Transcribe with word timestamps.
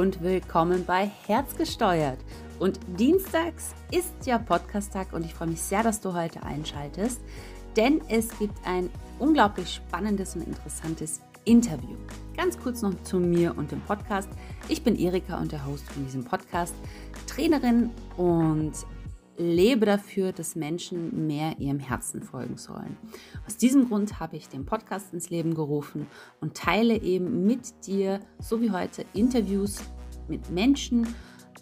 und 0.00 0.22
willkommen 0.22 0.86
bei 0.86 1.10
Herzgesteuert. 1.26 2.16
Und 2.58 2.80
dienstags 2.98 3.74
ist 3.90 4.14
ja 4.24 4.38
Podcast-Tag 4.38 5.12
und 5.12 5.26
ich 5.26 5.34
freue 5.34 5.48
mich 5.48 5.60
sehr, 5.60 5.82
dass 5.82 6.00
du 6.00 6.14
heute 6.14 6.42
einschaltest, 6.42 7.20
denn 7.76 8.00
es 8.08 8.30
gibt 8.38 8.54
ein 8.64 8.88
unglaublich 9.18 9.74
spannendes 9.74 10.36
und 10.36 10.46
interessantes 10.46 11.20
Interview. 11.44 11.96
Ganz 12.34 12.58
kurz 12.58 12.80
noch 12.80 12.94
zu 13.02 13.18
mir 13.18 13.54
und 13.58 13.72
dem 13.72 13.82
Podcast. 13.82 14.30
Ich 14.70 14.82
bin 14.82 14.96
Erika 14.96 15.38
und 15.38 15.52
der 15.52 15.66
Host 15.66 15.86
von 15.92 16.02
diesem 16.06 16.24
Podcast, 16.24 16.74
Trainerin 17.26 17.90
und 18.16 18.72
lebe 19.40 19.86
dafür, 19.86 20.32
dass 20.32 20.54
Menschen 20.54 21.26
mehr 21.26 21.58
ihrem 21.58 21.78
Herzen 21.78 22.22
folgen 22.22 22.58
sollen. 22.58 22.96
Aus 23.46 23.56
diesem 23.56 23.88
Grund 23.88 24.20
habe 24.20 24.36
ich 24.36 24.48
den 24.48 24.66
Podcast 24.66 25.12
ins 25.14 25.30
Leben 25.30 25.54
gerufen 25.54 26.06
und 26.40 26.54
teile 26.54 27.00
eben 27.00 27.46
mit 27.46 27.86
dir, 27.86 28.20
so 28.38 28.60
wie 28.60 28.70
heute, 28.70 29.04
Interviews 29.14 29.80
mit 30.30 30.50
Menschen, 30.50 31.06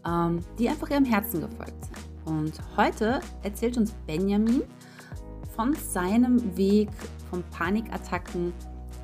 ähm, 0.06 0.44
die 0.58 0.68
einfach 0.68 0.90
ihrem 0.90 1.04
Herzen 1.04 1.40
gefolgt 1.40 1.84
sind. 1.84 2.08
Und 2.24 2.52
heute 2.76 3.20
erzählt 3.42 3.76
uns 3.76 3.92
Benjamin 4.06 4.62
von 5.56 5.74
seinem 5.74 6.56
Weg 6.56 6.90
von 7.30 7.42
Panikattacken 7.50 8.52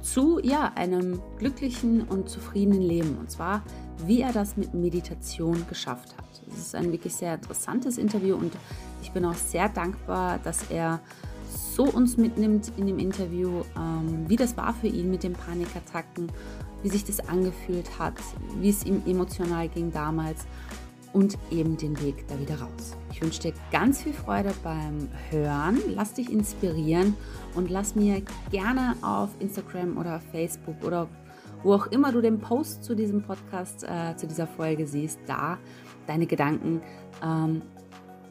zu 0.03 0.39
ja, 0.41 0.71
einem 0.75 1.21
glücklichen 1.39 2.03
und 2.03 2.29
zufriedenen 2.29 2.83
Leben. 2.83 3.17
Und 3.19 3.31
zwar, 3.31 3.63
wie 4.07 4.21
er 4.21 4.33
das 4.33 4.57
mit 4.57 4.75
Meditation 4.75 5.65
geschafft 5.69 6.17
hat. 6.17 6.25
Es 6.53 6.59
ist 6.59 6.75
ein 6.75 6.93
wirklich 6.93 7.15
sehr 7.15 7.35
interessantes 7.35 7.97
Interview 7.97 8.37
und 8.37 8.53
ich 9.03 9.11
bin 9.13 9.25
auch 9.25 9.35
sehr 9.35 9.69
dankbar, 9.69 10.39
dass 10.45 10.71
er 10.71 11.01
so 11.75 11.85
uns 11.85 12.17
mitnimmt 12.17 12.73
in 12.77 12.87
dem 12.87 12.99
Interview, 12.99 13.63
ähm, 13.77 14.29
wie 14.29 14.37
das 14.37 14.57
war 14.57 14.75
für 14.75 14.87
ihn 14.87 15.11
mit 15.11 15.23
den 15.23 15.33
Panikattacken, 15.33 16.31
wie 16.85 16.91
sich 16.91 17.05
das 17.05 17.29
angefühlt 17.29 17.99
hat, 17.99 18.15
wie 18.61 18.69
es 18.69 18.85
ihm 18.85 19.03
emotional 19.07 19.69
ging 19.69 19.91
damals 19.91 20.47
und 21.15 21.39
eben 21.51 21.77
den 21.77 21.99
Weg 22.03 22.29
da 22.29 22.39
wieder 22.39 22.61
raus. 22.61 22.97
Ich 23.11 23.23
wünsche 23.23 23.41
dir 23.41 23.55
ganz 23.73 24.03
viel 24.03 24.13
Freude 24.13 24.53
beim 24.63 25.09
Hören. 25.31 25.81
Lass 25.95 26.13
dich 26.13 26.31
inspirieren 26.31 27.17
und 27.55 27.71
lass 27.71 27.95
mir 27.95 28.23
gerne 28.51 28.97
auf 29.01 29.31
Instagram 29.39 29.97
oder 29.97 30.21
Facebook 30.33 30.77
oder 30.85 31.09
wo 31.63 31.73
auch 31.73 31.87
immer 31.87 32.13
du 32.13 32.21
den 32.21 32.39
Post 32.39 32.85
zu 32.85 32.95
diesem 32.95 33.23
Podcast, 33.23 33.85
äh, 33.85 34.15
zu 34.17 34.27
dieser 34.27 34.47
Folge 34.47 34.87
siehst, 34.87 35.19
da 35.27 35.57
deine 36.07 36.27
Gedanken 36.27 36.83
ähm, 37.23 37.63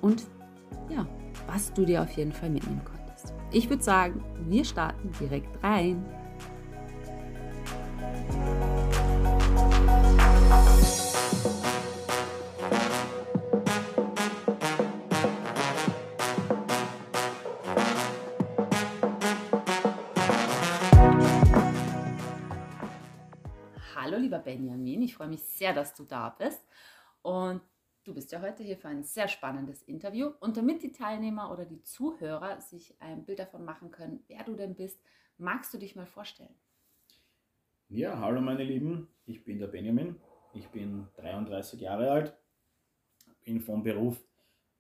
und 0.01 0.27
ja, 0.89 1.07
was 1.47 1.73
du 1.73 1.85
dir 1.85 2.03
auf 2.03 2.11
jeden 2.11 2.31
Fall 2.31 2.51
mitnehmen 2.51 2.81
konntest. 2.85 3.33
Ich 3.51 3.69
würde 3.69 3.81
sagen, 3.81 4.23
wir 4.47 4.63
starten 4.63 5.09
direkt 5.19 5.63
rein. 5.63 6.05
Benjamin. 24.43 25.01
Ich 25.01 25.15
freue 25.15 25.29
mich 25.29 25.43
sehr, 25.43 25.73
dass 25.73 25.93
du 25.95 26.03
da 26.03 26.29
bist. 26.29 26.63
Und 27.21 27.61
du 28.03 28.13
bist 28.13 28.31
ja 28.31 28.41
heute 28.41 28.63
hier 28.63 28.77
für 28.77 28.89
ein 28.89 29.03
sehr 29.03 29.27
spannendes 29.27 29.81
Interview. 29.83 30.31
Und 30.39 30.57
damit 30.57 30.83
die 30.83 30.91
Teilnehmer 30.91 31.51
oder 31.51 31.65
die 31.65 31.81
Zuhörer 31.81 32.61
sich 32.61 32.95
ein 33.01 33.25
Bild 33.25 33.39
davon 33.39 33.65
machen 33.65 33.91
können, 33.91 34.23
wer 34.27 34.43
du 34.43 34.55
denn 34.55 34.75
bist, 34.75 35.01
magst 35.37 35.73
du 35.73 35.77
dich 35.77 35.95
mal 35.95 36.05
vorstellen? 36.05 36.53
Ja, 37.95 38.17
hallo 38.17 38.41
meine 38.41 38.63
Lieben, 38.63 39.07
ich 39.27 39.43
bin 39.43 39.59
der 39.59 39.67
Benjamin. 39.67 40.15
Ich 40.55 40.67
bin 40.69 41.05
33 41.17 41.79
Jahre 41.79 42.09
alt, 42.09 42.35
bin 43.45 43.61
vom 43.61 43.83
Beruf 43.83 44.19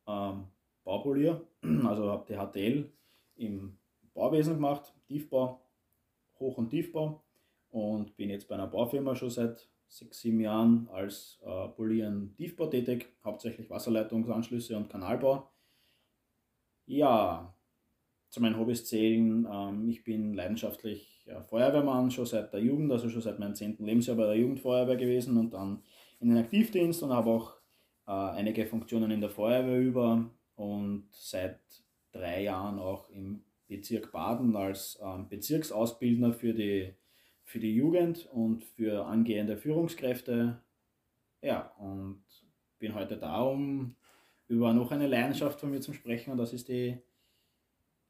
ähm, 0.07 0.47
Baupolier, 0.83 1.47
also 1.85 2.09
habe 2.09 2.25
die 2.27 2.33
HTL 2.35 2.91
im 3.35 3.77
Bauwesen 4.15 4.55
gemacht, 4.55 4.95
Tiefbau, 5.05 5.61
Hoch- 6.39 6.57
und 6.57 6.71
Tiefbau 6.71 7.23
und 7.69 8.17
bin 8.17 8.31
jetzt 8.31 8.47
bei 8.47 8.55
einer 8.55 8.65
Baufirma 8.65 9.15
schon 9.15 9.29
seit 9.29 9.69
sechs, 9.87 10.21
sieben 10.21 10.39
Jahren 10.39 10.89
als 10.91 11.39
äh, 11.45 11.67
Polieren 11.67 12.33
Tiefbau 12.35 12.65
tätig, 12.65 13.15
hauptsächlich 13.23 13.69
Wasserleitungsanschlüsse 13.69 14.75
und 14.75 14.89
Kanalbau. 14.89 15.51
Ja, 16.87 17.55
zu 18.29 18.41
meinen 18.41 18.57
Hobbys 18.57 18.85
zählen, 18.85 19.47
ähm, 19.47 19.87
ich 19.87 20.03
bin 20.03 20.33
leidenschaftlich 20.33 21.12
ja, 21.25 21.41
Feuerwehrmann 21.41 22.11
schon 22.11 22.25
seit 22.25 22.53
der 22.53 22.61
Jugend, 22.61 22.91
also 22.91 23.09
schon 23.09 23.21
seit 23.21 23.39
meinem 23.39 23.55
zehnten 23.55 23.85
Lebensjahr 23.85 24.17
bei 24.17 24.25
der 24.25 24.35
Jugendfeuerwehr 24.35 24.97
gewesen 24.97 25.37
und 25.37 25.53
dann 25.53 25.83
in 26.19 26.29
den 26.29 26.37
Aktivdienst 26.37 27.03
und 27.03 27.11
habe 27.11 27.29
auch 27.29 27.53
äh, 28.07 28.11
einige 28.11 28.65
Funktionen 28.65 29.11
in 29.11 29.21
der 29.21 29.29
Feuerwehr 29.29 29.79
über 29.79 30.29
und 30.55 31.07
seit 31.11 31.59
drei 32.11 32.43
Jahren 32.43 32.79
auch 32.79 33.09
im 33.09 33.43
Bezirk 33.67 34.11
Baden 34.11 34.55
als 34.55 34.99
ähm, 35.01 35.27
Bezirksausbildner 35.29 36.33
für 36.33 36.53
die 36.53 36.93
für 37.45 37.59
die 37.59 37.75
Jugend 37.75 38.29
und 38.31 38.63
für 38.63 39.05
angehende 39.05 39.57
Führungskräfte. 39.57 40.61
Ja, 41.41 41.73
und 41.77 42.23
bin 42.79 42.95
heute 42.95 43.17
da, 43.17 43.41
um 43.41 43.95
über 44.47 44.73
noch 44.73 44.91
eine 44.91 45.07
Leidenschaft 45.07 45.59
von 45.59 45.71
mir 45.71 45.81
zu 45.81 45.93
sprechen 45.93 46.31
und 46.31 46.37
das 46.37 46.53
ist 46.53 46.69
die 46.69 46.97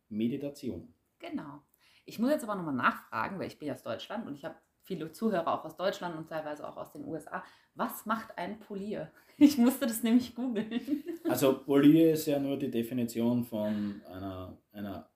Meditation. 0.10 0.94
Genau. 1.20 1.64
Ich 2.06 2.20
muss 2.20 2.32
jetzt 2.32 2.44
aber 2.44 2.56
nochmal 2.56 2.74
nachfragen, 2.74 3.40
weil 3.40 3.48
ich 3.48 3.60
bin 3.60 3.72
aus 3.72 3.82
Deutschland 3.84 4.28
und 4.28 4.36
ich 4.36 4.46
habe 4.46 4.56
viele 4.84 5.12
Zuhörer 5.12 5.48
auch 5.48 5.66
aus 5.66 5.78
Deutschland 5.78 6.18
und 6.18 6.28
teilweise 6.28 6.68
auch 6.68 6.78
aus 6.78 6.92
den 6.92 7.06
USA. 7.06 7.44
Was 7.76 8.06
macht 8.06 8.38
ein 8.38 8.60
Polier? 8.60 9.12
Ich 9.36 9.58
musste 9.58 9.88
das 9.88 10.04
nämlich 10.04 10.36
googeln. 10.36 11.04
Also 11.28 11.58
Polier 11.58 12.14
ist 12.14 12.28
ja 12.28 12.38
nur 12.38 12.56
die 12.56 12.70
Definition 12.70 13.44
von 13.44 14.00
einer, 14.08 14.56
einer 14.72 15.10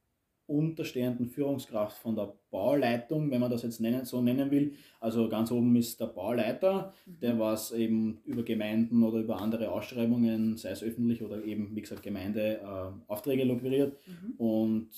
unterstehenden 0.47 1.27
Führungskraft 1.27 1.97
von 1.97 2.15
der 2.15 2.33
Bauleitung, 2.49 3.29
wenn 3.29 3.41
man 3.41 3.51
das 3.51 3.63
jetzt 3.63 3.81
nennen, 3.81 4.05
so 4.05 4.21
nennen 4.21 4.49
will. 4.49 4.73
Also 4.99 5.27
ganz 5.27 5.51
oben 5.51 5.75
ist 5.75 5.99
der 5.99 6.07
Bauleiter, 6.07 6.93
mhm. 7.05 7.19
der 7.19 7.37
was 7.37 7.73
eben 7.73 8.19
über 8.23 8.43
Gemeinden 8.43 9.03
oder 9.03 9.19
über 9.19 9.39
andere 9.39 9.69
Ausschreibungen, 9.69 10.57
sei 10.57 10.71
es 10.71 10.81
öffentlich 10.81 11.21
oder 11.21 11.43
eben, 11.43 11.75
wie 11.75 11.81
gesagt, 11.81 12.01
Gemeinde, 12.01 12.61
äh, 12.61 13.11
Aufträge 13.11 13.43
lukriert. 13.43 13.97
Mhm. 14.07 14.33
Und 14.37 14.89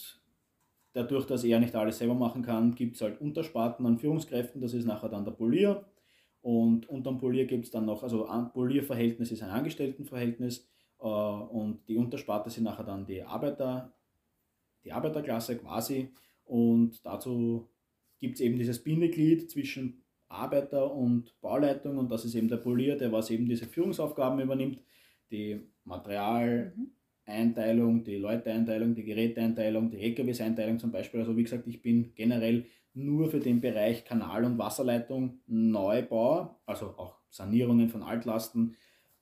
dadurch, 0.94 1.25
dass 1.25 1.44
er 1.44 1.59
nicht 1.59 1.75
alles 1.75 1.97
selber 1.97 2.16
machen 2.16 2.41
kann, 2.41 2.75
gibt 2.75 2.95
es 2.95 3.01
halt 3.01 3.22
Untersparten 3.22 3.85
an 3.85 4.00
Führungskräften, 4.00 4.61
das 4.61 4.73
ist 4.73 4.85
nachher 4.85 5.09
dann 5.09 5.25
der 5.25 5.31
Polier. 5.31 5.85
Und 6.41 6.88
unter 6.89 7.11
dem 7.11 7.19
Polier 7.19 7.45
gibt 7.45 7.66
es 7.66 7.72
dann 7.72 7.85
noch, 7.85 8.03
also 8.03 8.27
ein 8.27 8.51
Polierverhältnis 8.51 9.31
ist 9.31 9.44
ein 9.44 9.50
Angestelltenverhältnis 9.50 10.67
äh, 11.00 11.03
und 11.03 11.88
die 11.88 11.97
Untersparte 11.97 12.50
sind 12.50 12.63
nachher 12.63 12.85
dann 12.85 13.05
die 13.05 13.22
Arbeiter 13.22 13.94
die 14.83 14.91
Arbeiterklasse 14.91 15.57
quasi. 15.57 16.09
Und 16.45 17.06
dazu 17.06 17.69
gibt 18.19 18.35
es 18.35 18.41
eben 18.41 18.57
dieses 18.57 18.83
Bindeglied 18.83 19.50
zwischen 19.50 20.03
Arbeiter 20.27 20.94
und 20.94 21.39
Bauleitung 21.41 21.97
und 21.97 22.11
das 22.11 22.25
ist 22.25 22.35
eben 22.35 22.47
der 22.47 22.57
Polier, 22.57 22.97
der 22.97 23.11
was 23.11 23.29
eben 23.29 23.47
diese 23.47 23.66
Führungsaufgaben 23.66 24.39
übernimmt, 24.39 24.79
die 25.31 25.59
Materialeinteilung, 27.29 28.03
die 28.03 28.17
Leuteeinteilung, 28.17 28.95
die 28.95 29.03
Geräteeinteilung, 29.03 29.90
die 29.90 30.00
LKWs-Einteilung 30.00 30.79
zum 30.79 30.91
Beispiel. 30.91 31.19
Also 31.19 31.38
wie 31.38 31.44
gesagt, 31.44 31.67
ich 31.67 31.81
bin 31.81 32.13
generell 32.16 32.66
nur 32.94 33.29
für 33.29 33.40
den 33.40 33.62
Bereich 33.62 34.03
Kanal- 34.03 34.45
und 34.45 34.57
Wasserleitung 34.57 35.39
Neubau, 35.47 36.59
also 36.66 36.88
auch 36.97 37.16
Sanierungen 37.29 37.89
von 37.89 38.01
Altlasten 38.01 38.75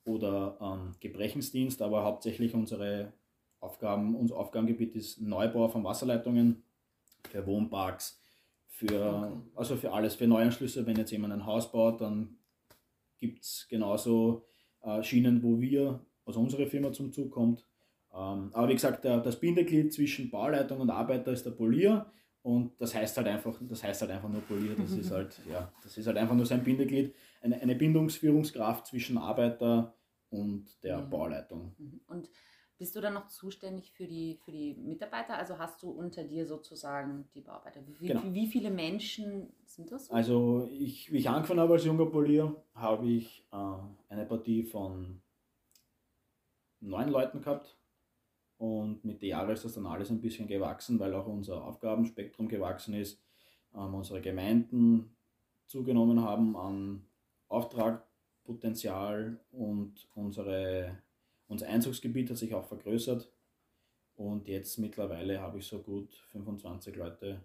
oder 0.04 0.58
ähm, 0.60 0.94
Gebrechensdienst, 1.00 1.82
aber 1.82 2.04
hauptsächlich 2.04 2.54
unsere 2.54 3.12
Aufgaben, 3.60 4.14
unser 4.14 4.36
Aufgabengebiet 4.36 4.94
ist 4.94 5.20
Neubau 5.20 5.68
von 5.68 5.84
Wasserleitungen 5.84 6.62
für 7.28 7.46
Wohnparks, 7.46 8.20
für, 8.68 9.32
okay. 9.32 9.32
also 9.54 9.76
für 9.76 9.92
alles, 9.92 10.14
für 10.14 10.26
Neuanschlüsse. 10.26 10.86
Wenn 10.86 10.96
jetzt 10.96 11.10
jemand 11.10 11.34
ein 11.34 11.44
Haus 11.44 11.70
baut, 11.70 12.00
dann 12.00 12.38
gibt 13.18 13.42
es 13.42 13.66
genauso 13.68 14.46
äh, 14.82 15.02
Schienen, 15.02 15.42
wo 15.42 15.60
wir, 15.60 16.00
also 16.24 16.40
unsere 16.40 16.66
Firma 16.66 16.90
zum 16.92 17.12
Zug 17.12 17.30
kommt. 17.30 17.67
Ähm, 18.18 18.50
aber 18.52 18.68
wie 18.68 18.74
gesagt, 18.74 19.04
das 19.04 19.38
Bindeglied 19.38 19.92
zwischen 19.92 20.28
Bauleitung 20.30 20.80
und 20.80 20.90
Arbeiter 20.90 21.32
ist 21.32 21.46
der 21.46 21.52
Polier. 21.52 22.10
Und 22.42 22.80
das 22.80 22.94
heißt 22.94 23.16
halt 23.16 23.28
einfach, 23.28 23.56
das 23.60 23.82
heißt 23.82 24.00
halt 24.02 24.10
einfach 24.10 24.28
nur 24.28 24.40
Polier, 24.42 24.74
das 24.76 24.92
ist 24.92 25.10
halt, 25.10 25.40
ja, 25.48 25.72
das 25.82 25.96
ist 25.98 26.06
halt 26.06 26.16
einfach 26.16 26.34
nur 26.34 26.46
sein 26.46 26.64
Bindeglied, 26.64 27.14
eine, 27.42 27.60
eine 27.60 27.74
Bindungsführungskraft 27.74 28.86
zwischen 28.86 29.18
Arbeiter 29.18 29.94
und 30.30 30.82
der 30.82 30.98
mhm. 30.98 31.10
Bauleitung. 31.10 31.74
Mhm. 31.78 32.00
Und 32.06 32.30
bist 32.78 32.94
du 32.94 33.00
dann 33.00 33.14
noch 33.14 33.26
zuständig 33.26 33.90
für 33.90 34.06
die, 34.06 34.38
für 34.44 34.52
die 34.52 34.74
Mitarbeiter? 34.74 35.36
Also 35.36 35.58
hast 35.58 35.82
du 35.82 35.90
unter 35.90 36.24
dir 36.24 36.46
sozusagen 36.46 37.28
die 37.34 37.40
Bauarbeiter? 37.40 37.80
Wie, 37.86 38.06
genau. 38.06 38.22
wie, 38.24 38.34
wie 38.34 38.46
viele 38.46 38.70
Menschen 38.70 39.52
sind 39.64 39.90
das? 39.90 40.10
Also 40.10 40.68
ich, 40.72 41.12
wie 41.12 41.18
ich 41.18 41.28
angefangen 41.28 41.60
habe 41.60 41.74
als 41.74 41.84
junger 41.84 42.06
Polier, 42.06 42.54
habe 42.74 43.06
ich 43.08 43.46
äh, 43.52 43.56
eine 44.08 44.26
Partie 44.26 44.62
von 44.62 45.20
neun 46.80 47.08
Leuten 47.08 47.40
gehabt. 47.40 47.76
Und 48.58 49.04
mit 49.04 49.22
den 49.22 49.30
Jahren 49.30 49.50
ist 49.50 49.64
das 49.64 49.74
dann 49.74 49.86
alles 49.86 50.10
ein 50.10 50.20
bisschen 50.20 50.48
gewachsen, 50.48 50.98
weil 50.98 51.14
auch 51.14 51.26
unser 51.26 51.64
Aufgabenspektrum 51.64 52.48
gewachsen 52.48 52.94
ist. 52.94 53.22
Ähm, 53.74 53.94
unsere 53.94 54.20
Gemeinden 54.20 55.16
zugenommen 55.66 56.22
haben 56.22 56.56
an 56.56 57.06
Auftrag, 57.48 58.04
Potenzial 58.44 59.38
und 59.52 60.08
unsere, 60.14 60.98
unser 61.46 61.68
Einzugsgebiet 61.68 62.30
hat 62.30 62.36
sich 62.36 62.54
auch 62.54 62.64
vergrößert. 62.64 63.30
Und 64.16 64.48
jetzt 64.48 64.78
mittlerweile 64.78 65.40
habe 65.40 65.58
ich 65.58 65.66
so 65.66 65.78
gut 65.78 66.12
25 66.32 66.96
Leute 66.96 67.40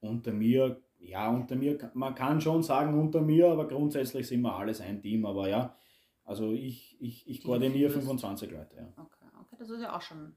unter 0.00 0.32
mir. 0.32 0.80
Ja, 1.00 1.30
unter 1.30 1.56
mir, 1.56 1.90
man 1.94 2.14
kann 2.14 2.40
schon 2.40 2.62
sagen 2.62 2.98
unter 2.98 3.20
mir, 3.20 3.48
aber 3.48 3.66
grundsätzlich 3.66 4.28
sind 4.28 4.42
wir 4.42 4.54
alles 4.54 4.80
ein 4.80 5.02
Team. 5.02 5.26
Aber 5.26 5.48
ja, 5.48 5.76
also 6.24 6.52
ich, 6.52 6.96
ich, 7.00 7.28
ich 7.28 7.42
koordiniere 7.42 7.90
25 7.90 8.50
Leute. 8.50 8.76
Ja. 8.76 8.92
Okay, 8.96 9.23
das 9.58 9.70
ist 9.70 9.80
ja 9.80 9.96
auch 9.96 10.02
schon 10.02 10.36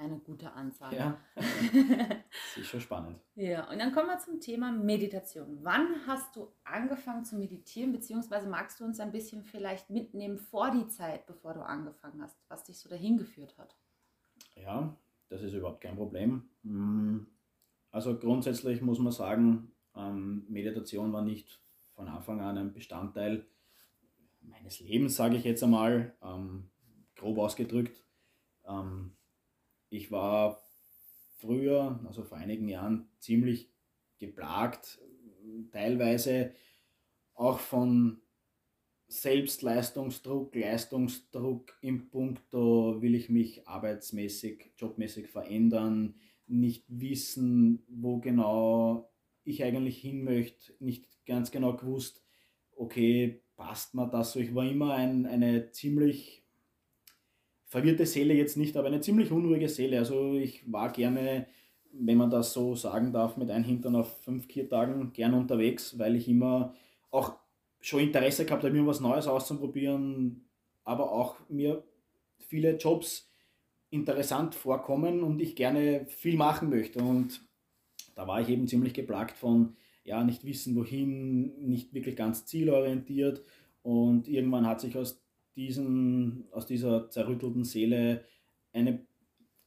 eine 0.00 0.18
gute 0.18 0.52
Anzahl. 0.52 0.94
Ja, 0.94 1.20
das 1.34 1.44
ist 2.56 2.66
schon 2.66 2.80
spannend. 2.80 3.20
Ja, 3.34 3.70
und 3.70 3.78
dann 3.78 3.92
kommen 3.92 4.08
wir 4.08 4.18
zum 4.18 4.40
Thema 4.40 4.72
Meditation. 4.72 5.58
Wann 5.62 6.06
hast 6.06 6.34
du 6.36 6.48
angefangen 6.64 7.24
zu 7.24 7.36
meditieren, 7.36 7.92
beziehungsweise 7.92 8.48
magst 8.48 8.80
du 8.80 8.84
uns 8.84 8.98
ein 8.98 9.12
bisschen 9.12 9.44
vielleicht 9.44 9.90
mitnehmen 9.90 10.38
vor 10.38 10.70
die 10.70 10.88
Zeit, 10.88 11.26
bevor 11.26 11.52
du 11.52 11.60
angefangen 11.60 12.22
hast, 12.22 12.38
was 12.48 12.64
dich 12.64 12.78
so 12.78 12.88
dahin 12.88 13.18
geführt 13.18 13.56
hat? 13.58 13.76
Ja, 14.56 14.96
das 15.28 15.42
ist 15.42 15.52
überhaupt 15.52 15.82
kein 15.82 15.96
Problem. 15.96 16.48
Mm, 16.62 17.20
also 17.90 18.18
grundsätzlich 18.18 18.80
muss 18.80 18.98
man 18.98 19.12
sagen, 19.12 19.72
ähm, 19.94 20.46
Meditation 20.48 21.12
war 21.12 21.22
nicht 21.22 21.60
von 21.94 22.08
Anfang 22.08 22.40
an 22.40 22.56
ein 22.56 22.72
Bestandteil 22.72 23.46
meines 24.40 24.80
Lebens, 24.80 25.16
sage 25.16 25.36
ich 25.36 25.44
jetzt 25.44 25.62
einmal, 25.62 26.14
ähm, 26.22 26.70
grob 27.16 27.38
ausgedrückt. 27.38 27.99
Ähm, 28.70 29.12
ich 29.90 30.10
war 30.10 30.62
früher, 31.38 32.00
also 32.06 32.22
vor 32.22 32.38
einigen 32.38 32.68
Jahren, 32.68 33.08
ziemlich 33.18 33.70
geplagt, 34.18 35.00
teilweise 35.72 36.54
auch 37.34 37.58
von 37.58 38.20
Selbstleistungsdruck, 39.08 40.54
Leistungsdruck 40.54 41.76
im 41.80 42.10
Punkto, 42.10 43.02
will 43.02 43.14
ich 43.14 43.28
mich 43.28 43.66
arbeitsmäßig, 43.66 44.72
jobmäßig 44.76 45.28
verändern, 45.28 46.14
nicht 46.46 46.84
wissen, 46.88 47.82
wo 47.88 48.20
genau 48.20 49.10
ich 49.42 49.64
eigentlich 49.64 49.98
hin 49.98 50.22
möchte, 50.22 50.74
nicht 50.78 51.08
ganz 51.26 51.50
genau 51.50 51.76
gewusst, 51.76 52.22
okay, 52.76 53.42
passt 53.56 53.94
mir 53.94 54.06
das 54.06 54.32
so. 54.32 54.40
Ich 54.40 54.54
war 54.54 54.64
immer 54.64 54.94
ein, 54.94 55.26
eine 55.26 55.70
ziemlich 55.70 56.39
verwirrte 57.70 58.04
Seele 58.04 58.34
jetzt 58.34 58.56
nicht, 58.56 58.76
aber 58.76 58.88
eine 58.88 59.00
ziemlich 59.00 59.30
unruhige 59.30 59.68
Seele. 59.68 60.00
Also 60.00 60.34
ich 60.34 60.70
war 60.70 60.90
gerne, 60.90 61.46
wenn 61.92 62.18
man 62.18 62.28
das 62.28 62.52
so 62.52 62.74
sagen 62.74 63.12
darf, 63.12 63.36
mit 63.36 63.48
einem 63.48 63.64
Hintern 63.64 63.94
auf 63.94 64.22
fünf 64.22 64.48
Kiertagen 64.48 65.12
gern 65.12 65.34
unterwegs, 65.34 65.96
weil 65.96 66.16
ich 66.16 66.28
immer 66.28 66.74
auch 67.12 67.36
schon 67.80 68.00
Interesse 68.00 68.44
gehabt 68.44 68.64
habe, 68.64 68.74
mir 68.74 68.86
was 68.88 68.98
Neues 68.98 69.28
auszuprobieren, 69.28 70.48
aber 70.82 71.12
auch 71.12 71.36
mir 71.48 71.84
viele 72.38 72.76
Jobs 72.76 73.30
interessant 73.90 74.56
vorkommen 74.56 75.22
und 75.22 75.40
ich 75.40 75.54
gerne 75.54 76.06
viel 76.08 76.36
machen 76.36 76.70
möchte. 76.70 76.98
Und 76.98 77.40
da 78.16 78.26
war 78.26 78.40
ich 78.40 78.48
eben 78.48 78.66
ziemlich 78.66 78.94
geplagt 78.94 79.38
von, 79.38 79.76
ja, 80.02 80.24
nicht 80.24 80.44
wissen 80.44 80.74
wohin, 80.74 81.68
nicht 81.68 81.94
wirklich 81.94 82.16
ganz 82.16 82.46
zielorientiert. 82.46 83.44
Und 83.82 84.26
irgendwann 84.26 84.66
hat 84.66 84.80
sich 84.80 84.96
aus 84.96 85.22
diesen, 85.60 86.44
aus 86.52 86.66
dieser 86.66 87.10
zerrüttelten 87.10 87.64
Seele 87.64 88.24
eine, 88.72 89.04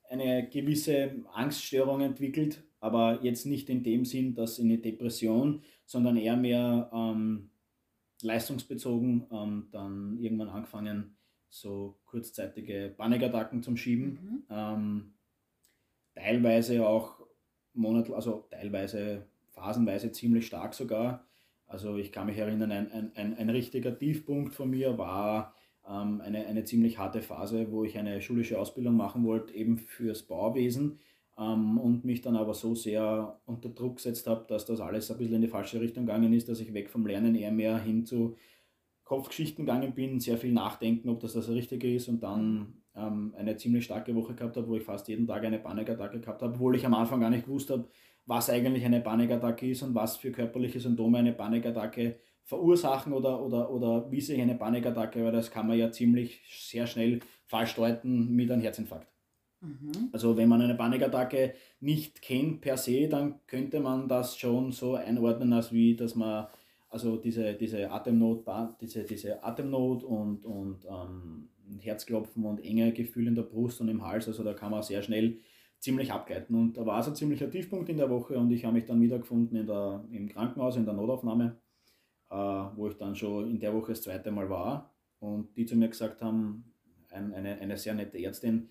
eine 0.10 0.50
gewisse 0.50 1.24
Angststörung 1.32 2.02
entwickelt, 2.02 2.64
aber 2.80 3.24
jetzt 3.24 3.46
nicht 3.46 3.70
in 3.70 3.84
dem 3.84 4.04
Sinn, 4.04 4.34
dass 4.34 4.58
in 4.58 4.70
eine 4.70 4.80
Depression, 4.80 5.62
sondern 5.86 6.18
eher 6.18 6.36
mehr 6.36 6.90
ähm, 6.92 7.52
leistungsbezogen, 8.22 9.28
ähm, 9.32 9.68
dann 9.72 10.18
irgendwann 10.20 10.50
angefangen, 10.50 11.16
so 11.50 12.00
kurzzeitige 12.06 12.94
Panikattacken 12.98 13.62
zum 13.62 13.78
Schieben. 13.78 14.08
Mhm. 14.10 14.44
Ähm, 14.50 15.14
teilweise 16.16 16.88
auch 16.88 17.20
Monat, 17.74 18.10
also 18.12 18.48
teilweise 18.50 19.28
phasenweise 19.52 20.12
ziemlich 20.12 20.48
stark 20.48 20.74
sogar. 20.74 21.28
Also 21.68 21.98
ich 21.98 22.12
kann 22.12 22.26
mich 22.26 22.38
erinnern, 22.38 22.72
ein, 22.72 22.92
ein, 22.92 23.12
ein, 23.16 23.38
ein 23.38 23.50
richtiger 23.52 23.98
Tiefpunkt 23.98 24.56
von 24.56 24.72
mir 24.72 24.98
war 24.98 25.53
ähm, 25.88 26.22
eine, 26.22 26.46
eine 26.46 26.64
ziemlich 26.64 26.98
harte 26.98 27.22
Phase, 27.22 27.72
wo 27.72 27.84
ich 27.84 27.98
eine 27.98 28.22
schulische 28.22 28.60
Ausbildung 28.60 28.96
machen 28.96 29.26
wollte, 29.26 29.54
eben 29.54 29.78
fürs 29.78 30.24
Bauwesen 30.24 31.00
ähm, 31.38 31.78
und 31.78 32.06
mich 32.06 32.22
dann 32.22 32.36
aber 32.36 32.54
so 32.54 32.76
sehr 32.76 33.40
unter 33.46 33.70
Druck 33.70 33.98
gesetzt 33.98 34.28
habe, 34.28 34.46
dass 34.48 34.66
das 34.66 34.80
alles 34.80 35.12
ein 35.12 35.18
bisschen 35.18 35.36
in 35.36 35.42
die 35.42 35.48
falsche 35.48 35.82
Richtung 35.82 36.06
gegangen 36.06 36.34
ist, 36.34 36.50
dass 36.50 36.60
ich 36.60 36.74
weg 36.74 36.90
vom 36.90 37.06
Lernen 37.06 37.36
eher 37.36 37.52
mehr 37.52 37.78
hin 37.80 38.06
zu 38.06 38.36
Kopfgeschichten 39.04 39.66
gegangen 39.66 39.94
bin, 39.94 40.20
sehr 40.20 40.38
viel 40.38 40.54
nachdenken, 40.54 41.10
ob 41.10 41.20
das 41.20 41.34
das 41.34 41.50
Richtige 41.50 41.94
ist 41.94 42.08
und 42.08 42.24
dann 42.24 42.82
ähm, 42.96 43.34
eine 43.38 43.58
ziemlich 43.58 43.86
starke 43.86 44.16
Woche 44.16 44.34
gehabt 44.34 44.56
habe, 44.56 44.68
wo 44.68 44.76
ich 44.76 44.84
fast 44.84 45.08
jeden 45.08 45.28
Tag 45.28 45.44
eine 45.44 45.60
Panikattacke 45.60 46.20
gehabt 46.20 46.42
habe, 46.42 46.54
obwohl 46.54 46.76
ich 46.76 46.86
am 46.86 46.94
Anfang 46.94 47.20
gar 47.20 47.30
nicht 47.30 47.46
gewusst 47.46 47.70
habe, 47.70 47.88
was 48.26 48.50
eigentlich 48.50 48.86
eine 48.86 49.02
Panikattacke 49.02 49.70
ist 49.70 49.84
und 49.84 49.94
was 49.96 50.16
für 50.18 50.32
körperliche 50.32 50.80
Symptome 50.80 51.18
eine 51.18 51.34
Panikattacke 51.34 52.20
verursachen 52.44 53.14
oder, 53.14 53.42
oder, 53.42 53.72
oder 53.72 54.12
wie 54.12 54.22
sich 54.22 54.40
eine 54.40 54.56
Panikattacke, 54.56 55.24
weil 55.24 55.32
das 55.32 55.50
kann 55.50 55.68
man 55.68 55.78
ja 55.78 55.92
ziemlich 55.92 56.42
sehr 56.50 56.88
schnell 56.88 57.20
falsch 57.46 57.76
deuten 57.76 58.36
mit 58.36 58.52
einem 58.52 58.62
Herzinfarkt. 58.62 59.08
Mhm. 59.62 60.10
Also 60.12 60.36
wenn 60.36 60.50
man 60.50 60.62
eine 60.62 60.76
Panikattacke 60.76 61.54
nicht 61.80 62.22
kennt 62.22 62.62
per 62.62 62.78
se, 62.78 63.08
dann 63.08 63.40
könnte 63.48 63.80
man 63.80 64.08
das 64.08 64.38
schon 64.38 64.72
so 64.72 64.96
einordnen, 64.96 65.54
als 65.54 65.72
wie, 65.72 65.96
dass 65.96 66.16
man 66.16 66.48
also 66.90 67.18
diese, 67.18 67.54
diese 67.54 67.90
Atemnot, 67.90 68.46
diese, 68.80 69.04
diese 69.04 69.44
Atemnot 69.44 70.04
und, 70.04 70.46
und 70.46 70.86
ähm, 70.86 71.50
Herzklopfen 71.80 72.44
und 72.46 72.64
enge 72.64 72.92
Gefühle 72.92 73.30
in 73.30 73.36
der 73.36 73.44
Brust 73.44 73.82
und 73.82 73.88
im 73.88 74.06
Hals, 74.06 74.28
also 74.28 74.44
da 74.44 74.54
kann 74.54 74.70
man 74.70 74.84
sehr 74.84 75.02
schnell 75.02 75.40
ziemlich 75.80 76.12
abgleiten. 76.12 76.56
Und 76.56 76.78
da 76.78 76.86
war 76.86 77.00
es 77.00 77.08
ein 77.08 77.16
ziemlicher 77.16 77.50
Tiefpunkt 77.50 77.90
in 77.90 77.98
der 77.98 78.10
Woche 78.10 78.38
und 78.38 78.52
ich 78.52 78.64
habe 78.66 78.76
mich 78.76 78.86
dann 78.86 79.02
wiedergefunden 79.02 79.58
in 79.58 79.66
der, 79.66 80.06
im 80.12 80.28
Krankenhaus, 80.30 80.76
in 80.76 80.86
der 80.86 80.94
Notaufnahme 80.94 81.58
wo 82.76 82.88
ich 82.88 82.98
dann 82.98 83.16
schon 83.16 83.50
in 83.50 83.60
der 83.60 83.74
Woche 83.74 83.92
das 83.92 84.02
zweite 84.02 84.32
Mal 84.32 84.50
war 84.50 84.94
und 85.20 85.56
die 85.56 85.66
zu 85.66 85.76
mir 85.76 85.90
gesagt 85.90 86.22
haben, 86.22 86.74
ein, 87.12 87.34
eine, 87.34 87.60
eine 87.60 87.78
sehr 87.78 87.94
nette 87.94 88.18
Ärztin, 88.18 88.70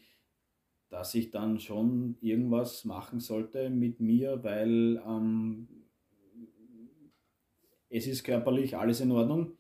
dass 0.89 1.15
ich 1.15 1.31
dann 1.31 1.59
schon 1.59 2.17
irgendwas 2.21 2.85
machen 2.85 3.21
sollte 3.21 3.71
mit 3.71 4.01
mir, 4.01 4.43
weil 4.45 5.03
ähm, 5.07 5.69
es 7.89 8.07
ist 8.07 8.25
körperlich 8.25 8.77
alles 8.77 9.01
in 9.01 9.11
Ordnung 9.11 9.53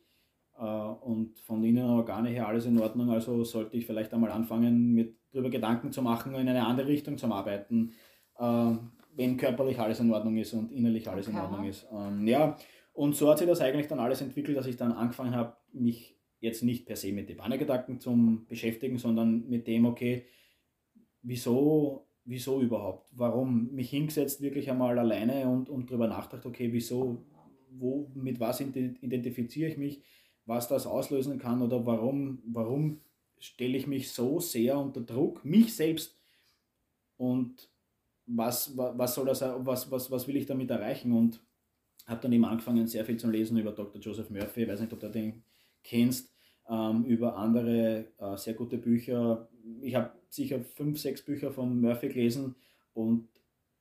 äh, 0.58 0.64
und 0.64 1.38
von 1.40 1.64
innen 1.64 1.88
Organe 1.88 2.28
her 2.28 2.48
alles 2.48 2.66
in 2.66 2.78
Ordnung, 2.78 3.10
also 3.10 3.44
sollte 3.44 3.76
ich 3.76 3.86
vielleicht 3.86 4.12
einmal 4.12 4.30
anfangen, 4.30 4.92
mir 4.92 5.14
darüber 5.32 5.50
Gedanken 5.50 5.92
zu 5.92 6.02
machen, 6.02 6.34
in 6.34 6.48
eine 6.48 6.66
andere 6.66 6.88
Richtung 6.88 7.16
zu 7.16 7.26
arbeiten, 7.26 7.92
äh, 8.38 8.74
wenn 9.14 9.36
körperlich 9.36 9.78
alles 9.78 10.00
in 10.00 10.12
Ordnung 10.12 10.36
ist 10.36 10.52
und 10.52 10.70
innerlich 10.70 11.08
alles 11.08 11.28
okay. 11.28 11.36
in 11.36 11.42
Ordnung 11.42 11.64
ist. 11.64 11.86
Ähm, 11.92 12.26
ja, 12.26 12.56
und 12.92 13.16
so 13.16 13.30
hat 13.30 13.38
sich 13.38 13.46
das 13.46 13.60
eigentlich 13.60 13.88
dann 13.88 14.00
alles 14.00 14.20
entwickelt, 14.20 14.56
dass 14.56 14.66
ich 14.66 14.76
dann 14.76 14.92
angefangen 14.92 15.34
habe, 15.34 15.56
mich 15.72 16.16
jetzt 16.40 16.62
nicht 16.62 16.86
per 16.86 16.96
se 16.96 17.12
mit 17.12 17.28
den 17.28 17.36
Panikattacken 17.36 18.00
zu 18.00 18.44
beschäftigen, 18.48 18.98
sondern 18.98 19.48
mit 19.48 19.66
dem, 19.66 19.86
okay, 19.86 20.26
wieso, 21.22 22.08
wieso 22.24 22.60
überhaupt? 22.60 23.06
Warum? 23.12 23.72
Mich 23.72 23.90
hingesetzt 23.90 24.42
wirklich 24.42 24.70
einmal 24.70 24.98
alleine 24.98 25.48
und, 25.48 25.70
und 25.70 25.88
darüber 25.90 26.08
nachgedacht, 26.08 26.44
okay, 26.44 26.72
wieso, 26.72 27.24
wo, 27.70 28.10
mit 28.14 28.40
was 28.40 28.60
identifiziere 28.60 29.70
ich 29.70 29.78
mich, 29.78 30.02
was 30.44 30.68
das 30.68 30.86
auslösen 30.86 31.38
kann 31.38 31.62
oder 31.62 31.86
warum, 31.86 32.42
warum 32.44 33.00
stelle 33.38 33.78
ich 33.78 33.86
mich 33.86 34.10
so 34.10 34.40
sehr 34.40 34.78
unter 34.78 35.00
Druck, 35.00 35.44
mich 35.44 35.74
selbst 35.74 36.18
und 37.16 37.70
was, 38.26 38.76
was 38.76 39.14
soll 39.14 39.26
das, 39.26 39.42
was, 39.42 39.90
was, 39.90 40.10
was 40.10 40.28
will 40.28 40.36
ich 40.36 40.46
damit 40.46 40.70
erreichen 40.70 41.12
und 41.12 41.40
habe 42.06 42.20
dann 42.20 42.32
eben 42.32 42.44
angefangen, 42.44 42.86
sehr 42.86 43.04
viel 43.04 43.16
zu 43.16 43.30
lesen 43.30 43.58
über 43.58 43.72
Dr. 43.72 44.00
Joseph 44.00 44.30
Murphy, 44.30 44.62
ich 44.62 44.68
weiß 44.68 44.80
nicht, 44.80 44.92
ob 44.92 45.00
du 45.00 45.08
den 45.08 45.44
kennst, 45.82 46.32
ähm, 46.68 47.04
über 47.04 47.36
andere 47.36 48.06
äh, 48.18 48.36
sehr 48.36 48.54
gute 48.54 48.78
Bücher. 48.78 49.48
Ich 49.80 49.94
habe 49.94 50.12
sicher 50.28 50.60
fünf, 50.60 50.98
sechs 50.98 51.24
Bücher 51.24 51.50
von 51.50 51.80
Murphy 51.80 52.08
gelesen 52.08 52.56
und 52.94 53.28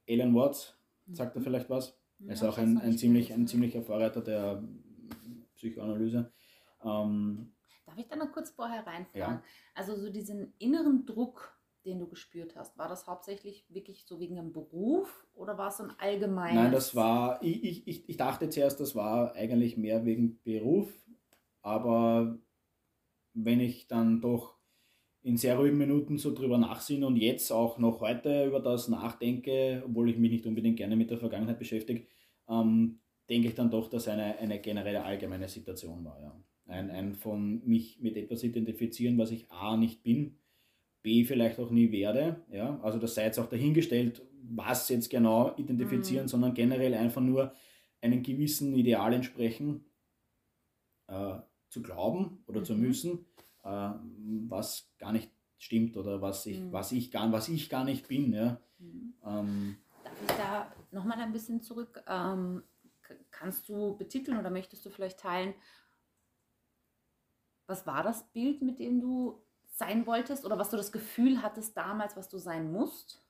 Alan 0.07 0.35
Watts, 0.35 0.77
sagt 1.11 1.35
er 1.35 1.39
mhm. 1.39 1.43
vielleicht 1.43 1.69
was? 1.69 1.97
Er 2.27 2.33
ist 2.33 2.43
auch 2.43 2.57
ein, 2.57 2.77
ein, 2.77 2.97
ziemlich, 2.97 3.33
ein 3.33 3.47
ziemlicher 3.47 3.81
Vorreiter 3.81 4.21
der 4.21 4.63
Psychoanalyse. 5.55 6.31
Ähm, 6.83 7.51
Darf 7.85 7.97
ich 7.97 8.07
da 8.07 8.15
noch 8.15 8.31
kurz 8.31 8.51
vorher 8.51 8.85
reinfragen? 8.85 9.13
Ja. 9.15 9.43
Also 9.73 9.95
so 9.95 10.11
diesen 10.11 10.53
inneren 10.59 11.05
Druck, 11.05 11.57
den 11.85 11.99
du 11.99 12.07
gespürt 12.07 12.55
hast? 12.55 12.77
War 12.77 12.87
das 12.87 13.07
hauptsächlich 13.07 13.65
wirklich 13.69 14.05
so 14.05 14.19
wegen 14.19 14.35
dem 14.35 14.51
Beruf 14.51 15.27
oder 15.33 15.57
war 15.57 15.69
es 15.69 15.77
so 15.77 15.83
ein 15.83 15.93
allgemeines? 15.97 16.55
Nein, 16.55 16.71
das 16.71 16.95
war, 16.95 17.41
ich, 17.41 17.87
ich, 17.87 18.09
ich 18.09 18.17
dachte 18.17 18.49
zuerst, 18.49 18.79
das 18.79 18.95
war 18.95 19.33
eigentlich 19.33 19.77
mehr 19.77 20.05
wegen 20.05 20.41
Beruf, 20.43 20.89
aber 21.61 22.37
wenn 23.33 23.59
ich 23.59 23.87
dann 23.87 24.21
doch 24.21 24.55
in 25.23 25.37
sehr 25.37 25.57
ruhigen 25.57 25.77
Minuten 25.77 26.17
so 26.17 26.33
drüber 26.33 26.57
nachsinne 26.57 27.05
und 27.05 27.15
jetzt 27.15 27.51
auch 27.51 27.77
noch 27.77 28.01
heute 28.01 28.45
über 28.45 28.59
das 28.59 28.87
nachdenke, 28.87 29.83
obwohl 29.85 30.09
ich 30.09 30.17
mich 30.17 30.31
nicht 30.31 30.45
unbedingt 30.45 30.77
gerne 30.77 30.95
mit 30.95 31.11
der 31.11 31.19
Vergangenheit 31.19 31.59
beschäftige, 31.59 32.07
ähm, 32.49 32.99
denke 33.29 33.47
ich 33.47 33.55
dann 33.55 33.69
doch, 33.69 33.87
dass 33.87 34.07
eine, 34.07 34.37
eine 34.39 34.59
generelle 34.59 35.03
allgemeine 35.03 35.47
Situation 35.47 36.03
war. 36.03 36.19
Ja. 36.19 36.35
Ein, 36.67 36.89
ein 36.89 37.15
von 37.15 37.61
mich 37.65 37.99
mit 38.01 38.17
etwas 38.17 38.43
identifizieren, 38.43 39.17
was 39.17 39.31
ich 39.31 39.51
A 39.51 39.77
nicht 39.77 40.03
bin, 40.03 40.37
B 41.01 41.23
vielleicht 41.23 41.59
auch 41.59 41.71
nie 41.71 41.91
werde. 41.91 42.43
Ja? 42.51 42.79
Also 42.81 42.99
das 42.99 43.15
sei 43.15 43.25
jetzt 43.25 43.39
auch 43.39 43.49
dahingestellt, 43.49 44.21
was 44.43 44.89
jetzt 44.89 45.09
genau 45.09 45.55
identifizieren, 45.57 46.25
mhm. 46.25 46.29
sondern 46.29 46.53
generell 46.53 46.93
einfach 46.93 47.21
nur 47.21 47.53
einem 48.01 48.23
gewissen 48.23 48.73
Ideal 48.73 49.13
entsprechen, 49.13 49.85
äh, 51.07 51.35
zu 51.69 51.81
glauben 51.81 52.43
oder 52.47 52.61
mhm. 52.61 52.65
zu 52.65 52.75
müssen, 52.75 53.25
äh, 53.63 53.91
was 54.47 54.91
gar 54.97 55.11
nicht 55.11 55.31
stimmt 55.57 55.95
oder 55.97 56.21
was 56.21 56.45
ich, 56.45 56.59
mhm. 56.59 56.71
was 56.71 56.91
ich, 56.91 57.11
gar, 57.11 57.31
was 57.31 57.49
ich 57.49 57.69
gar 57.69 57.83
nicht 57.83 58.07
bin. 58.07 58.33
Ja? 58.33 58.59
Mhm. 58.79 59.13
Ähm, 59.25 59.77
Darf 60.03 60.21
ich 60.21 60.35
da 60.35 60.71
nochmal 60.91 61.19
ein 61.19 61.31
bisschen 61.31 61.61
zurück? 61.61 62.03
Ähm, 62.07 62.63
kannst 63.29 63.69
du 63.69 63.97
betiteln 63.97 64.37
oder 64.37 64.49
möchtest 64.49 64.85
du 64.85 64.89
vielleicht 64.89 65.19
teilen, 65.19 65.53
was 67.67 67.85
war 67.85 68.03
das 68.03 68.29
Bild, 68.31 68.61
mit 68.61 68.79
dem 68.79 68.99
du 68.99 69.41
sein 69.71 70.05
wolltest 70.05 70.45
oder 70.45 70.57
was 70.59 70.69
du 70.69 70.77
das 70.77 70.91
Gefühl 70.91 71.41
hattest 71.41 71.75
damals, 71.75 72.15
was 72.15 72.29
du 72.29 72.37
sein 72.37 72.71
musst? 72.71 73.23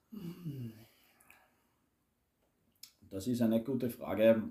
Das 3.10 3.26
ist 3.26 3.42
eine 3.42 3.62
gute 3.62 3.90
Frage. 3.90 4.50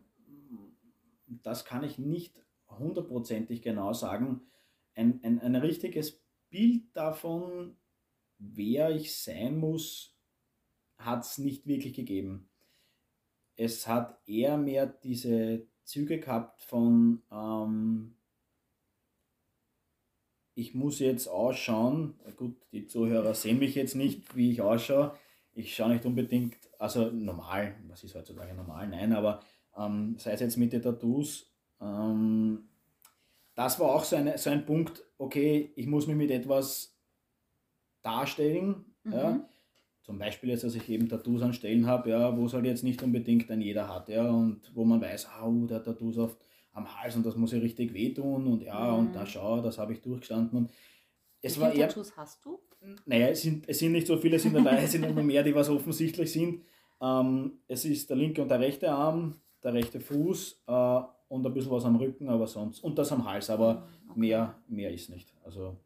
Das 1.28 1.66
kann 1.66 1.84
ich 1.84 1.98
nicht 1.98 2.42
hundertprozentig 2.68 3.62
genau 3.62 3.94
sagen. 3.94 4.42
Ein, 4.96 5.20
ein, 5.24 5.40
ein 5.40 5.56
richtiges 5.56 6.22
Bild 6.50 6.96
davon, 6.96 7.76
wer 8.38 8.90
ich 8.92 9.16
sein 9.16 9.58
muss, 9.58 10.16
hat 10.98 11.24
es 11.24 11.38
nicht 11.38 11.66
wirklich 11.66 11.94
gegeben. 11.94 12.50
Es 13.56 13.88
hat 13.88 14.20
eher 14.28 14.58
mehr 14.58 14.86
diese 14.88 15.68
Züge 15.84 16.20
gehabt 16.20 16.62
von, 16.62 17.22
ähm, 17.32 18.16
ich 20.56 20.74
muss 20.74 21.00
jetzt 21.00 21.28
ausschauen, 21.28 22.16
gut, 22.36 22.56
die 22.72 22.88
Zuhörer 22.88 23.34
sehen 23.34 23.60
mich 23.60 23.76
jetzt 23.76 23.96
nicht, 23.96 24.36
wie 24.36 24.52
ich 24.52 24.62
ausschaue. 24.62 25.14
Ich 25.54 25.76
schaue 25.76 25.94
nicht 25.94 26.06
unbedingt, 26.06 26.56
also 26.80 27.10
normal, 27.12 27.76
was 27.88 28.04
ist 28.04 28.16
heutzutage 28.16 28.54
normal? 28.54 28.88
Nein, 28.88 29.14
aber 29.14 29.42
ähm, 29.78 30.16
sei 30.18 30.34
es 30.34 30.42
jetzt 30.42 30.58
mit 30.58 30.74
den 30.74 30.82
Tattoos, 30.82 31.52
ähm, 31.80 32.70
das 33.56 33.80
war 33.80 33.90
auch 33.90 34.04
so, 34.04 34.16
eine, 34.16 34.38
so 34.38 34.50
ein 34.50 34.66
Punkt, 34.66 35.04
okay, 35.18 35.72
ich 35.76 35.88
muss 35.88 36.08
mich 36.08 36.16
mit 36.16 36.32
etwas 36.32 36.98
darstellen. 38.02 38.86
Mhm. 39.04 39.14
Ja. 39.14 39.50
Zum 40.04 40.18
Beispiel 40.18 40.50
jetzt, 40.50 40.64
dass 40.64 40.76
ich 40.76 40.90
eben 40.90 41.10
Tattoos 41.10 41.42
an 41.42 41.54
Stellen 41.54 41.86
habe, 41.86 42.10
ja, 42.10 42.36
wo 42.36 42.46
es 42.46 42.54
halt 42.54 42.66
jetzt 42.66 42.84
nicht 42.84 43.04
unbedingt 43.04 43.52
ein 43.52 43.62
jeder 43.62 43.88
hat, 43.88 44.10
ja, 44.10 44.28
und 44.28 44.72
wo 44.74 44.84
man 44.84 45.00
weiß, 45.00 45.28
oh, 45.44 45.66
der 45.68 45.78
hat 45.78 45.86
Tattoos 45.86 46.18
auf, 46.18 46.38
am 46.74 47.02
Hals 47.02 47.16
und 47.16 47.26
das 47.26 47.36
muss 47.36 47.52
ja 47.52 47.60
richtig 47.60 47.94
wehtun 47.94 48.48
und 48.48 48.64
ja, 48.64 48.92
mhm. 48.92 49.00
und 49.00 49.14
da 49.14 49.26
schau, 49.26 49.62
das 49.62 49.78
habe 49.78 49.94
ich 49.94 50.02
durchgestanden. 50.02 50.58
Und 50.58 50.72
es 51.42 51.60
Wie 51.60 51.66
viele 51.66 51.88
Tattoos 51.88 52.16
hast 52.16 52.44
du? 52.46 52.60
Naja, 53.06 53.28
es 53.28 53.42
sind, 53.42 53.68
es 53.70 53.80
sind 53.80 53.92
nicht 53.92 54.08
so 54.08 54.18
viele, 54.18 54.38
es 54.38 54.44
sind, 54.44 54.56
dabei, 54.56 54.84
es 54.84 54.92
sind 54.92 55.06
immer 55.06 55.22
mehr, 55.22 55.44
die 55.44 55.54
was 55.54 55.70
offensichtlich 55.70 56.32
sind. 56.32 56.64
Ähm, 57.00 57.60
es 57.68 57.86
ist 57.86 58.10
der 58.10 58.18
linke 58.18 58.42
und 58.42 58.50
der 58.50 58.60
rechte 58.60 58.92
Arm, 58.92 59.40
der 59.64 59.74
rechte 59.74 60.00
Fuß 60.00 60.64
äh, 60.68 61.00
und 61.28 61.46
ein 61.46 61.54
bisschen 61.54 61.72
was 61.72 61.86
am 61.86 61.96
Rücken, 61.96 62.30
aber 62.30 62.48
sonst, 62.48 62.84
und 62.84 62.98
das 62.98 63.12
am 63.12 63.26
Hals, 63.26 63.50
aber 63.50 63.76
mhm, 63.76 64.10
okay. 64.10 64.20
mehr, 64.20 64.56
mehr 64.68 64.92
ist 64.92 65.10
nicht. 65.10 65.34
Also 65.44 65.78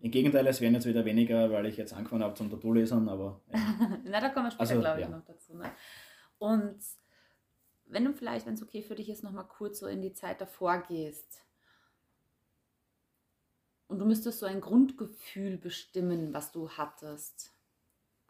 im 0.00 0.10
Gegenteil, 0.10 0.46
es 0.46 0.60
werden 0.60 0.74
jetzt 0.74 0.86
wieder 0.86 1.04
weniger, 1.04 1.50
weil 1.50 1.66
ich 1.66 1.76
jetzt 1.76 1.92
angefangen 1.92 2.22
habe 2.22 2.34
zum 2.34 2.50
Tattoo-Lesen, 2.50 3.08
aber. 3.08 3.40
Ja. 3.52 3.58
Na, 4.04 4.20
da 4.20 4.28
kommen 4.28 4.46
wir 4.46 4.50
später, 4.52 4.70
also, 4.70 4.80
glaube 4.80 5.00
ich, 5.00 5.06
ja. 5.06 5.16
noch 5.16 5.24
dazu. 5.24 5.56
Ne? 5.56 5.64
Und 6.38 6.78
wenn 7.88 8.04
du 8.04 8.12
vielleicht, 8.12 8.46
wenn 8.46 8.54
es 8.54 8.62
okay 8.62 8.82
für 8.82 8.94
dich 8.94 9.08
ist, 9.08 9.22
nochmal 9.22 9.46
kurz 9.46 9.80
so 9.80 9.86
in 9.86 10.02
die 10.02 10.12
Zeit 10.12 10.40
davor 10.40 10.82
gehst 10.88 11.44
und 13.88 13.98
du 13.98 14.04
müsstest 14.04 14.38
so 14.38 14.46
ein 14.46 14.60
Grundgefühl 14.60 15.56
bestimmen, 15.56 16.32
was 16.34 16.52
du 16.52 16.70
hattest. 16.70 17.54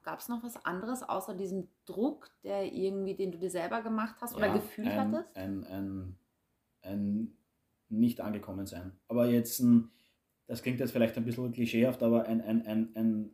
Gab 0.02 0.20
es 0.20 0.28
noch 0.28 0.42
was 0.42 0.64
anderes 0.64 1.02
außer 1.02 1.34
diesem 1.34 1.68
Druck, 1.84 2.30
der 2.42 2.72
irgendwie, 2.72 3.14
den 3.14 3.32
du 3.32 3.38
dir 3.38 3.50
selber 3.50 3.82
gemacht 3.82 4.16
hast 4.20 4.34
oder 4.34 4.52
gefühlt 4.52 4.88
ein, 4.88 5.12
hattest? 5.12 5.36
Ein, 5.36 5.64
ein, 5.64 6.18
ein 6.82 7.36
nicht 7.88 8.20
angekommen 8.20 8.66
sein. 8.66 8.98
Aber 9.08 9.26
jetzt 9.26 9.60
ein 9.60 9.90
das 10.48 10.62
klingt 10.62 10.80
jetzt 10.80 10.92
vielleicht 10.92 11.16
ein 11.16 11.24
bisschen 11.24 11.52
klischeehaft, 11.52 12.02
aber 12.02 12.24
ein, 12.24 12.40
ein, 12.40 12.66
ein, 12.66 12.88
ein, 12.94 13.30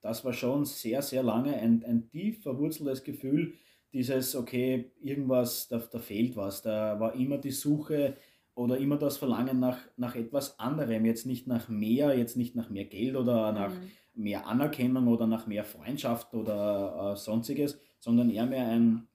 das 0.00 0.24
war 0.24 0.32
schon 0.32 0.64
sehr, 0.64 1.02
sehr 1.02 1.24
lange 1.24 1.54
ein, 1.56 1.84
ein 1.84 2.08
tief 2.08 2.42
verwurzeltes 2.42 3.02
Gefühl, 3.02 3.54
dieses, 3.96 4.36
okay, 4.36 4.92
irgendwas, 5.00 5.68
da, 5.68 5.78
da 5.78 5.98
fehlt 5.98 6.36
was, 6.36 6.60
da 6.60 7.00
war 7.00 7.14
immer 7.14 7.38
die 7.38 7.50
Suche 7.50 8.14
oder 8.54 8.76
immer 8.76 8.98
das 8.98 9.16
Verlangen 9.16 9.58
nach, 9.58 9.78
nach 9.96 10.14
etwas 10.14 10.58
anderem, 10.58 11.06
jetzt 11.06 11.24
nicht 11.24 11.46
nach 11.46 11.70
mehr, 11.70 12.16
jetzt 12.16 12.36
nicht 12.36 12.54
nach 12.54 12.68
mehr 12.68 12.84
Geld 12.84 13.16
oder 13.16 13.52
nach 13.52 13.72
mhm. 13.72 13.90
mehr 14.14 14.46
Anerkennung 14.46 15.08
oder 15.08 15.26
nach 15.26 15.46
mehr 15.46 15.64
Freundschaft 15.64 16.34
oder 16.34 17.12
äh, 17.12 17.16
sonstiges, 17.16 17.80
sondern 17.98 18.28
eher 18.28 18.44
mehr 18.44 18.68
ein, 18.68 19.08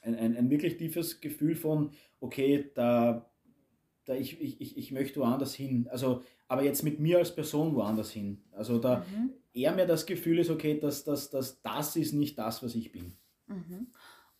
ein, 0.00 0.14
ein, 0.14 0.34
ein 0.34 0.50
wirklich 0.50 0.78
tiefes 0.78 1.20
Gefühl 1.20 1.54
von, 1.54 1.90
okay, 2.20 2.70
da, 2.74 3.30
da 4.06 4.14
ich, 4.14 4.40
ich, 4.40 4.78
ich 4.78 4.92
möchte 4.92 5.20
woanders 5.20 5.54
hin. 5.54 5.88
Also 5.90 6.22
aber 6.48 6.64
jetzt 6.64 6.82
mit 6.82 6.98
mir 6.98 7.18
als 7.18 7.32
Person 7.32 7.76
woanders 7.76 8.10
hin. 8.10 8.42
Also 8.52 8.78
da 8.78 9.04
mhm. 9.14 9.34
eher 9.52 9.72
mehr 9.72 9.86
das 9.86 10.06
Gefühl 10.06 10.40
ist, 10.40 10.50
okay, 10.50 10.80
dass, 10.80 11.04
dass, 11.04 11.30
dass 11.30 11.60
das 11.62 11.96
ist 11.96 12.14
nicht 12.14 12.38
das, 12.38 12.62
was 12.62 12.74
ich 12.74 12.90
bin. 12.90 13.12
Mhm. 13.50 13.88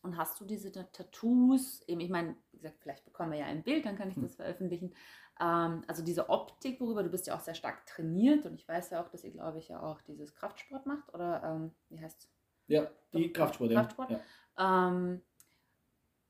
Und 0.03 0.17
hast 0.17 0.41
du 0.41 0.47
diese 0.47 0.73
Tattoos, 0.73 1.83
eben, 1.87 2.01
ich 2.01 2.09
meine, 2.09 2.35
wie 2.53 2.59
gesagt, 2.59 2.79
vielleicht 2.81 3.05
bekommen 3.05 3.33
wir 3.33 3.41
ja 3.41 3.47
ein 3.47 3.63
Bild, 3.63 3.85
dann 3.85 3.97
kann 3.97 4.09
ich 4.09 4.17
hm. 4.17 4.23
das 4.23 4.37
veröffentlichen. 4.37 4.95
Ähm, 5.39 5.85
also 5.87 6.03
diese 6.03 6.31
Optik, 6.31 6.81
worüber 6.81 7.03
du 7.03 7.11
bist 7.11 7.27
ja 7.27 7.37
auch 7.37 7.41
sehr 7.41 7.55
stark 7.55 7.85
trainiert 7.87 8.47
und 8.47 8.55
ich 8.55 8.67
weiß 8.67 8.91
ja 8.91 9.03
auch, 9.03 9.09
dass 9.09 9.25
ihr, 9.25 9.31
glaube 9.31 9.59
ich, 9.59 9.69
ja 9.69 9.83
auch 9.83 10.01
dieses 10.03 10.35
Kraftsport 10.35 10.87
macht 10.87 11.13
oder 11.13 11.43
ähm, 11.45 11.73
wie 11.91 12.01
heißt 12.01 12.19
es? 12.19 12.31
Ja, 12.67 12.89
die 13.13 13.31
Kraftsport. 13.31 13.73
Kraftsport. 13.73 14.11
Ja. 14.11 14.89
Ähm, 14.89 15.21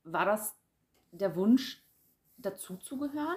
war 0.03 0.25
das 0.25 0.57
der 1.13 1.37
Wunsch, 1.37 1.85
dazu 2.39 2.77
zu 2.77 2.99
gehören? 2.99 3.37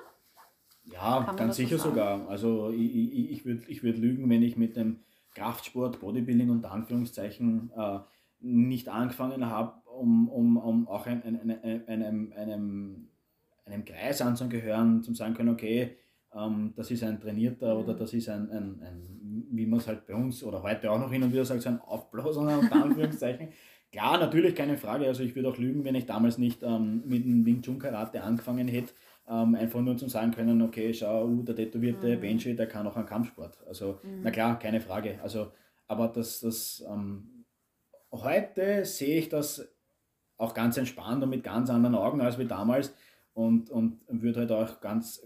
Ja, 0.86 1.34
ganz 1.34 1.56
sicher 1.56 1.78
so 1.78 1.90
sogar. 1.90 2.28
Also 2.28 2.70
ich, 2.72 2.96
ich, 2.96 3.32
ich 3.32 3.46
würde 3.46 3.64
ich 3.68 3.84
würd 3.84 3.98
lügen, 3.98 4.30
wenn 4.30 4.42
ich 4.44 4.58
mit 4.58 4.76
dem 4.76 5.04
Kraftsport, 5.34 6.00
Bodybuilding 6.00 6.50
und 6.50 6.66
Anführungszeichen 6.66 7.72
äh, 7.76 8.00
nicht 8.44 8.90
angefangen 8.90 9.46
habe, 9.46 9.74
um, 9.90 10.30
um, 10.30 10.58
um 10.58 10.88
auch 10.88 11.06
ein, 11.06 11.24
ein, 11.24 11.64
ein, 11.64 11.88
einem, 11.88 12.34
einem, 12.34 13.08
einem 13.66 13.86
Kreis 13.86 14.22
anzugehören, 14.22 15.02
zum 15.02 15.16
sagen 15.16 15.34
können, 15.34 15.50
okay, 15.50 15.98
ähm, 16.36 16.74
das 16.76 16.92
ist 16.92 17.04
ein 17.04 17.20
Trainierter 17.20 17.74
mhm. 17.76 17.82
oder 17.82 17.94
das 17.94 18.14
ist 18.14 18.30
ein, 18.30 18.50
ein, 18.52 18.82
ein 18.82 19.48
wie 19.52 19.66
man 19.66 19.80
es 19.80 19.88
halt 19.88 20.06
bei 20.06 20.16
uns 20.16 20.44
oder 20.44 20.62
heute 20.64 20.92
auch 20.92 21.00
noch 21.00 21.12
hin 21.12 21.24
und 21.24 21.32
wieder 21.32 21.46
sagt, 21.46 21.62
so 21.62 21.70
ein 21.70 21.80
Aufblaser 21.82 22.42
unter 22.42 22.76
Anführungszeichen. 22.84 23.50
Klar, 23.92 24.18
natürlich 24.18 24.56
keine 24.56 24.78
Frage. 24.78 25.06
Also 25.06 25.24
ich 25.24 25.36
würde 25.36 25.50
auch 25.50 25.58
lügen, 25.58 25.84
wenn 25.84 25.96
ich 25.96 26.08
damals 26.08 26.38
nicht 26.38 26.64
ähm, 26.64 27.04
mit 27.06 27.24
dem 27.24 27.46
Wing 27.46 27.62
Chun 27.62 27.78
Karate 27.78 28.24
angefangen 28.24 28.68
hätte 28.68 28.94
ähm, 29.28 29.56
einfach 29.56 29.82
nur 29.82 29.98
zum 29.98 30.10
sagen 30.10 30.32
können, 30.32 30.62
okay, 30.62 30.94
schau, 30.94 31.26
uh, 31.26 31.44
der 31.44 31.56
tätowierte 31.56 32.16
mhm. 32.16 32.20
Benji, 32.20 32.56
der 32.56 32.68
kann 32.68 32.88
auch 32.88 32.96
einen 32.96 33.06
Kampfsport. 33.06 33.58
Also, 33.68 34.00
mhm. 34.04 34.22
na 34.24 34.32
klar, 34.32 34.60
keine 34.60 34.82
Frage. 34.82 35.20
Also, 35.22 35.52
aber 35.88 36.08
das, 36.10 36.42
das 36.42 36.84
ähm, 36.90 37.30
heute 38.14 38.86
sehe 38.86 39.20
ich 39.20 39.30
das 39.30 39.68
auch 40.38 40.54
ganz 40.54 40.78
entspannt 40.78 41.24
und 41.24 41.30
mit 41.30 41.44
ganz 41.44 41.70
anderen 41.70 41.96
Augen 41.96 42.22
als 42.22 42.38
wie 42.38 42.46
damals 42.46 42.94
und, 43.34 43.70
und 43.70 44.02
würde 44.08 44.42
halt 44.42 44.52
auch 44.52 44.82
ganz 44.82 45.26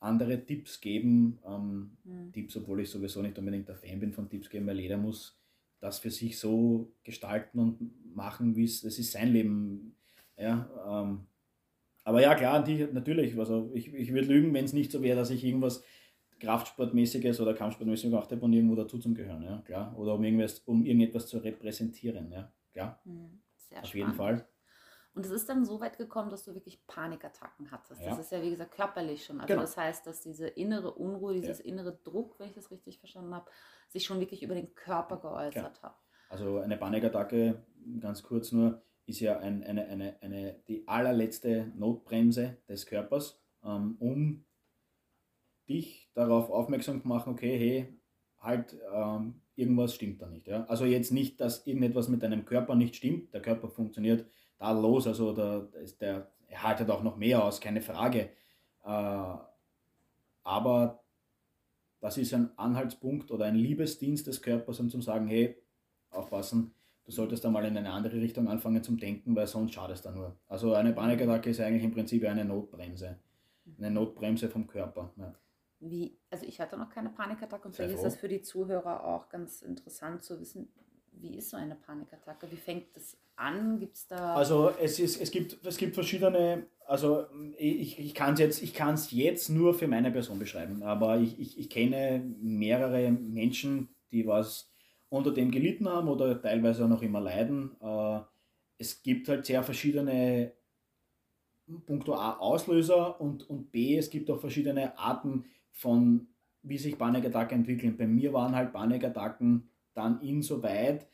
andere 0.00 0.44
Tipps 0.44 0.80
geben. 0.80 1.38
Ähm, 1.46 1.96
mhm. 2.04 2.32
Tipps, 2.32 2.56
obwohl 2.56 2.80
ich 2.80 2.90
sowieso 2.90 3.22
nicht 3.22 3.38
unbedingt 3.38 3.68
der 3.68 3.76
Fan 3.76 4.00
bin 4.00 4.12
von 4.12 4.28
Tipps 4.28 4.50
geben, 4.50 4.66
weil 4.66 4.80
jeder 4.80 4.98
muss 4.98 5.40
das 5.80 5.98
für 5.98 6.10
sich 6.10 6.38
so 6.38 6.92
gestalten 7.02 7.58
und 7.58 8.14
machen, 8.14 8.56
wie 8.56 8.64
es, 8.64 8.84
es 8.84 8.98
ist 8.98 9.12
sein 9.12 9.32
Leben. 9.32 9.96
Ja, 10.36 10.68
ähm, 10.86 11.26
aber 12.04 12.20
ja, 12.20 12.34
klar, 12.34 12.62
die, 12.62 12.86
natürlich. 12.92 13.38
Also 13.38 13.70
ich, 13.74 13.92
ich 13.92 14.12
würde 14.12 14.28
lügen, 14.28 14.52
wenn 14.52 14.64
es 14.64 14.72
nicht 14.72 14.92
so 14.92 15.02
wäre, 15.02 15.16
dass 15.16 15.30
ich 15.30 15.44
irgendwas 15.44 15.82
Kraftsportmäßiges 16.44 17.40
oder 17.40 17.54
Kampfsportmäßiges 17.54 18.10
gemacht 18.10 18.30
habe, 18.30 18.40
um 18.40 18.52
irgendwo 18.52 18.74
dazu 18.74 18.98
zu 18.98 19.12
gehören, 19.12 19.42
ja, 19.42 19.62
klar. 19.64 19.96
Oder 19.98 20.14
um 20.14 20.24
irgendwas, 20.24 20.60
um 20.60 20.84
irgendetwas 20.84 21.26
zu 21.26 21.38
repräsentieren, 21.38 22.30
ja, 22.30 22.52
klar. 22.72 23.00
Hm, 23.04 23.40
sehr 23.56 23.80
Auf 23.80 23.86
spannend. 23.86 23.94
jeden 23.94 24.14
Fall. 24.14 24.48
Und 25.14 25.24
es 25.24 25.30
ist 25.30 25.48
dann 25.48 25.64
so 25.64 25.80
weit 25.80 25.96
gekommen, 25.96 26.28
dass 26.28 26.44
du 26.44 26.54
wirklich 26.54 26.84
Panikattacken 26.88 27.70
hattest. 27.70 28.02
Ja. 28.02 28.10
Das 28.10 28.18
ist 28.18 28.32
ja, 28.32 28.42
wie 28.42 28.50
gesagt, 28.50 28.72
körperlich 28.72 29.24
schon. 29.24 29.36
Also 29.40 29.46
genau. 29.46 29.60
das 29.60 29.76
heißt, 29.76 30.06
dass 30.06 30.20
diese 30.20 30.48
innere 30.48 30.92
Unruhe, 30.92 31.34
dieses 31.34 31.60
ja. 31.60 31.66
innere 31.66 31.96
Druck, 32.02 32.38
wenn 32.40 32.48
ich 32.48 32.54
das 32.54 32.72
richtig 32.72 32.98
verstanden 32.98 33.32
habe, 33.32 33.48
sich 33.88 34.04
schon 34.04 34.18
wirklich 34.18 34.42
über 34.42 34.54
den 34.54 34.74
Körper 34.74 35.18
geäußert 35.18 35.78
ja. 35.78 35.82
hat. 35.82 35.96
Also 36.28 36.58
eine 36.58 36.76
Panikattacke, 36.76 37.62
ganz 38.00 38.24
kurz 38.24 38.50
nur, 38.50 38.82
ist 39.06 39.20
ja 39.20 39.38
ein, 39.38 39.62
eine, 39.62 39.86
eine, 39.86 40.16
eine, 40.20 40.62
die 40.66 40.88
allerletzte 40.88 41.70
Notbremse 41.76 42.56
des 42.68 42.86
Körpers, 42.86 43.40
ähm, 43.62 43.96
um 44.00 44.44
dich 45.68 46.10
darauf 46.14 46.50
aufmerksam 46.50 47.00
machen, 47.04 47.32
okay, 47.32 47.58
hey, 47.58 47.98
halt, 48.38 48.76
ähm, 48.92 49.40
irgendwas 49.56 49.94
stimmt 49.94 50.20
da 50.22 50.28
nicht. 50.28 50.46
Ja? 50.46 50.64
Also 50.64 50.84
jetzt 50.84 51.12
nicht, 51.12 51.40
dass 51.40 51.66
irgendetwas 51.66 52.08
mit 52.08 52.22
deinem 52.22 52.44
Körper 52.44 52.74
nicht 52.74 52.96
stimmt, 52.96 53.32
der 53.32 53.42
Körper 53.42 53.68
funktioniert 53.68 54.26
da 54.58 54.72
los, 54.72 55.06
also 55.06 55.32
der, 55.32 55.68
der, 56.00 56.30
er 56.48 56.62
haltet 56.62 56.90
auch 56.90 57.02
noch 57.02 57.16
mehr 57.16 57.44
aus, 57.44 57.60
keine 57.60 57.80
Frage. 57.80 58.30
Äh, 58.84 59.36
aber 60.42 61.04
das 62.00 62.18
ist 62.18 62.34
ein 62.34 62.50
Anhaltspunkt 62.58 63.30
oder 63.30 63.46
ein 63.46 63.56
Liebesdienst 63.56 64.26
des 64.26 64.42
Körpers, 64.42 64.78
um 64.80 64.90
zu 64.90 65.00
sagen, 65.00 65.26
hey, 65.26 65.56
aufpassen, 66.10 66.74
du 67.04 67.12
solltest 67.12 67.44
einmal 67.46 67.64
in 67.64 67.76
eine 67.76 67.92
andere 67.92 68.20
Richtung 68.20 68.48
anfangen 68.48 68.82
zum 68.82 68.98
Denken, 68.98 69.34
weil 69.34 69.46
sonst 69.46 69.72
schadest 69.72 70.04
du 70.04 70.10
nur. 70.10 70.36
Also 70.46 70.74
eine 70.74 70.92
Panikattacke 70.92 71.50
ist 71.50 71.60
eigentlich 71.60 71.82
im 71.82 71.92
Prinzip 71.92 72.24
eine 72.24 72.44
Notbremse. 72.44 73.18
Eine 73.78 73.90
Notbremse 73.90 74.48
vom 74.48 74.66
Körper. 74.66 75.12
Ja. 75.16 75.34
Wie, 75.86 76.16
also 76.30 76.46
ich 76.46 76.60
hatte 76.60 76.76
noch 76.76 76.88
keine 76.88 77.10
Panikattacke 77.10 77.68
und 77.68 77.76
vielleicht 77.76 77.94
ist 77.94 78.04
das 78.04 78.16
für 78.16 78.28
die 78.28 78.40
Zuhörer 78.40 79.04
auch 79.04 79.28
ganz 79.28 79.62
interessant 79.62 80.22
zu 80.22 80.40
wissen, 80.40 80.72
wie 81.12 81.36
ist 81.36 81.50
so 81.50 81.56
eine 81.56 81.74
Panikattacke? 81.74 82.50
Wie 82.50 82.56
fängt 82.56 82.96
das 82.96 83.16
an? 83.36 83.78
Gibt 83.78 83.96
es 83.96 84.06
da. 84.06 84.34
Also 84.34 84.70
es, 84.80 84.98
ist, 84.98 85.20
es, 85.20 85.30
gibt, 85.30 85.64
es 85.64 85.76
gibt 85.76 85.94
verschiedene, 85.94 86.66
also 86.86 87.26
ich, 87.56 87.98
ich 87.98 88.14
kann 88.14 88.34
es 88.34 88.40
jetzt, 88.40 89.12
jetzt 89.12 89.48
nur 89.48 89.74
für 89.74 89.88
meine 89.88 90.10
Person 90.10 90.38
beschreiben, 90.38 90.82
aber 90.82 91.18
ich, 91.18 91.38
ich, 91.38 91.58
ich 91.58 91.70
kenne 91.70 92.24
mehrere 92.40 93.10
Menschen, 93.10 93.88
die 94.10 94.26
was 94.26 94.70
unter 95.08 95.32
dem 95.32 95.50
gelitten 95.50 95.88
haben 95.88 96.08
oder 96.08 96.40
teilweise 96.40 96.84
auch 96.84 96.88
noch 96.88 97.02
immer 97.02 97.20
leiden. 97.20 97.76
Äh, 97.80 98.20
es 98.78 99.02
gibt 99.02 99.28
halt 99.28 99.46
sehr 99.46 99.62
verschiedene 99.62 100.52
Punkto 101.86 102.14
A 102.14 102.36
Auslöser 102.38 103.20
und, 103.20 103.48
und 103.48 103.70
B, 103.70 103.96
es 103.96 104.10
gibt 104.10 104.30
auch 104.30 104.40
verschiedene 104.40 104.98
Arten 104.98 105.46
von, 105.74 106.28
wie 106.62 106.78
sich 106.78 106.96
Panikattacken 106.96 107.58
entwickeln. 107.58 107.96
Bei 107.96 108.06
mir 108.06 108.32
waren 108.32 108.54
halt 108.54 108.72
Panikattacken 108.72 109.68
dann 109.92 110.20
insoweit, 110.22 111.06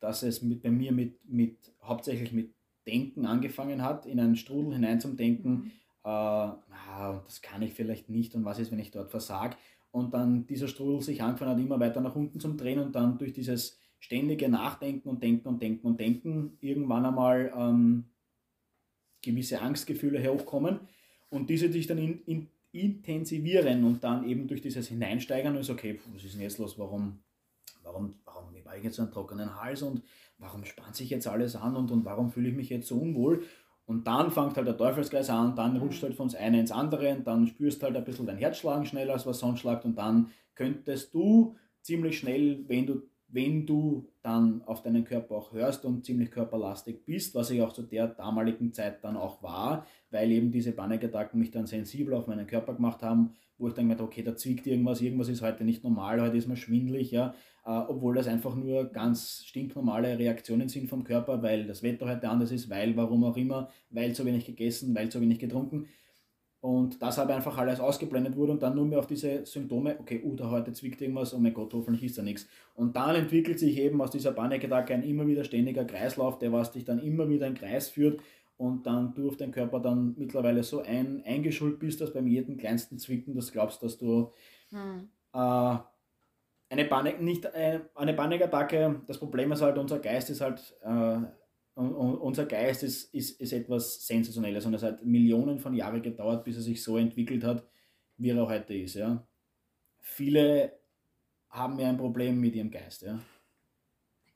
dass 0.00 0.22
es 0.22 0.42
mit, 0.42 0.62
bei 0.62 0.70
mir 0.70 0.92
mit, 0.92 1.18
mit, 1.30 1.72
hauptsächlich 1.82 2.32
mit 2.32 2.54
Denken 2.86 3.26
angefangen 3.26 3.82
hat, 3.82 4.06
in 4.06 4.18
einen 4.18 4.36
Strudel 4.36 4.74
hinein 4.74 5.00
zum 5.00 5.16
Denken, 5.16 5.50
mhm. 5.50 5.70
äh, 6.04 6.08
ah, 6.08 7.22
das 7.24 7.42
kann 7.42 7.62
ich 7.62 7.74
vielleicht 7.74 8.08
nicht 8.08 8.34
und 8.34 8.44
was 8.44 8.58
ist, 8.58 8.72
wenn 8.72 8.78
ich 8.78 8.90
dort 8.90 9.10
versage. 9.10 9.56
Und 9.92 10.14
dann 10.14 10.46
dieser 10.46 10.68
Strudel 10.68 11.02
sich 11.02 11.22
angefangen 11.22 11.52
hat, 11.52 11.60
immer 11.60 11.78
weiter 11.78 12.00
nach 12.00 12.16
unten 12.16 12.40
zum 12.40 12.56
Drehen 12.56 12.78
und 12.78 12.94
dann 12.94 13.18
durch 13.18 13.32
dieses 13.32 13.78
ständige 13.98 14.48
Nachdenken 14.48 15.08
und 15.08 15.22
Denken 15.22 15.48
und 15.48 15.62
Denken 15.62 15.86
und 15.86 16.00
Denken 16.00 16.56
irgendwann 16.60 17.04
einmal 17.04 17.52
ähm, 17.54 18.04
gewisse 19.22 19.60
Angstgefühle 19.60 20.26
hochkommen 20.26 20.80
und 21.28 21.50
diese 21.50 21.70
sich 21.70 21.86
dann 21.86 21.98
in, 21.98 22.22
in, 22.24 22.48
intensivieren 22.72 23.84
und 23.84 24.04
dann 24.04 24.28
eben 24.28 24.46
durch 24.46 24.60
dieses 24.60 24.88
Hineinsteigern 24.88 25.56
ist, 25.56 25.70
okay, 25.70 25.98
was 26.12 26.24
ist 26.24 26.34
denn 26.34 26.42
jetzt 26.42 26.58
los, 26.58 26.78
warum, 26.78 27.18
warum, 27.82 28.14
warum 28.24 28.54
habe 28.64 28.78
ich 28.78 28.84
jetzt 28.84 28.96
so 28.96 29.02
einen 29.02 29.10
trockenen 29.10 29.60
Hals 29.60 29.82
und 29.82 30.02
warum 30.38 30.64
spannt 30.64 30.94
sich 30.94 31.10
jetzt 31.10 31.26
alles 31.26 31.56
an 31.56 31.76
und, 31.76 31.90
und 31.90 32.04
warum 32.04 32.30
fühle 32.30 32.48
ich 32.48 32.54
mich 32.54 32.70
jetzt 32.70 32.88
so 32.88 32.98
unwohl? 32.98 33.44
Und 33.86 34.06
dann 34.06 34.30
fängt 34.30 34.56
halt 34.56 34.68
der 34.68 34.76
Teufelskreis 34.76 35.30
an, 35.30 35.56
dann 35.56 35.76
rutscht 35.76 36.02
halt 36.04 36.14
von 36.14 36.28
das 36.28 36.36
eine 36.36 36.60
ins 36.60 36.70
andere 36.70 37.12
und 37.12 37.26
dann 37.26 37.48
spürst 37.48 37.82
halt 37.82 37.96
ein 37.96 38.04
bisschen 38.04 38.26
dein 38.26 38.38
Herzschlagen 38.38 38.86
schneller 38.86 39.14
als 39.14 39.26
was 39.26 39.40
sonst 39.40 39.60
schlagt 39.60 39.84
und 39.84 39.96
dann 39.96 40.30
könntest 40.54 41.12
du 41.12 41.56
ziemlich 41.82 42.18
schnell, 42.18 42.64
wenn 42.68 42.86
du 42.86 43.02
wenn 43.32 43.66
du 43.66 44.08
dann 44.22 44.62
auf 44.62 44.82
deinen 44.82 45.04
Körper 45.04 45.36
auch 45.36 45.52
hörst 45.52 45.84
und 45.84 46.04
ziemlich 46.04 46.30
körperlastig 46.30 47.04
bist, 47.04 47.34
was 47.34 47.50
ich 47.50 47.62
auch 47.62 47.72
zu 47.72 47.82
der 47.82 48.08
damaligen 48.08 48.72
Zeit 48.72 49.04
dann 49.04 49.16
auch 49.16 49.42
war, 49.42 49.86
weil 50.10 50.30
eben 50.32 50.50
diese 50.50 50.72
Panikattacken 50.72 51.38
mich 51.38 51.50
dann 51.50 51.66
sensibel 51.66 52.14
auf 52.14 52.26
meinen 52.26 52.46
Körper 52.46 52.74
gemacht 52.74 53.02
haben, 53.02 53.34
wo 53.58 53.68
ich 53.68 53.74
dann 53.74 53.88
gedacht 53.88 54.06
okay, 54.06 54.22
da 54.22 54.34
zwickt 54.36 54.66
irgendwas, 54.66 55.00
irgendwas 55.00 55.28
ist 55.28 55.42
heute 55.42 55.64
nicht 55.64 55.84
normal, 55.84 56.20
heute 56.20 56.36
ist 56.36 56.48
man 56.48 56.56
schwindlig, 56.56 57.10
ja, 57.10 57.34
äh, 57.64 57.70
obwohl 57.70 58.14
das 58.14 58.26
einfach 58.26 58.56
nur 58.56 58.86
ganz 58.86 59.44
stinknormale 59.44 60.18
Reaktionen 60.18 60.68
sind 60.68 60.88
vom 60.88 61.04
Körper, 61.04 61.42
weil 61.42 61.66
das 61.66 61.82
Wetter 61.82 62.08
heute 62.08 62.28
anders 62.28 62.52
ist, 62.52 62.70
weil 62.70 62.96
warum 62.96 63.22
auch 63.24 63.36
immer, 63.36 63.70
weil 63.90 64.14
zu 64.14 64.24
wenig 64.24 64.46
gegessen, 64.46 64.94
weil 64.94 65.10
zu 65.10 65.20
wenig 65.20 65.38
getrunken 65.38 65.86
und 66.60 67.00
das 67.00 67.18
aber 67.18 67.34
einfach 67.34 67.56
alles 67.56 67.80
ausgeblendet 67.80 68.36
wurde 68.36 68.52
und 68.52 68.62
dann 68.62 68.74
nur 68.74 68.84
mehr 68.84 68.98
auf 68.98 69.06
diese 69.06 69.46
Symptome, 69.46 69.96
okay, 69.98 70.20
uh, 70.22 70.36
da 70.36 70.50
heute 70.50 70.72
zwickt 70.72 71.00
irgendwas, 71.00 71.32
oh 71.32 71.38
mein 71.38 71.54
Gott, 71.54 71.72
hoffentlich 71.72 72.04
ist 72.04 72.18
da 72.18 72.22
nichts. 72.22 72.46
Und 72.74 72.96
dann 72.96 73.14
entwickelt 73.14 73.58
sich 73.58 73.78
eben 73.78 74.00
aus 74.02 74.10
dieser 74.10 74.32
Panikattacke 74.32 74.92
ein 74.92 75.02
immer 75.02 75.26
wieder 75.26 75.44
ständiger 75.44 75.84
Kreislauf, 75.84 76.38
der 76.38 76.52
was 76.52 76.72
dich 76.72 76.84
dann 76.84 76.98
immer 76.98 77.28
wieder 77.28 77.46
in 77.46 77.54
Kreis 77.54 77.88
führt 77.88 78.20
und 78.58 78.86
dann 78.86 79.14
du 79.14 79.28
auf 79.28 79.38
deinen 79.38 79.52
Körper 79.52 79.80
dann 79.80 80.14
mittlerweile 80.18 80.62
so 80.62 80.82
ein, 80.82 81.22
eingeschult 81.24 81.78
bist, 81.78 82.02
dass 82.02 82.12
beim 82.12 82.26
jedem 82.26 82.58
kleinsten 82.58 82.98
Zwicken 82.98 83.34
das 83.34 83.52
glaubst, 83.52 83.82
dass 83.82 83.96
du 83.96 84.30
hm. 84.68 85.08
äh, 85.32 85.76
eine 86.68 86.84
Panik, 86.84 87.22
nicht 87.22 87.46
äh, 87.46 87.80
eine 87.94 88.12
Panikattacke, 88.12 89.00
das 89.06 89.16
Problem 89.16 89.50
ist 89.52 89.62
halt, 89.62 89.78
unser 89.78 89.98
Geist 89.98 90.28
ist 90.28 90.42
halt 90.42 90.76
äh, 90.82 91.20
und, 91.80 91.94
und 91.94 92.14
unser 92.18 92.44
Geist 92.44 92.82
ist, 92.82 93.14
ist, 93.14 93.40
ist 93.40 93.52
etwas 93.52 94.06
Sensationelles 94.06 94.66
und 94.66 94.74
es 94.74 94.82
hat 94.82 95.04
Millionen 95.04 95.58
von 95.58 95.74
Jahren 95.74 96.02
gedauert, 96.02 96.44
bis 96.44 96.56
er 96.56 96.62
sich 96.62 96.82
so 96.82 96.98
entwickelt 96.98 97.42
hat, 97.42 97.66
wie 98.18 98.30
er 98.30 98.46
heute 98.46 98.74
ist. 98.74 98.94
Ja. 98.94 99.26
Viele 100.00 100.78
haben 101.48 101.78
ja 101.78 101.88
ein 101.88 101.96
Problem 101.96 102.38
mit 102.38 102.54
ihrem 102.54 102.70
Geist. 102.70 103.02
Ja. 103.02 103.18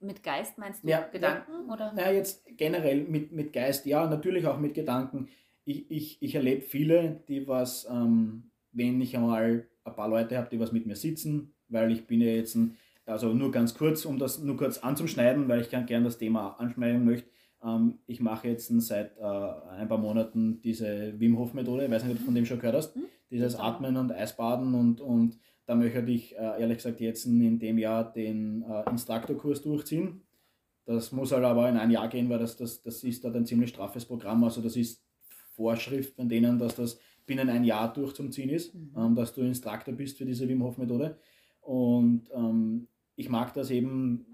Mit 0.01 0.23
Geist 0.23 0.57
meinst 0.59 0.83
du 0.83 0.89
ja, 0.89 1.03
Gedanken? 1.03 1.53
Ja, 1.69 1.73
oder? 1.75 1.93
Na, 1.95 2.11
jetzt 2.11 2.45
generell 2.57 3.05
mit, 3.05 3.33
mit 3.33 3.53
Geist, 3.53 3.85
ja, 3.85 4.09
natürlich 4.09 4.47
auch 4.47 4.59
mit 4.59 4.75
Gedanken. 4.75 5.29
Ich, 5.65 5.91
ich, 5.91 6.23
ich 6.23 6.35
erlebe 6.35 6.63
viele, 6.63 7.23
die 7.29 7.47
was, 7.47 7.87
ähm, 7.91 8.51
wenn 8.73 9.01
ich 9.01 9.17
einmal 9.17 9.69
ein 9.85 9.95
paar 9.95 10.09
Leute 10.09 10.39
habe, 10.39 10.49
die 10.51 10.61
was 10.61 10.73
mit 10.73 10.87
mir 10.87 10.97
sitzen, 10.97 11.55
weil 11.69 11.93
ich 11.93 12.07
bin 12.07 12.21
ja 12.21 12.29
jetzt 12.29 12.55
ein 12.55 12.77
also 13.07 13.35
nur 13.35 13.51
ganz 13.51 13.75
kurz, 13.75 14.05
um 14.05 14.19
das 14.19 14.39
nur 14.39 14.57
kurz 14.57 14.79
anzuschneiden, 14.79 15.49
weil 15.49 15.61
ich 15.61 15.69
gerne 15.69 16.05
das 16.05 16.19
Thema 16.19 16.59
anschneiden 16.59 17.05
möchte. 17.05 17.29
Ähm, 17.65 17.99
ich 18.07 18.21
mache 18.21 18.49
jetzt 18.49 18.69
seit 18.81 19.17
äh, 19.19 19.23
ein 19.23 19.89
paar 19.89 19.99
Monaten 19.99 20.61
diese 20.61 21.19
Wim 21.19 21.39
Hof 21.39 21.55
Methode, 21.55 21.85
ich 21.85 21.91
weiß 21.91 22.05
nicht, 22.05 22.13
ob 22.13 22.19
du 22.19 22.25
von 22.25 22.35
dem 22.35 22.47
schon 22.47 22.59
gehört 22.59 22.77
hast, 22.77 22.97
mhm. 22.97 23.05
dieses 23.31 23.57
Atmen 23.57 23.97
und 23.97 24.13
Eisbaden 24.13 24.75
und, 24.75 25.01
und 25.01 25.39
da 25.67 25.75
möchte 25.75 26.01
ich 26.11 26.37
äh, 26.37 26.61
ehrlich 26.61 26.79
gesagt 26.79 27.01
jetzt 27.01 27.25
in 27.25 27.59
dem 27.59 27.79
Jahr 27.79 28.13
den 28.13 28.63
äh, 28.63 28.91
Instruktorkurs 28.91 29.63
durchziehen. 29.63 30.23
Das 30.85 31.13
muss 31.13 31.33
halt 31.33 31.45
aber 31.45 31.69
in 31.69 31.79
ein 31.79 31.91
Jahr 31.91 32.09
gehen, 32.09 32.29
weil 32.29 32.39
das, 32.39 32.57
das, 32.57 32.83
das 32.83 33.03
ist 33.03 33.25
dort 33.25 33.37
ein 33.37 33.47
ziemlich 33.47 33.71
straffes 33.71 34.05
Programm. 34.05 34.45
Also 34.45 34.61
das 34.61 34.77
ist 34.77 35.03
Vorschrift 35.55 36.17
von 36.17 36.29
denen, 36.29 36.59
dass 36.59 36.77
das 36.77 36.99
binnen 37.25 37.49
ein 37.49 37.65
Jahr 37.65 37.93
durchzuziehen 37.93 38.51
ist, 38.51 38.75
mhm. 38.75 38.93
ähm, 38.97 39.15
dass 39.15 39.33
du 39.35 39.41
Instruktor 39.41 39.95
bist 39.95 40.19
für 40.19 40.27
diese 40.27 40.47
Wim 40.49 40.63
Hof 40.63 40.77
Methode. 40.77 41.17
Und 41.63 42.29
ähm, 42.35 42.89
ich 43.17 43.31
mag 43.31 43.55
das 43.55 43.71
eben, 43.71 44.27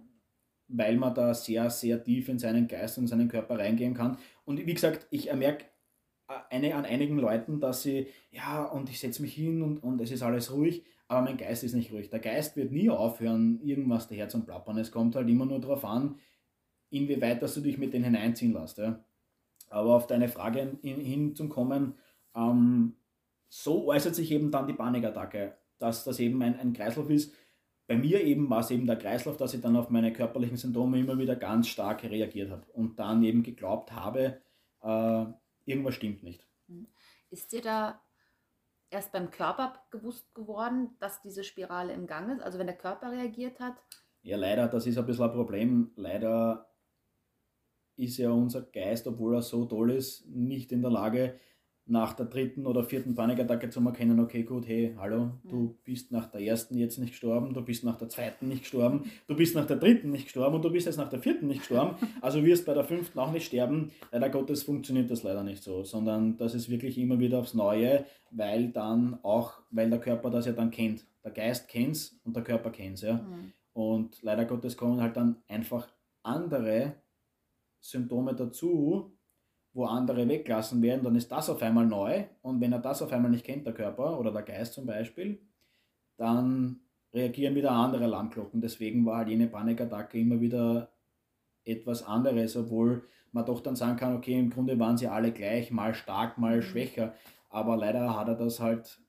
weil 0.72 0.96
man 0.96 1.14
da 1.14 1.34
sehr, 1.34 1.70
sehr 1.70 2.02
tief 2.02 2.28
in 2.28 2.38
seinen 2.38 2.68
Geist 2.68 2.98
und 2.98 3.06
seinen 3.06 3.28
Körper 3.28 3.58
reingehen 3.58 3.94
kann. 3.94 4.18
Und 4.44 4.64
wie 4.64 4.74
gesagt, 4.74 5.06
ich 5.10 5.32
merke 5.32 5.64
äh, 6.28 6.34
eine, 6.50 6.74
an 6.74 6.84
einigen 6.84 7.18
Leuten, 7.18 7.60
dass 7.60 7.82
sie, 7.82 8.06
ja, 8.30 8.64
und 8.64 8.88
ich 8.88 9.00
setze 9.00 9.22
mich 9.22 9.34
hin 9.34 9.62
und, 9.62 9.78
und 9.78 10.00
es 10.00 10.10
ist 10.10 10.22
alles 10.22 10.52
ruhig, 10.52 10.84
aber 11.08 11.22
mein 11.22 11.36
Geist 11.36 11.64
ist 11.64 11.74
nicht 11.74 11.92
ruhig. 11.92 12.10
Der 12.10 12.20
Geist 12.20 12.56
wird 12.56 12.70
nie 12.72 12.88
aufhören, 12.88 13.60
irgendwas 13.62 14.08
daher 14.08 14.28
zu 14.28 14.40
plappern. 14.44 14.78
Es 14.78 14.92
kommt 14.92 15.16
halt 15.16 15.28
immer 15.28 15.44
nur 15.44 15.60
darauf 15.60 15.84
an, 15.84 16.16
inwieweit 16.90 17.42
dass 17.42 17.54
du 17.54 17.60
dich 17.60 17.78
mit 17.78 17.92
denen 17.92 18.04
hineinziehen 18.04 18.52
lässt. 18.52 18.78
Ja. 18.78 19.02
Aber 19.70 19.94
auf 19.94 20.06
deine 20.06 20.28
Frage 20.28 20.78
hin, 20.82 21.00
hin 21.00 21.34
zu 21.34 21.48
kommen, 21.48 21.94
ähm, 22.34 22.94
so 23.48 23.88
äußert 23.88 24.14
sich 24.14 24.30
eben 24.30 24.50
dann 24.50 24.68
die 24.68 24.72
Panikattacke, 24.72 25.56
dass 25.78 26.04
das 26.04 26.20
eben 26.20 26.40
ein, 26.42 26.58
ein 26.58 26.72
Kreislauf 26.72 27.10
ist, 27.10 27.34
bei 27.90 27.96
mir 27.96 28.22
eben 28.22 28.48
war 28.48 28.60
es 28.60 28.70
eben 28.70 28.86
der 28.86 28.94
Kreislauf, 28.94 29.36
dass 29.36 29.52
ich 29.52 29.62
dann 29.62 29.74
auf 29.74 29.90
meine 29.90 30.12
körperlichen 30.12 30.56
Symptome 30.56 31.00
immer 31.00 31.18
wieder 31.18 31.34
ganz 31.34 31.66
stark 31.66 32.04
reagiert 32.04 32.48
habe 32.48 32.64
und 32.72 33.00
dann 33.00 33.20
eben 33.24 33.42
geglaubt 33.42 33.90
habe, 33.90 34.40
äh, 34.80 35.24
irgendwas 35.64 35.96
stimmt 35.96 36.22
nicht. 36.22 36.46
Mhm. 36.68 36.86
Ist 37.30 37.50
dir 37.50 37.62
da 37.62 38.00
erst 38.90 39.10
beim 39.10 39.32
Körper 39.32 39.74
gewusst 39.90 40.32
geworden, 40.36 40.90
dass 41.00 41.20
diese 41.20 41.42
Spirale 41.42 41.92
im 41.92 42.06
Gang 42.06 42.30
ist? 42.30 42.44
Also 42.44 42.60
wenn 42.60 42.68
der 42.68 42.78
Körper 42.78 43.10
reagiert 43.10 43.58
hat? 43.58 43.74
Ja, 44.22 44.36
leider, 44.36 44.68
das 44.68 44.86
ist 44.86 44.96
ein 44.96 45.06
bisschen 45.06 45.24
ein 45.24 45.32
Problem. 45.32 45.90
Leider 45.96 46.70
ist 47.96 48.18
ja 48.18 48.30
unser 48.30 48.62
Geist, 48.62 49.08
obwohl 49.08 49.34
er 49.34 49.42
so 49.42 49.64
toll 49.64 49.90
ist, 49.90 50.28
nicht 50.28 50.70
in 50.70 50.82
der 50.82 50.92
Lage, 50.92 51.40
nach 51.90 52.12
der 52.12 52.26
dritten 52.26 52.66
oder 52.66 52.84
vierten 52.84 53.14
Panikattacke 53.14 53.68
zu 53.68 53.80
erkennen, 53.80 54.20
okay, 54.20 54.44
gut, 54.44 54.66
hey, 54.66 54.94
hallo, 54.98 55.32
du 55.44 55.76
bist 55.84 56.12
nach 56.12 56.30
der 56.30 56.40
ersten 56.40 56.78
jetzt 56.78 56.98
nicht 56.98 57.10
gestorben, 57.10 57.52
du 57.52 57.62
bist 57.62 57.84
nach 57.84 57.98
der 57.98 58.08
zweiten 58.08 58.48
nicht 58.48 58.62
gestorben, 58.62 59.10
du 59.26 59.34
bist 59.34 59.56
nach 59.56 59.66
der 59.66 59.76
dritten 59.76 60.10
nicht 60.10 60.24
gestorben 60.24 60.56
und 60.56 60.64
du 60.64 60.70
bist 60.70 60.86
jetzt 60.86 60.98
nach 60.98 61.08
der 61.08 61.18
vierten 61.18 61.48
nicht 61.48 61.60
gestorben, 61.60 61.96
also 62.20 62.44
wirst 62.44 62.64
bei 62.64 62.74
der 62.74 62.84
fünften 62.84 63.18
auch 63.18 63.32
nicht 63.32 63.46
sterben. 63.46 63.90
Leider 64.12 64.30
Gottes 64.30 64.62
funktioniert 64.62 65.10
das 65.10 65.24
leider 65.24 65.42
nicht 65.42 65.62
so, 65.62 65.82
sondern 65.82 66.36
das 66.36 66.54
ist 66.54 66.70
wirklich 66.70 66.96
immer 66.96 67.18
wieder 67.18 67.38
aufs 67.38 67.54
Neue, 67.54 68.04
weil 68.30 68.68
dann 68.68 69.18
auch, 69.22 69.54
weil 69.70 69.90
der 69.90 70.00
Körper 70.00 70.30
das 70.30 70.46
ja 70.46 70.52
dann 70.52 70.70
kennt. 70.70 71.04
Der 71.24 71.32
Geist 71.32 71.68
kennt 71.68 71.96
es 71.96 72.20
und 72.24 72.36
der 72.36 72.44
Körper 72.44 72.70
kennt 72.70 72.94
es, 72.94 73.02
ja. 73.02 73.14
Mhm. 73.14 73.52
Und 73.72 74.22
leider 74.22 74.44
Gottes 74.44 74.76
kommen 74.76 75.00
halt 75.00 75.16
dann 75.16 75.36
einfach 75.48 75.88
andere 76.22 76.94
Symptome 77.80 78.34
dazu, 78.34 79.12
wo 79.72 79.84
andere 79.84 80.28
weglassen 80.28 80.82
werden, 80.82 81.04
dann 81.04 81.16
ist 81.16 81.30
das 81.30 81.48
auf 81.48 81.62
einmal 81.62 81.86
neu. 81.86 82.24
Und 82.42 82.60
wenn 82.60 82.72
er 82.72 82.80
das 82.80 83.02
auf 83.02 83.12
einmal 83.12 83.30
nicht 83.30 83.44
kennt, 83.44 83.66
der 83.66 83.74
Körper 83.74 84.18
oder 84.18 84.32
der 84.32 84.42
Geist 84.42 84.74
zum 84.74 84.86
Beispiel, 84.86 85.40
dann 86.16 86.80
reagieren 87.12 87.54
wieder 87.54 87.72
andere 87.72 88.04
Alarmglocken. 88.04 88.60
Deswegen 88.60 89.06
war 89.06 89.18
halt 89.18 89.28
jene 89.28 89.46
Panikattacke 89.46 90.18
immer 90.18 90.40
wieder 90.40 90.92
etwas 91.64 92.02
anderes, 92.02 92.56
obwohl 92.56 93.04
man 93.32 93.46
doch 93.46 93.60
dann 93.60 93.76
sagen 93.76 93.96
kann, 93.96 94.16
okay, 94.16 94.38
im 94.38 94.50
Grunde 94.50 94.78
waren 94.78 94.96
sie 94.96 95.06
alle 95.06 95.32
gleich, 95.32 95.70
mal 95.70 95.94
stark, 95.94 96.38
mal 96.38 96.56
mhm. 96.56 96.62
schwächer. 96.62 97.14
Aber 97.48 97.76
leider 97.76 98.16
hat 98.16 98.28
er 98.28 98.34
das 98.34 98.60
halt 98.60 99.00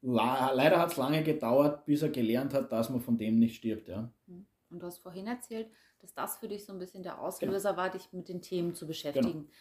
leider 0.00 0.78
hat 0.78 0.90
es 0.92 0.96
lange 0.96 1.22
gedauert, 1.22 1.84
bis 1.86 2.02
er 2.02 2.10
gelernt 2.10 2.54
hat, 2.54 2.70
dass 2.72 2.90
man 2.90 3.00
von 3.00 3.18
dem 3.18 3.38
nicht 3.38 3.56
stirbt. 3.56 3.88
Ja. 3.88 4.10
Hm. 4.26 4.46
Und 4.70 4.80
du 4.80 4.86
hast 4.86 4.98
vorhin 4.98 5.26
erzählt, 5.26 5.70
dass 6.00 6.14
das 6.14 6.36
für 6.36 6.48
dich 6.48 6.64
so 6.64 6.72
ein 6.72 6.78
bisschen 6.78 7.02
der 7.02 7.20
Auslöser 7.20 7.70
genau. 7.70 7.82
war, 7.82 7.90
dich 7.90 8.12
mit 8.12 8.28
den 8.28 8.42
Themen 8.42 8.74
zu 8.74 8.86
beschäftigen. 8.86 9.32
Genau. 9.32 9.52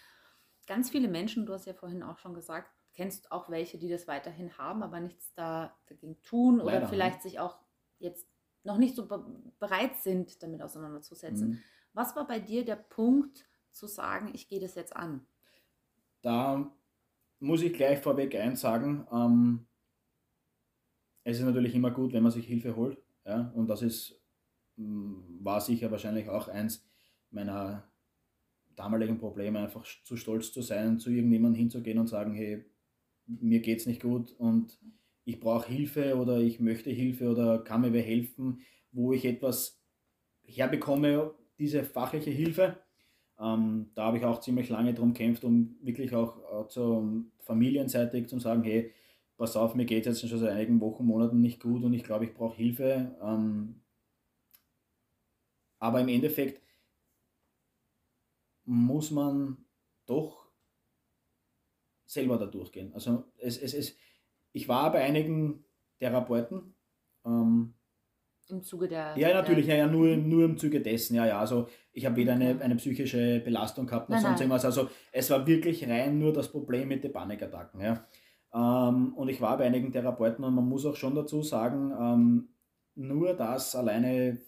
Ganz 0.68 0.90
viele 0.90 1.08
Menschen, 1.08 1.46
du 1.46 1.54
hast 1.54 1.66
ja 1.66 1.74
vorhin 1.74 2.04
auch 2.04 2.18
schon 2.18 2.34
gesagt, 2.34 2.70
kennst 2.94 3.32
auch 3.32 3.50
welche, 3.50 3.78
die 3.78 3.90
das 3.90 4.08
weiterhin 4.08 4.58
haben, 4.58 4.84
aber 4.84 5.00
nichts 5.00 5.34
da 5.34 5.76
dagegen 5.88 6.22
tun 6.24 6.58
Leider, 6.58 6.78
oder 6.78 6.88
vielleicht 6.88 7.18
ne? 7.18 7.22
sich 7.22 7.40
auch 7.40 7.58
jetzt 8.00 8.28
noch 8.64 8.78
nicht 8.78 8.96
so 8.96 9.08
be 9.08 9.24
bereit 9.60 9.96
sind, 9.98 10.42
damit 10.44 10.62
auseinanderzusetzen. 10.62 11.50
Mhm. 11.50 11.60
Was 11.94 12.16
war 12.16 12.28
bei 12.28 12.40
dir 12.40 12.66
der 12.66 12.76
Punkt 12.76 13.46
zu 13.72 13.88
sagen, 13.88 14.32
ich 14.34 14.48
gehe 14.48 14.60
das 14.60 14.76
jetzt 14.76 14.96
an? 14.96 15.26
Da 16.22 16.72
muss 17.40 17.62
ich 17.62 17.74
gleich 17.74 18.00
vorweg 18.00 18.36
eins 18.36 18.62
sagen. 18.62 19.08
Ähm, 19.12 19.68
es 21.24 21.40
ist 21.40 21.46
natürlich 21.46 21.76
immer 21.76 21.92
gut, 21.92 22.14
wenn 22.14 22.24
man 22.24 22.32
sich 22.32 22.48
Hilfe 22.48 22.76
holt. 22.76 22.98
Ja? 23.26 23.52
Und 23.56 23.68
das 23.68 23.82
ist, 23.82 24.20
war 24.78 25.62
sicher 25.62 25.92
wahrscheinlich 25.92 26.30
auch 26.30 26.48
eins 26.48 26.86
meiner 27.32 27.90
damaligen 28.76 29.18
Probleme, 29.18 29.60
einfach 29.60 29.86
zu 30.04 30.16
stolz 30.16 30.52
zu 30.52 30.62
sein, 30.62 31.00
zu 31.00 31.10
irgendjemandem 31.10 31.60
hinzugehen 31.60 31.98
und 31.98 32.08
sagen, 32.08 32.34
hey, 32.34 32.64
mir 33.26 33.60
geht 33.60 33.80
es 33.80 33.86
nicht 33.88 34.02
gut 34.02 34.32
und 34.38 34.80
ich 35.26 35.40
brauche 35.40 35.68
Hilfe 35.68 36.16
oder 36.16 36.40
ich 36.40 36.60
möchte 36.60 36.90
Hilfe 36.90 37.30
oder 37.30 37.60
kann 37.60 37.82
mir 37.82 37.92
wer 37.92 38.04
helfen, 38.04 38.62
wo 38.92 39.12
ich 39.12 39.26
etwas 39.26 39.82
herbekomme, 40.44 41.34
diese 41.60 41.84
fachliche 41.84 42.32
Hilfe. 42.32 42.78
Ähm, 43.40 43.92
da 43.94 44.06
habe 44.06 44.18
ich 44.18 44.26
auch 44.26 44.40
ziemlich 44.40 44.70
lange 44.70 44.94
darum 44.94 45.14
gekämpft, 45.14 45.44
um 45.44 45.76
wirklich 45.82 46.16
auch 46.16 46.38
äh, 46.38 46.68
zur 46.70 47.26
familienseitig 47.40 48.28
zu 48.28 48.40
sagen, 48.40 48.64
hey, 48.64 48.92
pass 49.38 49.56
auf, 49.56 49.76
mir 49.76 49.86
geht 49.86 50.08
es 50.08 50.22
jetzt 50.22 50.30
schon 50.30 50.40
seit 50.40 50.52
einigen 50.52 50.80
Wochen, 50.80 51.06
Monaten 51.06 51.42
nicht 51.42 51.62
gut 51.62 51.84
und 51.84 51.94
ich 51.94 52.04
glaube, 52.04 52.26
ich 52.26 52.34
brauche 52.34 52.56
Hilfe. 52.56 53.18
Ähm, 53.22 53.82
aber 55.80 56.02
im 56.02 56.08
Endeffekt 56.08 56.62
muss 58.66 59.12
man 59.12 59.58
doch 60.06 60.48
selber 62.06 62.38
da 62.38 62.46
durchgehen. 62.46 62.94
Also 62.94 63.26
es, 63.38 63.58
es, 63.58 63.74
es, 63.74 63.98
ich 64.52 64.68
war 64.68 64.92
bei 64.92 65.04
einigen 65.04 65.66
Therapeuten. 66.00 66.76
Ähm, 67.26 67.74
Im 68.50 68.64
Zuge 68.64 68.88
der. 68.88 69.18
Ja, 69.18 69.34
natürlich, 69.34 69.68
ja, 69.68 69.76
ja, 69.76 69.88
nur, 69.88 70.16
nur 70.16 70.46
im 70.46 70.58
Zuge 70.58 70.82
dessen, 70.82 71.16
ja, 71.16 71.26
ja. 71.26 71.40
Also 71.40 71.68
ich 71.92 72.06
habe 72.06 72.16
weder 72.16 72.34
eine, 72.34 72.60
eine 72.62 72.76
psychische 72.76 73.40
Belastung 73.40 73.88
gehabt 73.88 74.10
noch 74.10 74.16
nein, 74.16 74.24
sonst 74.24 74.42
irgendwas. 74.42 74.66
Also 74.66 74.90
es 75.12 75.30
war 75.30 75.46
wirklich 75.46 75.88
rein 75.88 76.18
nur 76.20 76.34
das 76.34 76.52
Problem 76.52 76.88
mit 76.88 77.04
den 77.04 77.12
Panikattacken. 77.12 77.82
Ja. 77.82 78.06
Ähm, 78.54 79.14
und 79.16 79.30
ich 79.30 79.42
war 79.42 79.58
bei 79.58 79.66
einigen 79.66 79.92
Therapeuten 79.92 80.44
und 80.44 80.56
man 80.56 80.68
muss 80.68 80.86
auch 80.86 80.96
schon 80.96 81.16
dazu 81.16 81.44
sagen, 81.44 81.92
ähm, 82.00 82.50
nur 82.96 83.34
das 83.34 83.76
alleine 83.76 84.40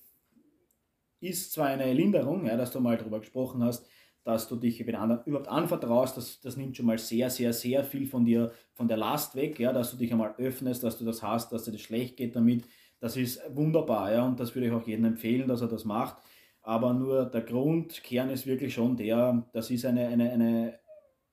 ist 1.19 1.51
zwar 1.51 1.67
eine 1.67 1.91
Linderung, 1.93 2.45
ja, 2.45 2.57
dass 2.57 2.71
du 2.71 2.79
mal 2.79 2.97
darüber 2.97 3.19
gesprochen 3.19 3.63
hast, 3.63 3.87
dass 4.23 4.47
du 4.47 4.55
dich 4.55 4.77
den 4.77 4.95
anderen 4.95 5.23
überhaupt 5.25 5.47
anvertraust, 5.47 6.17
das, 6.17 6.39
das 6.41 6.57
nimmt 6.57 6.77
schon 6.77 6.85
mal 6.85 6.97
sehr, 6.97 7.29
sehr, 7.29 7.53
sehr 7.53 7.83
viel 7.83 8.05
von 8.05 8.25
dir, 8.25 8.51
von 8.73 8.87
der 8.87 8.97
Last 8.97 9.35
weg, 9.35 9.59
ja, 9.59 9.73
dass 9.73 9.91
du 9.91 9.97
dich 9.97 10.11
einmal 10.11 10.35
öffnest, 10.37 10.83
dass 10.83 10.97
du 10.97 11.05
das 11.05 11.23
hast, 11.23 11.51
dass 11.51 11.63
dir 11.63 11.71
das 11.71 11.81
schlecht 11.81 12.17
geht 12.17 12.35
damit. 12.35 12.65
Das 12.99 13.15
ist 13.15 13.41
wunderbar, 13.55 14.11
ja, 14.11 14.25
und 14.25 14.39
das 14.39 14.55
würde 14.55 14.67
ich 14.67 14.73
auch 14.73 14.85
jedem 14.85 15.05
empfehlen, 15.05 15.47
dass 15.47 15.61
er 15.61 15.67
das 15.67 15.85
macht. 15.85 16.21
Aber 16.61 16.93
nur 16.93 17.25
der 17.25 17.41
Grundkern 17.41 18.29
ist 18.29 18.45
wirklich 18.45 18.73
schon 18.73 18.97
der, 18.97 19.47
das 19.53 19.71
ist 19.71 19.85
eine, 19.85 20.07
eine, 20.07 20.31
eine, 20.31 20.79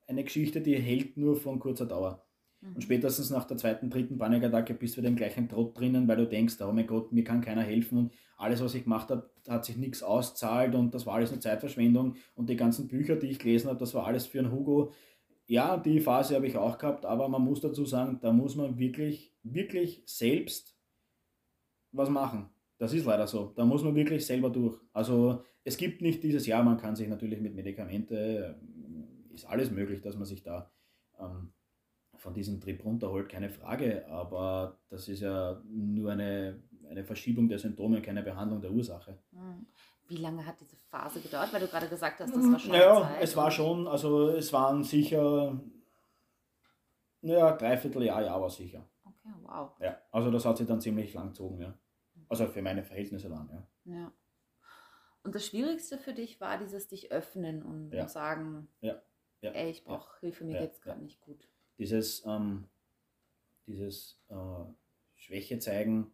eine 0.07 0.25
Geschichte, 0.25 0.61
die 0.61 0.77
hält 0.77 1.17
nur 1.17 1.37
von 1.37 1.59
kurzer 1.59 1.87
Dauer. 1.87 2.26
Und 2.63 2.83
spätestens 2.83 3.31
nach 3.31 3.45
der 3.45 3.57
zweiten, 3.57 3.91
dritten 3.91 4.19
Panikattacke 4.19 4.75
bist 4.75 4.97
du 4.97 4.99
wieder 4.99 5.09
im 5.09 5.17
gleichen 5.17 5.49
Trott 5.49 5.79
drinnen, 5.79 6.09
weil 6.09 6.17
du 6.17 6.27
denkst, 6.27 6.57
oh 6.61 6.73
mein 6.73 6.87
Gott, 6.87 7.13
mir 7.13 7.23
kann 7.23 7.41
keiner 7.41 7.63
helfen 7.63 7.99
und 7.99 8.13
alles, 8.39 8.63
was 8.63 8.75
ich 8.75 8.85
gemacht 8.85 9.11
habe, 9.11 9.31
hat 9.49 9.65
sich 9.65 9.77
nichts 9.77 10.03
auszahlt 10.03 10.75
und 10.75 10.95
das 10.95 11.07
war 11.07 11.15
alles 11.15 11.31
eine 11.31 11.41
Zeitverschwendung 11.41 12.17
und 12.35 12.49
die 12.49 12.57
ganzen 12.57 12.89
Bücher, 12.89 13.17
die 13.17 13.29
ich 13.29 13.39
gelesen 13.39 13.69
habe, 13.69 13.79
das 13.79 13.95
war 13.95 14.07
alles 14.07 14.27
für 14.27 14.39
einen 14.41 14.51
Hugo. 14.51 14.93
Ja, 15.47 15.77
die 15.77 16.01
Phase 16.01 16.35
habe 16.35 16.47
ich 16.47 16.57
auch 16.57 16.77
gehabt, 16.77 17.07
aber 17.07 17.29
man 17.29 17.43
muss 17.43 17.61
dazu 17.61 17.85
sagen, 17.85 18.19
da 18.21 18.33
muss 18.33 18.57
man 18.57 18.79
wirklich, 18.79 19.33
wirklich 19.43 20.03
selbst 20.07 20.77
was 21.93 22.11
machen. 22.11 22.51
Das 22.79 22.93
ist 22.93 23.07
leider 23.07 23.27
so. 23.27 23.53
Da 23.57 23.65
muss 23.65 23.83
man 23.83 23.95
wirklich 23.95 24.27
selber 24.27 24.51
durch. 24.51 24.79
Also 24.93 25.45
es 25.65 25.77
gibt 25.77 26.03
nicht 26.03 26.23
dieses 26.23 26.47
Jahr, 26.47 26.63
man 26.63 26.77
kann 26.77 26.97
sich 26.97 27.09
natürlich 27.09 27.41
mit 27.41 27.55
Medikamente, 27.55 28.61
ist 29.33 29.47
alles 29.47 29.71
möglich, 29.71 30.01
dass 30.01 30.17
man 30.17 30.27
sich 30.27 30.43
da 30.43 30.71
ähm, 31.19 31.53
von 32.19 32.35
diesem 32.35 32.61
Trip 32.61 32.85
runterholt, 32.85 33.29
keine 33.29 33.51
Frage, 33.51 34.07
aber 34.09 34.79
das 34.89 35.09
ist 35.09 35.21
ja 35.21 35.61
nur 35.65 36.13
eine, 36.13 36.63
eine 36.89 37.05
Verschiebung 37.05 37.49
der 37.49 37.59
Symptome, 37.59 38.03
keine 38.03 38.23
Behandlung 38.23 38.61
der 38.61 38.71
Ursache. 38.71 39.19
Hm. 39.33 39.67
Wie 40.09 40.17
lange 40.17 40.47
hat 40.47 40.61
diese 40.61 40.77
Phase 40.77 41.21
gedauert? 41.21 41.53
Weil 41.53 41.61
du 41.61 41.67
gerade 41.67 41.89
gesagt 41.89 42.21
hast, 42.21 42.35
das 42.35 42.51
war 42.51 42.59
schon. 42.59 42.71
Naja, 42.71 43.03
Zeit, 43.03 43.23
es 43.23 43.37
war 43.37 43.51
schon, 43.51 43.89
also 43.89 44.29
es 44.31 44.53
waren 44.53 44.85
sicher, 44.85 45.61
naja, 47.23 47.53
dreiviertel 47.53 48.05
Jahr, 48.05 48.23
Jahr 48.23 48.41
war 48.41 48.51
sicher. 48.51 48.87
Okay, 49.05 49.35
wow. 49.43 49.73
Ja, 49.81 50.01
also 50.13 50.31
das 50.31 50.45
hat 50.45 50.59
sich 50.59 50.67
dann 50.67 50.81
ziemlich 50.81 51.13
lang 51.13 51.29
gezogen, 51.29 51.61
ja. 51.61 51.75
Also 52.29 52.47
für 52.47 52.63
meine 52.63 52.85
Verhältnisse 52.85 53.29
lang, 53.29 53.51
ja. 53.51 53.93
Ja. 53.93 54.13
Und 55.25 55.35
das 55.35 55.47
Schwierigste 55.47 55.99
für 55.99 56.13
dich 56.13 56.41
war 56.41 56.57
dieses 56.57 56.87
dich 56.87 57.11
öffnen 57.11 57.65
und 57.65 57.93
ja. 57.93 58.07
sagen, 58.07 58.69
ja. 58.81 58.95
Ja. 59.41 59.51
ey, 59.51 59.71
ich 59.71 59.85
brauche. 59.85 60.21
Hilfe, 60.21 60.45
mir 60.45 60.55
ja. 60.55 60.61
geht 60.63 60.73
es 60.73 60.81
gerade 60.81 61.03
nicht 61.03 61.21
gut 61.21 61.49
dieses, 61.79 62.25
ähm, 62.27 62.65
dieses 63.67 64.19
äh, 64.29 64.35
Schwäche 65.15 65.59
zeigen, 65.59 66.11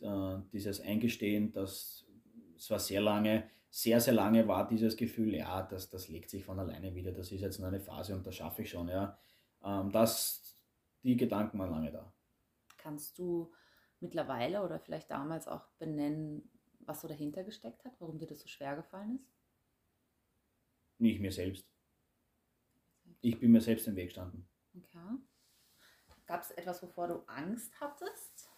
äh, 0.00 0.38
dieses 0.52 0.80
Eingestehen, 0.80 1.52
dass 1.52 2.06
es 2.56 2.70
war 2.70 2.78
sehr 2.78 3.00
lange, 3.00 3.50
sehr, 3.70 4.00
sehr 4.00 4.14
lange 4.14 4.46
war 4.46 4.68
dieses 4.68 4.96
Gefühl, 4.96 5.34
ja, 5.34 5.62
das, 5.62 5.88
das 5.88 6.08
legt 6.08 6.30
sich 6.30 6.44
von 6.44 6.58
alleine 6.58 6.94
wieder, 6.94 7.10
das 7.10 7.32
ist 7.32 7.40
jetzt 7.40 7.58
nur 7.58 7.68
eine 7.68 7.80
Phase 7.80 8.14
und 8.14 8.26
das 8.26 8.36
schaffe 8.36 8.62
ich 8.62 8.70
schon. 8.70 8.88
Ja. 8.88 9.18
Ähm, 9.64 9.90
das, 9.90 10.56
die 11.02 11.16
Gedanken 11.16 11.58
waren 11.58 11.70
lange 11.70 11.90
da. 11.90 12.12
Kannst 12.76 13.18
du 13.18 13.52
mittlerweile 14.00 14.62
oder 14.62 14.78
vielleicht 14.78 15.10
damals 15.10 15.48
auch 15.48 15.66
benennen, 15.78 16.50
was 16.80 17.00
so 17.00 17.08
dahinter 17.08 17.44
gesteckt 17.44 17.84
hat, 17.84 17.94
warum 18.00 18.18
dir 18.18 18.26
das 18.26 18.40
so 18.40 18.48
schwer 18.48 18.76
gefallen 18.76 19.16
ist? 19.16 19.32
Nicht 20.98 21.20
mir 21.20 21.32
selbst. 21.32 21.66
Ich 23.20 23.38
bin 23.38 23.52
mir 23.52 23.60
selbst 23.60 23.86
im 23.88 23.96
Weg 23.96 24.08
gestanden. 24.08 24.46
Okay. 24.76 25.18
Gab 26.26 26.42
es 26.42 26.50
etwas, 26.52 26.82
wovor 26.82 27.08
du 27.08 27.22
Angst 27.26 27.72
hattest? 27.80 28.50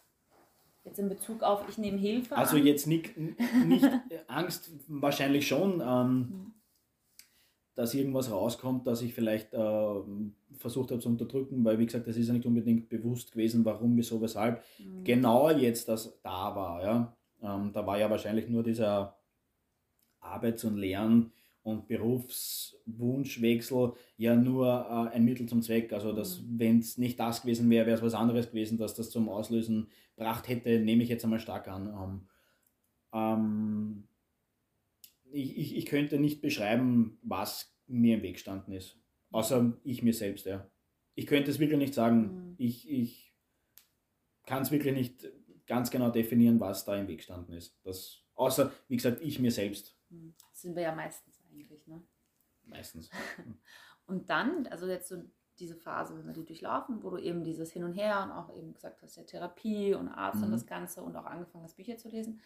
Jetzt 0.85 0.98
in 0.98 1.09
Bezug 1.09 1.42
auf, 1.42 1.66
ich 1.68 1.79
nehme 1.79 1.96
Hilfe. 1.98 2.37
Also 2.37 2.57
an? 2.57 2.66
jetzt 2.66 2.87
nicht, 2.87 3.16
nicht 3.16 3.88
Angst, 4.29 4.70
wahrscheinlich 4.87 5.48
schon, 5.48 5.81
ähm, 5.81 6.18
mhm. 6.18 6.55
dass 7.74 7.94
irgendwas 7.94 8.31
rauskommt, 8.31 8.87
dass 8.87 9.00
ich 9.00 9.14
vielleicht 9.14 9.55
äh, 9.55 9.94
versucht 10.59 10.90
habe 10.90 11.00
zu 11.00 11.09
unterdrücken, 11.09 11.64
weil 11.64 11.79
wie 11.79 11.87
gesagt, 11.87 12.07
das 12.07 12.18
ist 12.18 12.29
ja 12.29 12.35
nicht 12.35 12.44
unbedingt 12.44 12.90
bewusst 12.90 13.33
gewesen, 13.33 13.64
warum, 13.64 13.96
wieso, 13.96 14.20
weshalb. 14.20 14.62
Mhm. 14.79 15.05
Genau 15.05 15.50
jetzt 15.50 15.88
das 15.88 16.20
da 16.22 16.55
war. 16.55 16.83
Ja? 16.83 17.16
Ähm, 17.42 17.72
da 17.72 17.87
war 17.87 17.98
ja 17.98 18.11
wahrscheinlich 18.11 18.48
nur 18.48 18.62
dieser 18.62 19.16
Arbeits- 20.20 20.64
und 20.64 20.77
Lern- 20.77 21.33
und 21.64 21.88
Berufswunschwechsel 21.88 23.94
ja 24.16 24.37
nur 24.37 24.68
äh, 24.68 25.14
ein 25.14 25.24
Mittel 25.24 25.48
zum 25.48 25.62
Zweck. 25.62 25.92
Also, 25.92 26.12
dass, 26.12 26.40
mhm. 26.40 26.59
wenn 26.59 26.79
es 26.79 26.98
nicht 26.98 27.18
das 27.18 27.42
gewesen 27.42 27.68
wäre, 27.70 27.87
wäre 27.87 27.96
es 27.96 28.03
was 28.03 28.14
anderes 28.14 28.50
gewesen, 28.50 28.79
dass 28.79 28.94
das 28.94 29.11
zum 29.11 29.29
Auslösen 29.29 29.88
gebracht 30.14 30.46
hätte, 30.48 30.79
nehme 30.79 31.03
ich 31.03 31.09
jetzt 31.09 31.24
einmal 31.24 31.40
stark 31.40 31.66
an. 31.68 31.88
Ähm, 31.88 32.29
ähm, 33.14 34.05
ich, 35.33 35.57
ich, 35.57 35.77
ich 35.77 35.87
könnte 35.87 36.20
nicht 36.20 36.42
beschreiben, 36.42 37.18
was 37.22 37.74
mir 37.87 38.16
im 38.16 38.22
Weg 38.22 38.35
gestanden 38.35 38.74
ist. 38.74 38.98
Außer 39.31 39.72
ich 39.83 40.03
mir 40.03 40.12
selbst, 40.12 40.44
ja. 40.46 40.70
Ich 41.14 41.27
könnte 41.27 41.50
es 41.50 41.59
wirklich 41.59 41.79
nicht 41.79 41.94
sagen. 41.94 42.50
Mhm. 42.50 42.55
Ich, 42.59 42.90
ich 42.90 43.35
kann 44.44 44.62
es 44.62 44.70
wirklich 44.70 44.94
nicht 44.94 45.27
ganz 45.66 45.90
genau 45.90 46.11
definieren, 46.11 46.61
was 46.61 46.85
da 46.85 46.94
im 46.94 47.09
Weg 47.09 47.18
gestanden 47.18 47.55
ist. 47.55 47.79
Das, 47.85 48.22
außer, 48.35 48.70
wie 48.88 48.96
gesagt, 48.96 49.22
ich 49.22 49.38
mir 49.38 49.50
selbst. 49.50 49.96
Mhm. 50.11 50.35
Das 50.50 50.61
sind 50.61 50.77
wir 50.77 50.83
ja 50.83 50.94
meistens 50.94 51.34
eigentlich. 51.55 51.87
Ne? 51.87 52.03
Meistens. 52.64 53.11
und 54.07 54.31
dann, 54.31 54.67
also 54.67 54.87
jetzt 54.87 55.09
so 55.09 55.23
diese 55.59 55.77
Phase, 55.77 56.17
wenn 56.17 56.27
wir 56.27 56.33
die 56.33 56.45
durchlaufen, 56.45 57.03
wo 57.03 57.11
du 57.11 57.19
eben 57.19 57.45
dieses 57.45 57.73
Hin 57.73 57.85
und 57.85 57.93
Her 57.93 58.25
und 58.25 58.33
auch 58.33 58.55
eben 58.57 58.75
gesagt 58.75 59.03
hast, 59.03 59.17
ja 59.17 59.23
Therapie 59.23 59.95
und 59.95 60.09
Arzt 60.09 60.38
mhm. 60.38 60.45
und 60.45 60.53
das 60.53 60.67
Ganze 60.67 61.03
und 61.03 61.17
auch 61.17 61.27
angefangen 61.27 61.64
hast, 61.64 61.77
Bücher 61.77 61.97
zu 61.97 62.09
lesen. 62.09 62.40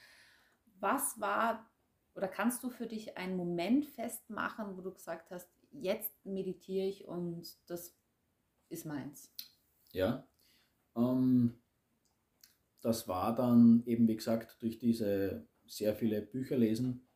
Was 0.81 1.19
war 1.21 1.67
oder 2.15 2.29
kannst 2.29 2.65
du 2.65 2.71
für 2.71 2.87
dich 2.87 3.17
einen 3.17 3.37
Moment 3.37 3.87
festmachen, 3.87 4.77
wo 4.77 4.81
du 4.81 4.93
gesagt 4.93 5.31
hast, 5.31 5.49
jetzt 5.71 6.13
meditiere 6.25 6.87
ich 6.87 7.07
und 7.07 7.57
das 7.67 7.95
ist 8.69 8.85
meins? 8.85 9.33
Ja, 9.93 10.27
ähm, 10.97 11.55
das 12.81 13.07
war 13.09 13.35
dann 13.35 13.83
eben, 13.87 14.09
wie 14.09 14.17
gesagt, 14.17 14.61
durch 14.61 14.79
diese 14.79 15.47
sehr 15.67 15.95
viele 15.95 16.21
Bücher 16.23 16.57
lesen 16.57 17.07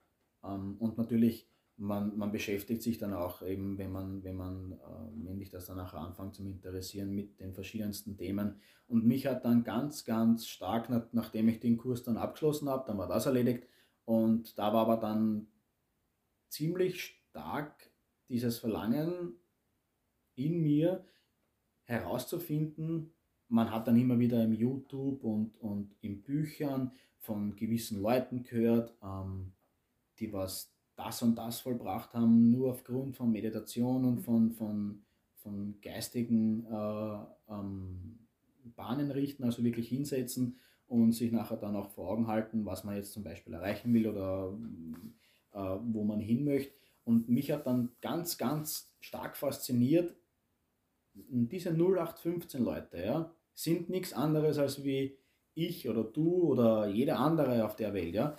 ähm, 0.44 0.76
und 0.78 0.98
natürlich 0.98 1.48
man, 1.76 2.16
man 2.16 2.32
beschäftigt 2.32 2.82
sich 2.82 2.98
dann 2.98 3.12
auch 3.12 3.42
eben, 3.42 3.78
wenn 3.78 3.90
man, 3.90 4.22
wenn 4.22 4.36
man, 4.36 4.72
äh, 4.72 5.26
wenn 5.26 5.38
dich 5.38 5.50
das 5.50 5.66
dann 5.66 5.76
nachher 5.76 6.00
anfängt 6.00 6.34
zu 6.34 6.42
interessieren 6.42 7.14
mit 7.14 7.40
den 7.40 7.54
verschiedensten 7.54 8.16
Themen. 8.16 8.60
Und 8.86 9.06
mich 9.06 9.26
hat 9.26 9.44
dann 9.44 9.64
ganz, 9.64 10.04
ganz 10.04 10.46
stark, 10.46 10.90
nach, 10.90 11.06
nachdem 11.12 11.48
ich 11.48 11.60
den 11.60 11.76
Kurs 11.76 12.02
dann 12.02 12.16
abgeschlossen 12.16 12.68
habe, 12.68 12.84
dann 12.86 12.98
war 12.98 13.08
das 13.08 13.26
erledigt. 13.26 13.66
Und 14.04 14.58
da 14.58 14.72
war 14.72 14.82
aber 14.82 14.96
dann 14.96 15.48
ziemlich 16.48 17.02
stark 17.30 17.90
dieses 18.28 18.58
Verlangen 18.58 19.34
in 20.34 20.62
mir 20.62 21.04
herauszufinden, 21.84 23.12
man 23.48 23.70
hat 23.70 23.86
dann 23.86 23.98
immer 23.98 24.18
wieder 24.18 24.42
im 24.42 24.52
YouTube 24.52 25.22
und, 25.22 25.58
und 25.58 25.94
in 26.00 26.22
Büchern 26.22 26.92
von 27.18 27.54
gewissen 27.54 28.00
Leuten 28.00 28.42
gehört, 28.44 28.96
ähm, 29.02 29.52
die 30.18 30.32
was 30.32 30.71
das 31.04 31.22
und 31.22 31.36
das 31.36 31.60
vollbracht 31.60 32.14
haben, 32.14 32.50
nur 32.50 32.70
aufgrund 32.70 33.16
von 33.16 33.30
Meditation 33.30 34.04
und 34.04 34.20
von, 34.20 34.52
von, 34.52 35.02
von 35.36 35.80
geistigen 35.80 36.64
äh, 36.66 37.18
ähm, 37.48 38.18
Bahnen 38.76 39.10
richten, 39.10 39.44
also 39.44 39.64
wirklich 39.64 39.88
hinsetzen 39.88 40.58
und 40.86 41.12
sich 41.12 41.32
nachher 41.32 41.56
dann 41.56 41.76
auch 41.76 41.88
vor 41.90 42.08
Augen 42.08 42.26
halten, 42.26 42.64
was 42.64 42.84
man 42.84 42.96
jetzt 42.96 43.12
zum 43.12 43.24
Beispiel 43.24 43.54
erreichen 43.54 43.92
will 43.92 44.08
oder 44.08 44.56
äh, 45.52 45.78
wo 45.92 46.04
man 46.04 46.20
hin 46.20 46.44
möchte. 46.44 46.74
Und 47.04 47.28
mich 47.28 47.50
hat 47.50 47.66
dann 47.66 47.90
ganz, 48.00 48.38
ganz 48.38 48.94
stark 49.00 49.36
fasziniert, 49.36 50.14
diese 51.14 51.70
0815 51.70 52.62
Leute 52.62 52.98
ja, 53.04 53.34
sind 53.54 53.90
nichts 53.90 54.12
anderes 54.12 54.58
als 54.58 54.84
wie 54.84 55.18
ich 55.54 55.88
oder 55.88 56.04
du 56.04 56.44
oder 56.44 56.86
jeder 56.86 57.18
andere 57.18 57.64
auf 57.64 57.76
der 57.76 57.92
Welt. 57.92 58.14
Ja. 58.14 58.38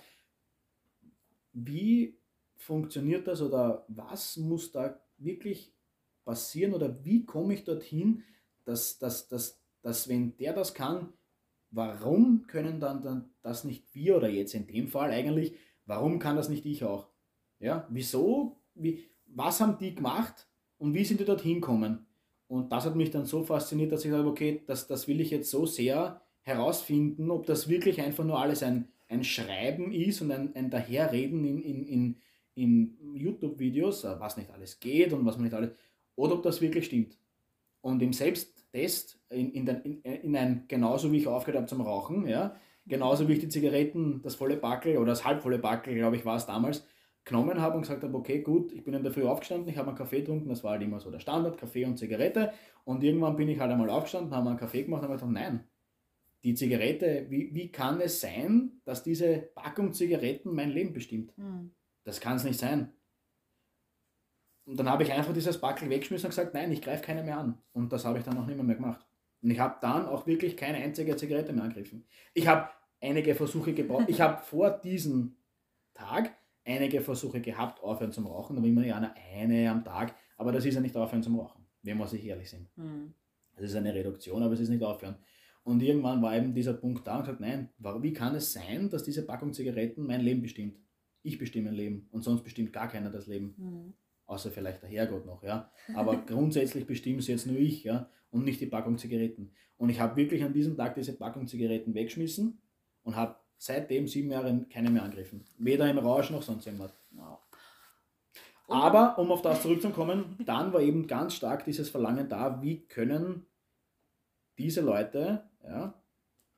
Wie 1.52 2.18
funktioniert 2.56 3.26
das 3.26 3.42
oder 3.42 3.84
was 3.88 4.36
muss 4.36 4.72
da 4.72 5.00
wirklich 5.18 5.74
passieren 6.24 6.74
oder 6.74 7.04
wie 7.04 7.24
komme 7.24 7.54
ich 7.54 7.64
dorthin, 7.64 8.22
dass, 8.64 8.98
dass, 8.98 9.28
dass, 9.28 9.60
dass 9.82 10.08
wenn 10.08 10.36
der 10.36 10.52
das 10.52 10.74
kann, 10.74 11.12
warum 11.70 12.46
können 12.46 12.80
dann, 12.80 13.02
dann 13.02 13.30
das 13.42 13.64
nicht 13.64 13.94
wir 13.94 14.16
oder 14.16 14.28
jetzt 14.28 14.54
in 14.54 14.66
dem 14.66 14.88
Fall 14.88 15.10
eigentlich, 15.10 15.54
warum 15.86 16.18
kann 16.18 16.36
das 16.36 16.48
nicht 16.48 16.64
ich 16.64 16.84
auch? 16.84 17.08
Ja, 17.58 17.86
wieso, 17.90 18.60
wie, 18.74 19.10
was 19.26 19.60
haben 19.60 19.78
die 19.78 19.94
gemacht 19.94 20.48
und 20.78 20.94
wie 20.94 21.04
sind 21.04 21.20
die 21.20 21.24
dorthin 21.24 21.60
gekommen? 21.60 22.06
Und 22.46 22.70
das 22.72 22.84
hat 22.84 22.94
mich 22.94 23.10
dann 23.10 23.26
so 23.26 23.42
fasziniert, 23.42 23.92
dass 23.92 24.04
ich 24.04 24.10
sage, 24.10 24.28
okay, 24.28 24.62
das, 24.66 24.86
das 24.86 25.08
will 25.08 25.20
ich 25.20 25.30
jetzt 25.30 25.50
so 25.50 25.66
sehr 25.66 26.20
herausfinden, 26.42 27.30
ob 27.30 27.46
das 27.46 27.68
wirklich 27.68 28.00
einfach 28.00 28.24
nur 28.24 28.38
alles 28.38 28.62
ein, 28.62 28.88
ein 29.08 29.24
Schreiben 29.24 29.92
ist 29.92 30.20
und 30.20 30.30
ein, 30.30 30.54
ein 30.54 30.70
Daherreden 30.70 31.44
in, 31.44 31.62
in, 31.62 31.86
in, 31.86 32.16
in 32.54 32.96
YouTube-Videos, 33.14 34.04
äh, 34.04 34.20
was 34.20 34.36
nicht 34.36 34.50
alles 34.50 34.80
geht 34.80 35.12
und 35.12 35.24
was 35.26 35.36
man 35.36 35.44
nicht 35.44 35.54
alles, 35.54 35.72
oder 36.16 36.34
ob 36.34 36.42
das 36.42 36.60
wirklich 36.60 36.86
stimmt. 36.86 37.18
Und 37.80 38.02
im 38.02 38.12
Selbsttest, 38.12 39.20
in, 39.28 39.52
in, 39.52 39.66
den, 39.66 39.82
in, 39.82 40.02
in 40.02 40.36
ein, 40.36 40.64
genauso 40.68 41.12
wie 41.12 41.18
ich 41.18 41.26
aufgehört 41.26 41.58
habe 41.58 41.68
zum 41.68 41.82
Rauchen, 41.82 42.26
ja, 42.26 42.56
genauso 42.86 43.28
wie 43.28 43.34
ich 43.34 43.40
die 43.40 43.48
Zigaretten, 43.48 44.22
das 44.22 44.36
volle 44.36 44.56
Backel 44.56 44.96
oder 44.96 45.12
das 45.12 45.24
halbvolle 45.24 45.58
Backel, 45.58 45.94
glaube 45.94 46.16
ich, 46.16 46.24
war 46.24 46.36
es 46.36 46.46
damals, 46.46 46.86
genommen 47.24 47.60
habe 47.60 47.76
und 47.76 47.82
gesagt 47.82 48.02
habe, 48.02 48.16
okay, 48.16 48.40
gut, 48.40 48.72
ich 48.72 48.84
bin 48.84 48.94
in 48.94 49.02
der 49.02 49.12
Früh 49.12 49.24
aufgestanden, 49.24 49.68
ich 49.68 49.78
habe 49.78 49.88
einen 49.88 49.96
Kaffee 49.96 50.20
getrunken, 50.20 50.48
das 50.48 50.62
war 50.62 50.72
halt 50.72 50.82
immer 50.82 51.00
so 51.00 51.10
der 51.10 51.20
Standard, 51.20 51.56
Kaffee 51.56 51.86
und 51.86 51.98
Zigarette. 51.98 52.52
Und 52.84 53.02
irgendwann 53.02 53.36
bin 53.36 53.48
ich 53.48 53.58
halt 53.58 53.72
einmal 53.72 53.88
aufgestanden, 53.88 54.34
habe 54.34 54.50
einen 54.50 54.58
Kaffee 54.58 54.82
gemacht 54.82 55.02
und 55.02 55.08
habe 55.08 55.18
gedacht, 55.18 55.32
nein, 55.32 55.64
die 56.42 56.54
Zigarette, 56.54 57.26
wie, 57.30 57.54
wie 57.54 57.72
kann 57.72 58.00
es 58.00 58.20
sein, 58.20 58.72
dass 58.84 59.02
diese 59.02 59.48
Packung 59.54 59.94
Zigaretten 59.94 60.54
mein 60.54 60.70
Leben 60.70 60.92
bestimmt? 60.92 61.36
Mhm. 61.38 61.70
Das 62.04 62.20
kann 62.20 62.36
es 62.36 62.44
nicht 62.44 62.58
sein. 62.58 62.92
Und 64.66 64.78
dann 64.78 64.88
habe 64.88 65.02
ich 65.02 65.12
einfach 65.12 65.32
dieses 65.32 65.60
Backel 65.60 65.90
weggeschmissen 65.90 66.26
und 66.26 66.30
gesagt, 66.30 66.54
nein, 66.54 66.72
ich 66.72 66.80
greife 66.80 67.02
keine 67.02 67.22
mehr 67.22 67.38
an. 67.38 67.58
Und 67.72 67.92
das 67.92 68.04
habe 68.04 68.18
ich 68.18 68.24
dann 68.24 68.38
auch 68.38 68.46
nicht 68.46 68.56
mehr, 68.56 68.64
mehr 68.64 68.76
gemacht. 68.76 69.04
Und 69.42 69.50
ich 69.50 69.58
habe 69.58 69.76
dann 69.82 70.06
auch 70.06 70.26
wirklich 70.26 70.56
keine 70.56 70.78
einzige 70.78 71.16
Zigarette 71.16 71.52
mehr 71.52 71.64
angegriffen. 71.64 72.06
Ich 72.32 72.46
habe 72.46 72.70
einige 73.00 73.34
Versuche 73.34 73.74
gebraucht. 73.74 74.06
Ich 74.08 74.20
habe 74.20 74.42
vor 74.42 74.70
diesem 74.70 75.36
Tag 75.92 76.34
einige 76.64 77.02
Versuche 77.02 77.42
gehabt, 77.42 77.82
aufhören 77.82 78.12
zum 78.12 78.26
Rauchen. 78.26 78.56
Da 78.56 78.62
will 78.62 78.72
man 78.72 78.84
ja 78.84 78.96
eine, 78.96 79.14
eine 79.34 79.70
am 79.70 79.84
Tag. 79.84 80.14
Aber 80.38 80.50
das 80.50 80.64
ist 80.64 80.74
ja 80.74 80.80
nicht 80.80 80.96
aufhören 80.96 81.22
zum 81.22 81.38
Rauchen, 81.38 81.66
wenn 81.82 81.98
wir 81.98 82.06
sich 82.06 82.24
ehrlich 82.24 82.48
sind. 82.48 82.68
Mhm. 82.76 83.12
Das 83.54 83.66
ist 83.66 83.76
eine 83.76 83.94
Reduktion, 83.94 84.42
aber 84.42 84.54
es 84.54 84.60
ist 84.60 84.70
nicht 84.70 84.82
aufhören. 84.82 85.16
Und 85.62 85.82
irgendwann 85.82 86.20
war 86.22 86.36
eben 86.36 86.54
dieser 86.54 86.74
Punkt 86.74 87.06
da 87.06 87.16
und 87.16 87.24
gesagt, 87.24 87.40
nein, 87.40 87.70
wie 87.78 88.12
kann 88.12 88.34
es 88.34 88.52
sein, 88.52 88.90
dass 88.90 89.02
diese 89.02 89.24
Packung 89.24 89.52
Zigaretten 89.52 90.06
mein 90.06 90.20
Leben 90.20 90.42
bestimmt? 90.42 90.78
Ich 91.24 91.38
bestimme 91.38 91.70
mein 91.70 91.74
Leben 91.74 92.08
und 92.12 92.22
sonst 92.22 92.44
bestimmt 92.44 92.72
gar 92.72 92.88
keiner 92.88 93.10
das 93.10 93.26
Leben. 93.26 93.54
Mhm. 93.56 93.94
Außer 94.26 94.50
vielleicht 94.50 94.82
der 94.82 94.88
Herrgott 94.88 95.26
noch, 95.26 95.42
ja. 95.42 95.72
Aber 95.94 96.16
grundsätzlich 96.26 96.86
bestimmt 96.86 97.20
es 97.20 97.26
jetzt 97.26 97.46
nur 97.46 97.56
ich, 97.56 97.82
ja, 97.82 98.08
und 98.30 98.44
nicht 98.44 98.60
die 98.60 98.66
Packung 98.66 98.98
Zigaretten. 98.98 99.52
Und 99.76 99.88
ich 99.88 100.00
habe 100.00 100.16
wirklich 100.16 100.44
an 100.44 100.52
diesem 100.52 100.76
Tag 100.76 100.94
diese 100.94 101.14
Packung 101.14 101.48
Zigaretten 101.48 101.94
weggeschmissen 101.94 102.60
und 103.02 103.16
habe 103.16 103.36
seitdem 103.56 104.06
sieben 104.06 104.30
Jahre 104.30 104.66
keine 104.70 104.90
mehr 104.90 105.02
angegriffen. 105.02 105.44
Weder 105.58 105.90
im 105.90 105.98
Rausch 105.98 106.30
noch 106.30 106.42
sonst 106.42 106.66
irgendwas. 106.66 106.94
Wow. 107.10 107.38
Aber 108.68 109.18
um 109.18 109.30
auf 109.30 109.42
das 109.42 109.62
zurückzukommen, 109.62 110.38
dann 110.44 110.72
war 110.72 110.80
eben 110.80 111.06
ganz 111.06 111.34
stark 111.34 111.64
dieses 111.64 111.90
Verlangen 111.90 112.28
da, 112.28 112.62
wie 112.62 112.86
können 112.86 113.46
diese 114.58 114.80
Leute 114.80 115.50
ja, 115.62 116.02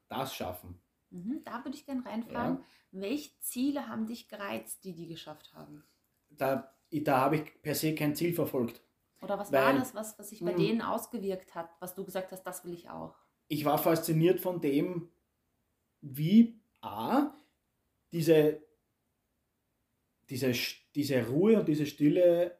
das 0.08 0.34
schaffen. 0.34 0.80
Mhm, 1.10 1.42
da 1.44 1.64
würde 1.64 1.76
ich 1.76 1.86
gerne 1.86 2.04
reinfragen, 2.04 2.58
ja. 2.58 2.64
welche 2.90 3.38
Ziele 3.40 3.88
haben 3.88 4.06
dich 4.06 4.28
gereizt, 4.28 4.84
die 4.84 4.94
die 4.94 5.06
geschafft 5.06 5.52
haben? 5.54 5.84
Da, 6.30 6.74
da 6.90 7.20
habe 7.20 7.36
ich 7.36 7.62
per 7.62 7.74
se 7.74 7.94
kein 7.94 8.14
Ziel 8.14 8.34
verfolgt. 8.34 8.82
Oder 9.22 9.38
was 9.38 9.52
weil, 9.52 9.64
war 9.64 9.72
das, 9.74 9.94
was, 9.94 10.18
was 10.18 10.28
sich 10.28 10.40
bei 10.40 10.52
mh, 10.52 10.58
denen 10.58 10.82
ausgewirkt 10.82 11.54
hat, 11.54 11.70
was 11.80 11.94
du 11.94 12.04
gesagt 12.04 12.32
hast, 12.32 12.42
das 12.42 12.64
will 12.64 12.74
ich 12.74 12.90
auch? 12.90 13.14
Ich 13.48 13.64
war 13.64 13.78
fasziniert 13.78 14.40
von 14.40 14.60
dem, 14.60 15.08
wie 16.00 16.60
A, 16.80 17.32
diese, 18.12 18.60
diese, 20.28 20.52
diese 20.94 21.26
Ruhe 21.28 21.60
und 21.60 21.68
diese 21.68 21.86
Stille, 21.86 22.56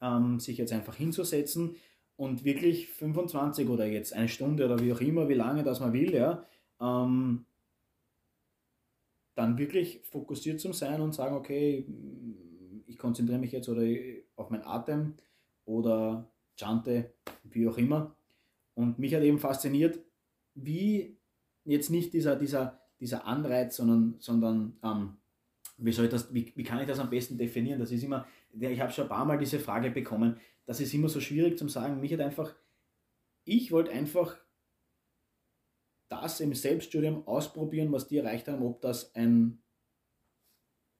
ähm, 0.00 0.38
sich 0.40 0.58
jetzt 0.58 0.72
einfach 0.72 0.94
hinzusetzen 0.94 1.76
und 2.16 2.44
wirklich 2.44 2.88
25 2.88 3.68
oder 3.68 3.86
jetzt 3.86 4.12
eine 4.12 4.28
Stunde 4.28 4.64
oder 4.66 4.78
wie 4.78 4.92
auch 4.92 5.00
immer, 5.00 5.28
wie 5.28 5.34
lange 5.34 5.62
das 5.62 5.80
man 5.80 5.92
will, 5.92 6.14
ja, 6.14 6.46
ähm, 6.80 7.44
dann 9.34 9.58
wirklich 9.58 10.00
fokussiert 10.04 10.60
zu 10.60 10.72
sein 10.72 11.00
und 11.00 11.14
sagen, 11.14 11.36
okay, 11.36 11.86
ich 12.86 12.98
konzentriere 12.98 13.38
mich 13.38 13.52
jetzt 13.52 13.68
oder 13.68 13.82
auf 14.36 14.50
meinen 14.50 14.64
Atem 14.64 15.14
oder 15.64 16.30
chante, 16.58 17.12
wie 17.44 17.68
auch 17.68 17.76
immer. 17.76 18.16
Und 18.74 18.98
mich 18.98 19.14
hat 19.14 19.22
eben 19.22 19.38
fasziniert, 19.38 20.00
wie 20.54 21.18
jetzt 21.64 21.90
nicht 21.90 22.12
dieser, 22.12 22.36
dieser, 22.36 22.80
dieser 23.00 23.26
Anreiz, 23.26 23.76
sondern, 23.76 24.16
sondern 24.18 24.78
ähm, 24.82 25.16
wie, 25.76 25.92
soll 25.92 26.08
das, 26.08 26.32
wie, 26.32 26.52
wie 26.54 26.62
kann 26.62 26.80
ich 26.80 26.86
das 26.86 26.98
am 26.98 27.10
besten 27.10 27.36
definieren? 27.36 27.78
Das 27.78 27.92
ist 27.92 28.02
immer, 28.02 28.26
ich 28.58 28.80
habe 28.80 28.92
schon 28.92 29.04
ein 29.04 29.10
paar 29.10 29.24
Mal 29.24 29.38
diese 29.38 29.58
Frage 29.58 29.90
bekommen, 29.90 30.38
das 30.64 30.80
ist 30.80 30.94
immer 30.94 31.08
so 31.08 31.20
schwierig 31.20 31.58
zu 31.58 31.68
sagen. 31.68 32.00
Mich 32.00 32.12
hat 32.12 32.20
einfach, 32.20 32.54
ich 33.44 33.70
wollte 33.70 33.92
einfach 33.92 34.36
das 36.08 36.40
im 36.40 36.54
Selbststudium 36.54 37.26
ausprobieren, 37.26 37.92
was 37.92 38.08
die 38.08 38.18
erreicht 38.18 38.48
haben, 38.48 38.62
ob 38.62 38.80
das 38.80 39.14
ein, 39.14 39.62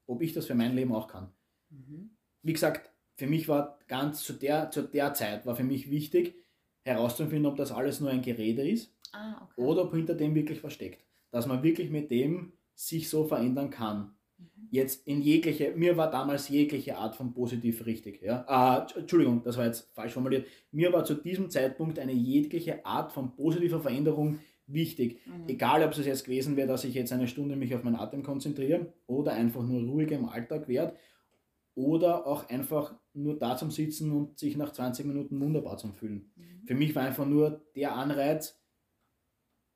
ob 0.07 0.23
ich 0.23 0.33
das 0.33 0.47
für 0.47 0.55
mein 0.55 0.75
Leben 0.75 0.95
auch 0.95 1.09
kann. 1.09 1.33
Mhm. 1.71 2.16
Wie 2.42 2.53
gesagt, 2.53 2.90
für 3.16 3.27
mich 3.27 3.49
war 3.49 3.79
ganz 3.88 4.23
zu 4.23 4.33
der, 4.33 4.71
zu 4.71 4.83
der 4.83 5.14
Zeit 5.14 5.47
war 5.47 5.57
für 5.57 5.64
mich 5.64 5.90
wichtig, 5.90 6.35
herauszufinden, 6.85 7.47
ob 7.47 7.57
das 7.57 7.73
alles 7.73 8.01
nur 8.01 8.11
ein 8.11 8.23
Gerede 8.23 8.69
ist 8.69 8.95
ah, 9.12 9.42
okay. 9.42 9.61
oder 9.61 9.85
ob 9.85 9.95
hinter 9.95 10.14
dem 10.14 10.35
wirklich 10.35 10.62
was 10.62 10.73
steckt. 10.73 11.05
Dass 11.31 11.47
man 11.47 11.62
wirklich 11.62 11.90
mit 11.90 12.11
dem 12.11 12.53
sich 12.75 13.09
so 13.09 13.25
verändern 13.25 13.71
kann 13.71 14.16
jetzt 14.71 15.07
in 15.07 15.21
jegliche, 15.23 15.73
mir 15.73 15.97
war 15.97 16.11
damals 16.11 16.49
jegliche 16.49 16.97
Art 16.97 17.16
von 17.16 17.33
positiv 17.33 17.87
richtig. 17.87 18.23
Ja? 18.23 18.45
Äh, 18.79 18.99
Entschuldigung, 19.01 19.42
das 19.42 19.57
war 19.57 19.66
jetzt 19.66 19.90
falsch 19.95 20.12
formuliert. 20.12 20.47
Mir 20.71 20.92
war 20.92 21.05
zu 21.05 21.14
diesem 21.14 21.51
Zeitpunkt 21.51 21.99
eine 21.99 22.12
jegliche 22.12 22.85
Art 22.85 23.12
von 23.12 23.35
positiver 23.35 23.81
Veränderung 23.81 24.40
wichtig. 24.67 25.21
Mhm. 25.27 25.49
Egal, 25.49 25.83
ob 25.83 25.93
es 25.93 26.05
jetzt 26.05 26.25
gewesen 26.25 26.57
wäre, 26.57 26.69
dass 26.69 26.85
ich 26.85 26.95
jetzt 26.95 27.13
eine 27.13 27.29
Stunde 27.29 27.57
mich 27.57 27.75
auf 27.75 27.83
meinen 27.83 27.97
Atem 27.97 28.23
konzentriere 28.23 28.93
oder 29.07 29.33
einfach 29.33 29.63
nur 29.63 29.83
ruhig 29.83 30.11
im 30.11 30.29
Alltag 30.29 30.69
werde 30.69 30.97
oder 31.75 32.27
auch 32.27 32.49
einfach 32.49 32.95
nur 33.13 33.39
da 33.39 33.57
zum 33.57 33.71
Sitzen 33.71 34.13
und 34.13 34.39
sich 34.39 34.57
nach 34.57 34.73
20 34.73 35.07
Minuten 35.07 35.41
wunderbar 35.41 35.77
zum 35.77 35.95
Fühlen. 35.95 36.33
Mhm. 36.37 36.67
Für 36.67 36.75
mich 36.75 36.95
war 36.95 37.05
einfach 37.05 37.27
nur 37.27 37.65
der 37.75 37.95
Anreiz 37.95 38.61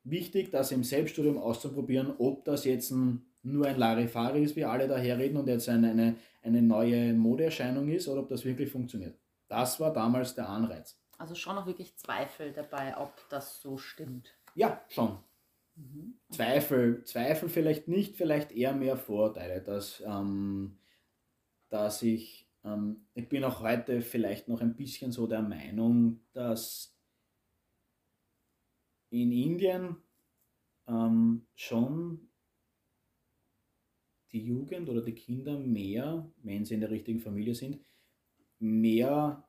wichtig, 0.03 0.51
das 0.51 0.73
im 0.73 0.83
Selbststudium 0.83 1.39
auszuprobieren, 1.39 2.15
ob 2.19 2.45
das 2.45 2.65
jetzt 2.65 2.91
ein 2.91 3.27
nur 3.43 3.67
ein 3.67 3.79
Larifari 3.79 4.43
ist, 4.43 4.57
wie 4.57 4.65
alle 4.65 4.87
daherreden 4.87 5.39
und 5.39 5.49
jetzt 5.49 5.69
eine, 5.69 5.91
eine, 5.91 6.17
eine 6.43 6.63
neue 6.63 7.15
Modeerscheinung 7.15 7.89
ist 7.89 8.09
oder 8.09 8.21
ob 8.21 8.29
das 8.29 8.45
wirklich 8.45 8.71
funktioniert. 8.71 9.19
Das 9.49 9.81
war 9.81 9.93
damals 9.93 10.35
der 10.35 10.49
Anreiz. 10.49 10.99
Also 11.19 11.35
schon 11.35 11.57
noch 11.57 11.67
wirklich 11.67 11.97
Zweifel 11.97 12.53
dabei, 12.53 12.97
ob 12.97 13.13
das 13.29 13.61
so 13.61 13.77
stimmt. 13.77 14.35
Ja, 14.55 14.85
schon. 14.89 15.19
Mhm. 15.77 16.19
Zweifel, 16.31 17.05
Zweifel 17.05 17.49
vielleicht 17.49 17.89
nicht, 17.89 18.17
vielleicht 18.17 18.53
eher 18.53 18.75
mehr 18.75 18.97
Vorteile, 18.97 19.63
dass 19.63 20.03
ähm, 20.07 20.81
dass 21.71 22.03
ich, 22.03 22.49
ähm, 22.65 23.07
ich 23.15 23.29
bin 23.29 23.45
auch 23.45 23.61
heute 23.61 24.03
vielleicht 24.03 24.49
noch 24.49 24.61
ein 24.61 24.77
bisschen 24.77 25.13
so 25.13 25.27
der 25.27 25.41
Meinung, 25.41 26.21
dass 26.33 26.95
in 29.09 29.33
Indien 29.33 29.97
ähm, 30.87 31.47
schon 31.55 32.29
die 34.33 34.45
Jugend 34.45 34.89
oder 34.89 35.01
die 35.01 35.15
Kinder 35.15 35.59
mehr, 35.59 36.31
wenn 36.43 36.65
sie 36.65 36.75
in 36.75 36.81
der 36.81 36.91
richtigen 36.91 37.21
Familie 37.21 37.55
sind, 37.55 37.81
mehr 38.59 39.49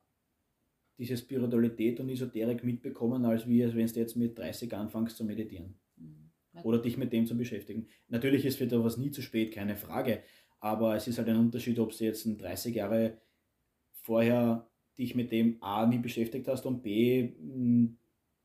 diese 1.02 1.18
Spiritualität 1.18 2.00
und 2.00 2.10
Esoterik 2.10 2.64
mitbekommen, 2.64 3.26
als 3.26 3.48
wie 3.50 3.62
wenn 3.74 3.88
du 3.88 4.00
jetzt 4.00 4.16
mit 4.16 4.38
30 4.38 4.72
anfängst 4.76 5.18
zu 5.18 5.26
meditieren. 5.26 5.74
Mhm. 5.98 6.62
Oder 6.62 6.78
dich 6.78 6.96
mit 6.96 7.12
dem 7.12 7.26
zu 7.26 7.36
beschäftigen. 7.36 7.88
Natürlich 8.08 8.46
ist 8.46 8.60
für 8.60 8.66
etwas 8.66 8.98
nie 8.98 9.10
zu 9.10 9.24
spät, 9.24 9.52
keine 9.52 9.76
Frage. 9.76 10.22
Aber 10.60 10.96
es 10.96 11.08
ist 11.08 11.18
halt 11.18 11.28
ein 11.28 11.38
Unterschied, 11.38 11.80
ob 11.80 11.98
du 11.98 12.04
jetzt 12.04 12.24
30 12.24 12.76
Jahre 12.76 13.18
vorher 13.94 14.70
dich 14.96 15.16
mit 15.16 15.32
dem 15.32 15.58
A 15.64 15.88
nie 15.88 15.98
beschäftigt 15.98 16.48
hast 16.48 16.68
und 16.68 16.84
B, 16.84 17.34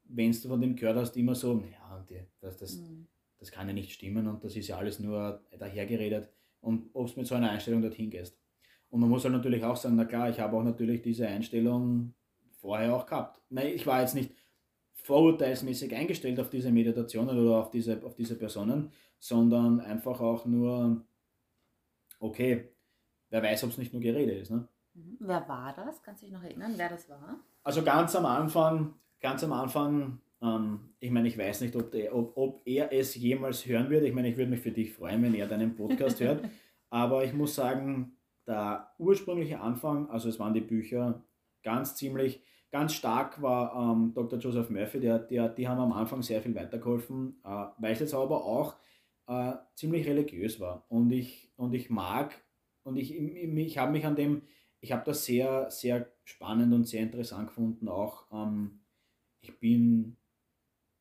wenn 0.05 0.33
du 0.33 0.49
von 0.49 0.61
dem 0.61 0.77
gehört 0.77 0.97
hast, 0.97 1.15
immer 1.19 1.35
so, 1.35 1.63
ja, 1.71 2.07
das, 2.41 2.57
das, 2.57 2.77
mhm. 2.79 3.07
das 3.37 3.53
kann 3.53 3.69
ja 3.69 3.75
nicht 3.75 3.93
stimmen 3.93 4.27
und 4.29 4.43
das 4.43 4.57
ist 4.57 4.69
ja 4.69 4.79
alles 4.79 4.99
nur 4.99 5.45
dahergeredet 5.59 6.31
und 6.61 6.89
ob 6.95 7.13
du 7.13 7.21
mit 7.21 7.27
so 7.27 7.35
einer 7.35 7.51
Einstellung 7.51 7.83
dorthin 7.83 8.09
gehst. 8.09 8.41
Und 8.89 9.01
man 9.01 9.11
muss 9.11 9.25
halt 9.25 9.35
natürlich 9.35 9.63
auch 9.63 9.77
sagen, 9.77 9.97
na 9.97 10.07
klar, 10.07 10.31
ich 10.31 10.41
habe 10.41 10.57
auch 10.57 10.65
natürlich 10.65 11.03
diese 11.03 11.29
Einstellung 11.29 12.15
vorher 12.67 12.95
auch 12.95 13.07
gehabt. 13.07 13.41
Nein, 13.49 13.69
ich 13.75 13.87
war 13.87 14.01
jetzt 14.01 14.15
nicht 14.15 14.35
vorurteilsmäßig 14.93 15.95
eingestellt 15.95 16.41
auf 16.41 16.51
diese 16.51 16.73
Meditationen 16.73 17.39
oder 17.39 17.59
auf 17.59 17.71
diese, 17.71 18.03
auf 18.05 18.17
diese 18.17 18.37
Personen, 18.37 18.91
sondern 19.21 19.81
einfach 19.81 20.21
auch 20.21 20.47
nur, 20.47 21.07
okay, 22.19 22.69
wer 23.31 23.43
weiß, 23.43 23.65
ob 23.65 23.71
es 23.71 23.79
nicht 23.79 23.93
nur 23.93 24.03
Gerede 24.03 24.33
ist. 24.33 24.51
Ne? 24.51 24.69
Mhm. 24.95 25.17
Wer 25.21 25.49
war 25.49 25.73
das? 25.77 26.03
Kannst 26.03 26.23
du 26.23 26.27
dich 26.27 26.35
noch 26.35 26.43
erinnern, 26.43 26.75
wer 26.77 26.89
das 26.89 27.09
war? 27.09 27.39
Also 27.63 27.85
ganz 27.85 28.17
am 28.17 28.27
Anfang, 28.27 28.95
ganz 29.21 29.45
am 29.45 29.53
Anfang, 29.53 30.21
ähm, 30.43 30.95
ich 30.99 31.13
meine, 31.13 31.29
ich 31.29 31.39
weiß 31.39 31.61
nicht, 31.61 31.77
ob, 31.77 31.93
der, 31.93 32.15
ob, 32.15 32.37
ob 32.37 32.63
er 32.65 32.93
es 32.93 33.15
jemals 33.15 33.65
hören 33.65 33.89
wird. 33.91 34.05
Ich 34.05 34.13
meine, 34.13 34.29
ich 34.29 34.37
würde 34.37 34.51
mich 34.51 34.61
für 34.61 34.73
dich 34.73 34.93
freuen, 34.93 35.23
wenn 35.23 35.35
er 35.35 35.47
deinen 35.47 35.77
Podcast 35.77 36.21
hört. 36.21 36.45
Aber 36.91 37.25
ich 37.25 37.33
muss 37.33 37.55
sagen, 37.55 38.17
der 38.45 38.91
ursprüngliche 38.99 39.61
Anfang, 39.61 40.11
also 40.11 40.29
es 40.29 40.41
waren 40.41 40.55
die 40.55 40.61
Bücher 40.61 41.23
ganz 41.63 41.97
ziemlich, 41.97 42.43
ganz 42.77 42.93
stark 42.93 43.41
war 43.41 43.75
ähm, 43.75 44.13
Dr. 44.15 44.39
Joseph 44.39 44.69
Murphy, 44.69 45.01
der, 45.01 45.19
der, 45.19 45.49
die 45.49 45.67
haben 45.67 45.81
am 45.81 45.95
Anfang 45.95 46.23
sehr 46.23 46.43
viel 46.43 46.55
weitergeholfen, 46.55 47.37
äh, 47.43 47.65
weil 47.79 47.93
es 47.95 48.01
jetzt 48.01 48.13
aber 48.13 48.45
auch 48.45 48.75
äh, 49.29 49.53
ziemlich 49.75 50.07
religiös 50.07 50.61
war. 50.61 50.85
Und 50.91 51.11
ich, 51.11 51.51
und 51.57 51.73
ich 51.73 51.89
mag, 51.89 52.35
und 52.83 52.97
ich, 52.97 53.15
ich, 53.15 53.79
habe 53.79 53.93
mich 53.93 54.05
an 54.05 54.15
dem, 54.15 54.43
ich 54.81 54.93
habe 54.93 55.05
das 55.07 55.25
sehr, 55.25 55.71
sehr 55.71 56.07
spannend 56.25 56.75
und 56.75 56.87
sehr 56.87 57.03
interessant 57.03 57.49
gefunden 57.49 57.89
auch. 57.89 58.27
Ähm, 58.31 58.81
ich 59.41 59.59
bin 59.59 60.19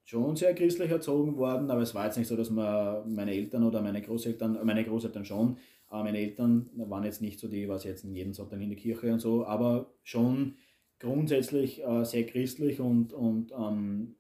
schon 0.06 0.38
sehr 0.38 0.56
christlich 0.56 0.90
erzogen 0.90 1.36
worden, 1.36 1.70
aber 1.70 1.82
es 1.82 1.94
war 1.94 2.06
jetzt 2.06 2.18
nicht 2.18 2.28
so, 2.28 2.38
dass 2.38 2.50
man 2.50 3.14
meine 3.14 3.34
Eltern 3.34 3.64
oder 3.64 3.82
meine 3.82 4.02
Großeltern, 4.02 4.60
meine 4.64 4.86
Großeltern 4.86 5.26
schon, 5.26 5.58
äh, 5.92 6.02
meine 6.02 6.20
Eltern 6.20 6.70
waren 6.76 7.04
jetzt 7.04 7.22
nicht 7.22 7.38
so 7.38 7.50
die, 7.50 7.68
was 7.68 7.84
jetzt 7.84 8.06
in 8.06 8.16
jeden 8.16 8.34
Sonntag 8.34 8.62
in 8.62 8.70
die 8.70 8.78
Kirche 8.78 9.12
und 9.12 9.20
so, 9.20 9.46
aber 9.46 9.92
schon 10.04 10.56
grundsätzlich 11.00 11.84
äh, 11.84 12.04
sehr 12.06 12.26
christlich 12.26 12.80
und, 12.80 13.14
und 13.14 13.52
ähm, 13.52 14.16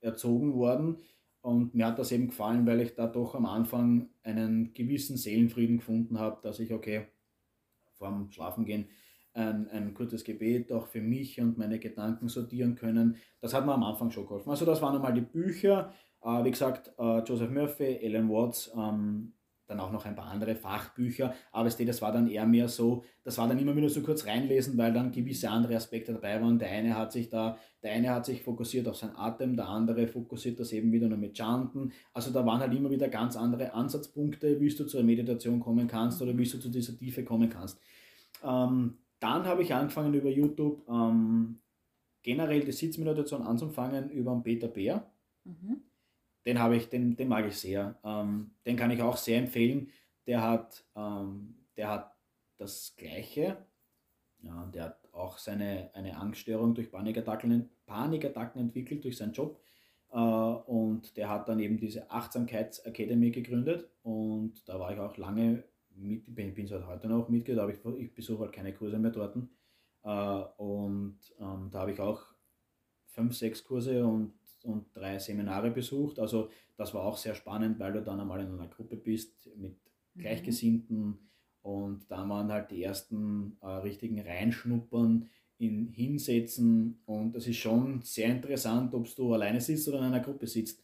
erzogen 0.00 0.54
worden. 0.54 0.98
Und 1.40 1.74
mir 1.74 1.86
hat 1.86 1.98
das 1.98 2.12
eben 2.12 2.28
gefallen, 2.28 2.66
weil 2.66 2.80
ich 2.80 2.94
da 2.94 3.06
doch 3.06 3.34
am 3.34 3.46
Anfang 3.46 4.10
einen 4.22 4.72
gewissen 4.74 5.16
Seelenfrieden 5.16 5.78
gefunden 5.78 6.18
habe, 6.18 6.40
dass 6.42 6.60
ich, 6.60 6.72
okay, 6.72 7.06
vorm 7.94 8.30
Schlafengehen 8.30 8.86
ein, 9.34 9.68
ein 9.68 9.94
kurzes 9.94 10.24
Gebet 10.24 10.70
auch 10.72 10.86
für 10.86 11.00
mich 11.00 11.40
und 11.40 11.58
meine 11.58 11.78
Gedanken 11.78 12.28
sortieren 12.28 12.74
können. 12.74 13.16
Das 13.40 13.54
hat 13.54 13.66
mir 13.66 13.74
am 13.74 13.82
Anfang 13.82 14.10
schon 14.10 14.24
geholfen. 14.24 14.50
Also 14.50 14.64
das 14.64 14.82
waren 14.82 14.94
einmal 14.94 15.14
die 15.14 15.20
Bücher. 15.22 15.92
Äh, 16.22 16.44
wie 16.44 16.50
gesagt, 16.50 16.92
äh, 16.98 17.20
Joseph 17.20 17.50
Murphy, 17.50 17.96
Ellen 17.96 18.28
Watts, 18.28 18.70
ähm, 18.76 19.32
dann 19.66 19.80
auch 19.80 19.92
noch 19.92 20.04
ein 20.04 20.14
paar 20.14 20.26
andere 20.26 20.54
Fachbücher, 20.54 21.34
aber 21.50 21.68
das 21.68 22.02
war 22.02 22.12
dann 22.12 22.28
eher 22.28 22.46
mehr 22.46 22.68
so, 22.68 23.04
das 23.24 23.38
war 23.38 23.48
dann 23.48 23.58
immer 23.58 23.74
wieder 23.76 23.88
so 23.88 24.02
kurz 24.02 24.26
reinlesen, 24.26 24.76
weil 24.76 24.92
dann 24.92 25.12
gewisse 25.12 25.50
andere 25.50 25.76
Aspekte 25.76 26.12
dabei 26.12 26.40
waren. 26.40 26.58
Der 26.58 26.70
eine 26.70 26.96
hat 26.96 27.12
sich 27.12 27.28
da, 27.28 27.56
der 27.82 27.92
eine 27.92 28.10
hat 28.10 28.26
sich 28.26 28.42
fokussiert 28.42 28.88
auf 28.88 28.96
seinen 28.96 29.16
Atem, 29.16 29.56
der 29.56 29.68
andere 29.68 30.06
fokussiert 30.06 30.58
das 30.60 30.72
eben 30.72 30.92
wieder 30.92 31.08
nur 31.08 31.18
mit 31.18 31.36
Chanten. 31.36 31.92
Also 32.12 32.30
da 32.32 32.44
waren 32.44 32.60
halt 32.60 32.74
immer 32.74 32.90
wieder 32.90 33.08
ganz 33.08 33.36
andere 33.36 33.72
Ansatzpunkte, 33.72 34.60
wie 34.60 34.68
du 34.68 34.86
zur 34.86 35.02
Meditation 35.02 35.60
kommen 35.60 35.86
kannst 35.86 36.20
oder 36.20 36.36
wie 36.36 36.44
du 36.44 36.58
zu 36.58 36.68
dieser 36.68 36.96
Tiefe 36.96 37.24
kommen 37.24 37.48
kannst. 37.48 37.80
Ähm, 38.44 38.98
dann 39.20 39.44
habe 39.44 39.62
ich 39.62 39.72
angefangen 39.72 40.14
über 40.14 40.30
YouTube 40.30 40.82
ähm, 40.88 41.60
generell 42.22 42.64
die 42.64 42.72
Sitzmeditation 42.72 43.42
anzufangen 43.42 44.10
über 44.10 44.32
den 44.32 44.42
Peter 44.42 44.68
Bär. 44.68 45.10
Mhm 45.44 45.82
den 46.44 46.58
habe 46.58 46.76
ich, 46.76 46.88
den, 46.88 47.16
den 47.16 47.28
mag 47.28 47.46
ich 47.46 47.56
sehr. 47.56 47.98
Ähm, 48.04 48.52
den 48.66 48.76
kann 48.76 48.90
ich 48.90 49.02
auch 49.02 49.16
sehr 49.16 49.38
empfehlen. 49.38 49.90
Der 50.26 50.42
hat, 50.42 50.84
ähm, 50.96 51.54
der 51.76 51.88
hat 51.88 52.16
das 52.56 52.94
Gleiche. 52.96 53.64
Ja, 54.40 54.66
der 54.74 54.84
hat 54.84 55.08
auch 55.12 55.38
seine, 55.38 55.90
eine 55.94 56.16
Angststörung 56.16 56.74
durch 56.74 56.90
Panikattacken, 56.90 57.70
Panikattacken 57.86 58.60
entwickelt 58.60 59.04
durch 59.04 59.16
seinen 59.16 59.32
Job. 59.32 59.60
Äh, 60.10 60.16
und 60.16 61.16
der 61.16 61.28
hat 61.28 61.48
dann 61.48 61.60
eben 61.60 61.78
diese 61.78 62.10
Achtsamkeitsakademie 62.10 63.30
gegründet. 63.30 63.88
Und 64.02 64.68
da 64.68 64.80
war 64.80 64.92
ich 64.92 64.98
auch 64.98 65.16
lange 65.16 65.64
mit, 65.94 66.34
bin, 66.34 66.54
bin 66.54 66.66
seit 66.66 66.86
heute 66.86 67.08
noch 67.08 67.28
Mitglied, 67.28 67.58
aber 67.58 67.72
ich, 67.72 67.84
ich 67.98 68.14
besuche 68.14 68.44
halt 68.44 68.52
keine 68.52 68.72
Kurse 68.72 68.98
mehr 68.98 69.10
dort. 69.10 69.36
Äh, 70.04 70.62
und 70.62 71.18
ähm, 71.38 71.68
da 71.70 71.80
habe 71.80 71.92
ich 71.92 72.00
auch 72.00 72.22
fünf, 73.06 73.36
sechs 73.36 73.62
Kurse 73.64 74.04
und 74.04 74.34
und 74.64 74.86
drei 74.94 75.18
Seminare 75.18 75.70
besucht. 75.70 76.18
Also 76.18 76.50
das 76.76 76.94
war 76.94 77.04
auch 77.04 77.16
sehr 77.16 77.34
spannend, 77.34 77.78
weil 77.78 77.92
du 77.92 78.02
dann 78.02 78.20
einmal 78.20 78.40
in 78.40 78.52
einer 78.52 78.68
Gruppe 78.68 78.96
bist 78.96 79.50
mit 79.56 79.76
mhm. 80.14 80.20
Gleichgesinnten 80.20 81.06
mhm. 81.06 81.18
und 81.62 82.10
da 82.10 82.28
waren 82.28 82.50
halt 82.52 82.70
die 82.70 82.82
ersten 82.82 83.56
äh, 83.60 83.66
richtigen 83.66 84.20
Reinschnuppern 84.20 85.28
in 85.58 85.88
Hinsetzen 85.92 87.00
und 87.04 87.36
das 87.36 87.46
ist 87.46 87.58
schon 87.58 88.02
sehr 88.02 88.28
interessant, 88.28 88.94
ob 88.94 89.14
du 89.14 89.32
alleine 89.32 89.60
sitzt 89.60 89.88
oder 89.88 89.98
in 89.98 90.04
einer 90.04 90.20
Gruppe 90.20 90.46
sitzt 90.46 90.82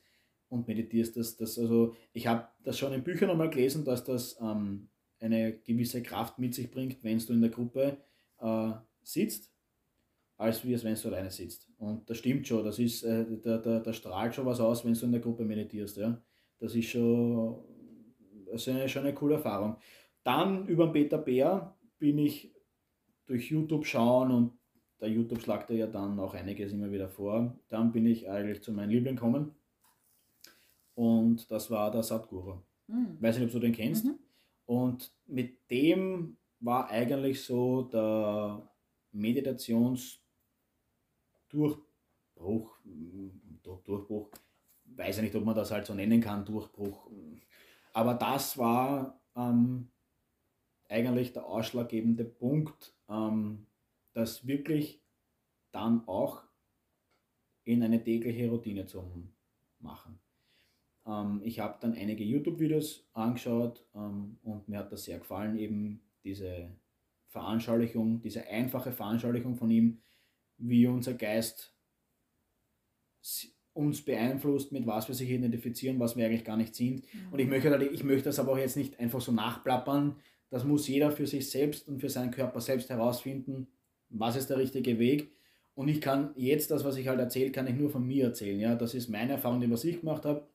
und 0.48 0.68
meditierst. 0.68 1.16
Das, 1.16 1.36
das, 1.36 1.58
also 1.58 1.96
ich 2.12 2.26
habe 2.26 2.46
das 2.62 2.78
schon 2.78 2.92
in 2.92 3.02
Büchern 3.02 3.30
einmal 3.30 3.50
gelesen, 3.50 3.84
dass 3.84 4.04
das 4.04 4.38
ähm, 4.40 4.88
eine 5.18 5.58
gewisse 5.58 6.02
Kraft 6.02 6.38
mit 6.38 6.54
sich 6.54 6.70
bringt, 6.70 7.02
wenn 7.02 7.18
du 7.18 7.32
in 7.32 7.40
der 7.40 7.50
Gruppe 7.50 7.98
äh, 8.38 8.70
sitzt 9.02 9.52
als 10.38 10.64
wie 10.64 10.72
es, 10.72 10.84
wenn 10.84 10.94
du 10.94 11.08
alleine 11.08 11.30
sitzt. 11.30 11.68
Und 11.78 12.08
das 12.08 12.18
stimmt 12.18 12.46
schon, 12.46 12.64
das 12.64 12.78
ist, 12.78 13.02
äh, 13.02 13.26
da, 13.42 13.58
da, 13.58 13.80
da 13.80 13.92
strahlt 13.92 14.34
schon 14.34 14.46
was 14.46 14.60
aus, 14.60 14.84
wenn 14.84 14.94
du 14.94 15.04
in 15.04 15.12
der 15.12 15.20
Gruppe 15.20 15.44
meditierst. 15.44 15.96
Ja? 15.96 16.22
Das 16.60 16.74
ist 16.74 16.88
schon, 16.88 17.58
das 18.46 18.62
ist 18.62 18.68
eine, 18.68 18.88
schon 18.88 19.02
eine 19.02 19.14
coole 19.14 19.34
Erfahrung. 19.34 19.76
Dann 20.22 20.66
über 20.68 20.86
den 20.86 20.92
Peter 20.92 21.18
Bär 21.18 21.76
bin 21.98 22.18
ich 22.18 22.54
durch 23.26 23.50
YouTube 23.50 23.84
schauen 23.84 24.30
und 24.30 24.52
der 25.00 25.10
YouTube 25.10 25.42
schlagt 25.42 25.70
ja 25.70 25.86
dann 25.88 26.18
auch 26.20 26.34
einiges 26.34 26.72
immer 26.72 26.90
wieder 26.90 27.08
vor. 27.08 27.58
Dann 27.68 27.90
bin 27.92 28.06
ich 28.06 28.30
eigentlich 28.30 28.62
zu 28.62 28.72
meinem 28.72 28.90
Liebling 28.90 29.16
gekommen 29.16 29.56
und 30.94 31.50
das 31.50 31.70
war 31.70 31.90
der 31.90 32.04
Satguru. 32.04 32.62
Mhm. 32.86 33.16
Weiß 33.20 33.38
nicht, 33.38 33.46
ob 33.46 33.52
du 33.52 33.58
den 33.58 33.72
kennst. 33.72 34.04
Mhm. 34.04 34.18
Und 34.66 35.12
mit 35.26 35.68
dem 35.70 36.36
war 36.60 36.88
eigentlich 36.90 37.42
so 37.42 37.82
der 37.82 38.68
Meditations- 39.12 40.20
Durchbruch, 41.48 42.78
Durchbruch, 43.62 44.30
weiß 44.84 45.18
ich 45.18 45.22
nicht, 45.24 45.34
ob 45.34 45.44
man 45.44 45.54
das 45.54 45.70
halt 45.70 45.86
so 45.86 45.94
nennen 45.94 46.20
kann, 46.20 46.44
Durchbruch. 46.44 47.10
Aber 47.92 48.14
das 48.14 48.58
war 48.58 49.20
ähm, 49.36 49.88
eigentlich 50.88 51.32
der 51.32 51.46
ausschlaggebende 51.46 52.24
Punkt, 52.24 52.94
ähm, 53.08 53.66
das 54.12 54.46
wirklich 54.46 55.02
dann 55.72 56.06
auch 56.06 56.42
in 57.64 57.82
eine 57.82 58.02
tägliche 58.02 58.48
Routine 58.48 58.86
zu 58.86 59.04
machen. 59.80 60.18
Ähm, 61.06 61.40
ich 61.44 61.60
habe 61.60 61.78
dann 61.80 61.94
einige 61.94 62.24
YouTube-Videos 62.24 63.08
angeschaut 63.12 63.84
ähm, 63.94 64.38
und 64.42 64.68
mir 64.68 64.78
hat 64.78 64.92
das 64.92 65.04
sehr 65.04 65.18
gefallen, 65.18 65.58
eben 65.58 66.00
diese 66.24 66.70
Veranschaulichung, 67.28 68.20
diese 68.20 68.46
einfache 68.46 68.92
Veranschaulichung 68.92 69.56
von 69.56 69.70
ihm, 69.70 70.00
wie 70.58 70.86
unser 70.86 71.14
Geist 71.14 71.74
uns 73.72 74.04
beeinflusst, 74.04 74.72
mit 74.72 74.86
was 74.86 75.06
wir 75.06 75.14
sich 75.14 75.30
identifizieren, 75.30 76.00
was 76.00 76.16
wir 76.16 76.26
eigentlich 76.26 76.44
gar 76.44 76.56
nicht 76.56 76.74
sind. 76.74 77.02
Mhm. 77.02 77.32
Und 77.32 77.38
ich 77.38 77.46
möchte, 77.46 77.70
halt, 77.70 77.92
ich 77.92 78.02
möchte 78.02 78.24
das 78.24 78.38
aber 78.40 78.52
auch 78.52 78.58
jetzt 78.58 78.76
nicht 78.76 78.98
einfach 78.98 79.20
so 79.20 79.30
nachplappern. 79.30 80.16
Das 80.50 80.64
muss 80.64 80.88
jeder 80.88 81.12
für 81.12 81.26
sich 81.26 81.48
selbst 81.48 81.86
und 81.86 82.00
für 82.00 82.08
seinen 82.10 82.32
Körper 82.32 82.60
selbst 82.60 82.90
herausfinden, 82.90 83.68
was 84.08 84.36
ist 84.36 84.50
der 84.50 84.58
richtige 84.58 84.98
Weg. 84.98 85.30
Und 85.74 85.86
ich 85.86 86.00
kann 86.00 86.32
jetzt 86.34 86.72
das, 86.72 86.84
was 86.84 86.96
ich 86.96 87.06
halt 87.06 87.20
erzähle, 87.20 87.52
kann 87.52 87.68
ich 87.68 87.76
nur 87.76 87.88
von 87.88 88.04
mir 88.04 88.24
erzählen. 88.24 88.58
Ja? 88.58 88.74
Das 88.74 88.94
ist 88.94 89.08
meine 89.08 89.34
Erfahrung, 89.34 89.60
die 89.60 89.70
was 89.70 89.84
ich 89.84 90.00
gemacht 90.00 90.24
habe. 90.24 90.48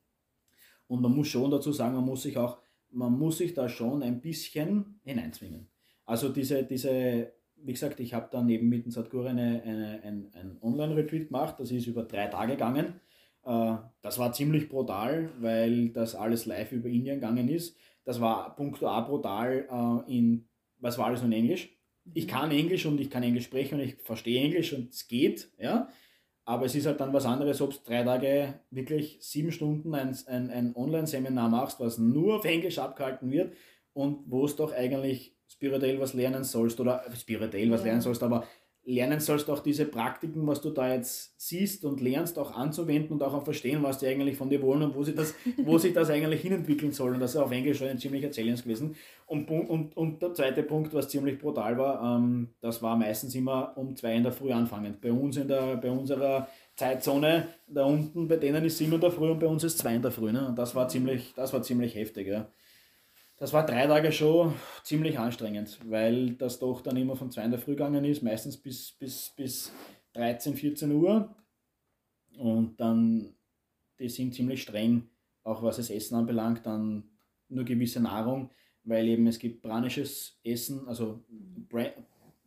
Und 0.88 1.02
man 1.02 1.16
muss 1.16 1.30
schon 1.30 1.50
dazu 1.50 1.72
sagen, 1.72 1.96
man 1.96 2.04
muss 2.04 2.24
sich 2.24 2.38
auch, 2.38 2.58
man 2.90 3.18
muss 3.18 3.38
sich 3.38 3.54
da 3.54 3.70
schon 3.70 4.04
ein 4.04 4.20
bisschen 4.20 5.00
hineinzwingen. 5.06 5.70
Also 6.06 6.28
diese, 6.28 6.64
diese 6.64 7.32
wie 7.66 7.74
gesagt, 7.74 8.00
ich 8.00 8.14
habe 8.14 8.28
dann 8.32 8.50
eben 8.50 8.70
mit 8.70 8.86
dem 8.86 8.92
Sadhguru 8.92 9.28
eine, 9.28 9.62
eine, 9.64 10.02
ein, 10.04 10.32
ein 10.34 10.58
Online-Retreat 10.62 11.28
gemacht, 11.28 11.56
das 11.60 11.72
ist 11.72 11.88
über 11.88 12.04
drei 12.04 12.28
Tage 12.28 12.54
gegangen. 12.54 13.00
Äh, 13.46 13.76
das 14.02 14.20
war 14.20 14.34
ziemlich 14.34 14.70
brutal, 14.70 15.30
weil 15.40 15.90
das 15.90 16.16
alles 16.16 16.46
live 16.46 16.72
über 16.72 16.90
Indien 16.90 17.16
gegangen 17.20 17.48
ist. 17.50 17.78
Das 18.06 18.20
war 18.20 18.56
punkto 18.56 18.88
A 18.88 19.02
brutal 19.02 20.04
äh, 20.08 20.14
in, 20.16 20.46
was 20.80 20.98
war 20.98 21.08
alles 21.08 21.24
in 21.24 21.32
Englisch? 21.32 21.70
Ich 22.14 22.26
mhm. 22.26 22.30
kann 22.30 22.52
Englisch 22.52 22.86
und 22.86 23.00
ich 23.00 23.10
kann 23.10 23.24
Englisch 23.24 23.46
sprechen 23.46 23.76
und 23.76 23.86
ich 23.86 23.96
verstehe 23.96 24.44
Englisch 24.44 24.74
und 24.74 24.90
es 24.92 25.08
geht, 25.08 25.50
ja. 25.58 25.90
Aber 26.46 26.66
es 26.66 26.76
ist 26.76 26.86
halt 26.86 27.00
dann 27.00 27.14
was 27.14 27.26
anderes, 27.26 27.62
ob 27.62 27.72
du 27.72 27.78
drei 27.86 28.04
Tage 28.04 28.60
wirklich 28.70 29.18
sieben 29.22 29.54
Stunden 29.54 29.96
ein, 29.96 30.14
ein, 30.28 30.50
ein 30.50 30.76
Online-Seminar 30.76 31.48
machst, 31.48 31.80
was 31.80 31.98
nur 31.98 32.36
auf 32.36 32.46
Englisch 32.46 32.80
abgehalten 32.80 33.32
wird 33.32 33.54
und 33.94 34.30
wo 34.30 34.44
es 34.44 34.58
doch 34.58 34.74
eigentlich 34.74 35.38
spirituell 35.54 36.00
was 36.00 36.14
lernen 36.14 36.44
sollst 36.44 36.80
oder 36.80 37.04
spirituell 37.16 37.72
was 37.72 37.82
ja. 37.82 37.88
lernen 37.88 38.02
sollst, 38.02 38.24
aber 38.24 38.44
lernen 38.86 39.20
sollst 39.20 39.50
auch 39.50 39.60
diese 39.60 39.86
Praktiken, 39.86 40.46
was 40.46 40.62
du 40.62 40.70
da 40.70 40.94
jetzt 40.94 41.40
siehst 41.40 41.86
und 41.86 42.02
lernst, 42.02 42.38
auch 42.38 42.52
anzuwenden 42.52 43.14
und 43.14 43.24
auch 43.24 43.34
auf 43.34 43.46
verstehen, 43.46 43.82
was 43.82 44.00
die 44.00 44.08
eigentlich 44.08 44.36
von 44.36 44.50
dir 44.50 44.62
wollen 44.62 44.84
und 44.84 44.96
wo, 44.96 45.04
sie 45.04 45.16
das, 45.16 45.34
wo 45.64 45.78
sich 45.78 45.94
das 45.94 46.10
eigentlich 46.10 46.42
hinentwickeln 46.42 46.92
soll. 46.92 47.14
Und 47.14 47.22
das 47.22 47.32
ist 47.32 47.38
auf 47.38 47.52
Englisch 47.52 47.78
schon 47.78 47.88
ein 47.88 47.98
ziemlicher 47.98 48.30
Challenge 48.30 48.62
gewesen. 48.62 48.96
Und, 49.26 49.50
und, 49.50 49.96
und 49.96 50.22
der 50.22 50.34
zweite 50.34 50.64
Punkt, 50.64 50.94
was 50.94 51.08
ziemlich 51.08 51.40
brutal 51.40 51.78
war, 51.78 52.18
ähm, 52.18 52.50
das 52.60 52.82
war 52.82 52.98
meistens 52.98 53.34
immer 53.36 53.72
um 53.78 53.96
zwei 53.96 54.16
in 54.16 54.24
der 54.24 54.34
Früh 54.34 54.52
anfangen. 54.52 54.98
Bei 55.02 55.12
uns 55.12 55.38
in 55.38 55.48
der, 55.48 55.78
bei 55.78 55.90
unserer 55.90 56.48
Zeitzone 56.76 57.48
da 57.68 57.86
unten, 57.86 58.28
bei 58.28 58.36
denen 58.36 58.66
ist 58.66 58.78
sieben 58.78 58.94
in 58.94 59.02
der 59.02 59.12
Früh 59.12 59.30
und 59.30 59.40
bei 59.40 59.48
uns 59.48 59.64
ist 59.64 59.78
zwei 59.78 59.96
in 59.96 60.02
der 60.02 60.12
Früh. 60.12 60.32
Ne? 60.32 60.46
Und 60.46 60.58
das 60.58 60.76
war 60.76 60.90
ziemlich, 60.90 61.34
das 61.36 61.54
war 61.54 61.62
ziemlich 61.62 61.96
heftig. 61.96 62.28
Ja. 62.28 62.48
Das 63.44 63.52
war 63.52 63.66
drei 63.66 63.88
Tage 63.88 64.14
schon 64.14 64.54
ziemlich 64.84 65.20
anstrengend, 65.20 65.78
weil 65.90 66.30
das 66.36 66.60
doch 66.60 66.80
dann 66.80 66.96
immer 66.96 67.18
von 67.18 67.30
2 67.30 67.44
in 67.44 67.52
der 67.52 67.60
Früh 67.60 67.74
gegangen 67.74 68.06
ist, 68.06 68.24
meistens 68.24 68.56
bis, 68.56 68.94
bis, 68.94 69.34
bis 69.36 69.74
13, 70.14 70.56
14 70.56 70.90
Uhr. 70.94 71.36
Und 72.38 72.80
dann, 72.80 73.36
die 74.00 74.08
sind 74.08 74.34
ziemlich 74.34 74.62
streng, 74.62 75.10
auch 75.44 75.62
was 75.62 75.76
das 75.76 75.90
Essen 75.90 76.16
anbelangt, 76.16 76.66
dann 76.66 77.04
nur 77.50 77.66
gewisse 77.66 78.00
Nahrung, 78.00 78.50
weil 78.86 79.10
eben 79.10 79.28
es 79.28 79.40
gibt 79.40 79.62
branisches 79.62 80.40
Essen, 80.46 80.88
also 80.88 81.26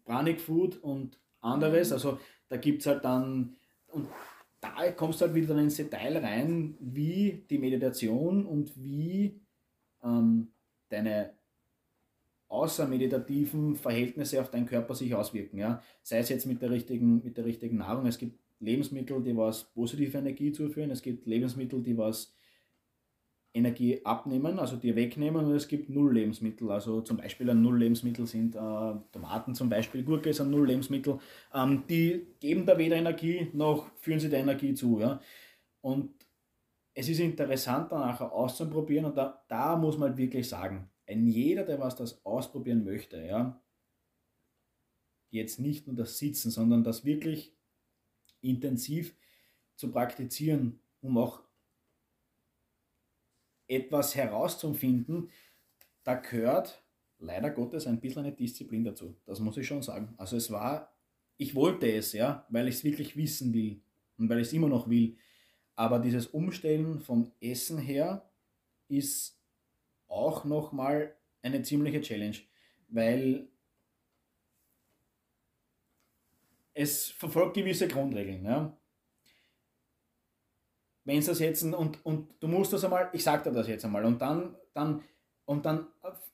Branik 0.02 0.40
Food 0.40 0.82
und 0.82 1.20
anderes. 1.42 1.92
Also 1.92 2.18
da 2.48 2.56
gibt 2.56 2.80
es 2.80 2.86
halt 2.86 3.04
dann, 3.04 3.54
und 3.88 4.08
da 4.62 4.90
kommst 4.92 5.20
du 5.20 5.26
halt 5.26 5.34
wieder 5.34 5.58
ins 5.58 5.76
Detail 5.76 6.16
rein, 6.16 6.74
wie 6.80 7.44
die 7.50 7.58
Meditation 7.58 8.46
und 8.46 8.74
wie 8.82 9.42
ähm, 10.02 10.52
deine 10.88 11.34
außermeditativen 12.48 13.76
Verhältnisse 13.76 14.40
auf 14.40 14.50
deinen 14.50 14.66
Körper 14.66 14.94
sich 14.94 15.14
auswirken. 15.14 15.58
Ja? 15.58 15.82
Sei 16.02 16.18
es 16.18 16.28
jetzt 16.28 16.46
mit 16.46 16.62
der, 16.62 16.70
richtigen, 16.70 17.22
mit 17.24 17.36
der 17.36 17.44
richtigen 17.44 17.78
Nahrung. 17.78 18.06
Es 18.06 18.18
gibt 18.18 18.38
Lebensmittel, 18.60 19.22
die 19.22 19.36
was 19.36 19.64
positive 19.64 20.16
Energie 20.16 20.52
zuführen. 20.52 20.90
Es 20.90 21.02
gibt 21.02 21.26
Lebensmittel, 21.26 21.82
die 21.82 21.98
was 21.98 22.34
Energie 23.52 24.04
abnehmen, 24.04 24.58
also 24.58 24.76
die 24.76 24.94
wegnehmen. 24.94 25.46
Und 25.46 25.52
es 25.54 25.66
gibt 25.66 25.88
Null-Lebensmittel. 25.88 26.70
Also 26.70 27.00
zum 27.00 27.16
Beispiel 27.16 27.50
ein 27.50 27.62
Null-Lebensmittel 27.62 28.26
sind 28.26 28.54
äh, 28.54 28.94
Tomaten 29.12 29.54
zum 29.54 29.68
Beispiel, 29.68 30.04
Gurke 30.04 30.30
ist 30.30 30.40
ein 30.40 30.50
Null-Lebensmittel. 30.50 31.18
Ähm, 31.54 31.82
die 31.88 32.26
geben 32.38 32.66
da 32.66 32.78
weder 32.78 32.96
Energie 32.96 33.48
noch 33.52 33.90
führen 33.96 34.20
sie 34.20 34.28
der 34.28 34.40
Energie 34.40 34.74
zu. 34.74 35.00
Ja? 35.00 35.20
Und 35.80 36.10
es 36.98 37.10
ist 37.10 37.20
interessant, 37.20 37.92
dann 37.92 38.00
nachher 38.00 38.32
auszuprobieren 38.32 39.04
und 39.04 39.16
da, 39.16 39.44
da 39.48 39.76
muss 39.76 39.98
man 39.98 40.08
halt 40.08 40.18
wirklich 40.18 40.48
sagen, 40.48 40.88
ein 41.06 41.26
jeder, 41.26 41.62
der 41.62 41.78
was 41.78 41.94
das 41.94 42.24
ausprobieren 42.24 42.84
möchte, 42.84 43.22
ja, 43.22 43.62
jetzt 45.30 45.60
nicht 45.60 45.86
nur 45.86 45.94
das 45.94 46.16
Sitzen, 46.16 46.50
sondern 46.50 46.82
das 46.82 47.04
wirklich 47.04 47.54
intensiv 48.40 49.14
zu 49.74 49.92
praktizieren, 49.92 50.80
um 51.02 51.18
auch 51.18 51.42
etwas 53.68 54.14
herauszufinden, 54.14 55.28
da 56.02 56.14
gehört 56.14 56.82
leider 57.18 57.50
Gottes 57.50 57.86
ein 57.86 58.00
bisschen 58.00 58.24
eine 58.24 58.32
Disziplin 58.34 58.84
dazu. 58.84 59.14
Das 59.26 59.38
muss 59.40 59.58
ich 59.58 59.66
schon 59.66 59.82
sagen. 59.82 60.14
Also 60.16 60.38
es 60.38 60.50
war, 60.50 60.96
ich 61.36 61.54
wollte 61.54 61.92
es, 61.92 62.14
ja, 62.14 62.46
weil 62.48 62.68
ich 62.68 62.76
es 62.76 62.84
wirklich 62.84 63.18
wissen 63.18 63.52
will 63.52 63.82
und 64.16 64.30
weil 64.30 64.38
ich 64.38 64.46
es 64.46 64.52
immer 64.54 64.68
noch 64.68 64.88
will. 64.88 65.18
Aber 65.76 65.98
dieses 65.98 66.26
Umstellen 66.28 67.00
vom 67.00 67.30
Essen 67.40 67.78
her 67.78 68.28
ist 68.88 69.38
auch 70.08 70.44
nochmal 70.44 71.14
eine 71.42 71.62
ziemliche 71.62 72.00
Challenge, 72.00 72.36
weil 72.88 73.48
es 76.72 77.08
verfolgt 77.08 77.54
gewisse 77.54 77.88
Grundregeln. 77.88 78.44
Ja? 78.44 78.76
Wenn 81.04 81.18
es 81.18 81.26
das 81.26 81.38
jetzt 81.38 81.62
und, 81.62 82.04
und 82.04 82.34
du 82.40 82.48
musst 82.48 82.72
das 82.72 82.84
einmal, 82.84 83.10
ich 83.12 83.22
sage 83.22 83.44
dir 83.44 83.52
das 83.54 83.68
jetzt 83.68 83.84
einmal, 83.84 84.04
und 84.04 84.20
dann, 84.20 84.56
dann, 84.72 85.02
und 85.44 85.66
dann 85.66 85.86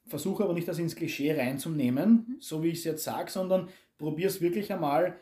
versuche 0.07 0.45
aber 0.45 0.55
nicht 0.55 0.69
das 0.69 0.79
ins 0.79 0.97
Klischee 0.97 1.35
reinzunehmen, 1.35 2.27
mhm. 2.29 2.41
so 2.41 2.63
wie 2.63 2.69
ich 2.69 2.79
es 2.79 2.85
jetzt 2.85 3.05
sage, 3.05 3.31
sondern 3.31 3.69
probier 3.99 4.29
es 4.29 4.41
wirklich 4.41 4.73
einmal 4.73 5.19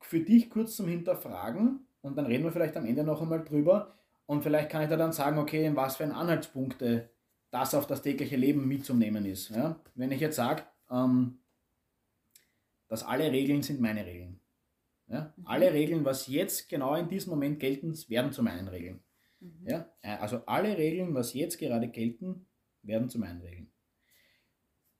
für 0.00 0.20
dich 0.20 0.48
kurz 0.48 0.76
zum 0.76 0.86
Hinterfragen 0.86 1.87
und 2.00 2.16
dann 2.16 2.26
reden 2.26 2.44
wir 2.44 2.52
vielleicht 2.52 2.76
am 2.76 2.86
Ende 2.86 3.04
noch 3.04 3.20
einmal 3.20 3.44
drüber 3.44 3.94
und 4.26 4.42
vielleicht 4.42 4.70
kann 4.70 4.82
ich 4.82 4.88
da 4.88 4.96
dann 4.96 5.12
sagen, 5.12 5.38
okay, 5.38 5.64
in 5.64 5.76
was 5.76 5.96
für 5.96 6.04
ein 6.04 6.12
Anhaltspunkte 6.12 7.10
das 7.50 7.74
auf 7.74 7.86
das 7.86 8.02
tägliche 8.02 8.36
Leben 8.36 8.68
mitzunehmen 8.68 9.24
ist. 9.24 9.50
Ja? 9.50 9.80
Wenn 9.94 10.12
ich 10.12 10.20
jetzt 10.20 10.36
sage, 10.36 10.64
ähm, 10.90 11.38
dass 12.88 13.02
alle 13.02 13.32
Regeln 13.32 13.62
sind 13.62 13.80
meine 13.80 14.04
Regeln. 14.04 14.40
Ja? 15.06 15.32
Mhm. 15.36 15.46
Alle 15.46 15.72
Regeln, 15.72 16.04
was 16.04 16.26
jetzt 16.26 16.68
genau 16.68 16.94
in 16.94 17.08
diesem 17.08 17.30
Moment 17.30 17.58
gelten, 17.60 17.96
werden 18.08 18.32
zu 18.32 18.42
meinen 18.42 18.68
Regeln. 18.68 19.02
Mhm. 19.40 19.66
Ja? 19.66 19.90
Äh, 20.02 20.16
also 20.16 20.42
alle 20.46 20.76
Regeln, 20.76 21.14
was 21.14 21.32
jetzt 21.32 21.58
gerade 21.58 21.88
gelten, 21.88 22.46
werden 22.82 23.08
zu 23.08 23.18
meinen 23.18 23.40
Regeln. 23.40 23.72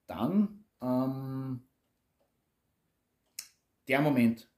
Dann 0.06 0.64
ähm, 0.80 1.68
der 3.88 4.00
Moment, 4.00 4.50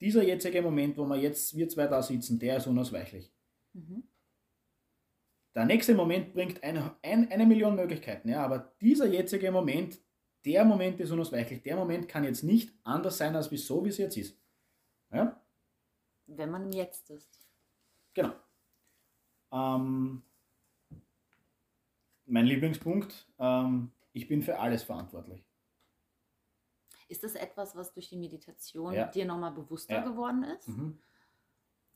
dieser 0.00 0.22
jetzige 0.22 0.62
Moment, 0.62 0.96
wo 0.96 1.04
wir 1.06 1.16
jetzt, 1.16 1.56
wir 1.56 1.68
zwei 1.68 1.86
da 1.86 2.02
sitzen, 2.02 2.38
der 2.38 2.58
ist 2.58 2.66
unausweichlich. 2.66 3.32
Mhm. 3.72 4.04
Der 5.54 5.64
nächste 5.64 5.94
Moment 5.94 6.34
bringt 6.34 6.62
eine, 6.62 6.96
ein, 7.02 7.30
eine 7.30 7.46
Million 7.46 7.74
Möglichkeiten, 7.74 8.28
ja, 8.28 8.44
aber 8.44 8.72
dieser 8.80 9.06
jetzige 9.06 9.50
Moment, 9.50 9.98
der 10.44 10.64
Moment 10.64 11.00
ist 11.00 11.10
unausweichlich. 11.10 11.62
Der 11.62 11.76
Moment 11.76 12.08
kann 12.08 12.24
jetzt 12.24 12.42
nicht 12.42 12.72
anders 12.84 13.18
sein, 13.18 13.34
als 13.34 13.50
wie 13.50 13.56
so, 13.56 13.84
wie 13.84 13.88
es 13.88 13.98
jetzt 13.98 14.16
ist. 14.16 14.40
Ja? 15.10 15.40
Wenn 16.26 16.50
man 16.50 16.70
Jetzt 16.72 17.10
ist. 17.10 17.48
Genau. 18.14 18.32
Ähm, 19.52 20.22
mein 22.26 22.46
Lieblingspunkt, 22.46 23.26
ähm, 23.38 23.90
ich 24.12 24.28
bin 24.28 24.42
für 24.42 24.58
alles 24.58 24.82
verantwortlich. 24.82 25.47
Ist 27.08 27.24
das 27.24 27.34
etwas, 27.34 27.74
was 27.74 27.92
durch 27.92 28.10
die 28.10 28.18
Meditation 28.18 28.92
ja. 28.92 29.06
dir 29.06 29.24
nochmal 29.24 29.52
bewusster 29.52 29.94
ja. 29.94 30.02
geworden 30.02 30.44
ist? 30.44 30.68
Mhm. 30.68 30.98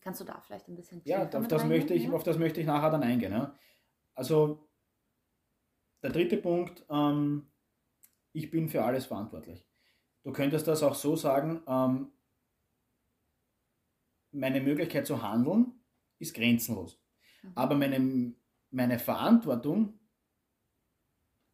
Kannst 0.00 0.20
du 0.20 0.24
da 0.24 0.40
vielleicht 0.40 0.68
ein 0.68 0.74
bisschen 0.74 1.02
Ja, 1.04 1.28
auf 1.28 1.46
das, 1.46 1.64
möchte 1.64 1.94
ich, 1.94 2.10
auf 2.10 2.24
das 2.24 2.38
möchte 2.38 2.60
ich 2.60 2.66
nachher 2.66 2.90
dann 2.90 3.02
eingehen. 3.02 3.32
Ja. 3.32 3.56
Also 4.14 4.68
der 6.02 6.10
dritte 6.10 6.38
Punkt, 6.38 6.84
ähm, 6.88 7.46
ich 8.32 8.50
bin 8.50 8.68
für 8.68 8.82
alles 8.82 9.06
verantwortlich. 9.06 9.68
Du 10.24 10.32
könntest 10.32 10.66
das 10.66 10.82
auch 10.82 10.94
so 10.94 11.14
sagen, 11.14 11.62
ähm, 11.66 12.10
meine 14.32 14.60
Möglichkeit 14.60 15.06
zu 15.06 15.22
handeln 15.22 15.84
ist 16.18 16.34
grenzenlos. 16.34 17.00
Mhm. 17.42 17.52
Aber 17.54 17.74
meine, 17.74 18.34
meine 18.70 18.98
Verantwortung, 18.98 20.00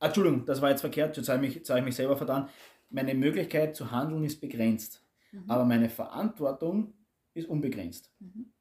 Entschuldigung, 0.00 0.46
das 0.46 0.62
war 0.62 0.70
jetzt 0.70 0.80
verkehrt, 0.80 1.16
jetzt 1.16 1.28
habe 1.28 1.44
ich, 1.44 1.56
mich, 1.56 1.68
habe 1.68 1.80
ich 1.80 1.84
mich 1.84 1.96
selber 1.96 2.16
vertan 2.16 2.48
meine 2.90 3.14
Möglichkeit 3.14 3.76
zu 3.76 3.90
handeln 3.90 4.24
ist 4.24 4.40
begrenzt, 4.40 5.04
mhm. 5.32 5.44
aber 5.48 5.64
meine 5.64 5.88
Verantwortung 5.88 6.94
ist 7.34 7.48
unbegrenzt. 7.48 8.12
Mhm. 8.18 8.52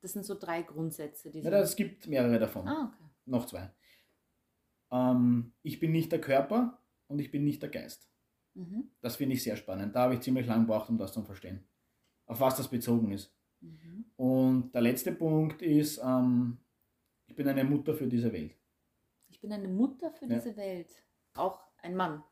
Das 0.00 0.12
sind 0.12 0.24
so 0.24 0.34
drei 0.34 0.62
Grundsätze. 0.62 1.30
Die 1.30 1.40
ja, 1.40 1.50
es 1.60 1.76
gibt 1.76 2.06
mehrere 2.06 2.38
davon. 2.38 2.66
Ah, 2.66 2.92
okay. 2.92 3.10
Noch 3.26 3.46
zwei. 3.46 3.70
Ähm, 4.90 5.52
ich 5.62 5.78
bin 5.78 5.92
nicht 5.92 6.10
der 6.10 6.20
Körper 6.20 6.82
und 7.06 7.18
ich 7.18 7.30
bin 7.30 7.44
nicht 7.44 7.62
der 7.62 7.68
Geist. 7.68 8.08
Mhm. 8.54 8.90
Das 9.00 9.16
finde 9.16 9.34
ich 9.34 9.42
sehr 9.42 9.56
spannend. 9.56 9.94
Da 9.94 10.02
habe 10.02 10.14
ich 10.14 10.20
ziemlich 10.20 10.46
lange 10.46 10.62
gebraucht, 10.62 10.88
um 10.88 10.98
das 10.98 11.12
zu 11.12 11.22
verstehen. 11.22 11.64
Auf 12.26 12.40
was 12.40 12.56
das 12.56 12.68
bezogen 12.68 13.12
ist. 13.12 13.34
Mhm. 13.60 14.06
Und 14.16 14.74
der 14.74 14.80
letzte 14.80 15.12
Punkt 15.12 15.62
ist, 15.62 15.98
ähm, 15.98 16.58
ich 17.26 17.36
bin 17.36 17.46
eine 17.46 17.64
Mutter 17.64 17.94
für 17.94 18.06
diese 18.06 18.32
Welt. 18.32 18.56
Ich 19.28 19.40
bin 19.40 19.52
eine 19.52 19.68
Mutter 19.68 20.10
für 20.10 20.26
ja. 20.26 20.34
diese 20.34 20.56
Welt. 20.56 20.90
Auch 21.34 21.60
ein 21.82 21.94
Mann. 21.94 22.24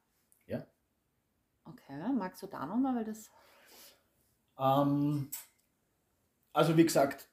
Okay, 1.68 2.12
magst 2.16 2.42
du 2.42 2.46
da 2.46 2.66
nochmal, 2.66 2.96
weil 2.96 3.04
das. 3.04 3.30
Ähm, 4.58 5.30
also 6.52 6.76
wie 6.76 6.84
gesagt, 6.84 7.28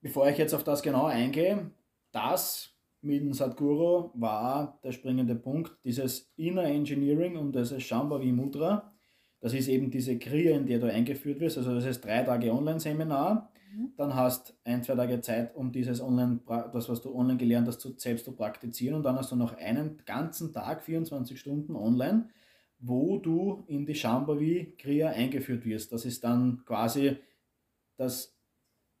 bevor 0.00 0.28
ich 0.28 0.38
jetzt 0.38 0.54
auf 0.54 0.64
das 0.64 0.82
genau 0.82 1.06
eingehe, 1.06 1.70
das 2.12 2.74
mit 3.00 3.20
dem 3.20 3.32
Sadhguru 3.32 4.10
war 4.14 4.78
der 4.82 4.92
springende 4.92 5.34
Punkt, 5.34 5.76
dieses 5.84 6.32
Inner 6.36 6.64
Engineering 6.64 7.36
und 7.36 7.54
dieses 7.54 7.82
Shambhavi 7.82 8.32
Mudra. 8.32 8.92
Das 9.40 9.54
ist 9.54 9.68
eben 9.68 9.90
diese 9.90 10.18
Kriya, 10.18 10.56
in 10.56 10.66
der 10.66 10.80
du 10.80 10.92
eingeführt 10.92 11.38
wirst. 11.38 11.58
Also 11.58 11.74
das 11.74 11.84
ist 11.84 12.04
drei 12.04 12.24
Tage 12.24 12.52
Online-Seminar. 12.52 13.52
Mhm. 13.72 13.92
Dann 13.96 14.14
hast 14.14 14.56
ein, 14.64 14.82
zwei 14.82 14.96
Tage 14.96 15.20
Zeit, 15.20 15.54
um 15.54 15.70
dieses 15.70 16.00
Online, 16.00 16.40
das, 16.72 16.88
was 16.88 17.02
du 17.02 17.14
online 17.14 17.38
gelernt 17.38 17.68
hast, 17.68 17.80
selbst 18.00 18.24
zu 18.24 18.32
praktizieren. 18.32 18.96
Und 18.96 19.04
dann 19.04 19.16
hast 19.16 19.30
du 19.30 19.36
noch 19.36 19.56
einen 19.56 20.02
ganzen 20.06 20.52
Tag, 20.52 20.82
24 20.82 21.38
Stunden 21.38 21.76
online, 21.76 22.30
wo 22.78 23.18
du 23.18 23.64
in 23.66 23.86
die 23.86 23.94
Shambhavi 23.94 24.74
Kriya 24.78 25.10
eingeführt 25.10 25.64
wirst. 25.64 25.92
Das 25.92 26.04
ist 26.04 26.22
dann 26.24 26.64
quasi 26.64 27.16
das, 27.96 28.36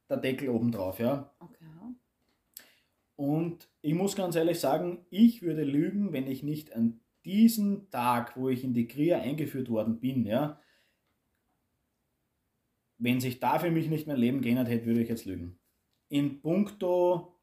der 0.08 0.16
Deckel 0.16 0.48
obendrauf. 0.48 0.98
Ja? 0.98 1.32
Okay. 1.38 1.64
Und 3.16 3.68
ich 3.82 3.94
muss 3.94 4.14
ganz 4.14 4.36
ehrlich 4.36 4.60
sagen, 4.60 5.04
ich 5.10 5.42
würde 5.42 5.64
lügen, 5.64 6.12
wenn 6.12 6.28
ich 6.28 6.42
nicht 6.42 6.72
an 6.72 7.00
diesem 7.24 7.90
Tag, 7.90 8.36
wo 8.36 8.48
ich 8.48 8.62
in 8.62 8.74
die 8.74 8.86
Kriya 8.86 9.20
eingeführt 9.20 9.68
worden 9.68 9.98
bin, 9.98 10.24
ja, 10.24 10.60
wenn 12.98 13.20
sich 13.20 13.40
da 13.40 13.58
für 13.58 13.70
mich 13.70 13.88
nicht 13.88 14.06
mein 14.06 14.16
Leben 14.18 14.40
geändert 14.40 14.68
hätte, 14.68 14.86
würde 14.86 15.02
ich 15.02 15.08
jetzt 15.08 15.24
lügen. 15.24 15.58
In 16.08 16.40
puncto 16.40 17.36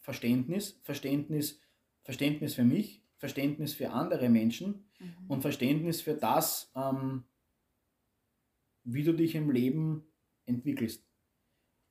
Verständnis, 0.00 0.80
Verständnis, 0.82 1.60
Verständnis 2.02 2.54
für 2.54 2.64
mich, 2.64 3.05
Verständnis 3.18 3.74
für 3.74 3.90
andere 3.90 4.28
Menschen 4.28 4.88
mhm. 4.98 5.14
und 5.28 5.40
Verständnis 5.40 6.00
für 6.00 6.14
das, 6.14 6.70
ähm, 6.74 7.24
wie 8.84 9.04
du 9.04 9.12
dich 9.12 9.34
im 9.34 9.50
Leben 9.50 10.06
entwickelst 10.44 11.06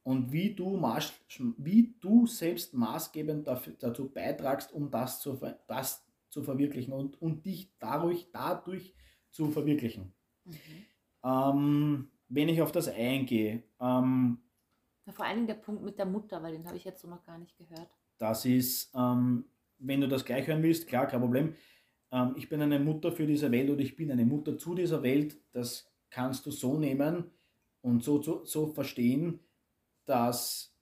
und 0.03 0.31
wie 0.31 0.53
du, 0.53 0.77
maß, 0.77 1.13
wie 1.57 1.95
du 1.99 2.27
selbst 2.27 2.73
maßgebend 2.73 3.47
dafür, 3.47 3.73
dazu 3.79 4.09
beitragst, 4.09 4.71
um 4.71 4.91
das 4.91 5.19
zu, 5.19 5.39
das 5.67 6.05
zu 6.29 6.43
verwirklichen 6.43 6.93
und, 6.93 7.21
und 7.21 7.45
dich 7.45 7.73
dadurch, 7.79 8.29
dadurch 8.31 8.93
zu 9.31 9.49
verwirklichen. 9.49 10.13
Mhm. 10.45 10.85
Ähm, 11.23 12.11
wenn 12.27 12.49
ich 12.49 12.61
auf 12.61 12.71
das 12.71 12.87
eingehe. 12.87 13.63
Ähm, 13.79 14.39
vor 15.11 15.25
allem 15.25 15.47
der 15.47 15.55
Punkt 15.55 15.83
mit 15.83 15.97
der 15.97 16.05
Mutter, 16.05 16.41
weil 16.41 16.53
den 16.53 16.65
habe 16.65 16.77
ich 16.77 16.83
jetzt 16.83 17.01
so 17.01 17.07
noch 17.07 17.23
gar 17.23 17.37
nicht 17.37 17.57
gehört. 17.57 17.89
Das 18.17 18.45
ist, 18.45 18.91
ähm, 18.95 19.45
wenn 19.77 20.01
du 20.01 20.07
das 20.07 20.25
gleich 20.25 20.47
hören 20.47 20.63
willst, 20.63 20.87
klar, 20.87 21.07
kein 21.07 21.21
Problem. 21.21 21.55
Ähm, 22.11 22.35
ich 22.37 22.49
bin 22.49 22.61
eine 22.61 22.79
Mutter 22.79 23.11
für 23.11 23.27
diese 23.27 23.51
Welt 23.51 23.69
oder 23.69 23.81
ich 23.81 23.95
bin 23.95 24.11
eine 24.11 24.25
Mutter 24.25 24.57
zu 24.57 24.75
dieser 24.75 25.03
Welt. 25.03 25.37
Das 25.51 25.91
kannst 26.09 26.45
du 26.45 26.51
so 26.51 26.79
nehmen 26.79 27.31
und 27.81 28.03
so, 28.03 28.21
so, 28.21 28.43
so 28.45 28.67
verstehen, 28.67 29.39
dass 30.05 30.75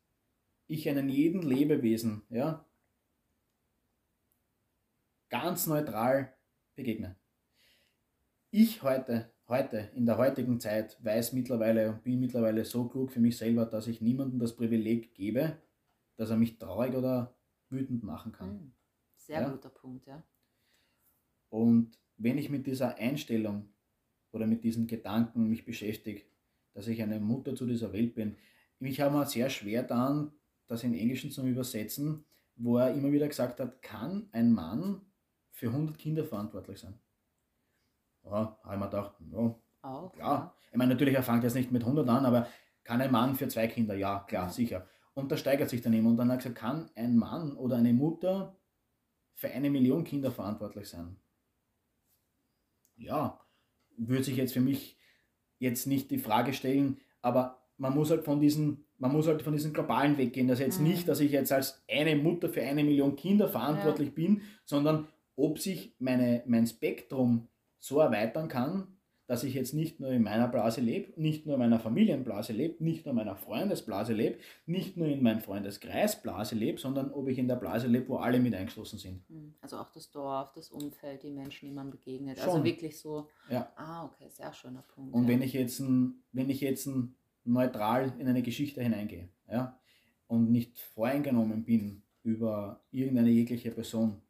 ich 0.68 0.88
einen 0.90 1.10
jeden 1.10 1.42
Lebewesen 1.42 2.24
ja, 2.30 2.66
ganz 5.30 5.68
neutral 5.68 6.34
begegne. 6.76 7.16
Ich 8.52 8.84
heute, 8.84 9.34
heute, 9.48 9.90
in 9.96 10.06
der 10.06 10.18
heutigen 10.18 10.60
Zeit, 10.60 11.04
weiß 11.04 11.34
mittlerweile 11.34 11.90
und 11.90 12.04
bin 12.04 12.20
mittlerweile 12.20 12.64
so 12.66 12.88
klug 12.88 13.12
für 13.12 13.20
mich 13.20 13.38
selber, 13.38 13.66
dass 13.66 13.88
ich 13.88 14.00
niemandem 14.00 14.40
das 14.40 14.56
Privileg 14.56 15.16
gebe, 15.16 15.58
dass 16.18 16.30
er 16.30 16.38
mich 16.38 16.60
traurig 16.60 16.94
oder 16.96 17.36
wütend 17.70 18.04
machen 18.04 18.32
kann. 18.32 18.74
Sehr 19.26 19.42
ja? 19.42 19.50
guter 19.50 19.70
Punkt, 19.70 20.06
ja. 20.06 20.22
Und 21.50 21.98
wenn 22.18 22.38
ich 22.38 22.50
mit 22.50 22.68
dieser 22.68 22.98
Einstellung 22.98 23.70
oder 24.32 24.48
mit 24.48 24.64
diesen 24.64 24.88
Gedanken 24.88 25.48
mich 25.50 25.66
beschäftige, 25.66 26.24
dass 26.74 26.88
ich 26.88 27.02
eine 27.02 27.20
Mutter 27.20 27.56
zu 27.56 27.66
dieser 27.66 27.94
Welt 27.94 28.16
bin, 28.16 28.36
mich 28.80 29.00
haben 29.00 29.16
wir 29.16 29.26
sehr 29.26 29.50
schwer 29.50 29.84
dann, 29.84 30.34
das 30.68 30.84
in 30.84 30.94
Englischen 30.94 31.32
zu 31.32 31.46
übersetzen, 31.46 32.26
wo 32.56 32.78
er 32.78 32.94
immer 32.94 33.12
wieder 33.12 33.28
gesagt 33.28 33.60
hat, 33.60 33.82
kann 33.82 34.28
ein 34.32 34.52
Mann 34.52 35.02
für 35.52 35.68
100 35.68 35.98
Kinder 35.98 36.26
verantwortlich 36.26 36.80
sein? 36.80 37.00
Ja, 38.26 38.58
habe 38.64 38.74
ich 38.74 38.80
mir 38.80 38.86
gedacht, 38.86 39.16
ja, 39.32 39.56
Auch, 39.84 40.12
klar. 40.12 40.18
Ja. 40.18 40.56
Ich 40.72 40.78
meine, 40.78 40.94
natürlich, 40.94 41.16
er 41.16 41.24
fängt 41.24 41.44
jetzt 41.44 41.56
nicht 41.56 41.72
mit 41.72 41.84
100 41.84 42.08
an, 42.10 42.26
aber 42.26 42.48
kann 42.84 43.02
ein 43.02 43.12
Mann 43.12 43.36
für 43.36 43.48
zwei 43.48 43.68
Kinder? 43.68 43.96
Ja, 43.96 44.26
klar, 44.28 44.46
ja. 44.46 44.50
sicher. 44.50 44.88
Und 45.14 45.32
da 45.32 45.38
steigert 45.38 45.70
sich 45.70 45.82
dann 45.82 45.94
immer. 45.94 46.10
Und 46.10 46.18
dann 46.18 46.30
hat 46.30 46.40
er 46.40 46.50
gesagt, 46.50 46.58
kann 46.58 46.90
ein 46.96 47.16
Mann 47.16 47.56
oder 47.56 47.78
eine 47.78 47.94
Mutter 47.94 48.56
für 49.36 49.50
eine 49.50 49.70
Million 49.70 50.04
Kinder 50.04 50.32
verantwortlich 50.32 50.88
sein? 50.88 51.18
Ja, 52.96 53.40
würde 53.98 54.24
sich 54.24 54.38
jetzt 54.38 54.54
für 54.54 54.62
mich 54.62 54.98
jetzt 55.60 55.88
nicht 55.88 56.12
die 56.12 56.20
Frage 56.20 56.54
stellen, 56.54 57.00
aber 57.22 57.64
man 57.78 57.96
muss 57.96 58.10
halt 58.10 58.24
von 58.24 58.40
diesen, 58.40 58.86
man 58.98 59.12
muss 59.12 59.28
halt 59.28 59.42
von 59.42 59.54
diesen 59.54 59.74
globalen 59.74 60.18
weggehen. 60.18 60.48
Das 60.48 60.60
jetzt 60.60 60.80
mhm. 60.80 60.88
nicht, 60.88 61.08
dass 61.08 61.20
ich 61.20 61.32
jetzt 61.32 61.52
als 61.52 61.84
eine 61.90 62.16
Mutter 62.16 62.50
für 62.50 62.62
eine 62.62 62.84
Million 62.84 63.16
Kinder 63.16 63.48
verantwortlich 63.48 64.10
ja. 64.10 64.16
bin, 64.16 64.42
sondern 64.66 65.08
ob 65.36 65.60
sich 65.60 65.96
meine, 66.00 66.44
mein 66.46 66.68
Spektrum 66.68 67.48
so 67.80 68.00
erweitern 68.00 68.48
kann, 68.48 68.98
dass 69.34 69.44
ich 69.44 69.56
jetzt 69.56 69.74
nicht 69.74 70.00
nur 70.00 70.12
in 70.12 70.22
meiner 70.22 70.48
Blase 70.48 70.80
lebe, 70.80 71.20
nicht 71.20 71.48
nur 71.48 71.56
in 71.56 71.60
meiner 71.60 71.80
Familienblase 71.80 72.54
lebe, 72.54 72.84
nicht 72.84 73.04
nur 73.04 73.14
in 73.14 73.16
meiner 73.16 73.36
Freundesblase 73.36 74.14
lebe, 74.14 74.38
nicht 74.68 74.96
nur 74.96 75.08
in 75.08 75.24
meinem 75.24 75.42
Freundeskreisblase 75.42 76.54
lebe, 76.54 76.80
sondern 76.80 77.12
ob 77.12 77.28
ich 77.28 77.40
in 77.40 77.48
der 77.48 77.56
Blase 77.56 77.88
lebe, 77.88 78.10
wo 78.10 78.18
alle 78.18 78.40
mit 78.40 78.54
eingeschlossen 78.54 79.00
sind. 79.00 79.28
Mhm. 79.28 79.56
Also 79.60 79.78
auch 79.78 79.90
das 79.90 80.12
Dorf, 80.12 80.54
das 80.54 80.70
Umfeld, 80.70 81.24
die 81.24 81.32
Menschen, 81.32 81.68
die 81.68 81.74
man 81.74 81.90
begegnet. 81.90 82.38
Also 82.38 82.52
Schon. 82.52 82.62
Also 82.62 82.66
wirklich 82.66 83.00
so. 83.00 83.28
Ja. 83.50 83.72
Ah, 83.76 84.06
okay, 84.06 84.30
sehr 84.30 84.54
schöner 84.54 84.84
Punkt. 84.84 85.16
Und 85.16 85.24
ja. 85.24 85.30
wenn 85.30 85.42
ich 85.42 85.54
jetzt 85.54 85.80
ein, 85.80 86.22
wenn 86.32 86.52
ich 86.52 86.62
jetzt 86.62 86.86
ein 86.86 87.16
neutral 87.44 88.14
in 88.20 88.28
eine 88.28 88.44
Geschichte 88.44 88.84
hineingehe 88.84 89.30
ja, 89.50 89.80
und 90.28 90.52
nicht 90.52 90.80
voreingenommen 90.80 91.66
bin 91.66 92.04
über 92.22 92.84
irgendeine 92.92 93.32
jegliche 93.32 93.72
Person. 93.72 94.22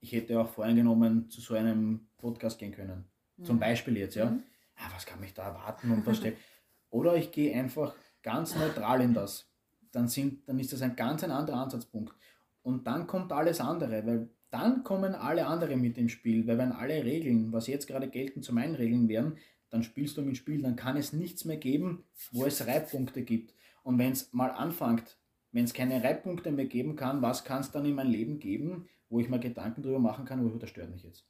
Ich 0.00 0.12
hätte 0.12 0.40
auch 0.40 0.48
voreingenommen 0.48 1.28
zu 1.28 1.42
so 1.42 1.52
einem 1.52 2.08
Podcast 2.16 2.58
gehen 2.58 2.72
können. 2.72 3.04
Mhm. 3.36 3.44
Zum 3.44 3.58
Beispiel 3.58 3.96
jetzt, 3.96 4.14
ja. 4.14 4.26
Mhm. 4.26 4.42
ja. 4.78 4.84
Was 4.94 5.06
kann 5.06 5.20
mich 5.20 5.34
da 5.34 5.48
erwarten 5.48 5.90
und 5.90 6.06
was 6.06 6.18
steht. 6.18 6.36
Oder 6.90 7.16
ich 7.16 7.32
gehe 7.32 7.54
einfach 7.54 7.94
ganz 8.22 8.54
neutral 8.54 9.00
in 9.00 9.14
das. 9.14 9.50
Dann, 9.92 10.08
sind, 10.08 10.48
dann 10.48 10.58
ist 10.58 10.72
das 10.72 10.82
ein 10.82 10.96
ganz 10.96 11.24
ein 11.24 11.30
anderer 11.30 11.58
Ansatzpunkt. 11.58 12.14
Und 12.62 12.86
dann 12.86 13.06
kommt 13.06 13.32
alles 13.32 13.60
andere, 13.60 14.06
weil 14.06 14.28
dann 14.50 14.84
kommen 14.84 15.14
alle 15.14 15.46
anderen 15.46 15.80
mit 15.80 15.98
ins 15.98 16.12
Spiel, 16.12 16.46
weil 16.46 16.58
wenn 16.58 16.72
alle 16.72 17.04
Regeln, 17.04 17.52
was 17.52 17.66
jetzt 17.66 17.86
gerade 17.88 18.08
gelten, 18.08 18.42
zu 18.42 18.54
meinen 18.54 18.76
Regeln 18.76 19.08
wären, 19.08 19.36
dann 19.70 19.82
spielst 19.82 20.16
du 20.16 20.22
mit 20.22 20.36
Spiel, 20.36 20.62
dann 20.62 20.76
kann 20.76 20.96
es 20.96 21.12
nichts 21.12 21.44
mehr 21.44 21.56
geben, 21.56 22.04
wo 22.30 22.44
es 22.44 22.64
Reibpunkte 22.64 23.22
gibt. 23.22 23.52
Und 23.82 23.98
wenn 23.98 24.12
es 24.12 24.32
mal 24.32 24.50
anfängt, 24.50 25.18
wenn 25.50 25.64
es 25.64 25.74
keine 25.74 26.02
Reibpunkte 26.02 26.52
mehr 26.52 26.66
geben 26.66 26.94
kann, 26.94 27.22
was 27.22 27.44
kann 27.44 27.60
es 27.60 27.72
dann 27.72 27.84
in 27.84 27.94
mein 27.94 28.06
Leben 28.06 28.38
geben, 28.38 28.88
wo 29.08 29.18
ich 29.18 29.28
mir 29.28 29.40
Gedanken 29.40 29.82
darüber 29.82 29.98
machen 29.98 30.24
kann, 30.24 30.44
wo 30.44 30.56
das 30.56 30.70
stört 30.70 30.90
mich 30.90 31.02
jetzt. 31.02 31.26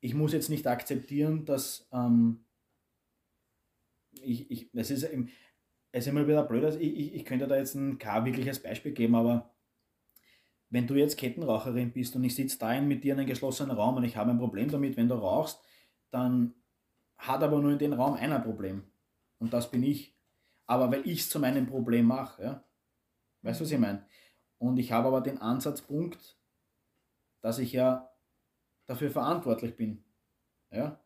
Ich 0.00 0.14
muss 0.14 0.32
jetzt 0.32 0.50
nicht 0.50 0.66
akzeptieren, 0.66 1.44
dass 1.44 1.88
ähm, 1.92 2.44
ich, 4.12 4.50
ich, 4.50 4.70
es 4.74 4.90
ist, 4.90 5.04
es 5.04 5.10
ist 5.92 6.06
immer 6.06 6.26
wieder 6.26 6.44
blöd, 6.44 6.64
also 6.64 6.78
ich, 6.78 6.96
ich, 6.96 7.14
ich 7.14 7.24
könnte 7.24 7.46
da 7.46 7.56
jetzt 7.56 7.74
ein 7.74 7.98
kein 7.98 8.24
wirkliches 8.24 8.62
Beispiel 8.62 8.92
geben, 8.92 9.14
aber 9.14 9.50
wenn 10.70 10.86
du 10.86 10.94
jetzt 10.94 11.16
Kettenraucherin 11.16 11.92
bist 11.92 12.16
und 12.16 12.24
ich 12.24 12.34
sitze 12.34 12.58
da 12.58 12.80
mit 12.80 13.04
dir 13.04 13.14
in 13.14 13.20
einem 13.20 13.28
geschlossenen 13.28 13.76
Raum 13.76 13.96
und 13.96 14.04
ich 14.04 14.16
habe 14.16 14.30
ein 14.30 14.38
Problem 14.38 14.70
damit, 14.70 14.96
wenn 14.96 15.08
du 15.08 15.14
rauchst, 15.14 15.60
dann 16.10 16.54
hat 17.18 17.42
aber 17.42 17.60
nur 17.60 17.72
in 17.72 17.78
dem 17.78 17.92
Raum 17.92 18.14
einer 18.14 18.40
Problem. 18.40 18.84
Und 19.38 19.52
das 19.52 19.70
bin 19.70 19.82
ich. 19.82 20.14
Aber 20.66 20.90
weil 20.90 21.06
ich 21.06 21.20
es 21.20 21.30
zu 21.30 21.38
meinem 21.38 21.66
Problem 21.66 22.06
mache. 22.06 22.42
Ja? 22.42 22.64
Weißt 23.42 23.60
du, 23.60 23.64
was 23.64 23.70
ich 23.70 23.78
meine? 23.78 24.04
Und 24.58 24.78
ich 24.78 24.92
habe 24.92 25.08
aber 25.08 25.20
den 25.20 25.38
Ansatzpunkt, 25.38 26.36
dass 27.40 27.58
ich 27.58 27.72
ja 27.72 28.10
dafür 28.86 29.10
verantwortlich 29.10 29.76
bin. 29.76 30.04
Ja? 30.70 31.00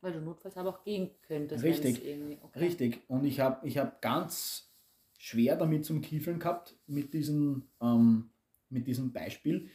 Weil 0.00 0.12
du 0.12 0.20
notfalls 0.20 0.56
aber 0.56 0.70
auch 0.70 0.82
gehen 0.82 1.10
könntest. 1.22 1.62
Richtig, 1.62 1.98
okay. 2.42 2.58
richtig. 2.58 3.00
Und 3.08 3.24
ich 3.24 3.40
habe 3.40 3.66
ich 3.66 3.78
hab 3.78 4.02
ganz 4.02 4.72
schwer 5.18 5.56
damit 5.56 5.84
zum 5.84 6.00
Kiefeln 6.00 6.40
gehabt, 6.40 6.76
mit, 6.86 7.14
diesen, 7.14 7.70
ähm, 7.80 8.30
mit 8.68 8.88
diesem 8.88 9.12
Beispiel, 9.12 9.70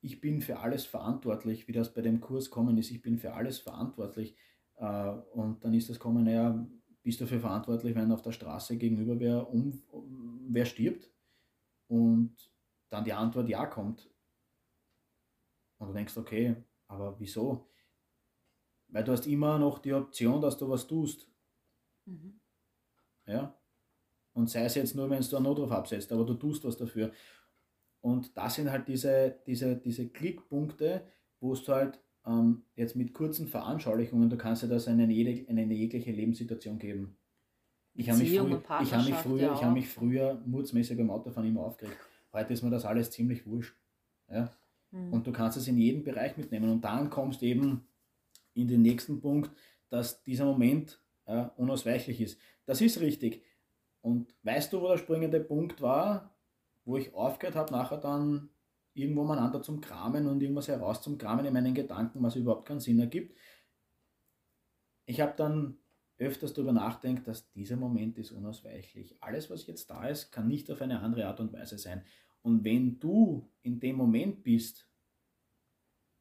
ich 0.00 0.20
bin 0.20 0.40
für 0.40 0.60
alles 0.60 0.84
verantwortlich, 0.84 1.66
wie 1.66 1.72
das 1.72 1.92
bei 1.92 2.02
dem 2.02 2.20
Kurs 2.20 2.50
kommen 2.50 2.78
ist, 2.78 2.92
ich 2.92 3.02
bin 3.02 3.18
für 3.18 3.34
alles 3.34 3.58
verantwortlich. 3.58 4.36
Äh, 4.76 5.10
und 5.32 5.64
dann 5.64 5.74
ist 5.74 5.90
das 5.90 5.98
kommen, 5.98 6.22
naja, 6.22 6.64
bist 7.02 7.20
du 7.20 7.24
dafür 7.24 7.40
verantwortlich, 7.40 7.96
wenn 7.96 8.12
auf 8.12 8.22
der 8.22 8.32
Straße 8.32 8.76
gegenüber 8.76 9.18
wer, 9.18 9.52
um, 9.52 9.82
wer 10.48 10.64
stirbt? 10.64 11.10
Und 11.88 12.36
dann 12.88 13.04
die 13.04 13.12
Antwort 13.12 13.48
ja 13.48 13.66
kommt. 13.66 14.08
Und 15.78 15.88
du 15.88 15.94
denkst, 15.94 16.16
okay, 16.16 16.56
aber 16.88 17.18
wieso? 17.18 17.68
Weil 18.88 19.04
du 19.04 19.12
hast 19.12 19.26
immer 19.26 19.58
noch 19.58 19.78
die 19.78 19.92
Option, 19.92 20.40
dass 20.40 20.56
du 20.56 20.68
was 20.68 20.86
tust. 20.86 21.28
Mhm. 22.04 22.40
Ja. 23.26 23.58
Und 24.32 24.50
sei 24.50 24.64
es 24.64 24.74
jetzt 24.74 24.94
nur, 24.94 25.08
wenn 25.10 25.22
du 25.22 25.36
einen 25.36 25.44
Notruf 25.44 25.72
absetzt, 25.72 26.12
aber 26.12 26.24
du 26.24 26.34
tust 26.34 26.64
was 26.64 26.76
dafür. 26.76 27.12
Und 28.00 28.36
das 28.36 28.54
sind 28.54 28.70
halt 28.70 28.86
diese, 28.86 29.40
diese, 29.46 29.76
diese 29.76 30.08
Klickpunkte, 30.08 31.06
wo 31.40 31.54
du 31.54 31.72
halt 31.72 31.98
ähm, 32.26 32.64
jetzt 32.74 32.96
mit 32.96 33.14
kurzen 33.14 33.48
Veranschaulichungen, 33.48 34.30
du 34.30 34.36
kannst 34.36 34.62
dir 34.62 34.68
das 34.68 34.86
in 34.86 35.00
eine, 35.00 35.12
in 35.12 35.58
eine 35.58 35.74
jegliche 35.74 36.12
Lebenssituation 36.12 36.78
geben. 36.78 37.18
Ich 37.94 38.10
habe 38.10 38.18
mich, 38.18 38.38
früh, 38.38 38.60
ich 38.82 38.94
hab 38.94 39.04
mich 39.06 39.14
früher, 39.14 39.40
ja 39.40 39.54
ich 39.54 39.64
hab 39.64 39.72
mich 39.72 39.88
früher 39.88 40.42
mutsmäßig 40.44 40.98
beim 40.98 41.10
Autofahren 41.10 41.48
immer 41.48 41.62
aufgeregt. 41.62 41.96
Heute 42.32 42.52
ist 42.52 42.62
mir 42.62 42.70
das 42.70 42.84
alles 42.84 43.10
ziemlich 43.10 43.46
wurscht. 43.46 43.74
Ja? 44.28 44.50
Mhm. 44.96 45.12
Und 45.12 45.26
du 45.26 45.32
kannst 45.32 45.56
es 45.56 45.68
in 45.68 45.76
jedem 45.76 46.02
Bereich 46.02 46.36
mitnehmen. 46.36 46.70
Und 46.70 46.84
dann 46.84 47.10
kommst 47.10 47.42
eben 47.42 47.86
in 48.54 48.68
den 48.68 48.82
nächsten 48.82 49.20
Punkt, 49.20 49.50
dass 49.88 50.22
dieser 50.22 50.44
Moment 50.44 51.00
äh, 51.26 51.46
unausweichlich 51.56 52.20
ist. 52.20 52.40
Das 52.64 52.80
ist 52.80 53.00
richtig. 53.00 53.44
Und 54.00 54.34
weißt 54.42 54.72
du, 54.72 54.80
wo 54.80 54.88
der 54.88 54.98
springende 54.98 55.40
Punkt 55.40 55.80
war, 55.82 56.34
wo 56.84 56.96
ich 56.96 57.14
aufgehört 57.14 57.56
habe, 57.56 57.72
nachher 57.72 57.98
dann 57.98 58.50
irgendwo 58.94 59.24
miteinander 59.24 59.62
zum 59.62 59.80
Kramen 59.80 60.26
und 60.26 60.40
irgendwas 60.40 60.68
heraus 60.68 61.02
zum 61.02 61.18
Kramen 61.18 61.44
in 61.44 61.52
meinen 61.52 61.74
Gedanken, 61.74 62.22
was 62.22 62.36
überhaupt 62.36 62.66
keinen 62.66 62.80
Sinn 62.80 62.98
ergibt. 62.98 63.36
Ich 65.04 65.20
habe 65.20 65.34
dann 65.36 65.78
öfters 66.18 66.54
darüber 66.54 66.72
nachdenkt, 66.72 67.28
dass 67.28 67.50
dieser 67.52 67.76
Moment 67.76 68.18
ist 68.18 68.30
unausweichlich. 68.30 69.16
Alles, 69.20 69.50
was 69.50 69.66
jetzt 69.66 69.90
da 69.90 70.08
ist, 70.08 70.32
kann 70.32 70.48
nicht 70.48 70.70
auf 70.70 70.80
eine 70.80 71.00
andere 71.00 71.26
Art 71.26 71.40
und 71.40 71.52
Weise 71.52 71.78
sein. 71.78 72.04
Und 72.46 72.62
wenn 72.62 72.96
du 73.00 73.50
in 73.62 73.80
dem 73.80 73.96
Moment 73.96 74.44
bist, 74.44 74.88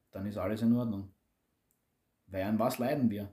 dann 0.10 0.26
ist 0.26 0.38
alles 0.38 0.64
in 0.64 0.74
Ordnung. 0.74 1.14
Weil 2.26 2.46
an 2.46 2.58
was 2.58 2.80
leiden 2.80 3.12
wir? 3.12 3.30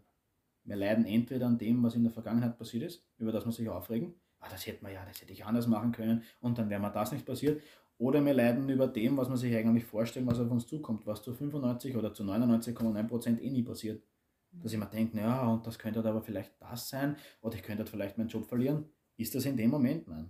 Wir 0.65 0.77
leiden 0.77 1.07
entweder 1.07 1.47
an 1.47 1.57
dem, 1.57 1.83
was 1.83 1.95
in 1.95 2.03
der 2.03 2.13
Vergangenheit 2.13 2.59
passiert 2.59 2.83
ist, 2.83 3.03
über 3.17 3.33
das 3.33 3.47
wir 3.47 3.53
sich 3.53 3.67
aufregen. 3.67 4.13
Ah, 4.41 4.49
das 4.51 4.67
hätte 4.67 4.83
man 4.83 4.93
ja, 4.93 5.03
das 5.07 5.23
hätte 5.23 5.33
ich 5.33 5.43
anders 5.43 5.67
machen 5.67 5.93
können 5.93 6.23
und 6.43 6.59
dann 6.59 6.69
wäre 6.69 6.83
mir 6.83 6.91
das 6.91 7.13
nicht 7.13 7.25
passiert. 7.25 7.63
Oder 7.97 8.23
wir 8.23 8.35
leiden 8.35 8.69
über 8.69 8.89
dem, 8.89 9.17
was 9.17 9.31
man 9.31 9.39
sich 9.39 9.57
eigentlich 9.57 9.87
vorstellen, 9.87 10.27
was 10.27 10.39
auf 10.39 10.51
uns 10.51 10.67
zukommt, 10.67 11.07
was 11.07 11.23
zu 11.23 11.33
95 11.33 11.97
oder 11.97 12.13
zu 12.13 12.25
99,9% 12.25 13.41
eh 13.41 13.51
nie 13.51 13.63
passiert. 13.63 14.03
Dass 14.51 14.75
ich 14.75 14.79
mir 14.79 14.85
denke, 14.85 15.17
ja, 15.17 15.47
und 15.49 15.67
das 15.67 15.79
könnte 15.79 16.05
aber 16.05 16.21
vielleicht 16.21 16.53
das 16.61 16.91
sein, 16.91 17.17
oder 17.41 17.55
ich 17.55 17.63
könnte 17.63 17.87
vielleicht 17.87 18.19
meinen 18.19 18.29
Job 18.29 18.45
verlieren. 18.45 18.85
Ist 19.17 19.35
das 19.35 19.47
in 19.47 19.57
dem 19.57 19.71
Moment? 19.71 20.07
Nein. 20.09 20.29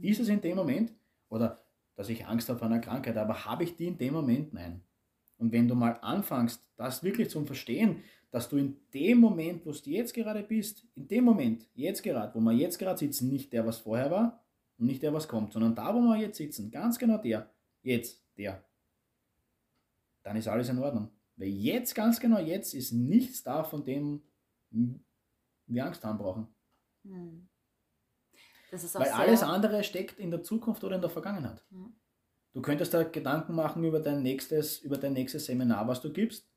Ist 0.00 0.20
es 0.20 0.28
in 0.28 0.40
dem 0.40 0.54
Moment? 0.54 0.92
Oder 1.28 1.63
dass 1.96 2.08
ich 2.08 2.26
Angst 2.26 2.48
habe 2.48 2.58
vor 2.58 2.68
einer 2.68 2.80
Krankheit, 2.80 3.16
aber 3.16 3.44
habe 3.44 3.64
ich 3.64 3.76
die 3.76 3.86
in 3.86 3.98
dem 3.98 4.14
Moment? 4.14 4.52
Nein. 4.52 4.82
Und 5.36 5.52
wenn 5.52 5.68
du 5.68 5.74
mal 5.74 5.98
anfängst, 6.00 6.68
das 6.76 7.02
wirklich 7.02 7.30
zu 7.30 7.44
verstehen, 7.44 8.02
dass 8.30 8.48
du 8.48 8.56
in 8.56 8.76
dem 8.92 9.18
Moment, 9.18 9.64
wo 9.64 9.70
du 9.70 9.90
jetzt 9.90 10.12
gerade 10.12 10.42
bist, 10.42 10.84
in 10.94 11.06
dem 11.06 11.24
Moment, 11.24 11.68
jetzt 11.74 12.02
gerade, 12.02 12.34
wo 12.34 12.40
wir 12.40 12.52
jetzt 12.52 12.78
gerade 12.78 12.98
sitzen, 12.98 13.28
nicht 13.28 13.52
der, 13.52 13.64
was 13.66 13.78
vorher 13.78 14.10
war 14.10 14.44
und 14.76 14.86
nicht 14.86 15.02
der, 15.02 15.12
was 15.12 15.28
kommt, 15.28 15.52
sondern 15.52 15.74
da, 15.74 15.94
wo 15.94 16.00
wir 16.00 16.16
jetzt 16.16 16.38
sitzen, 16.38 16.70
ganz 16.70 16.98
genau 16.98 17.18
der, 17.18 17.50
jetzt, 17.82 18.24
der, 18.36 18.64
dann 20.22 20.36
ist 20.36 20.48
alles 20.48 20.68
in 20.68 20.78
Ordnung. 20.78 21.10
Weil 21.36 21.48
jetzt, 21.48 21.94
ganz 21.94 22.18
genau 22.18 22.38
jetzt, 22.38 22.74
ist 22.74 22.92
nichts 22.92 23.42
da, 23.42 23.62
von 23.62 23.84
dem 23.84 24.22
wir 25.66 25.86
Angst 25.86 26.04
haben 26.04 26.18
brauchen. 26.18 26.48
Hm. 27.04 27.48
Weil 28.94 29.10
alles 29.10 29.42
andere 29.42 29.84
steckt 29.84 30.18
in 30.18 30.30
der 30.30 30.42
Zukunft 30.42 30.82
oder 30.84 30.96
in 30.96 31.00
der 31.00 31.10
Vergangenheit. 31.10 31.64
Hm. 31.70 31.94
Du 32.52 32.62
könntest 32.62 32.94
da 32.94 33.02
Gedanken 33.02 33.54
machen 33.54 33.82
über 33.82 34.00
dein 34.00 34.22
nächstes, 34.22 34.78
über 34.78 34.96
dein 34.96 35.12
nächstes 35.12 35.46
Seminar, 35.46 35.88
was 35.88 36.00
du 36.00 36.12
gibst. 36.12 36.48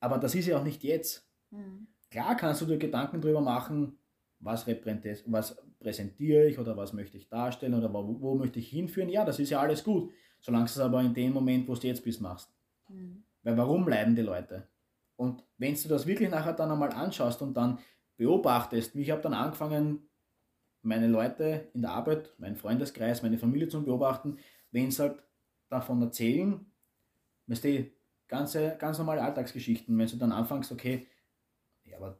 Aber 0.00 0.18
das 0.18 0.34
ist 0.34 0.46
ja 0.46 0.58
auch 0.58 0.64
nicht 0.64 0.82
jetzt. 0.82 1.28
Mhm. 1.50 1.86
Klar 2.10 2.36
kannst 2.36 2.62
du 2.62 2.66
dir 2.66 2.78
Gedanken 2.78 3.20
darüber 3.20 3.40
machen, 3.40 3.98
was, 4.40 4.66
was 4.66 5.56
präsentiere 5.78 6.46
ich 6.46 6.58
oder 6.58 6.76
was 6.76 6.92
möchte 6.92 7.16
ich 7.16 7.28
darstellen 7.28 7.74
oder 7.74 7.92
wo, 7.92 8.20
wo, 8.20 8.34
möchte 8.34 8.58
ich 8.58 8.68
hinführen. 8.68 9.10
Ja, 9.10 9.24
das 9.24 9.38
ist 9.38 9.50
ja 9.50 9.60
alles 9.60 9.84
gut, 9.84 10.10
solange 10.40 10.64
du 10.64 10.70
es 10.70 10.78
aber 10.78 11.00
in 11.02 11.14
dem 11.14 11.32
Moment, 11.32 11.68
wo 11.68 11.74
du 11.74 11.86
jetzt 11.86 12.02
bist, 12.02 12.20
machst. 12.20 12.50
Mhm. 12.88 13.22
Weil 13.42 13.56
warum 13.56 13.86
leiden 13.86 14.16
die 14.16 14.22
Leute? 14.22 14.66
Und 15.16 15.44
wenn 15.58 15.74
du 15.74 15.88
das 15.88 16.06
wirklich 16.06 16.30
nachher 16.30 16.54
dann 16.54 16.70
einmal 16.70 16.90
anschaust 16.90 17.42
und 17.42 17.54
dann 17.54 17.78
beobachtest, 18.16 18.96
ich 18.96 19.10
habe 19.10 19.22
dann 19.22 19.34
angefangen, 19.34 20.08
meine 20.82 21.08
Leute 21.08 21.70
in 21.74 21.82
der 21.82 21.92
Arbeit, 21.92 22.32
meinen 22.38 22.56
Freundeskreis, 22.56 23.22
meine 23.22 23.38
Familie 23.38 23.68
zu 23.68 23.82
beobachten, 23.82 24.38
wenn 24.70 24.90
sie 24.90 25.02
halt 25.02 25.22
davon 25.68 26.02
erzählen, 26.02 26.64
weißt 27.46 27.64
du, 27.64 27.90
ganze, 28.28 28.76
ganz 28.78 28.98
normale 28.98 29.22
Alltagsgeschichten. 29.22 29.96
Wenn 29.96 30.06
du 30.06 30.16
dann 30.16 30.32
anfängst, 30.32 30.72
okay, 30.72 31.06
ja, 31.84 31.96
aber 31.96 32.18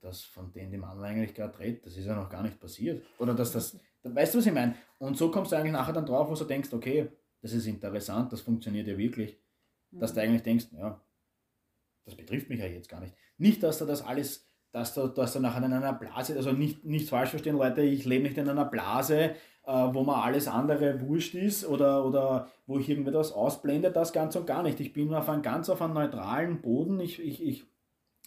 das 0.00 0.22
von 0.22 0.52
denen, 0.52 0.70
die 0.70 0.78
man 0.78 1.02
eigentlich 1.02 1.34
gerade 1.34 1.58
redet, 1.58 1.86
das 1.86 1.96
ist 1.96 2.06
ja 2.06 2.14
noch 2.14 2.28
gar 2.28 2.42
nicht 2.42 2.60
passiert. 2.60 3.04
Oder 3.18 3.34
dass 3.34 3.52
das, 3.52 3.78
weißt 4.02 4.34
du, 4.34 4.38
was 4.38 4.46
ich 4.46 4.52
meine? 4.52 4.74
Und 4.98 5.16
so 5.16 5.30
kommst 5.30 5.52
du 5.52 5.56
eigentlich 5.56 5.72
nachher 5.72 5.92
dann 5.92 6.06
drauf, 6.06 6.28
wo 6.30 6.34
du 6.34 6.44
denkst, 6.44 6.72
okay, 6.72 7.10
das 7.40 7.52
ist 7.52 7.66
interessant, 7.66 8.32
das 8.32 8.40
funktioniert 8.40 8.86
ja 8.86 8.96
wirklich. 8.98 9.38
Dass 9.90 10.12
du 10.12 10.20
mhm. 10.20 10.26
eigentlich 10.26 10.42
denkst, 10.42 10.66
ja, 10.72 11.00
das 12.04 12.14
betrifft 12.14 12.48
mich 12.48 12.60
ja 12.60 12.66
jetzt 12.66 12.88
gar 12.88 13.00
nicht. 13.00 13.14
Nicht, 13.38 13.62
dass 13.62 13.78
du 13.78 13.86
das 13.86 14.02
alles, 14.02 14.47
dass 14.72 14.94
du, 14.94 15.08
dass 15.08 15.32
du 15.32 15.40
nachher 15.40 15.64
in 15.64 15.72
einer 15.72 15.92
Blase, 15.92 16.36
also 16.36 16.52
nicht, 16.52 16.84
nicht 16.84 17.08
falsch 17.08 17.30
verstehen, 17.30 17.56
Leute, 17.56 17.82
ich 17.82 18.04
lebe 18.04 18.24
nicht 18.24 18.38
in 18.38 18.48
einer 18.48 18.64
Blase, 18.64 19.34
äh, 19.66 19.72
wo 19.92 20.02
mir 20.04 20.22
alles 20.22 20.48
andere 20.48 21.00
wurscht 21.00 21.34
ist 21.34 21.66
oder, 21.66 22.04
oder 22.04 22.48
wo 22.66 22.78
ich 22.78 22.88
irgendetwas 22.88 23.32
ausblende, 23.32 23.90
das 23.90 24.12
ganz 24.12 24.36
und 24.36 24.46
gar 24.46 24.62
nicht. 24.62 24.80
Ich 24.80 24.92
bin 24.92 25.12
auf 25.14 25.28
einem 25.28 25.42
ganz 25.42 25.68
auf 25.68 25.82
einem 25.82 25.94
neutralen 25.94 26.60
Boden. 26.60 27.00
Ich, 27.00 27.20
ich, 27.20 27.42
ich 27.42 27.66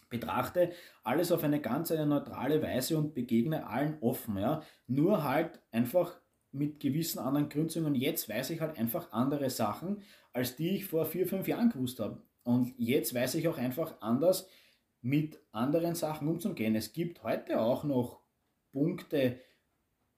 betrachte 0.09 0.71
alles 1.03 1.31
auf 1.31 1.43
eine 1.43 1.61
ganz 1.61 1.91
eine 1.91 2.05
neutrale 2.05 2.61
Weise 2.61 2.97
und 2.97 3.15
begegne 3.15 3.65
allen 3.65 3.97
offen. 4.01 4.37
Ja? 4.37 4.61
Nur 4.87 5.23
halt 5.23 5.59
einfach 5.71 6.19
mit 6.51 6.79
gewissen 6.79 7.19
anderen 7.19 7.49
Gründungen. 7.49 7.95
Jetzt 7.95 8.29
weiß 8.29 8.49
ich 8.51 8.61
halt 8.61 8.77
einfach 8.77 9.11
andere 9.11 9.49
Sachen, 9.49 10.01
als 10.33 10.55
die 10.55 10.75
ich 10.75 10.85
vor 10.85 11.05
vier, 11.05 11.25
fünf 11.25 11.47
Jahren 11.47 11.69
gewusst 11.69 11.99
habe. 11.99 12.21
Und 12.43 12.73
jetzt 12.77 13.13
weiß 13.13 13.35
ich 13.35 13.47
auch 13.47 13.57
einfach 13.57 14.01
anders, 14.01 14.47
mit 15.01 15.39
anderen 15.51 15.95
Sachen 15.95 16.27
umzugehen. 16.27 16.75
Es 16.75 16.93
gibt 16.93 17.23
heute 17.23 17.59
auch 17.59 17.83
noch 17.83 18.21
Punkte, 18.71 19.39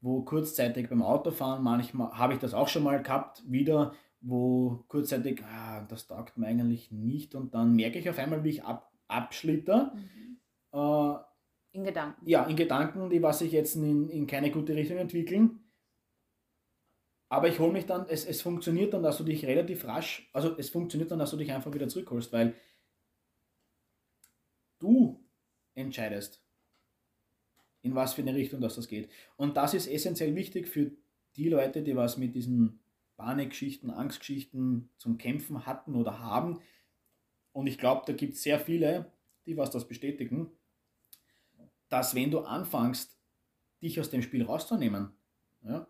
wo 0.02 0.22
kurzzeitig 0.24 0.90
beim 0.90 1.02
Autofahren, 1.02 1.64
manchmal 1.64 2.12
habe 2.12 2.34
ich 2.34 2.40
das 2.40 2.54
auch 2.54 2.68
schon 2.68 2.84
mal 2.84 3.02
gehabt, 3.02 3.42
wieder, 3.50 3.94
wo 4.20 4.84
kurzzeitig, 4.90 5.42
ah, 5.44 5.86
das 5.88 6.08
taugt 6.08 6.38
mir 6.38 6.48
eigentlich 6.48 6.92
nicht 6.92 7.36
und 7.36 7.54
dann 7.54 7.74
merke 7.74 8.00
ich 8.00 8.10
auf 8.10 8.20
einmal, 8.20 8.44
wie 8.44 8.50
ich 8.50 8.64
ab, 8.64 8.92
abschlitter. 9.08 9.94
Mhm. 9.96 10.40
Äh, 10.74 11.16
in 11.72 11.84
Gedanken. 11.86 12.30
Ja, 12.30 12.44
in 12.44 12.56
Gedanken, 12.56 13.10
die 13.10 13.24
was 13.24 13.40
sich 13.40 13.52
jetzt 13.52 13.76
in, 13.76 14.10
in 14.10 14.28
keine 14.28 14.52
gute 14.52 14.76
Richtung 14.76 14.98
entwickeln. 14.98 15.60
Aber 17.30 17.48
ich 17.48 17.60
hole 17.60 17.74
mich 17.74 17.86
dann, 17.86 18.06
es, 18.08 18.26
es 18.26 18.42
funktioniert 18.42 18.94
dann, 18.94 19.02
dass 19.02 19.18
du 19.18 19.24
dich 19.24 19.46
relativ 19.46 19.86
rasch, 19.86 20.30
also 20.34 20.56
es 20.58 20.70
funktioniert 20.70 21.10
dann, 21.10 21.18
dass 21.18 21.32
du 21.32 21.38
dich 21.38 21.52
einfach 21.52 21.74
wieder 21.74 21.88
zurückholst, 21.88 22.32
weil 22.32 22.54
du 24.84 25.24
entscheidest, 25.76 26.44
in 27.82 27.96
was 27.96 28.14
für 28.14 28.22
eine 28.22 28.36
Richtung 28.36 28.62
das, 28.62 28.76
das 28.76 28.88
geht. 28.88 29.10
Und 29.36 29.58
das 29.58 29.74
ist 29.74 29.88
essentiell 29.88 30.36
wichtig 30.36 30.68
für 30.68 30.92
die 31.36 31.50
Leute, 31.50 31.82
die 31.82 31.96
was 31.96 32.18
mit 32.18 32.36
diesen 32.36 32.80
Panikgeschichten, 33.18 33.90
Angstgeschichten 33.90 34.90
zum 34.98 35.18
Kämpfen 35.18 35.66
hatten 35.66 35.96
oder 35.96 36.20
haben. 36.20 36.60
Und 37.52 37.68
ich 37.68 37.78
glaube, 37.78 38.04
da 38.06 38.14
gibt 38.14 38.34
es 38.34 38.44
sehr 38.44 38.60
viele, 38.60 39.12
die 39.46 39.58
was 39.58 39.72
das 39.72 39.88
bestätigen, 39.88 40.52
dass 41.90 42.16
wenn 42.16 42.32
du 42.32 42.40
anfängst, 42.40 43.18
dich 43.82 44.00
aus 44.00 44.10
dem 44.10 44.22
Spiel 44.22 44.44
rauszunehmen, 44.44 45.12
ja, 45.64 45.88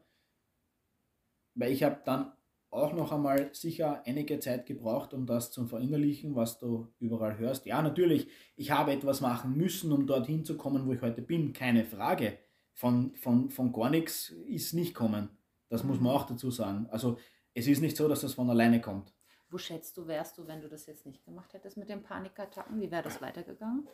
weil 1.55 1.71
ich 1.71 1.83
habe 1.83 2.01
dann 2.05 2.33
auch 2.73 2.93
noch 2.93 3.11
einmal 3.11 3.53
sicher 3.53 4.01
einige 4.05 4.39
Zeit 4.39 4.65
gebraucht, 4.65 5.13
um 5.13 5.25
das 5.25 5.51
zu 5.51 5.65
verinnerlichen, 5.65 6.35
was 6.35 6.59
du 6.59 6.87
überall 6.99 7.37
hörst. 7.37 7.65
Ja, 7.65 7.81
natürlich, 7.81 8.27
ich 8.55 8.71
habe 8.71 8.91
etwas 8.91 9.21
machen 9.21 9.55
müssen, 9.55 9.91
um 9.91 10.07
dorthin 10.07 10.43
zu 10.43 10.57
kommen, 10.57 10.87
wo 10.87 10.93
ich 10.93 11.01
heute 11.01 11.21
bin, 11.21 11.53
keine 11.53 11.85
Frage. 11.85 12.37
Von, 12.73 13.15
von, 13.15 13.49
von 13.49 13.71
gar 13.71 13.89
nichts 13.89 14.29
ist 14.47 14.73
nicht 14.73 14.95
kommen. 14.95 15.29
Das 15.69 15.83
muss 15.83 15.99
man 15.99 16.13
auch 16.13 16.25
dazu 16.25 16.49
sagen. 16.49 16.87
Also 16.89 17.17
es 17.53 17.67
ist 17.67 17.81
nicht 17.81 17.95
so, 17.97 18.07
dass 18.07 18.21
das 18.21 18.33
von 18.33 18.49
alleine 18.49 18.81
kommt. 18.81 19.13
Wo 19.49 19.59
schätzt 19.59 19.97
du, 19.97 20.07
wärst 20.07 20.37
du, 20.39 20.47
wenn 20.47 20.61
du 20.61 20.67
das 20.67 20.87
jetzt 20.87 21.05
nicht 21.05 21.23
gemacht 21.23 21.53
hättest 21.53 21.77
mit 21.77 21.87
den 21.87 22.01
Panikattacken? 22.01 22.81
Wie 22.81 22.89
wäre 22.89 23.03
das 23.03 23.21
weitergegangen? 23.21 23.87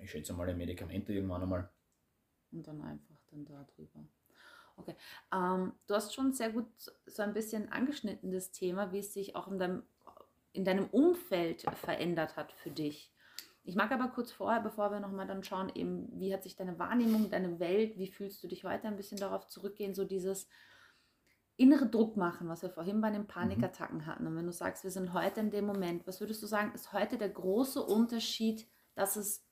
Ich 0.00 0.10
schätze 0.10 0.32
mal 0.32 0.54
Medikamente 0.54 1.12
irgendwann 1.12 1.42
einmal. 1.42 1.70
Und 2.52 2.66
dann 2.68 2.80
einfach 2.82 3.20
dann 3.32 3.44
da 3.44 3.66
drüber. 3.74 4.06
Okay. 4.76 4.96
Ähm, 5.32 5.72
du 5.86 5.94
hast 5.94 6.14
schon 6.14 6.32
sehr 6.32 6.50
gut 6.50 6.66
so 7.06 7.22
ein 7.22 7.34
bisschen 7.34 7.70
angeschnitten, 7.70 8.32
das 8.32 8.50
Thema, 8.50 8.92
wie 8.92 8.98
es 8.98 9.14
sich 9.14 9.36
auch 9.36 9.48
in 9.48 9.58
deinem, 9.58 9.82
in 10.52 10.64
deinem 10.64 10.86
Umfeld 10.86 11.62
verändert 11.62 12.36
hat 12.36 12.52
für 12.52 12.70
dich. 12.70 13.12
Ich 13.66 13.76
mag 13.76 13.90
aber 13.92 14.08
kurz 14.08 14.30
vorher, 14.30 14.60
bevor 14.60 14.90
wir 14.90 15.00
nochmal 15.00 15.26
dann 15.26 15.42
schauen, 15.42 15.72
eben, 15.74 16.08
wie 16.20 16.34
hat 16.34 16.42
sich 16.42 16.54
deine 16.54 16.78
Wahrnehmung, 16.78 17.30
deine 17.30 17.58
Welt, 17.60 17.98
wie 17.98 18.08
fühlst 18.08 18.42
du 18.44 18.48
dich 18.48 18.64
heute, 18.64 18.88
ein 18.88 18.96
bisschen 18.96 19.18
darauf 19.18 19.46
zurückgehen, 19.46 19.94
so 19.94 20.04
dieses 20.04 20.48
innere 21.56 21.86
Druck 21.86 22.16
machen, 22.16 22.48
was 22.48 22.62
wir 22.62 22.68
vorhin 22.68 23.00
bei 23.00 23.10
den 23.10 23.22
mhm. 23.22 23.26
Panikattacken 23.26 24.06
hatten. 24.06 24.26
Und 24.26 24.36
wenn 24.36 24.46
du 24.46 24.52
sagst, 24.52 24.84
wir 24.84 24.90
sind 24.90 25.14
heute 25.14 25.40
in 25.40 25.50
dem 25.50 25.64
Moment, 25.64 26.06
was 26.06 26.20
würdest 26.20 26.42
du 26.42 26.46
sagen, 26.46 26.72
ist 26.74 26.92
heute 26.92 27.16
der 27.16 27.30
große 27.30 27.82
Unterschied, 27.82 28.68
dass 28.94 29.16
es 29.16 29.46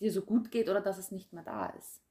dir 0.00 0.12
so 0.12 0.22
gut 0.22 0.50
geht 0.50 0.68
oder 0.68 0.80
dass 0.80 0.98
es 0.98 1.10
nicht 1.10 1.32
mehr 1.32 1.44
da 1.44 1.66
ist? 1.66 2.01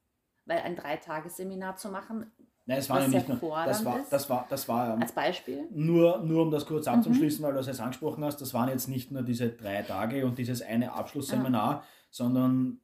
Weil 0.44 0.58
ein 0.60 0.76
Dreitagesseminar 0.76 1.76
zu 1.76 1.88
machen, 1.90 2.26
Nein, 2.64 2.78
es 2.78 2.88
war 2.88 3.00
ja 3.00 3.08
nicht 3.08 3.28
nur. 3.28 3.38
Das 3.64 3.84
war, 3.84 4.00
das 4.08 4.30
war, 4.30 4.46
das 4.48 4.68
war 4.68 5.00
als 5.00 5.12
Beispiel. 5.12 5.66
Nur, 5.72 6.22
nur 6.22 6.42
um 6.42 6.50
das 6.50 6.64
kurz 6.64 6.86
abzuschließen, 6.86 7.40
mhm. 7.42 7.46
weil 7.46 7.54
du 7.54 7.60
es 7.60 7.66
jetzt 7.66 7.80
angesprochen 7.80 8.24
hast, 8.24 8.40
das 8.40 8.54
waren 8.54 8.68
jetzt 8.68 8.88
nicht 8.88 9.10
nur 9.10 9.22
diese 9.22 9.48
drei 9.50 9.82
Tage 9.82 10.24
und 10.24 10.38
dieses 10.38 10.62
eine 10.62 10.92
Abschlussseminar, 10.92 11.80
ah. 11.80 11.84
sondern 12.10 12.78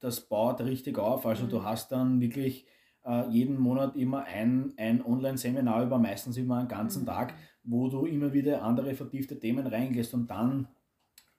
das 0.00 0.20
baut 0.22 0.60
richtig 0.62 0.98
auf. 0.98 1.26
Also 1.26 1.44
Mhm. 1.44 1.48
du 1.50 1.64
hast 1.64 1.92
dann 1.92 2.20
wirklich 2.20 2.66
äh, 3.04 3.28
jeden 3.28 3.58
Monat 3.58 3.94
immer 3.96 4.24
ein, 4.24 4.74
ein 4.76 5.04
Online-Seminar 5.04 5.84
über 5.84 5.98
meistens 5.98 6.36
immer 6.36 6.58
einen 6.58 6.68
ganzen 6.68 7.02
Mhm. 7.02 7.06
Tag, 7.06 7.34
wo 7.62 7.88
du 7.88 8.06
immer 8.06 8.32
wieder 8.32 8.62
andere 8.62 8.94
vertiefte 8.94 9.38
Themen 9.38 9.66
reingehst 9.66 10.12
und 10.12 10.28
dann 10.28 10.66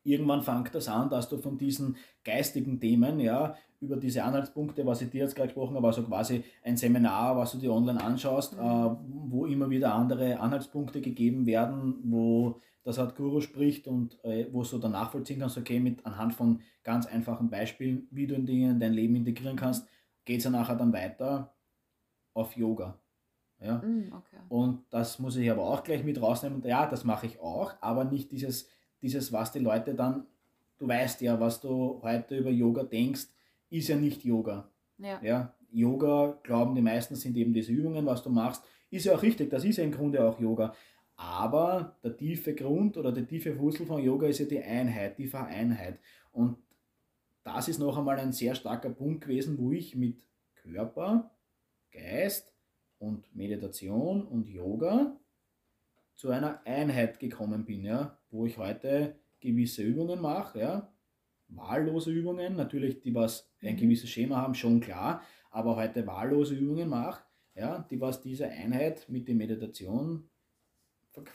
irgendwann 0.03 0.41
fängt 0.41 0.73
das 0.73 0.87
an, 0.87 1.09
dass 1.09 1.29
du 1.29 1.37
von 1.37 1.57
diesen 1.57 1.95
geistigen 2.23 2.79
Themen, 2.79 3.19
ja, 3.19 3.55
über 3.79 3.97
diese 3.97 4.23
Anhaltspunkte, 4.23 4.85
was 4.85 5.01
ich 5.01 5.09
dir 5.09 5.21
jetzt 5.21 5.35
gerade 5.35 5.47
gesprochen 5.47 5.75
habe, 5.75 5.87
also 5.87 6.03
quasi 6.03 6.43
ein 6.63 6.77
Seminar, 6.77 7.35
was 7.35 7.51
du 7.53 7.57
dir 7.57 7.73
online 7.73 8.01
anschaust, 8.03 8.53
Mhm. 8.53 8.59
äh, 8.59 8.95
wo 9.31 9.45
immer 9.45 9.69
wieder 9.69 9.93
andere 9.95 10.39
Anhaltspunkte 10.39 11.01
gegeben 11.01 11.45
werden, 11.47 11.99
wo 12.03 12.61
das 12.83 12.99
Art 12.99 13.15
Guru 13.15 13.41
spricht 13.41 13.87
und 13.87 14.23
äh, 14.23 14.47
wo 14.51 14.63
du 14.63 14.77
dann 14.77 14.91
nachvollziehen 14.91 15.39
kannst, 15.39 15.57
okay, 15.57 15.79
mit 15.79 16.05
anhand 16.05 16.33
von 16.33 16.61
ganz 16.83 17.05
einfachen 17.05 17.49
Beispielen, 17.49 18.07
wie 18.11 18.27
du 18.27 18.35
in 18.35 18.45
Dinge 18.45 18.71
in 18.71 18.79
dein 18.79 18.93
Leben 18.93 19.15
integrieren 19.15 19.55
kannst, 19.55 19.87
geht 20.25 20.39
es 20.39 20.43
ja 20.45 20.49
nachher 20.51 20.75
dann 20.75 20.93
weiter 20.93 21.53
auf 22.33 22.55
Yoga. 22.55 22.99
Ja? 23.59 23.79
Mhm, 23.83 24.13
okay. 24.13 24.37
Und 24.49 24.83
das 24.89 25.19
muss 25.19 25.35
ich 25.35 25.49
aber 25.51 25.63
auch 25.63 25.83
gleich 25.83 26.03
mit 26.03 26.21
rausnehmen. 26.21 26.63
Ja, 26.65 26.87
das 26.87 27.03
mache 27.03 27.25
ich 27.27 27.39
auch, 27.39 27.73
aber 27.81 28.03
nicht 28.03 28.31
dieses, 28.31 28.69
dieses, 29.01 29.31
was 29.31 29.51
die 29.51 29.59
Leute 29.59 29.93
dann, 29.95 30.25
du 30.77 30.87
weißt 30.87 31.21
ja, 31.21 31.39
was 31.39 31.61
du 31.61 31.99
heute 32.01 32.37
über 32.37 32.49
Yoga 32.49 32.83
denkst, 32.83 33.27
ist 33.69 33.87
ja 33.87 33.95
nicht 33.95 34.23
Yoga. 34.23 34.69
Ja. 34.97 35.19
Ja, 35.23 35.53
Yoga, 35.71 36.39
glauben 36.43 36.75
die 36.75 36.81
meisten, 36.81 37.15
sind 37.15 37.37
eben 37.37 37.53
diese 37.53 37.71
Übungen, 37.71 38.05
was 38.05 38.23
du 38.23 38.29
machst. 38.29 38.63
Ist 38.89 39.05
ja 39.05 39.15
auch 39.15 39.21
richtig, 39.21 39.49
das 39.49 39.63
ist 39.63 39.77
ja 39.77 39.83
im 39.83 39.91
Grunde 39.91 40.23
auch 40.23 40.39
Yoga. 40.39 40.73
Aber 41.15 41.95
der 42.03 42.17
tiefe 42.17 42.53
Grund 42.55 42.97
oder 42.97 43.11
die 43.11 43.25
tiefe 43.25 43.57
Wurzel 43.57 43.85
von 43.85 44.03
Yoga 44.03 44.27
ist 44.27 44.39
ja 44.39 44.45
die 44.45 44.61
Einheit, 44.61 45.17
die 45.17 45.27
Vereinheit. 45.27 45.99
Und 46.31 46.57
das 47.43 47.67
ist 47.67 47.79
noch 47.79 47.97
einmal 47.97 48.19
ein 48.19 48.33
sehr 48.33 48.55
starker 48.55 48.89
Punkt 48.89 49.21
gewesen, 49.21 49.57
wo 49.57 49.71
ich 49.71 49.95
mit 49.95 50.23
Körper, 50.55 51.31
Geist 51.91 52.53
und 52.99 53.33
Meditation 53.35 54.23
und 54.23 54.47
Yoga 54.49 55.15
zu 56.15 56.29
einer 56.29 56.61
Einheit 56.65 57.19
gekommen 57.19 57.65
bin, 57.65 57.83
ja, 57.85 58.17
wo 58.29 58.45
ich 58.45 58.57
heute 58.57 59.19
gewisse 59.39 59.83
Übungen 59.83 60.21
mache, 60.21 60.59
ja, 60.59 60.93
wahllose 61.47 62.11
Übungen, 62.11 62.55
natürlich, 62.55 63.01
die 63.01 63.13
was 63.15 63.51
ein 63.61 63.75
Mhm. 63.75 63.79
gewisses 63.79 64.09
Schema 64.09 64.37
haben, 64.37 64.55
schon 64.55 64.79
klar, 64.79 65.21
aber 65.49 65.75
heute 65.75 66.05
wahllose 66.07 66.55
Übungen 66.55 66.89
mache, 66.89 67.23
ja, 67.55 67.79
die 67.89 67.99
was 67.99 68.21
diese 68.21 68.47
Einheit 68.47 69.07
mit 69.09 69.27
der 69.27 69.35
Meditation 69.35 70.29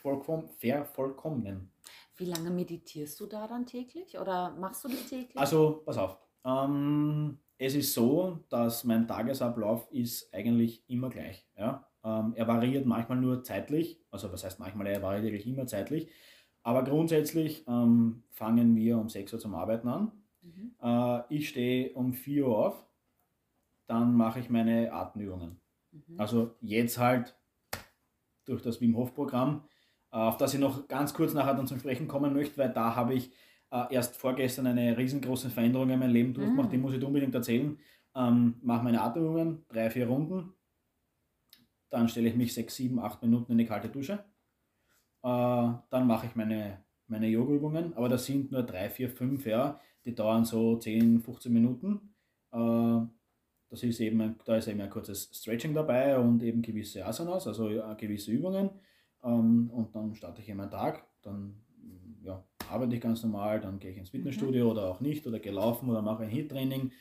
vollkommen, 0.00 0.48
vervollkommnen. 0.48 1.70
Wie 2.16 2.24
lange 2.24 2.50
meditierst 2.50 3.20
du 3.20 3.26
da 3.26 3.46
dann 3.46 3.66
täglich 3.66 4.18
oder 4.18 4.50
machst 4.56 4.84
du 4.84 4.88
das 4.88 5.06
täglich? 5.06 5.36
Also, 5.36 5.82
pass 5.84 5.98
auf. 5.98 6.18
Ähm, 6.44 7.38
es 7.58 7.74
ist 7.74 7.92
so, 7.94 8.44
dass 8.48 8.84
mein 8.84 9.06
Tagesablauf 9.06 9.90
ist 9.90 10.32
eigentlich 10.32 10.82
immer 10.88 11.10
gleich. 11.10 11.46
Ja? 11.56 11.85
Ähm, 12.06 12.34
er 12.36 12.46
variiert 12.46 12.86
manchmal 12.86 13.18
nur 13.18 13.42
zeitlich, 13.42 14.00
also 14.12 14.32
was 14.32 14.44
heißt 14.44 14.60
manchmal, 14.60 14.86
er 14.86 15.02
variiert 15.02 15.32
eigentlich 15.32 15.46
immer 15.48 15.66
zeitlich. 15.66 16.08
Aber 16.62 16.84
grundsätzlich 16.84 17.64
ähm, 17.66 18.22
fangen 18.30 18.76
wir 18.76 18.98
um 18.98 19.08
6 19.08 19.32
Uhr 19.32 19.38
zum 19.40 19.56
Arbeiten 19.56 19.88
an. 19.88 20.12
Mhm. 20.40 20.74
Äh, 20.80 21.22
ich 21.34 21.48
stehe 21.48 21.92
um 21.94 22.12
4 22.12 22.46
Uhr 22.46 22.58
auf, 22.58 22.86
dann 23.88 24.14
mache 24.14 24.38
ich 24.38 24.50
meine 24.50 24.92
Atemübungen. 24.92 25.60
Mhm. 25.90 26.20
Also 26.20 26.54
jetzt 26.60 26.96
halt 26.98 27.34
durch 28.44 28.62
das 28.62 28.80
Wim 28.80 28.96
Hof 28.96 29.12
Programm, 29.12 29.64
äh, 30.12 30.16
auf 30.16 30.36
das 30.36 30.54
ich 30.54 30.60
noch 30.60 30.86
ganz 30.86 31.12
kurz 31.12 31.34
nachher 31.34 31.54
dann 31.54 31.66
zum 31.66 31.80
Sprechen 31.80 32.06
kommen 32.06 32.32
möchte, 32.34 32.56
weil 32.58 32.72
da 32.72 32.94
habe 32.94 33.14
ich 33.14 33.32
äh, 33.72 33.92
erst 33.92 34.16
vorgestern 34.16 34.68
eine 34.68 34.96
riesengroße 34.96 35.50
Veränderung 35.50 35.90
in 35.90 35.98
meinem 35.98 36.12
Leben 36.12 36.34
durchgemacht, 36.34 36.68
Mm. 36.68 36.70
die 36.70 36.78
muss 36.78 36.94
ich 36.94 37.04
unbedingt 37.04 37.34
erzählen. 37.34 37.76
Ähm, 38.14 38.54
mache 38.62 38.84
meine 38.84 39.02
Atemübungen, 39.02 39.64
drei, 39.68 39.90
vier 39.90 40.06
Runden, 40.06 40.52
dann 41.90 42.08
stelle 42.08 42.28
ich 42.28 42.36
mich 42.36 42.54
sechs, 42.54 42.76
sieben, 42.76 42.98
acht 42.98 43.22
Minuten 43.22 43.52
in 43.52 43.58
die 43.58 43.66
kalte 43.66 43.88
Dusche, 43.88 44.24
äh, 45.22 45.72
dann 45.90 46.06
mache 46.06 46.26
ich 46.26 46.36
meine, 46.36 46.84
meine 47.08 47.28
Yoga-Übungen, 47.28 47.94
aber 47.94 48.08
das 48.08 48.26
sind 48.26 48.52
nur 48.52 48.62
drei, 48.62 48.90
vier, 48.90 49.10
fünf, 49.10 49.46
ja, 49.46 49.80
die 50.04 50.14
dauern 50.14 50.44
so 50.44 50.76
10, 50.76 51.20
15 51.20 51.52
Minuten. 51.52 52.14
Äh, 52.52 53.00
das 53.68 53.82
ist 53.82 54.00
eben 54.00 54.20
ein, 54.20 54.36
da 54.44 54.56
ist 54.56 54.68
eben 54.68 54.80
ein 54.80 54.90
kurzes 54.90 55.30
Stretching 55.32 55.74
dabei 55.74 56.16
und 56.18 56.42
eben 56.42 56.62
gewisse 56.62 57.04
Asanas, 57.04 57.46
also 57.48 57.68
äh, 57.68 57.94
gewisse 57.96 58.30
Übungen. 58.30 58.70
Ähm, 59.24 59.70
und 59.70 59.94
dann 59.94 60.14
starte 60.14 60.42
ich 60.42 60.48
in 60.48 60.56
meinen 60.56 60.70
Tag, 60.70 61.06
dann 61.22 61.60
ja, 62.22 62.44
arbeite 62.70 62.94
ich 62.94 63.00
ganz 63.00 63.22
normal, 63.22 63.60
dann 63.60 63.78
gehe 63.78 63.90
ich 63.90 63.98
ins 63.98 64.10
Fitnessstudio 64.10 64.70
oder 64.70 64.88
auch 64.88 65.00
nicht 65.00 65.26
oder 65.26 65.38
gehe 65.38 65.52
laufen 65.52 65.90
oder 65.90 66.02
mache 66.02 66.24
ein 66.24 66.28
Hit-Training 66.28 66.92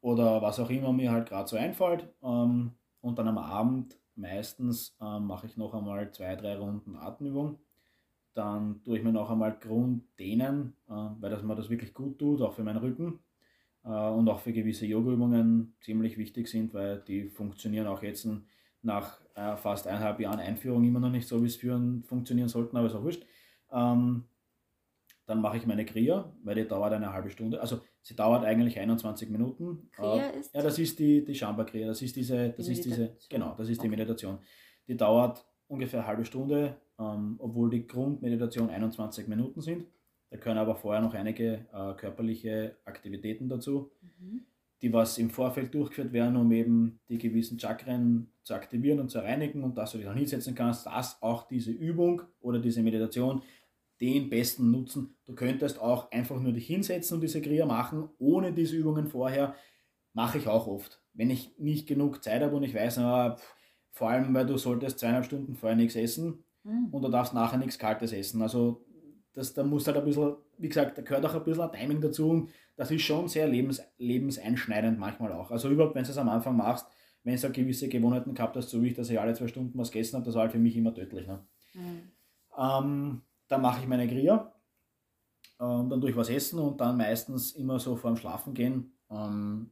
oder 0.00 0.42
was 0.42 0.60
auch 0.60 0.70
immer 0.70 0.92
mir 0.92 1.12
halt 1.12 1.28
gerade 1.28 1.48
so 1.48 1.56
einfällt. 1.56 2.08
Ähm, 2.22 2.72
und 3.00 3.18
dann 3.18 3.28
am 3.28 3.38
Abend 3.38 3.98
meistens 4.16 4.96
ähm, 5.00 5.26
mache 5.26 5.46
ich 5.46 5.56
noch 5.56 5.74
einmal 5.74 6.10
zwei, 6.12 6.36
drei 6.36 6.56
Runden 6.56 6.96
Atemübung. 6.96 7.58
Dann 8.34 8.82
tue 8.82 8.98
ich 8.98 9.04
mir 9.04 9.12
noch 9.12 9.30
einmal 9.30 9.56
Grunddehnen, 9.58 10.74
äh, 10.88 10.92
weil 10.92 11.30
das 11.30 11.42
mir 11.42 11.54
das 11.54 11.70
wirklich 11.70 11.94
gut 11.94 12.18
tut, 12.18 12.42
auch 12.42 12.54
für 12.54 12.64
meinen 12.64 12.78
Rücken 12.78 13.20
äh, 13.84 13.88
und 13.88 14.28
auch 14.28 14.40
für 14.40 14.52
gewisse 14.52 14.86
Yoga-Übungen 14.86 15.76
ziemlich 15.80 16.18
wichtig 16.18 16.48
sind, 16.48 16.74
weil 16.74 17.00
die 17.00 17.28
funktionieren 17.28 17.86
auch 17.86 18.02
jetzt 18.02 18.28
nach 18.82 19.20
äh, 19.34 19.56
fast 19.56 19.86
eineinhalb 19.86 20.20
Jahren 20.20 20.40
Einführung 20.40 20.84
immer 20.84 21.00
noch 21.00 21.10
nicht 21.10 21.28
so, 21.28 21.42
wie 21.42 21.46
es 21.46 21.56
führen 21.56 22.02
funktionieren 22.04 22.48
sollten, 22.48 22.76
aber 22.76 22.86
ist 22.86 22.94
auch 22.94 23.02
wurscht. 23.02 23.24
Ähm, 23.72 24.24
dann 25.26 25.40
mache 25.40 25.56
ich 25.56 25.66
meine 25.66 25.86
Kriya, 25.86 26.32
weil 26.42 26.54
die 26.56 26.68
dauert 26.68 26.92
eine 26.92 27.12
halbe 27.12 27.30
Stunde. 27.30 27.60
Also 27.60 27.80
sie 28.04 28.14
dauert 28.14 28.44
eigentlich 28.44 28.78
21 28.78 29.28
Minuten. 29.30 29.88
Kriya 29.90 30.28
Äh, 30.30 30.38
ist? 30.38 30.54
Ja, 30.54 30.62
das 30.62 30.78
ist 30.78 30.98
die, 31.00 31.24
die 31.24 31.34
Shamba 31.34 31.64
Kriya. 31.64 31.88
Das 31.88 32.00
ist 32.02 32.14
diese, 32.14 32.50
das 32.50 32.66
Die 32.66 32.72
ist 32.72 32.84
diese, 32.84 33.16
genau, 33.28 33.54
das 33.58 33.68
ist 33.68 33.82
die 33.82 33.88
Okay. 33.88 33.96
Meditation. 33.96 34.38
Die 34.86 34.96
dauert 34.96 35.44
ungefähr 35.66 36.00
eine 36.00 36.06
halbe 36.06 36.24
Stunde, 36.24 36.76
ähm, 37.00 37.36
obwohl 37.38 37.70
die 37.70 37.86
Grundmeditation 37.86 38.70
21 38.70 39.26
Minuten 39.26 39.60
sind. 39.60 39.86
Da 40.30 40.36
können 40.36 40.58
aber 40.58 40.76
vorher 40.76 41.00
noch 41.02 41.14
einige 41.14 41.66
äh, 41.72 41.94
körperliche 41.96 42.76
Aktivitäten 42.84 43.48
dazu 43.48 43.90
Mhm. 44.20 44.42
die 44.82 44.92
was 44.92 45.16
im 45.16 45.30
Vorfeld 45.30 45.72
durchgeführt 45.72 46.12
werden, 46.12 46.36
um 46.36 46.52
eben 46.52 46.98
die 47.08 47.16
gewissen 47.16 47.58
Chakren 47.58 48.28
zu 48.42 48.52
aktivieren 48.54 49.00
und 49.00 49.08
zu 49.10 49.18
reinigen 49.20 49.64
und 49.64 49.78
dass 49.78 49.92
du 49.92 49.98
dich 49.98 50.06
dann 50.06 50.16
hinsetzen 50.18 50.54
kannst, 50.54 50.84
dass 50.84 51.22
auch 51.22 51.48
diese 51.48 51.70
Übung 51.70 52.20
oder 52.42 52.58
diese 52.58 52.82
Meditation 52.82 53.40
den 54.04 54.30
besten 54.30 54.70
Nutzen. 54.70 55.16
Du 55.24 55.34
könntest 55.34 55.80
auch 55.80 56.10
einfach 56.10 56.38
nur 56.40 56.52
dich 56.52 56.66
hinsetzen 56.66 57.16
und 57.16 57.20
diese 57.20 57.40
Kriya 57.40 57.66
machen, 57.66 58.08
ohne 58.18 58.52
diese 58.52 58.76
Übungen 58.76 59.06
vorher. 59.08 59.54
Mache 60.12 60.38
ich 60.38 60.46
auch 60.48 60.66
oft. 60.66 61.02
Wenn 61.12 61.30
ich 61.30 61.58
nicht 61.58 61.86
genug 61.86 62.22
Zeit 62.22 62.42
habe 62.42 62.56
und 62.56 62.62
ich 62.62 62.74
weiß, 62.74 62.98
na, 62.98 63.36
pff, 63.36 63.54
vor 63.92 64.10
allem, 64.10 64.34
weil 64.34 64.46
du 64.46 64.56
solltest 64.56 64.98
zweieinhalb 64.98 65.24
Stunden 65.24 65.54
vorher 65.54 65.76
nichts 65.76 65.96
essen, 65.96 66.44
Mhm. 66.64 66.88
und 66.92 67.02
du 67.02 67.08
darfst 67.10 67.34
nachher 67.34 67.58
nichts 67.58 67.78
Kaltes 67.78 68.12
essen. 68.12 68.40
Also 68.40 68.86
das, 69.34 69.52
da 69.52 69.62
muss 69.62 69.86
halt 69.86 69.98
ein 69.98 70.04
bisschen, 70.04 70.36
wie 70.56 70.68
gesagt, 70.68 70.96
da 70.96 71.02
gehört 71.02 71.26
auch 71.26 71.34
ein 71.34 71.44
bisschen 71.44 71.62
ein 71.62 71.72
Timing 71.72 72.00
dazu. 72.00 72.30
Und 72.30 72.48
das 72.76 72.90
ist 72.90 73.02
schon 73.02 73.28
sehr 73.28 73.46
lebens, 73.46 73.82
lebenseinschneidend 73.98 74.98
manchmal 74.98 75.32
auch. 75.32 75.50
Also 75.50 75.68
überhaupt, 75.68 75.94
wenn 75.94 76.04
du 76.04 76.10
es 76.10 76.16
am 76.18 76.28
Anfang 76.30 76.56
machst, 76.56 76.86
wenn 77.22 77.38
du 77.38 77.50
gewisse 77.50 77.88
Gewohnheiten 77.88 78.34
gehabt 78.34 78.56
hast, 78.56 78.70
so 78.70 78.82
wie 78.82 78.88
ich, 78.88 78.94
dass 78.94 79.10
ich 79.10 79.20
alle 79.20 79.34
zwei 79.34 79.48
Stunden 79.48 79.76
was 79.78 79.90
gegessen 79.90 80.16
habe, 80.16 80.24
das 80.24 80.34
war 80.34 80.42
halt 80.42 80.52
für 80.52 80.58
mich 80.58 80.76
immer 80.76 80.94
tödlich. 80.94 81.26
Ne? 81.26 81.44
Mhm. 81.74 82.12
Ähm, 82.58 83.22
dann 83.54 83.62
mache 83.62 83.80
ich 83.80 83.86
meine 83.86 84.08
Kriya, 84.08 84.52
ähm, 85.60 85.88
dann 85.88 86.02
ich 86.02 86.16
was 86.16 86.28
essen 86.28 86.58
und 86.58 86.80
dann 86.80 86.96
meistens 86.96 87.52
immer 87.52 87.78
so 87.78 87.94
vorm 87.94 88.16
Schlafen 88.16 88.52
gehen. 88.52 88.98
Ähm, 89.08 89.70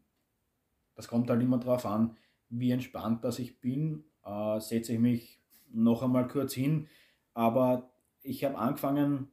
das 0.95 1.09
kommt 1.09 1.28
halt 1.28 1.43
immer 1.43 1.59
darauf 1.59 1.85
an, 1.85 2.16
wie 2.49 2.70
entspannt 2.70 3.24
das 3.24 3.41
ich 3.41 3.61
bin, 3.61 4.05
äh, 4.24 4.61
setze 4.61 4.93
ich 4.93 5.01
mich 5.01 5.43
noch 5.72 6.03
einmal 6.03 6.28
kurz 6.28 6.55
hin. 6.55 6.89
Aber 7.35 7.91
ich 8.22 8.45
habe 8.45 8.57
angefangen, 8.57 9.33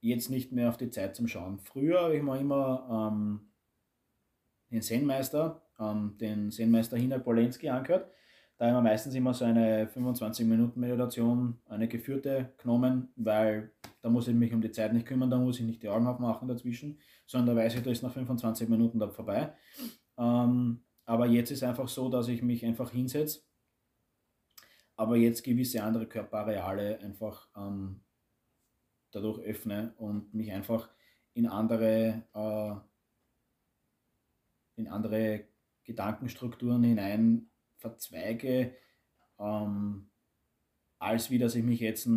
jetzt 0.00 0.28
nicht 0.28 0.50
mehr 0.50 0.70
auf 0.70 0.76
die 0.76 0.90
Zeit 0.90 1.14
zum 1.14 1.28
Schauen. 1.28 1.60
Früher 1.60 2.02
habe 2.02 2.16
ich 2.16 2.22
mir 2.22 2.38
immer 2.38 3.12
ähm, 3.12 3.52
den 4.72 4.82
Zen-Meister, 4.82 5.62
ähm, 5.78 6.16
den 6.18 6.50
Zen-Meister 6.50 6.96
Polenski 7.20 7.68
angehört. 7.68 8.10
Da 8.58 8.66
haben 8.66 8.74
wir 8.74 8.90
meistens 8.90 9.14
immer 9.14 9.32
so 9.32 9.44
eine 9.44 9.86
25 9.86 10.44
Minuten 10.44 10.80
Meditation, 10.80 11.60
eine 11.68 11.86
geführte 11.86 12.52
genommen, 12.58 13.12
weil 13.14 13.70
da 14.02 14.10
muss 14.10 14.26
ich 14.26 14.34
mich 14.34 14.52
um 14.52 14.60
die 14.60 14.72
Zeit 14.72 14.92
nicht 14.92 15.06
kümmern, 15.06 15.30
da 15.30 15.38
muss 15.38 15.60
ich 15.60 15.64
nicht 15.64 15.80
die 15.80 15.88
Augen 15.88 16.08
aufmachen 16.08 16.48
dazwischen, 16.48 16.98
sondern 17.24 17.54
da 17.54 17.62
weiß 17.62 17.76
ich, 17.76 17.82
da 17.84 17.90
ist 17.92 18.02
nach 18.02 18.12
25 18.12 18.68
Minuten 18.68 18.98
da 18.98 19.08
vorbei. 19.10 19.54
Ähm, 20.16 20.82
aber 21.04 21.26
jetzt 21.26 21.52
ist 21.52 21.62
einfach 21.62 21.86
so, 21.86 22.08
dass 22.08 22.26
ich 22.26 22.42
mich 22.42 22.66
einfach 22.66 22.90
hinsetze, 22.90 23.42
aber 24.96 25.16
jetzt 25.16 25.44
gewisse 25.44 25.84
andere 25.84 26.08
Körperareale 26.08 26.98
einfach 26.98 27.48
ähm, 27.56 28.00
dadurch 29.12 29.38
öffne 29.38 29.94
und 29.98 30.34
mich 30.34 30.50
einfach 30.50 30.88
in 31.32 31.46
andere, 31.46 32.24
äh, 32.34 32.74
in 34.80 34.88
andere 34.88 35.44
Gedankenstrukturen 35.84 36.82
hinein 36.82 37.47
verzweige, 37.78 38.74
ähm, 39.38 40.10
als 40.98 41.30
wie 41.30 41.38
dass 41.38 41.54
ich 41.54 41.64
mich 41.64 41.80
jetzt 41.80 42.08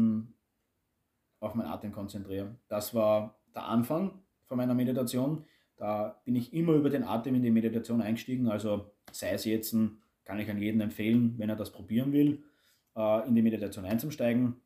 auf 1.40 1.56
meinen 1.56 1.72
Atem 1.72 1.92
konzentriere. 1.92 2.56
Das 2.68 2.94
war 2.94 3.40
der 3.56 3.66
Anfang 3.66 4.22
von 4.46 4.58
meiner 4.58 4.74
Meditation. 4.74 5.46
Da 5.78 6.22
bin 6.26 6.36
ich 6.36 6.54
immer 6.54 6.74
über 6.74 6.90
den 6.90 7.04
Atem 7.04 7.36
in 7.36 7.42
die 7.42 7.52
Meditation 7.52 8.02
eingestiegen. 8.02 8.48
Also 8.48 8.92
sei 9.12 9.32
es 9.32 9.46
jetzt, 9.46 9.76
kann 10.26 10.40
ich 10.40 10.50
an 10.50 10.60
jeden 10.60 10.82
empfehlen, 10.82 11.36
wenn 11.38 11.50
er 11.50 11.56
das 11.56 11.72
probieren 11.72 12.14
will, 12.14 12.44
äh, 12.96 13.28
in 13.28 13.36
die 13.36 13.42
Meditation 13.42 13.86
einzusteigen. 13.86 14.62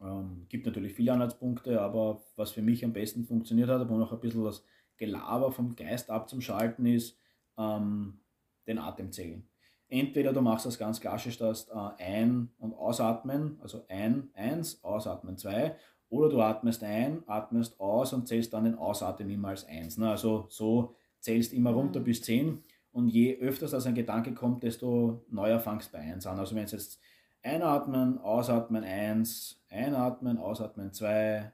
Ähm, 0.00 0.46
gibt 0.48 0.66
natürlich 0.66 0.94
viele 0.94 1.12
Anhaltspunkte, 1.12 1.80
aber 1.80 2.22
was 2.36 2.52
für 2.52 2.62
mich 2.62 2.84
am 2.84 2.92
besten 2.92 3.24
funktioniert 3.24 3.68
hat, 3.68 3.80
aber 3.80 3.96
noch 3.96 4.12
ein 4.12 4.20
bisschen 4.20 4.44
das 4.44 4.64
Gelaber 4.96 5.52
vom 5.52 5.76
Geist 5.76 6.10
abzuschalten, 6.10 6.86
ist 6.86 7.18
ähm, 7.58 8.20
den 8.66 8.78
Atem 8.78 9.12
zählen. 9.12 9.49
Entweder 9.90 10.32
du 10.32 10.40
machst 10.40 10.66
das 10.66 10.78
ganz 10.78 11.00
klassisch, 11.00 11.36
dass 11.36 11.68
äh, 11.68 11.74
ein- 11.98 12.50
und 12.58 12.74
ausatmen, 12.74 13.58
also 13.60 13.84
ein, 13.88 14.30
eins, 14.34 14.82
ausatmen, 14.84 15.36
zwei, 15.36 15.76
oder 16.08 16.28
du 16.28 16.40
atmest 16.40 16.82
ein, 16.82 17.22
atmest 17.26 17.78
aus 17.80 18.12
und 18.12 18.26
zählst 18.26 18.52
dann 18.52 18.64
den 18.64 18.76
Ausatmen 18.76 19.30
immer 19.30 19.48
als 19.48 19.66
eins. 19.66 19.98
Ne? 19.98 20.10
Also 20.10 20.46
so 20.48 20.94
zählst 21.20 21.52
immer 21.52 21.70
runter 21.70 22.00
mhm. 22.00 22.04
bis 22.04 22.22
zehn 22.22 22.62
und 22.92 23.08
je 23.08 23.38
öfters 23.38 23.72
das 23.72 23.86
ein 23.86 23.94
Gedanke 23.94 24.32
kommt, 24.32 24.62
desto 24.62 25.24
neuer 25.28 25.60
fangst 25.60 25.92
du 25.92 25.98
bei 25.98 26.02
eins 26.02 26.26
an. 26.26 26.38
Also 26.38 26.54
wenn 26.56 26.64
es 26.64 26.72
jetzt 26.72 27.00
Einatmen, 27.42 28.18
ausatmen 28.18 28.84
1, 28.84 29.62
einatmen, 29.70 30.38
ausatmen 30.38 30.92
2. 30.92 31.50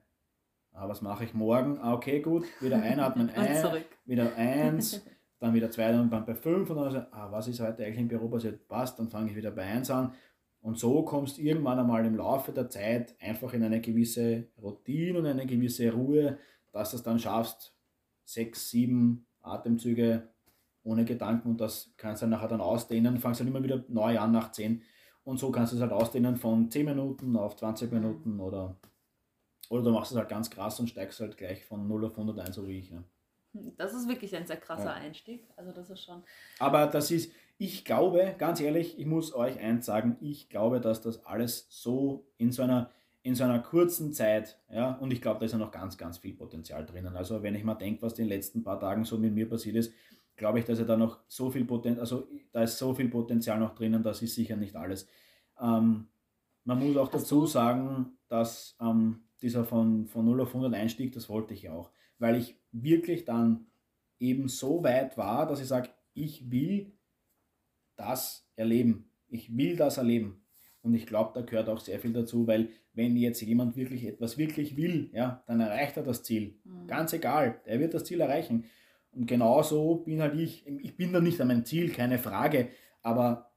Ah, 0.72 0.88
was 0.88 1.00
mache 1.00 1.24
ich 1.24 1.32
morgen? 1.32 1.78
Ah, 1.78 1.94
okay, 1.94 2.20
gut. 2.20 2.44
Wieder 2.60 2.82
einatmen 2.82 3.30
1, 3.36 3.66
wieder 4.04 4.34
1, 4.36 5.02
dann 5.38 5.54
wieder 5.54 5.70
2 5.70 6.00
und 6.00 6.10
dann 6.10 6.24
bei 6.24 6.34
5 6.34 6.70
und 6.70 6.76
dann 6.76 6.90
so, 6.90 6.98
ah, 6.98 7.30
was 7.30 7.48
ist 7.48 7.60
heute 7.60 7.84
eigentlich 7.84 8.00
im 8.00 8.08
Büro 8.08 8.28
passiert? 8.28 8.66
Passt, 8.68 8.98
dann 8.98 9.08
fange 9.08 9.30
ich 9.30 9.36
wieder 9.36 9.50
bei 9.50 9.62
1 9.62 9.90
an. 9.90 10.14
Und 10.60 10.78
so 10.78 11.02
kommst 11.04 11.38
irgendwann 11.38 11.78
einmal 11.78 12.04
im 12.04 12.16
Laufe 12.16 12.52
der 12.52 12.68
Zeit 12.68 13.14
einfach 13.20 13.52
in 13.52 13.62
eine 13.62 13.80
gewisse 13.80 14.48
Routine 14.60 15.18
und 15.18 15.26
eine 15.26 15.46
gewisse 15.46 15.92
Ruhe, 15.92 16.38
dass 16.72 16.90
du 16.90 16.96
es 16.96 17.02
dann 17.02 17.18
schaffst, 17.18 17.74
6, 18.24 18.70
7 18.70 19.26
Atemzüge 19.42 20.28
ohne 20.82 21.04
Gedanken 21.04 21.50
und 21.50 21.60
das 21.60 21.92
kannst 21.96 22.22
du 22.22 22.24
dann 22.24 22.30
nachher 22.30 22.48
dann 22.48 22.60
ausdehnen, 22.60 23.18
fangst 23.18 23.40
dann 23.40 23.48
immer 23.48 23.62
wieder 23.62 23.84
neu 23.88 24.18
an 24.18 24.32
nach 24.32 24.52
10 24.52 24.82
und 25.24 25.38
so 25.38 25.50
kannst 25.50 25.72
du 25.72 25.76
es 25.76 25.82
halt 25.82 25.92
ausdehnen 25.92 26.36
von 26.36 26.70
10 26.70 26.84
Minuten 26.84 27.36
auf 27.36 27.56
20 27.56 27.90
mhm. 27.90 27.98
Minuten 27.98 28.40
oder, 28.40 28.76
oder 29.68 29.82
du 29.82 29.90
machst 29.90 30.12
es 30.12 30.18
halt 30.18 30.28
ganz 30.28 30.50
krass 30.50 30.78
und 30.78 30.88
steigst 30.88 31.20
halt 31.20 31.36
gleich 31.36 31.64
von 31.64 31.88
0 31.88 32.06
auf 32.06 32.12
101, 32.12 32.54
so 32.54 32.66
wie 32.68 32.78
ich. 32.78 32.90
Ja. 32.90 33.02
Das 33.76 33.94
ist 33.94 34.08
wirklich 34.08 34.34
ein 34.36 34.46
sehr 34.46 34.56
krasser 34.56 34.86
ja. 34.86 34.94
Einstieg. 34.94 35.46
Also 35.56 35.72
das 35.72 35.90
ist 35.90 36.02
schon. 36.02 36.22
Aber 36.58 36.86
das 36.86 37.10
ist, 37.10 37.32
ich 37.58 37.84
glaube, 37.84 38.34
ganz 38.38 38.60
ehrlich, 38.60 38.98
ich 38.98 39.06
muss 39.06 39.34
euch 39.34 39.58
eins 39.58 39.86
sagen, 39.86 40.16
ich 40.20 40.48
glaube, 40.48 40.80
dass 40.80 41.00
das 41.00 41.24
alles 41.24 41.66
so 41.70 42.26
in 42.36 42.52
so 42.52 42.62
einer, 42.62 42.90
in 43.22 43.34
so 43.34 43.44
einer 43.44 43.58
kurzen 43.58 44.12
Zeit, 44.12 44.58
ja, 44.70 44.92
und 44.96 45.12
ich 45.12 45.20
glaube, 45.22 45.40
da 45.40 45.46
ist 45.46 45.52
ja 45.52 45.58
noch 45.58 45.70
ganz, 45.70 45.96
ganz 45.96 46.18
viel 46.18 46.34
Potenzial 46.34 46.84
drinnen. 46.84 47.16
Also 47.16 47.42
wenn 47.42 47.54
ich 47.54 47.64
mal 47.64 47.74
denke, 47.74 48.02
was 48.02 48.12
in 48.14 48.24
den 48.24 48.28
letzten 48.28 48.62
paar 48.62 48.78
Tagen 48.78 49.04
so 49.04 49.18
mit 49.18 49.34
mir 49.34 49.48
passiert 49.48 49.76
ist, 49.76 49.92
glaube 50.36 50.58
ich, 50.58 50.64
dass 50.64 50.78
er 50.78 50.84
da 50.84 50.96
noch 50.96 51.20
so 51.26 51.50
viel 51.50 51.64
Potenzial, 51.64 52.00
also 52.00 52.28
da 52.52 52.62
ist 52.62 52.78
so 52.78 52.94
viel 52.94 53.08
Potenzial 53.08 53.58
noch 53.58 53.74
drinnen, 53.74 54.02
das 54.02 54.22
ist 54.22 54.34
sicher 54.34 54.56
nicht 54.56 54.76
alles. 54.76 55.08
Ähm, 55.60 56.08
man 56.64 56.78
muss 56.78 56.96
auch 56.96 57.08
dazu 57.08 57.46
sagen, 57.46 58.18
dass 58.28 58.76
ähm, 58.80 59.20
dieser 59.40 59.64
von, 59.64 60.06
von 60.06 60.24
0 60.24 60.42
auf 60.42 60.48
100 60.48 60.74
Einstieg, 60.74 61.12
das 61.12 61.28
wollte 61.28 61.54
ich 61.54 61.62
ja 61.62 61.72
auch, 61.72 61.90
weil 62.18 62.36
ich 62.36 62.58
wirklich 62.72 63.24
dann 63.24 63.66
eben 64.18 64.48
so 64.48 64.82
weit 64.82 65.16
war, 65.16 65.46
dass 65.46 65.60
ich 65.60 65.66
sage, 65.66 65.90
ich 66.14 66.50
will 66.50 66.92
das 67.96 68.48
erleben. 68.56 69.10
Ich 69.28 69.56
will 69.56 69.76
das 69.76 69.98
erleben. 69.98 70.42
Und 70.82 70.94
ich 70.94 71.06
glaube, 71.06 71.32
da 71.34 71.44
gehört 71.44 71.68
auch 71.68 71.80
sehr 71.80 71.98
viel 71.98 72.12
dazu, 72.12 72.46
weil 72.46 72.70
wenn 72.92 73.16
jetzt 73.16 73.42
jemand 73.42 73.76
wirklich 73.76 74.06
etwas 74.06 74.38
wirklich 74.38 74.76
will, 74.76 75.10
ja, 75.12 75.42
dann 75.46 75.60
erreicht 75.60 75.96
er 75.96 76.04
das 76.04 76.22
Ziel. 76.22 76.60
Mhm. 76.64 76.86
Ganz 76.86 77.12
egal, 77.12 77.60
er 77.64 77.80
wird 77.80 77.92
das 77.92 78.04
Ziel 78.04 78.20
erreichen. 78.20 78.64
Und 79.10 79.26
genauso 79.26 79.96
bin 79.96 80.20
halt 80.20 80.38
ich, 80.38 80.66
ich 80.66 80.96
bin 80.96 81.12
da 81.12 81.20
nicht 81.20 81.40
an 81.40 81.48
meinem 81.48 81.64
Ziel, 81.64 81.90
keine 81.90 82.18
Frage, 82.18 82.68
aber 83.02 83.50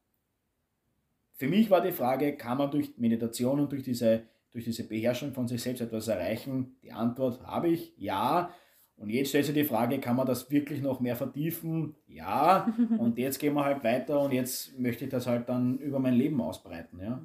für 1.33 1.47
mich 1.47 1.69
war 1.69 1.81
die 1.81 1.91
Frage, 1.91 2.35
kann 2.35 2.57
man 2.57 2.71
durch 2.71 2.97
Meditation 2.97 3.59
und 3.59 3.71
durch 3.71 3.83
diese, 3.83 4.23
durch 4.51 4.65
diese 4.65 4.87
Beherrschung 4.87 5.33
von 5.33 5.47
sich 5.47 5.61
selbst 5.61 5.81
etwas 5.81 6.07
erreichen? 6.07 6.77
Die 6.81 6.91
Antwort 6.91 7.41
habe 7.45 7.69
ich, 7.69 7.93
ja. 7.97 8.53
Und 8.95 9.09
jetzt 9.09 9.29
stellt 9.29 9.45
sich 9.45 9.53
die 9.53 9.63
Frage, 9.63 9.99
kann 9.99 10.15
man 10.15 10.27
das 10.27 10.51
wirklich 10.51 10.81
noch 10.81 10.99
mehr 10.99 11.15
vertiefen? 11.15 11.95
Ja. 12.07 12.73
Und 12.97 13.17
jetzt 13.17 13.39
gehen 13.39 13.53
wir 13.53 13.63
halt 13.63 13.83
weiter 13.83 14.19
und 14.19 14.33
jetzt 14.33 14.77
möchte 14.77 15.05
ich 15.05 15.11
das 15.11 15.25
halt 15.25 15.47
dann 15.47 15.77
über 15.77 15.99
mein 15.99 16.15
Leben 16.15 16.41
ausbreiten. 16.41 16.99
Ja. 16.99 17.23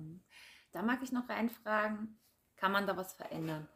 Da 0.70 0.82
mag 0.82 1.00
ich 1.02 1.10
noch 1.10 1.28
reinfragen, 1.28 2.16
kann 2.56 2.70
man 2.72 2.86
da 2.86 2.96
was 2.96 3.14
verändern? 3.14 3.68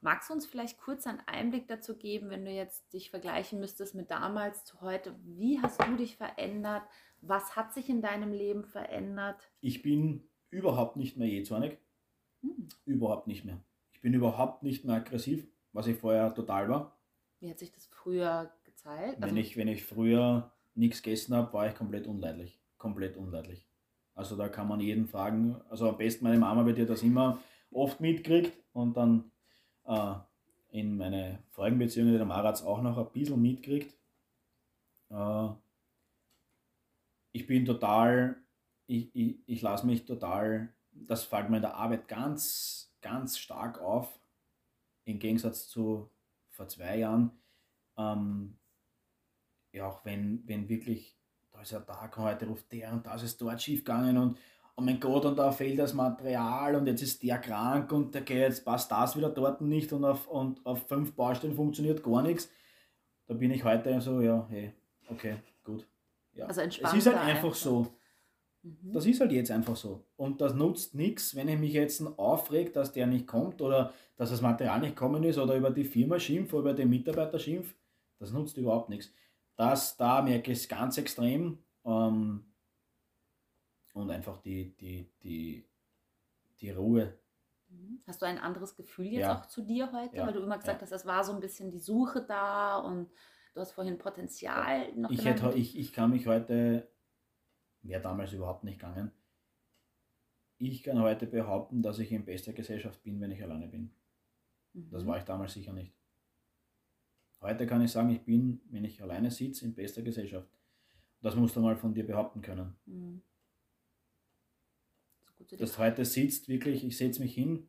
Magst 0.00 0.28
du 0.28 0.34
uns 0.34 0.46
vielleicht 0.46 0.78
kurz 0.78 1.06
einen 1.06 1.20
Einblick 1.26 1.68
dazu 1.68 1.96
geben, 1.96 2.30
wenn 2.30 2.44
du 2.44 2.50
jetzt 2.50 2.92
dich 2.92 3.10
vergleichen 3.10 3.58
müsstest 3.60 3.94
mit 3.94 4.10
damals 4.10 4.64
zu 4.64 4.80
heute? 4.80 5.16
Wie 5.24 5.60
hast 5.60 5.82
du 5.82 5.96
dich 5.96 6.16
verändert? 6.16 6.82
Was 7.20 7.56
hat 7.56 7.72
sich 7.72 7.88
in 7.88 8.02
deinem 8.02 8.32
Leben 8.32 8.64
verändert? 8.64 9.50
Ich 9.60 9.82
bin 9.82 10.28
überhaupt 10.50 10.96
nicht 10.96 11.16
mehr 11.16 11.28
jähzornig. 11.28 11.78
Hm. 12.46 12.68
Überhaupt 12.84 13.26
nicht 13.26 13.44
mehr. 13.44 13.60
Ich 13.92 14.00
bin 14.00 14.14
überhaupt 14.14 14.62
nicht 14.62 14.84
mehr 14.84 14.96
aggressiv, 14.96 15.46
was 15.72 15.86
ich 15.86 15.96
vorher 15.96 16.34
total 16.34 16.68
war. 16.68 16.96
Wie 17.40 17.50
hat 17.50 17.58
sich 17.58 17.72
das 17.72 17.86
früher 17.86 18.50
gezeigt? 18.64 19.22
Also 19.22 19.34
wenn, 19.34 19.36
ich, 19.36 19.56
wenn 19.56 19.68
ich 19.68 19.84
früher 19.84 20.52
nichts 20.74 21.02
gegessen 21.02 21.34
habe, 21.34 21.52
war 21.52 21.68
ich 21.68 21.74
komplett 21.74 22.06
unleidlich. 22.06 22.60
Komplett 22.78 23.16
unleidlich. 23.16 23.66
Also 24.14 24.36
da 24.36 24.48
kann 24.48 24.68
man 24.68 24.80
jeden 24.80 25.06
fragen. 25.06 25.60
Also 25.68 25.88
am 25.88 25.98
besten 25.98 26.24
meine 26.24 26.38
Mama 26.38 26.64
wird 26.64 26.78
ja 26.78 26.84
das 26.84 27.02
immer 27.02 27.40
oft 27.70 28.00
mitkriegt 28.00 28.52
und 28.72 28.96
dann 28.96 29.30
äh, 29.84 30.14
in 30.70 30.96
meine 30.96 31.42
vorigen 31.50 31.78
Beziehungen, 31.78 32.14
der 32.14 32.24
Mara 32.24 32.48
hat 32.48 32.56
es 32.56 32.62
auch 32.62 32.82
noch 32.82 32.96
ein 32.96 33.12
bisschen 33.12 33.40
mitkriegt. 33.40 33.94
Äh, 35.10 35.48
ich 37.32 37.46
bin 37.46 37.66
total, 37.66 38.36
ich, 38.86 39.14
ich, 39.14 39.38
ich 39.46 39.62
lasse 39.62 39.86
mich 39.86 40.04
total, 40.06 40.72
das 41.06 41.24
fällt 41.24 41.50
mir 41.50 41.56
in 41.56 41.62
der 41.62 41.74
Arbeit 41.74 42.08
ganz, 42.08 42.92
ganz 43.00 43.38
stark 43.38 43.80
auf, 43.80 44.18
im 45.04 45.18
Gegensatz 45.18 45.68
zu 45.68 46.10
vor 46.50 46.68
zwei 46.68 46.98
Jahren. 46.98 47.30
Ähm, 47.96 48.58
ja, 49.72 49.86
auch 49.86 50.04
wenn, 50.04 50.42
wenn 50.46 50.68
wirklich, 50.68 51.18
da 51.52 51.60
ist 51.60 51.74
ein 51.74 51.86
Tag 51.86 52.16
heute, 52.16 52.46
ruft 52.46 52.72
der 52.72 52.92
und 52.92 53.06
das 53.06 53.22
ist 53.22 53.40
dort 53.40 53.60
schief 53.62 53.84
gegangen 53.84 54.16
und 54.18 54.38
oh 54.76 54.82
mein 54.82 55.00
Gott, 55.00 55.24
und 55.24 55.38
da 55.38 55.52
fehlt 55.52 55.78
das 55.78 55.94
Material 55.94 56.76
und 56.76 56.86
jetzt 56.86 57.02
ist 57.02 57.22
der 57.22 57.38
krank 57.38 57.92
und 57.92 58.14
der 58.14 58.22
geht, 58.22 58.38
jetzt 58.38 58.64
passt 58.64 58.90
das 58.90 59.16
wieder 59.16 59.30
dort 59.30 59.60
nicht 59.60 59.92
und 59.92 60.04
auf, 60.04 60.26
und 60.28 60.64
auf 60.66 60.86
fünf 60.86 61.14
Baustellen 61.14 61.54
funktioniert 61.54 62.02
gar 62.02 62.22
nichts. 62.22 62.50
Da 63.26 63.34
bin 63.34 63.50
ich 63.50 63.64
heute 63.64 64.00
so, 64.00 64.20
ja, 64.20 64.46
hey, 64.48 64.72
okay, 65.08 65.36
gut. 65.64 65.86
Ja. 66.32 66.46
Also 66.46 66.60
es 66.60 66.76
ist 66.76 66.84
halt 66.84 67.06
einfach, 67.06 67.24
einfach 67.24 67.54
so. 67.54 67.86
Mhm. 68.66 68.92
Das 68.92 69.06
ist 69.06 69.20
halt 69.20 69.32
jetzt 69.32 69.50
einfach 69.50 69.76
so. 69.76 70.04
Und 70.16 70.40
das 70.40 70.54
nutzt 70.54 70.94
nichts, 70.94 71.36
wenn 71.36 71.48
ich 71.48 71.58
mich 71.58 71.72
jetzt 71.72 72.02
aufreg, 72.18 72.72
dass 72.72 72.92
der 72.92 73.06
nicht 73.06 73.26
kommt 73.26 73.62
oder 73.62 73.92
dass 74.16 74.30
das 74.30 74.40
Material 74.40 74.80
nicht 74.80 74.96
kommen 74.96 75.22
ist 75.22 75.38
oder 75.38 75.54
über 75.56 75.70
die 75.70 75.84
Firma 75.84 76.18
schimpf 76.18 76.52
oder 76.52 76.70
über 76.70 76.74
den 76.74 76.90
Mitarbeiter 76.90 77.38
schimpf. 77.38 77.74
Das 78.18 78.32
nutzt 78.32 78.56
überhaupt 78.56 78.88
nichts. 78.88 79.12
Das 79.56 79.96
da 79.96 80.22
merke 80.22 80.52
ich 80.52 80.58
es 80.58 80.68
ganz 80.68 80.98
extrem. 80.98 81.58
Ähm, 81.84 82.44
und 83.94 84.10
einfach 84.10 84.38
die, 84.38 84.76
die, 84.76 85.08
die, 85.22 85.64
die 86.60 86.70
Ruhe. 86.70 87.18
Mhm. 87.68 88.02
Hast 88.06 88.20
du 88.20 88.26
ein 88.26 88.38
anderes 88.38 88.74
Gefühl 88.74 89.06
jetzt 89.06 89.20
ja. 89.22 89.38
auch 89.38 89.46
zu 89.46 89.62
dir 89.62 89.90
heute? 89.92 90.16
Ja. 90.16 90.26
Weil 90.26 90.32
du 90.32 90.40
immer 90.40 90.58
gesagt 90.58 90.80
ja. 90.80 90.82
hast, 90.82 90.92
es 90.92 91.06
war 91.06 91.24
so 91.24 91.32
ein 91.32 91.40
bisschen 91.40 91.70
die 91.70 91.78
Suche 91.78 92.22
da 92.26 92.78
und 92.78 93.10
du 93.54 93.60
hast 93.60 93.72
vorhin 93.72 93.96
Potenzial 93.96 94.92
noch 94.94 95.10
ich, 95.10 95.24
hätte, 95.24 95.52
ich, 95.54 95.78
ich 95.78 95.92
kann 95.92 96.10
mich 96.10 96.26
heute, 96.26 96.88
wäre 97.88 98.02
damals 98.02 98.32
überhaupt 98.32 98.64
nicht 98.64 98.78
gegangen, 98.78 99.12
ich 100.58 100.82
kann 100.82 101.00
heute 101.00 101.26
behaupten, 101.26 101.82
dass 101.82 101.98
ich 101.98 102.12
in 102.12 102.24
bester 102.24 102.52
Gesellschaft 102.52 103.02
bin, 103.02 103.20
wenn 103.20 103.30
ich 103.30 103.42
alleine 103.42 103.68
bin. 103.68 103.90
Mhm. 104.72 104.90
Das 104.90 105.06
war 105.06 105.18
ich 105.18 105.24
damals 105.24 105.52
sicher 105.52 105.72
nicht. 105.72 105.92
Heute 107.40 107.66
kann 107.66 107.82
ich 107.82 107.92
sagen, 107.92 108.10
ich 108.10 108.22
bin, 108.22 108.60
wenn 108.70 108.84
ich 108.84 109.02
alleine 109.02 109.30
sitze, 109.30 109.66
in 109.66 109.74
bester 109.74 110.02
Gesellschaft. 110.02 110.48
Das 111.20 111.36
musst 111.36 111.56
du 111.56 111.60
mal 111.60 111.76
von 111.76 111.92
dir 111.92 112.06
behaupten 112.06 112.40
können. 112.40 112.74
Mhm. 112.86 113.22
Das 115.58 115.78
heute 115.78 116.04
sitzt 116.04 116.48
wirklich, 116.48 116.84
ich 116.84 116.96
setze 116.96 117.20
mich 117.20 117.34
hin 117.34 117.68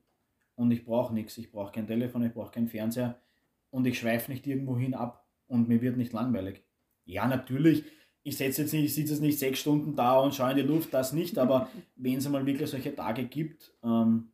und 0.55 0.71
ich 0.71 0.85
brauche 0.85 1.13
nichts. 1.13 1.37
Ich 1.37 1.51
brauche 1.51 1.73
kein 1.73 1.87
Telefon, 1.87 2.23
ich 2.23 2.33
brauche 2.33 2.51
keinen 2.51 2.69
Fernseher 2.69 3.21
und 3.69 3.85
ich 3.85 3.99
schweife 3.99 4.31
nicht 4.31 4.47
irgendwo 4.47 4.77
hin 4.77 4.93
ab 4.93 5.27
und 5.47 5.67
mir 5.67 5.81
wird 5.81 5.97
nicht 5.97 6.13
langweilig. 6.13 6.63
Ja, 7.03 7.27
natürlich, 7.27 7.83
ich 8.27 8.35
setze 8.35 8.63
jetzt 8.63 8.73
nicht, 8.73 8.83
ich 8.83 8.93
sitze 8.93 9.13
jetzt 9.13 9.21
nicht 9.21 9.39
sechs 9.39 9.59
Stunden 9.59 9.95
da 9.95 10.19
und 10.19 10.35
schaue 10.35 10.51
in 10.51 10.57
die 10.57 10.63
Luft, 10.63 10.93
das 10.93 11.13
nicht, 11.13 11.37
aber 11.37 11.69
wenn 11.95 12.17
es 12.17 12.25
einmal 12.25 12.45
wirklich 12.45 12.69
solche 12.69 12.93
Tage 12.93 13.23
gibt, 13.23 13.73
ähm, 13.83 14.31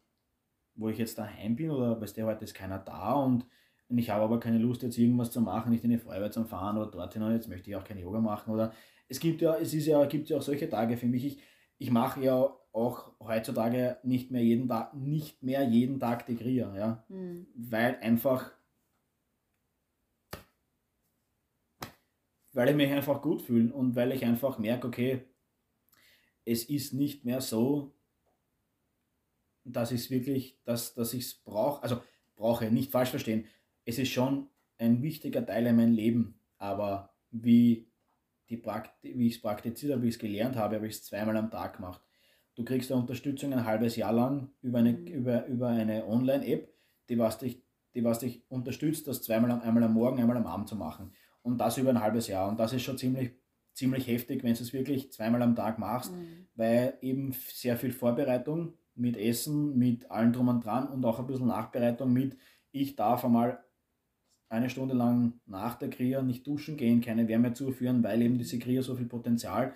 wo 0.73 0.89
ich 0.89 0.97
jetzt 0.97 1.19
daheim 1.19 1.55
bin 1.55 1.69
oder 1.69 2.01
weißt 2.01 2.17
du, 2.17 2.25
heute 2.25 2.43
ist 2.43 2.55
keiner 2.55 2.79
da 2.79 3.13
und, 3.13 3.45
und 3.89 3.97
ich 3.99 4.09
habe 4.09 4.23
aber 4.23 4.39
keine 4.39 4.57
Lust 4.57 4.81
jetzt 4.81 4.97
irgendwas 4.97 5.29
zu 5.29 5.41
machen, 5.41 5.71
nicht 5.71 5.83
in 5.83 5.91
die 5.91 5.99
Feuerwehr 5.99 6.31
zu 6.31 6.43
fahren 6.43 6.77
oder 6.77 6.89
dorthin, 6.89 7.21
jetzt 7.33 7.47
möchte 7.47 7.69
ich 7.69 7.75
auch 7.75 7.83
kein 7.83 7.99
Yoga 7.99 8.19
machen 8.19 8.51
oder 8.51 8.73
es 9.07 9.19
gibt 9.19 9.41
ja, 9.41 9.57
es 9.57 9.75
ist 9.75 9.85
ja, 9.85 10.03
gibt 10.05 10.27
ja 10.27 10.37
auch 10.37 10.41
solche 10.41 10.67
Tage 10.67 10.97
für 10.97 11.05
mich. 11.05 11.23
Ich, 11.25 11.37
ich 11.77 11.91
mache 11.91 12.23
ja 12.23 12.51
auch 12.71 13.11
heutzutage 13.19 13.97
nicht 14.01 14.31
mehr 14.31 14.41
jeden 14.41 14.67
Tag, 14.67 14.95
nicht 14.95 15.43
mehr 15.43 15.61
jeden 15.63 15.99
Tag 15.99 16.25
die 16.25 16.35
Kria, 16.35 16.75
ja. 16.75 17.03
Mhm. 17.09 17.45
Weil 17.53 17.97
einfach 18.01 18.49
weil 22.53 22.69
ich 22.69 22.75
mich 22.75 22.91
einfach 22.91 23.21
gut 23.21 23.41
fühle 23.41 23.73
und 23.73 23.95
weil 23.95 24.11
ich 24.11 24.23
einfach 24.23 24.57
merke, 24.57 24.87
okay, 24.87 25.25
es 26.45 26.65
ist 26.65 26.93
nicht 26.93 27.25
mehr 27.25 27.41
so, 27.41 27.95
dass 29.65 29.91
ich 29.91 30.01
es 30.01 30.11
wirklich, 30.11 30.59
dass, 30.63 30.93
dass 30.93 31.13
ich 31.13 31.25
es 31.25 31.33
brauche, 31.35 31.83
also 31.83 32.01
brauche, 32.35 32.69
nicht 32.71 32.91
falsch 32.91 33.09
verstehen. 33.09 33.45
Es 33.85 33.97
ist 33.97 34.09
schon 34.09 34.49
ein 34.77 35.01
wichtiger 35.01 35.45
Teil 35.45 35.67
in 35.67 35.75
meinem 35.75 35.93
Leben, 35.93 36.39
aber 36.57 37.13
wie, 37.31 37.87
die 38.49 38.57
Prakti 38.57 39.17
wie 39.17 39.27
ich 39.27 39.35
es 39.35 39.41
praktiziert 39.41 39.93
habe, 39.93 40.03
wie 40.03 40.09
ich 40.09 40.15
es 40.15 40.19
gelernt 40.19 40.55
habe, 40.55 40.75
habe 40.75 40.87
ich 40.87 40.95
es 40.95 41.03
zweimal 41.03 41.37
am 41.37 41.49
Tag 41.49 41.77
gemacht. 41.77 42.01
Du 42.55 42.63
kriegst 42.63 42.91
eine 42.91 43.01
Unterstützung 43.01 43.53
ein 43.53 43.65
halbes 43.65 43.95
Jahr 43.95 44.13
lang 44.13 44.51
über 44.61 44.79
eine, 44.79 44.93
mhm. 44.93 45.07
über, 45.07 45.45
über 45.47 45.67
eine 45.69 46.05
Online-App, 46.05 46.71
die 47.09 47.17
was 47.17 47.39
dich, 47.39 47.63
die 47.95 48.03
was 48.03 48.19
dich 48.19 48.43
unterstützt, 48.49 49.07
das 49.07 49.23
zweimal 49.23 49.51
einmal 49.61 49.83
am 49.83 49.93
Morgen, 49.93 50.19
einmal 50.19 50.37
am 50.37 50.45
Abend 50.47 50.69
zu 50.69 50.75
machen. 50.75 51.13
Und 51.43 51.59
das 51.59 51.77
über 51.77 51.91
ein 51.91 52.01
halbes 52.01 52.27
Jahr. 52.27 52.49
Und 52.49 52.59
das 52.59 52.73
ist 52.73 52.81
schon 52.81 52.97
ziemlich, 52.97 53.31
ziemlich 53.73 54.07
heftig, 54.07 54.43
wenn 54.43 54.53
du 54.53 54.61
es 54.61 54.73
wirklich 54.73 55.11
zweimal 55.11 55.41
am 55.41 55.55
Tag 55.55 55.77
machst, 55.77 56.11
mhm. 56.11 56.47
weil 56.55 56.97
eben 57.01 57.33
sehr 57.51 57.77
viel 57.77 57.91
Vorbereitung 57.91 58.73
mit 58.95 59.17
Essen, 59.17 59.77
mit 59.77 60.09
allem 60.09 60.33
drum 60.33 60.47
und 60.47 60.65
dran 60.65 60.87
und 60.87 61.05
auch 61.05 61.19
ein 61.19 61.27
bisschen 61.27 61.47
Nachbereitung 61.47 62.11
mit, 62.11 62.37
ich 62.71 62.95
darf 62.95 63.23
einmal 63.23 63.63
eine 64.49 64.69
Stunde 64.69 64.93
lang 64.93 65.39
nach 65.45 65.75
der 65.75 65.89
Kria 65.89 66.21
nicht 66.21 66.45
duschen 66.45 66.77
gehen, 66.77 67.01
keine 67.01 67.27
Wärme 67.27 67.53
zuführen, 67.53 68.03
weil 68.03 68.21
eben 68.21 68.37
diese 68.37 68.59
Kria 68.59 68.81
so 68.81 68.95
viel 68.95 69.07
Potenzial 69.07 69.73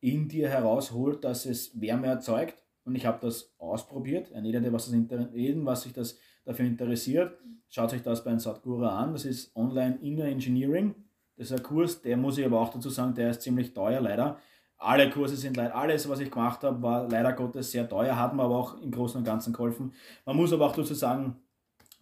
in 0.00 0.28
dir 0.28 0.48
herausholt, 0.48 1.24
dass 1.24 1.46
es 1.46 1.80
Wärme 1.80 2.08
erzeugt. 2.08 2.62
Und 2.84 2.94
ich 2.94 3.06
habe 3.06 3.18
das 3.20 3.54
ausprobiert. 3.58 4.32
Jeder, 4.42 4.60
der 4.60 4.72
was, 4.72 4.92
jeden, 5.32 5.64
was 5.64 5.82
sich 5.82 5.92
das 5.92 6.18
dafür 6.44 6.66
interessiert, 6.66 7.36
schaut 7.68 7.90
sich 7.90 8.02
das 8.02 8.22
bei 8.22 8.36
Sadhguru 8.38 8.84
an. 8.84 9.12
Das 9.12 9.24
ist 9.24 9.54
Online 9.56 9.98
Inner 10.02 10.26
Engineering. 10.26 10.94
Das 11.36 11.50
ist 11.50 11.52
ein 11.52 11.62
Kurs, 11.62 12.00
der 12.02 12.16
muss 12.16 12.38
ich 12.38 12.46
aber 12.46 12.60
auch 12.60 12.70
dazu 12.70 12.88
sagen, 12.88 13.14
der 13.14 13.30
ist 13.30 13.42
ziemlich 13.42 13.74
teuer 13.74 14.00
leider. 14.00 14.38
Alle 14.78 15.08
Kurse 15.10 15.36
sind 15.36 15.56
leider, 15.56 15.74
alles, 15.74 16.08
was 16.08 16.20
ich 16.20 16.30
gemacht 16.30 16.62
habe, 16.62 16.82
war 16.82 17.08
leider 17.08 17.32
Gottes 17.32 17.70
sehr 17.70 17.88
teuer, 17.88 18.16
hat 18.16 18.34
mir 18.34 18.42
aber 18.42 18.56
auch 18.56 18.80
im 18.80 18.90
Großen 18.90 19.18
und 19.18 19.24
Ganzen 19.24 19.52
geholfen. 19.52 19.92
Man 20.24 20.36
muss 20.36 20.52
aber 20.52 20.66
auch 20.66 20.76
dazu 20.76 20.94
sagen, 20.94 21.36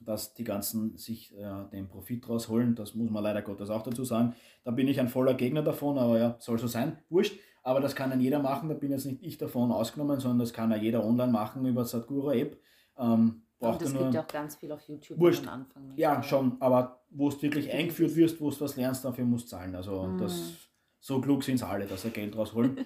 dass 0.01 0.35
die 0.35 0.45
ganzen 0.45 0.97
sich 0.97 1.35
äh, 1.37 1.71
den 1.73 1.89
Profit 1.89 2.29
rausholen, 2.29 2.75
das 2.75 2.95
muss 2.95 3.11
man 3.11 3.23
leider 3.23 3.43
Gottes 3.43 3.71
auch 3.71 3.83
dazu 3.83 4.05
sagen. 4.05 4.35
Da 4.65 4.71
bin 4.71 4.89
ich 4.89 5.01
ein 5.01 5.09
voller 5.09 5.35
Gegner 5.35 5.63
davon, 5.63 5.99
aber 5.99 6.19
ja, 6.19 6.37
soll 6.41 6.59
so 6.59 6.67
sein, 6.67 6.99
wurscht. 7.09 7.39
Aber 7.63 7.81
das 7.81 7.95
kann 7.95 8.11
dann 8.11 8.21
jeder 8.21 8.41
machen, 8.41 8.69
da 8.69 8.75
bin 8.75 8.91
jetzt 8.91 9.07
nicht 9.07 9.23
ich 9.23 9.39
davon 9.39 9.73
ausgenommen, 9.73 10.21
sondern 10.21 10.41
das 10.41 10.53
kann 10.53 10.71
ja 10.71 10.77
jeder 10.77 11.05
online 11.05 11.33
machen 11.33 11.65
über 11.65 11.85
Sadhguru 11.85 12.31
App. 12.33 12.61
Ähm, 12.99 13.44
und 13.65 13.83
es 13.83 13.93
gibt 13.93 14.15
ja 14.15 14.23
auch 14.23 14.29
ganz 14.29 14.57
viel 14.57 14.73
auf 14.73 14.81
YouTube 14.89 15.19
wurscht. 15.19 15.47
am 15.47 15.61
Anfang. 15.61 15.89
Nicht? 15.89 15.99
Ja, 15.99 16.23
schon, 16.23 16.57
aber 16.61 17.05
wo 17.11 17.29
du 17.31 17.43
wirklich 17.43 17.71
eingeführt 17.71 18.15
wirst, 18.17 18.41
wo 18.41 18.51
du 18.51 18.61
was 18.61 18.77
lernst, 18.77 19.05
dafür 19.05 19.25
musst 19.25 19.47
du 19.47 19.57
zahlen. 19.57 19.75
Also 19.75 20.03
mhm. 20.03 20.19
das, 20.19 20.55
so 21.01 21.21
klug 21.21 21.45
sind 21.45 21.57
es 21.57 21.63
alle, 21.63 21.87
dass 21.87 22.03
sie 22.03 22.11
Geld 22.11 22.37
rausholen. 22.37 22.85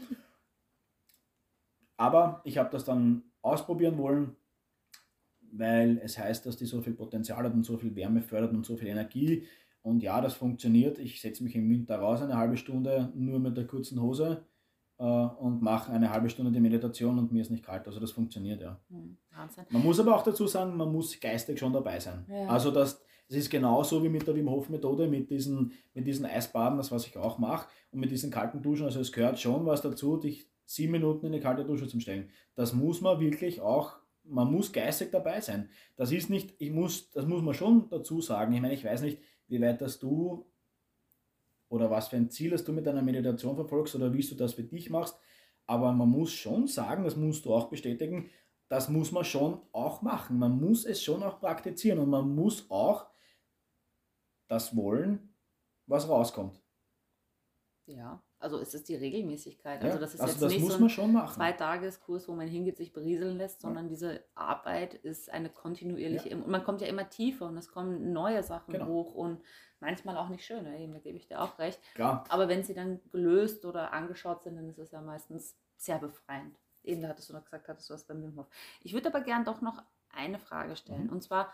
aber 1.96 2.40
ich 2.44 2.58
habe 2.58 2.70
das 2.70 2.84
dann 2.84 3.22
ausprobieren 3.42 3.98
wollen, 3.98 4.36
weil 5.52 5.98
es 6.02 6.18
heißt, 6.18 6.46
dass 6.46 6.56
die 6.56 6.66
so 6.66 6.80
viel 6.80 6.94
Potenzial 6.94 7.44
hat 7.44 7.54
und 7.54 7.64
so 7.64 7.76
viel 7.76 7.94
Wärme 7.96 8.22
fördert 8.22 8.52
und 8.52 8.66
so 8.66 8.76
viel 8.76 8.88
Energie. 8.88 9.46
Und 9.82 10.02
ja, 10.02 10.20
das 10.20 10.34
funktioniert. 10.34 10.98
Ich 10.98 11.20
setze 11.20 11.42
mich 11.42 11.54
im 11.54 11.70
Winter 11.70 11.98
raus, 11.98 12.20
eine 12.20 12.36
halbe 12.36 12.56
Stunde 12.56 13.12
nur 13.14 13.38
mit 13.38 13.56
der 13.56 13.66
kurzen 13.66 14.02
Hose 14.02 14.44
und 15.04 15.62
mache 15.62 15.92
eine 15.92 16.10
halbe 16.10 16.28
Stunde 16.28 16.50
die 16.50 16.60
Meditation 16.60 17.18
und 17.18 17.32
mir 17.32 17.42
ist 17.42 17.50
nicht 17.50 17.64
kalt. 17.64 17.86
Also 17.86 18.00
das 18.00 18.10
funktioniert 18.10 18.60
ja. 18.60 18.80
Hm, 18.90 19.16
Wahnsinn. 19.30 19.64
Man 19.70 19.82
muss 19.82 20.00
aber 20.00 20.16
auch 20.16 20.22
dazu 20.22 20.46
sagen, 20.46 20.76
man 20.76 20.90
muss 20.92 21.18
geistig 21.20 21.58
schon 21.58 21.72
dabei 21.72 22.00
sein. 22.00 22.26
Ja. 22.28 22.48
Also 22.48 22.70
das, 22.70 23.00
das 23.28 23.38
ist 23.38 23.50
genauso 23.50 24.02
wie 24.02 24.08
mit 24.08 24.26
der 24.26 24.34
Wim 24.34 24.50
Hof 24.50 24.68
Methode, 24.68 25.06
mit 25.06 25.30
diesen, 25.30 25.72
mit 25.94 26.06
diesen 26.06 26.26
Eisbaden, 26.26 26.78
das 26.78 26.90
was 26.90 27.06
ich 27.06 27.16
auch 27.16 27.38
mache, 27.38 27.68
und 27.92 28.00
mit 28.00 28.10
diesen 28.10 28.30
kalten 28.30 28.60
Duschen. 28.60 28.86
Also 28.86 29.00
es 29.00 29.12
gehört 29.12 29.38
schon 29.38 29.66
was 29.66 29.82
dazu, 29.82 30.16
dich 30.16 30.50
sieben 30.64 30.92
Minuten 30.92 31.26
in 31.26 31.32
eine 31.32 31.40
kalte 31.40 31.64
Dusche 31.64 31.86
zu 31.86 32.00
stellen. 32.00 32.30
Das 32.54 32.72
muss 32.72 33.00
man 33.00 33.20
wirklich 33.20 33.60
auch 33.60 33.96
man 34.30 34.52
muss 34.52 34.72
geistig 34.72 35.10
dabei 35.10 35.40
sein. 35.40 35.70
Das 35.96 36.12
ist 36.12 36.30
nicht, 36.30 36.54
ich 36.58 36.70
muss, 36.70 37.10
das 37.10 37.26
muss 37.26 37.42
man 37.42 37.54
schon 37.54 37.88
dazu 37.88 38.20
sagen. 38.20 38.52
Ich 38.52 38.60
meine, 38.60 38.74
ich 38.74 38.84
weiß 38.84 39.02
nicht, 39.02 39.22
wie 39.48 39.60
weit 39.60 39.80
das 39.80 39.98
du 39.98 40.46
oder 41.68 41.90
was 41.90 42.08
für 42.08 42.16
ein 42.16 42.30
Ziel 42.30 42.52
hast 42.52 42.64
du 42.64 42.72
mit 42.72 42.86
deiner 42.86 43.02
Meditation 43.02 43.54
verfolgst 43.56 43.94
oder 43.94 44.12
wie 44.12 44.22
du 44.22 44.34
das 44.34 44.54
für 44.54 44.64
dich 44.64 44.90
machst. 44.90 45.18
Aber 45.66 45.92
man 45.92 46.08
muss 46.08 46.32
schon 46.32 46.66
sagen, 46.66 47.04
das 47.04 47.16
musst 47.16 47.44
du 47.44 47.54
auch 47.54 47.68
bestätigen, 47.68 48.30
das 48.68 48.88
muss 48.88 49.12
man 49.12 49.24
schon 49.24 49.60
auch 49.72 50.02
machen. 50.02 50.38
Man 50.38 50.58
muss 50.60 50.84
es 50.84 51.02
schon 51.02 51.22
auch 51.22 51.40
praktizieren 51.40 51.98
und 51.98 52.10
man 52.10 52.34
muss 52.34 52.70
auch 52.70 53.06
das 54.48 54.74
wollen, 54.76 55.34
was 55.86 56.08
rauskommt. 56.08 56.62
Ja, 57.86 58.22
also 58.40 58.58
ist 58.58 58.74
es 58.74 58.84
die 58.84 58.94
Regelmäßigkeit. 58.94 59.82
Also 59.82 59.98
das 59.98 60.14
ist 60.14 60.20
also 60.20 60.32
jetzt 60.32 60.42
das 60.42 60.78
nicht 60.80 60.94
so 60.94 61.02
ein 61.02 61.28
Zweitageskurs, 61.28 62.28
wo 62.28 62.34
man 62.34 62.46
hingeht, 62.46 62.76
sich 62.76 62.92
berieseln 62.92 63.36
lässt, 63.36 63.60
sondern 63.60 63.86
ja. 63.86 63.88
diese 63.90 64.24
Arbeit 64.34 64.94
ist 64.94 65.30
eine 65.30 65.50
kontinuierliche. 65.50 66.30
Ja. 66.30 66.36
Und 66.36 66.48
man 66.48 66.62
kommt 66.62 66.80
ja 66.80 66.86
immer 66.86 67.08
tiefer 67.08 67.46
und 67.46 67.56
es 67.56 67.70
kommen 67.70 68.12
neue 68.12 68.42
Sachen 68.42 68.72
genau. 68.72 68.86
hoch 68.86 69.14
und 69.14 69.40
manchmal 69.80 70.16
auch 70.16 70.28
nicht 70.28 70.44
schöne, 70.44 70.70
da 70.92 70.98
gebe 70.98 71.16
ich 71.16 71.26
dir 71.26 71.40
auch 71.40 71.58
recht. 71.58 71.80
Klar. 71.94 72.24
Aber 72.28 72.48
wenn 72.48 72.62
sie 72.62 72.74
dann 72.74 73.00
gelöst 73.10 73.64
oder 73.64 73.92
angeschaut 73.92 74.42
sind, 74.42 74.56
dann 74.56 74.68
ist 74.68 74.78
es 74.78 74.90
ja 74.90 75.00
meistens 75.00 75.56
sehr 75.76 75.98
befreiend. 75.98 76.58
Eben, 76.84 77.02
da 77.02 77.08
hattest 77.08 77.28
du 77.28 77.32
noch 77.32 77.44
gesagt, 77.44 77.68
hattest 77.68 77.90
du 77.90 77.94
was 77.94 78.04
beim 78.04 78.22
Wim 78.22 78.36
Hof. 78.36 78.46
Ich 78.82 78.92
würde 78.92 79.08
aber 79.08 79.20
gern 79.20 79.44
doch 79.44 79.60
noch 79.60 79.82
eine 80.10 80.38
Frage 80.38 80.76
stellen. 80.76 81.04
Mhm. 81.04 81.12
Und 81.12 81.22
zwar, 81.22 81.52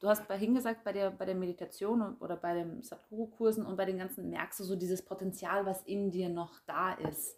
du 0.00 0.08
hast 0.08 0.28
bei 0.28 0.38
hingesagt, 0.38 0.84
bei 0.84 0.92
der, 0.92 1.10
bei 1.10 1.24
der 1.24 1.34
Meditation 1.34 2.16
oder 2.16 2.36
bei 2.36 2.54
den 2.54 2.82
Sadhguru-Kursen 2.82 3.64
und 3.64 3.76
bei 3.76 3.84
den 3.84 3.98
ganzen 3.98 4.28
merkst 4.30 4.60
du 4.60 4.64
so 4.64 4.76
dieses 4.76 5.02
Potenzial, 5.02 5.66
was 5.66 5.82
in 5.82 6.10
dir 6.10 6.28
noch 6.28 6.60
da 6.66 6.92
ist. 6.92 7.36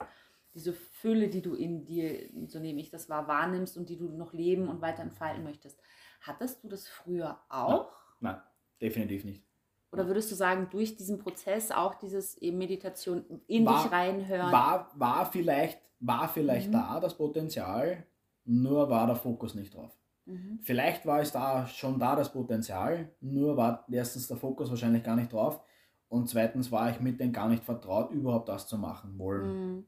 Diese 0.55 0.73
Fülle, 0.73 1.29
die 1.29 1.43
du 1.43 1.55
in 1.55 1.85
dir, 1.85 2.29
so 2.47 2.59
nehme 2.59 2.81
ich 2.81 2.91
das 2.91 3.09
wahr, 3.09 3.29
wahrnimmst 3.29 3.77
und 3.77 3.89
die 3.89 3.97
du 3.97 4.09
noch 4.09 4.33
leben 4.33 4.69
und 4.69 4.81
weiter 4.81 5.03
entfalten 5.03 5.45
möchtest. 5.45 5.81
Hattest 6.21 6.65
du 6.65 6.69
das 6.69 6.89
früher 6.89 7.39
auch? 7.49 7.93
Nein, 8.21 8.35
Nein 8.35 8.43
definitiv 8.81 9.25
nicht. 9.25 9.45
Oder 9.91 10.07
würdest 10.07 10.31
du 10.31 10.35
sagen, 10.35 10.69
durch 10.71 10.97
diesen 10.97 11.19
Prozess 11.19 11.71
auch 11.71 11.95
dieses 11.95 12.37
eben 12.39 12.59
Meditation 12.59 13.25
in 13.47 13.65
war, 13.65 13.83
dich 13.83 13.93
reinhören? 13.93 14.53
War, 14.53 14.91
war 14.95 15.31
vielleicht, 15.31 15.81
war 16.01 16.29
vielleicht 16.29 16.69
mhm. 16.69 16.73
da 16.73 17.01
das 17.01 17.17
Potenzial, 17.17 18.07
nur 18.45 18.91
war 18.91 19.07
der 19.07 19.17
Fokus 19.17 19.55
nicht 19.55 19.75
drauf. 19.75 19.98
Mhm. 20.29 20.61
Vielleicht 20.63 21.07
war 21.07 21.21
es 21.21 21.33
da 21.33 21.67
schon 21.67 21.99
da 21.99 22.15
das 22.15 22.31
Potenzial, 22.31 23.11
nur 23.21 23.57
war 23.57 23.87
erstens 23.91 24.29
der 24.29 24.37
Fokus 24.37 24.69
wahrscheinlich 24.69 25.03
gar 25.03 25.17
nicht 25.17 25.33
drauf 25.33 25.63
und 26.09 26.29
zweitens 26.29 26.71
war 26.71 26.91
ich 26.91 27.01
mit 27.01 27.19
denen 27.19 27.33
gar 27.33 27.49
nicht 27.49 27.65
vertraut, 27.65 28.11
überhaupt 28.11 28.49
das 28.51 28.69
zu 28.69 28.77
machen 28.77 29.19
wollen. 29.19 29.77
Mhm. 29.77 29.87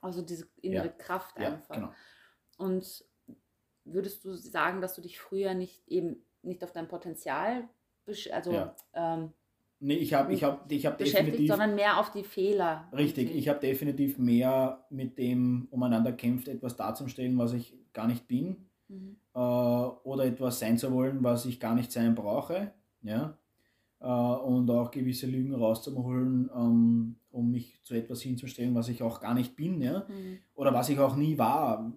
Also 0.00 0.22
diese 0.22 0.48
innere 0.62 0.86
ja. 0.86 0.92
Kraft 0.92 1.36
einfach. 1.36 1.68
Ja, 1.68 1.74
genau. 1.74 1.92
Und 2.56 3.04
würdest 3.84 4.24
du 4.24 4.32
sagen, 4.32 4.80
dass 4.80 4.94
du 4.94 5.02
dich 5.02 5.20
früher 5.20 5.52
nicht 5.52 5.86
eben 5.86 6.24
nicht 6.40 6.64
auf 6.64 6.72
dein 6.72 6.88
Potenzial, 6.88 7.68
also 8.32 8.52
ja. 8.52 8.74
ähm, 8.94 9.32
Nee, 9.84 9.96
ich 9.96 10.14
habe 10.14 10.32
ich 10.32 10.44
hab, 10.44 10.70
ich 10.70 10.86
hab 10.86 10.96
definitiv. 10.96 11.50
sondern 11.50 11.74
mehr 11.74 11.98
auf 11.98 12.12
die 12.12 12.22
Fehler. 12.22 12.88
Richtig, 12.92 13.34
ich 13.34 13.48
habe 13.48 13.58
definitiv 13.58 14.16
mehr 14.16 14.86
mit 14.90 15.18
dem 15.18 15.66
umeinander 15.72 16.12
kämpft, 16.12 16.46
etwas 16.46 16.76
darzustellen, 16.76 17.36
was 17.36 17.52
ich 17.52 17.76
gar 17.92 18.06
nicht 18.06 18.28
bin 18.28 18.70
mhm. 18.92 19.16
äh, 19.34 19.38
oder 19.38 20.24
etwas 20.24 20.58
sein 20.58 20.78
zu 20.78 20.92
wollen, 20.92 21.22
was 21.22 21.46
ich 21.46 21.60
gar 21.60 21.74
nicht 21.74 21.90
sein 21.92 22.14
brauche. 22.14 22.72
Ja? 23.02 23.36
Äh, 24.00 24.06
und 24.06 24.70
auch 24.70 24.90
gewisse 24.90 25.26
Lügen 25.26 25.54
rauszuholen, 25.54 26.50
ähm, 26.54 27.16
um 27.30 27.50
mich 27.50 27.80
zu 27.84 27.94
etwas 27.94 28.22
hinzustellen, 28.22 28.74
was 28.74 28.88
ich 28.88 29.02
auch 29.02 29.20
gar 29.20 29.34
nicht 29.34 29.56
bin. 29.56 29.80
Ja? 29.80 30.06
Mhm. 30.08 30.38
Oder 30.54 30.72
was 30.72 30.88
ich 30.88 30.98
auch 30.98 31.16
nie 31.16 31.38
war. 31.38 31.92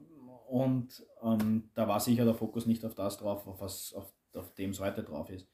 Und 0.47 1.05
ähm, 1.23 1.69
da 1.73 1.87
war 1.87 1.99
sicher 1.99 2.25
der 2.25 2.35
Fokus 2.35 2.65
nicht 2.65 2.85
auf 2.85 2.95
das 2.95 3.17
drauf, 3.17 3.47
auf, 3.47 3.61
was, 3.61 3.93
auf, 3.93 4.13
auf 4.33 4.53
dem 4.53 4.71
es 4.71 4.79
heute 4.79 5.03
drauf 5.03 5.29
ist. 5.29 5.47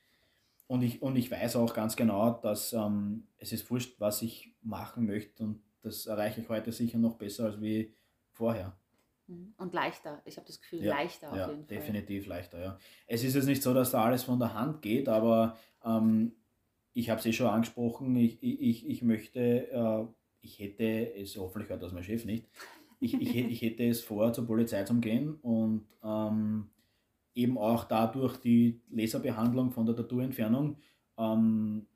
Und 0.67 0.83
ich, 0.83 1.01
und 1.01 1.17
ich 1.17 1.29
weiß 1.29 1.57
auch 1.57 1.73
ganz 1.73 1.97
genau, 1.97 2.31
dass 2.31 2.71
ähm, 2.71 3.27
es 3.37 3.51
ist 3.51 3.69
wurscht, 3.69 3.99
was 3.99 4.21
ich 4.21 4.53
machen 4.61 5.05
möchte 5.05 5.43
und 5.43 5.61
das 5.81 6.05
erreiche 6.05 6.41
ich 6.41 6.49
heute 6.49 6.71
sicher 6.71 6.97
noch 6.97 7.15
besser 7.15 7.45
als 7.45 7.61
wie 7.61 7.93
vorher. 8.31 8.77
Mhm. 9.31 9.53
Und 9.57 9.73
leichter. 9.73 10.21
Ich 10.25 10.35
habe 10.37 10.45
das 10.45 10.59
Gefühl, 10.59 10.83
ja, 10.83 10.95
leichter 10.95 11.31
auf 11.31 11.37
ja, 11.37 11.49
jeden 11.49 11.65
Fall. 11.65 11.77
Definitiv 11.77 12.27
leichter, 12.27 12.61
ja. 12.61 12.77
Es 13.07 13.23
ist 13.23 13.35
jetzt 13.35 13.45
nicht 13.45 13.63
so, 13.63 13.73
dass 13.73 13.91
da 13.91 14.03
alles 14.03 14.23
von 14.23 14.39
der 14.39 14.53
Hand 14.53 14.81
geht, 14.81 15.07
aber 15.07 15.57
ähm, 15.85 16.33
ich 16.93 17.09
habe 17.09 17.19
es 17.19 17.25
eh 17.25 17.33
schon 17.33 17.47
angesprochen, 17.47 18.15
ich, 18.17 18.43
ich, 18.43 18.87
ich 18.87 19.01
möchte, 19.01 19.71
äh, 19.71 20.05
ich 20.41 20.59
hätte 20.59 21.15
es, 21.15 21.37
hoffentlich 21.37 21.69
hört 21.69 21.81
das 21.81 21.93
mein 21.93 22.03
Chef 22.03 22.25
nicht, 22.25 22.45
ich, 22.99 23.13
ich, 23.13 23.35
ich 23.35 23.61
hätte 23.61 23.87
es 23.87 24.01
vor, 24.01 24.33
zur 24.33 24.45
Polizei 24.45 24.83
zu 24.83 24.99
gehen 24.99 25.35
und 25.35 25.87
ähm, 26.03 26.69
eben 27.33 27.57
auch 27.57 27.85
dadurch 27.85 28.37
die 28.37 28.81
Laserbehandlung 28.89 29.71
von 29.71 29.85
der 29.85 29.95
Tattoo-Entfernung 29.95 30.75
ähm, 31.17 31.87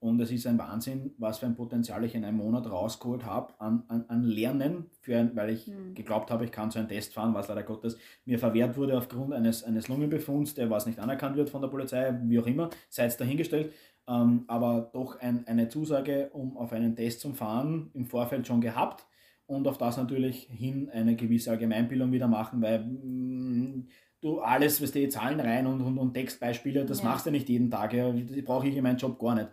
Und 0.00 0.20
es 0.20 0.30
ist 0.30 0.46
ein 0.46 0.58
Wahnsinn, 0.58 1.12
was 1.18 1.38
für 1.38 1.46
ein 1.46 1.56
Potenzial 1.56 2.04
ich 2.04 2.14
in 2.14 2.24
einem 2.24 2.36
Monat 2.36 2.70
rausgeholt 2.70 3.24
habe 3.24 3.52
an, 3.58 3.82
an, 3.88 4.04
an 4.06 4.22
Lernen, 4.22 4.86
für 5.00 5.16
ein, 5.18 5.34
weil 5.34 5.50
ich 5.50 5.66
mhm. 5.66 5.94
geglaubt 5.94 6.30
habe, 6.30 6.44
ich 6.44 6.52
kann 6.52 6.70
so 6.70 6.78
einen 6.78 6.88
Test 6.88 7.14
fahren, 7.14 7.34
was 7.34 7.48
leider 7.48 7.64
Gottes 7.64 7.98
mir 8.24 8.38
verwehrt 8.38 8.76
wurde 8.76 8.96
aufgrund 8.96 9.32
eines, 9.32 9.64
eines 9.64 9.88
Lungenbefunds, 9.88 10.54
der 10.54 10.70
was 10.70 10.86
nicht 10.86 11.00
anerkannt 11.00 11.36
wird 11.36 11.50
von 11.50 11.62
der 11.62 11.68
Polizei, 11.68 12.16
wie 12.24 12.38
auch 12.38 12.46
immer, 12.46 12.70
sei 12.88 13.06
es 13.06 13.16
dahingestellt. 13.16 13.72
Ähm, 14.06 14.44
aber 14.46 14.90
doch 14.92 15.18
ein, 15.20 15.46
eine 15.48 15.68
Zusage, 15.68 16.30
um 16.32 16.56
auf 16.56 16.72
einen 16.72 16.94
Test 16.94 17.20
zu 17.20 17.32
fahren, 17.34 17.90
im 17.92 18.06
Vorfeld 18.06 18.46
schon 18.46 18.60
gehabt 18.60 19.04
und 19.46 19.66
auf 19.66 19.78
das 19.78 19.96
natürlich 19.96 20.48
hin 20.50 20.90
eine 20.90 21.16
gewisse 21.16 21.50
Allgemeinbildung 21.50 22.12
wieder 22.12 22.28
machen, 22.28 22.62
weil 22.62 22.80
mh, 22.80 22.86
mm, 22.86 23.88
du 24.20 24.40
alles, 24.40 24.82
was 24.82 24.92
die 24.92 25.08
Zahlen 25.08 25.40
rein 25.40 25.66
und, 25.66 25.80
und, 25.80 25.98
und 25.98 26.14
Textbeispiele, 26.14 26.84
das 26.84 26.98
ja. 26.98 27.04
machst 27.04 27.26
du 27.26 27.30
nicht 27.30 27.48
jeden 27.48 27.70
Tag. 27.70 27.92
Ja. 27.92 28.12
Das 28.12 28.44
brauche 28.44 28.68
ich 28.68 28.76
in 28.76 28.82
meinem 28.82 28.96
Job 28.96 29.18
gar 29.18 29.34
nicht. 29.34 29.48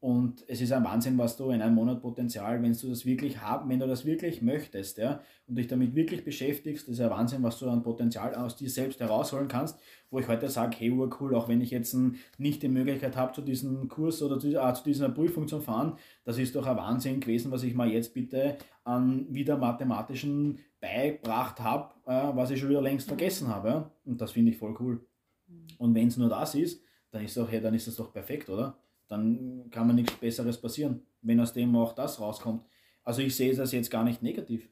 Und 0.00 0.44
es 0.46 0.60
ist 0.60 0.70
ein 0.70 0.84
Wahnsinn, 0.84 1.18
was 1.18 1.36
du 1.36 1.50
in 1.50 1.60
einem 1.60 1.74
Monat 1.74 2.00
Potenzial, 2.00 2.62
wenn 2.62 2.72
du 2.72 2.88
das 2.88 3.04
wirklich 3.04 3.40
haben, 3.40 3.68
wenn 3.68 3.80
du 3.80 3.86
das 3.88 4.04
wirklich 4.04 4.42
möchtest, 4.42 4.98
ja, 4.98 5.20
und 5.48 5.56
dich 5.56 5.66
damit 5.66 5.96
wirklich 5.96 6.24
beschäftigst, 6.24 6.86
das 6.86 6.94
ist 6.94 7.00
ein 7.00 7.10
Wahnsinn, 7.10 7.42
was 7.42 7.58
du 7.58 7.68
an 7.68 7.82
Potenzial 7.82 8.32
aus 8.36 8.54
dir 8.54 8.70
selbst 8.70 9.00
herausholen 9.00 9.48
kannst, 9.48 9.76
wo 10.10 10.20
ich 10.20 10.28
heute 10.28 10.48
sage, 10.50 10.76
hey, 10.78 10.90
cool, 10.90 11.34
auch 11.34 11.48
wenn 11.48 11.60
ich 11.60 11.70
jetzt 11.70 11.96
nicht 12.38 12.62
die 12.62 12.68
Möglichkeit 12.68 13.16
habe, 13.16 13.32
zu 13.32 13.42
diesem 13.42 13.88
Kurs 13.88 14.22
oder 14.22 14.38
zu, 14.38 14.54
äh, 14.54 14.74
zu 14.74 14.84
dieser 14.84 15.08
Prüfung 15.08 15.48
zu 15.48 15.60
fahren, 15.60 15.96
das 16.24 16.38
ist 16.38 16.54
doch 16.54 16.66
ein 16.66 16.76
Wahnsinn 16.76 17.18
gewesen, 17.18 17.50
was 17.50 17.64
ich 17.64 17.74
mal 17.74 17.90
jetzt 17.90 18.14
bitte 18.14 18.56
an 18.84 19.26
wieder 19.30 19.56
mathematischen 19.56 20.60
beigebracht 20.80 21.58
habe, 21.58 21.92
äh, 22.06 22.36
was 22.36 22.52
ich 22.52 22.60
schon 22.60 22.68
wieder 22.68 22.82
längst 22.82 23.08
vergessen 23.08 23.48
habe. 23.48 23.68
Ja? 23.68 23.90
Und 24.04 24.20
das 24.20 24.30
finde 24.30 24.52
ich 24.52 24.58
voll 24.58 24.76
cool. 24.78 25.04
Mhm. 25.48 25.66
Und 25.78 25.94
wenn 25.96 26.06
es 26.06 26.16
nur 26.16 26.28
das 26.28 26.54
ist, 26.54 26.80
dann 27.10 27.24
ist, 27.24 27.36
doch, 27.36 27.50
hey, 27.50 27.60
dann 27.60 27.74
ist 27.74 27.88
das 27.88 27.96
doch 27.96 28.12
perfekt, 28.12 28.48
oder? 28.48 28.78
Dann 29.08 29.68
kann 29.70 29.86
man 29.86 29.96
nichts 29.96 30.14
Besseres 30.14 30.60
passieren, 30.60 31.02
wenn 31.22 31.40
aus 31.40 31.52
dem 31.52 31.74
auch 31.76 31.94
das 31.94 32.20
rauskommt. 32.20 32.64
Also 33.04 33.22
ich 33.22 33.34
sehe 33.34 33.54
das 33.54 33.72
jetzt 33.72 33.90
gar 33.90 34.04
nicht 34.04 34.22
negativ. 34.22 34.68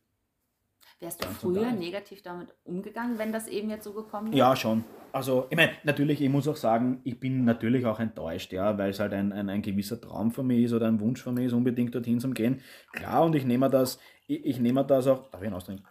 Wärst 0.99 1.23
du 1.23 1.27
Ganz 1.27 1.39
früher 1.39 1.73
negativ 1.73 2.23
damit 2.23 2.55
umgegangen, 2.65 3.19
wenn 3.19 3.31
das 3.31 3.49
eben 3.49 3.69
jetzt 3.69 3.85
so 3.85 3.93
gekommen 3.93 4.29
wäre? 4.29 4.39
Ja, 4.39 4.57
schon. 4.57 4.83
Also, 5.13 5.47
ich 5.51 5.57
meine, 5.57 5.73
natürlich, 5.85 6.23
ich 6.23 6.29
muss 6.31 6.49
auch 6.49 6.57
sagen, 6.57 7.01
ich 7.05 7.21
bin 7.21 7.45
natürlich 7.45 7.85
auch 7.85 8.01
enttäuscht, 8.01 8.53
ja, 8.53 8.79
weil 8.79 8.91
es 8.91 9.01
halt 9.01 9.13
ein, 9.13 9.31
ein, 9.33 9.51
ein 9.51 9.61
gewisser 9.61 10.01
Traum 10.01 10.31
von 10.31 10.47
mir 10.47 10.59
ist 10.59 10.73
oder 10.73 10.87
ein 10.87 11.01
Wunsch 11.01 11.23
von 11.23 11.35
mir 11.35 11.45
ist, 11.45 11.53
unbedingt 11.53 11.95
dorthin 11.95 12.19
zu 12.19 12.31
gehen. 12.31 12.63
Klar, 12.93 13.25
und 13.27 13.35
ich 13.35 13.45
nehme 13.45 13.69
das, 13.69 13.99
ich, 14.27 14.43
ich 14.45 14.59
nehme 14.59 14.87
das 14.87 15.07
auch, 15.07 15.31
darf 15.31 15.43
ich 15.43 15.51
ihn 15.51 15.83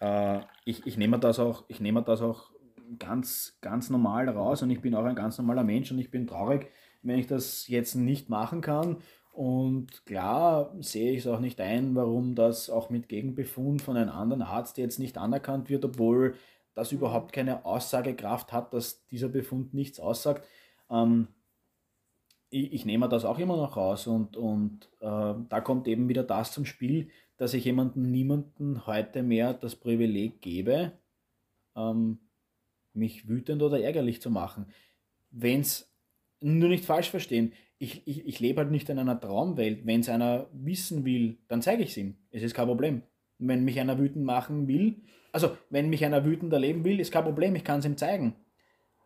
Äh, 0.00 0.40
ich, 0.64 0.86
ich 0.86 0.96
nehme 0.96 1.18
das 1.18 1.40
auch, 1.40 1.64
ich 1.66 1.80
nehme 1.80 2.04
das 2.04 2.22
auch 2.22 2.52
ganz, 3.00 3.58
ganz 3.60 3.90
normal 3.90 4.28
raus 4.28 4.62
und 4.62 4.70
ich 4.70 4.80
bin 4.80 4.94
auch 4.94 5.04
ein 5.04 5.16
ganz 5.16 5.38
normaler 5.38 5.64
Mensch 5.64 5.90
und 5.90 5.98
ich 5.98 6.10
bin 6.10 6.26
traurig, 6.26 6.70
wenn 7.06 7.18
ich 7.18 7.26
das 7.26 7.68
jetzt 7.68 7.94
nicht 7.94 8.28
machen 8.28 8.60
kann. 8.60 8.98
Und 9.32 10.06
klar 10.06 10.74
sehe 10.80 11.12
ich 11.12 11.18
es 11.18 11.26
auch 11.26 11.40
nicht 11.40 11.60
ein, 11.60 11.94
warum 11.94 12.34
das 12.34 12.70
auch 12.70 12.88
mit 12.88 13.08
Gegenbefund 13.08 13.82
von 13.82 13.96
einem 13.96 14.10
anderen 14.10 14.42
Arzt 14.42 14.78
jetzt 14.78 14.98
nicht 14.98 15.18
anerkannt 15.18 15.68
wird, 15.68 15.84
obwohl 15.84 16.34
das 16.74 16.92
überhaupt 16.92 17.32
keine 17.32 17.64
Aussagekraft 17.64 18.52
hat, 18.52 18.72
dass 18.72 19.06
dieser 19.06 19.28
Befund 19.28 19.74
nichts 19.74 20.00
aussagt. 20.00 20.46
Ähm, 20.90 21.28
ich, 22.48 22.72
ich, 22.72 22.84
nehme 22.86 23.08
das 23.08 23.24
auch 23.24 23.38
immer 23.38 23.56
noch 23.56 23.76
raus 23.76 24.06
und, 24.06 24.36
und 24.36 24.88
äh, 25.00 25.34
da 25.48 25.60
kommt 25.62 25.88
eben 25.88 26.08
wieder 26.08 26.22
das 26.22 26.52
zum 26.52 26.64
Spiel, 26.64 27.10
dass 27.36 27.54
ich 27.54 27.64
jemandem, 27.64 28.10
niemanden 28.10 28.86
heute 28.86 29.22
mehr 29.22 29.52
das 29.52 29.76
Privileg 29.76 30.40
gebe, 30.40 30.92
ähm, 31.74 32.18
mich 32.94 33.28
wütend 33.28 33.62
oder 33.62 33.80
ärgerlich 33.80 34.22
zu 34.22 34.30
machen. 34.30 34.66
Wenn 35.30 35.60
es 35.60 35.94
nur 36.40 36.68
nicht 36.68 36.84
falsch 36.84 37.10
verstehen. 37.10 37.52
Ich, 37.78 38.06
ich, 38.06 38.26
ich 38.26 38.40
lebe 38.40 38.60
halt 38.60 38.70
nicht 38.70 38.88
in 38.88 38.98
einer 38.98 39.20
Traumwelt. 39.20 39.86
Wenn 39.86 40.00
es 40.00 40.08
einer 40.08 40.46
wissen 40.52 41.04
will, 41.04 41.38
dann 41.48 41.62
zeige 41.62 41.82
ich 41.82 41.90
es 41.90 41.96
ihm. 41.96 42.16
Es 42.30 42.42
ist 42.42 42.54
kein 42.54 42.66
Problem. 42.66 43.02
Wenn 43.38 43.64
mich 43.64 43.78
einer 43.80 43.98
wütend 43.98 44.24
machen 44.24 44.66
will, 44.66 45.02
also 45.32 45.56
wenn 45.68 45.90
mich 45.90 46.04
einer 46.04 46.24
wütend 46.24 46.52
erleben 46.52 46.84
will, 46.84 47.00
ist 47.00 47.12
kein 47.12 47.24
Problem, 47.24 47.54
ich 47.54 47.64
kann 47.64 47.80
es 47.80 47.84
ihm 47.84 47.98
zeigen. 47.98 48.34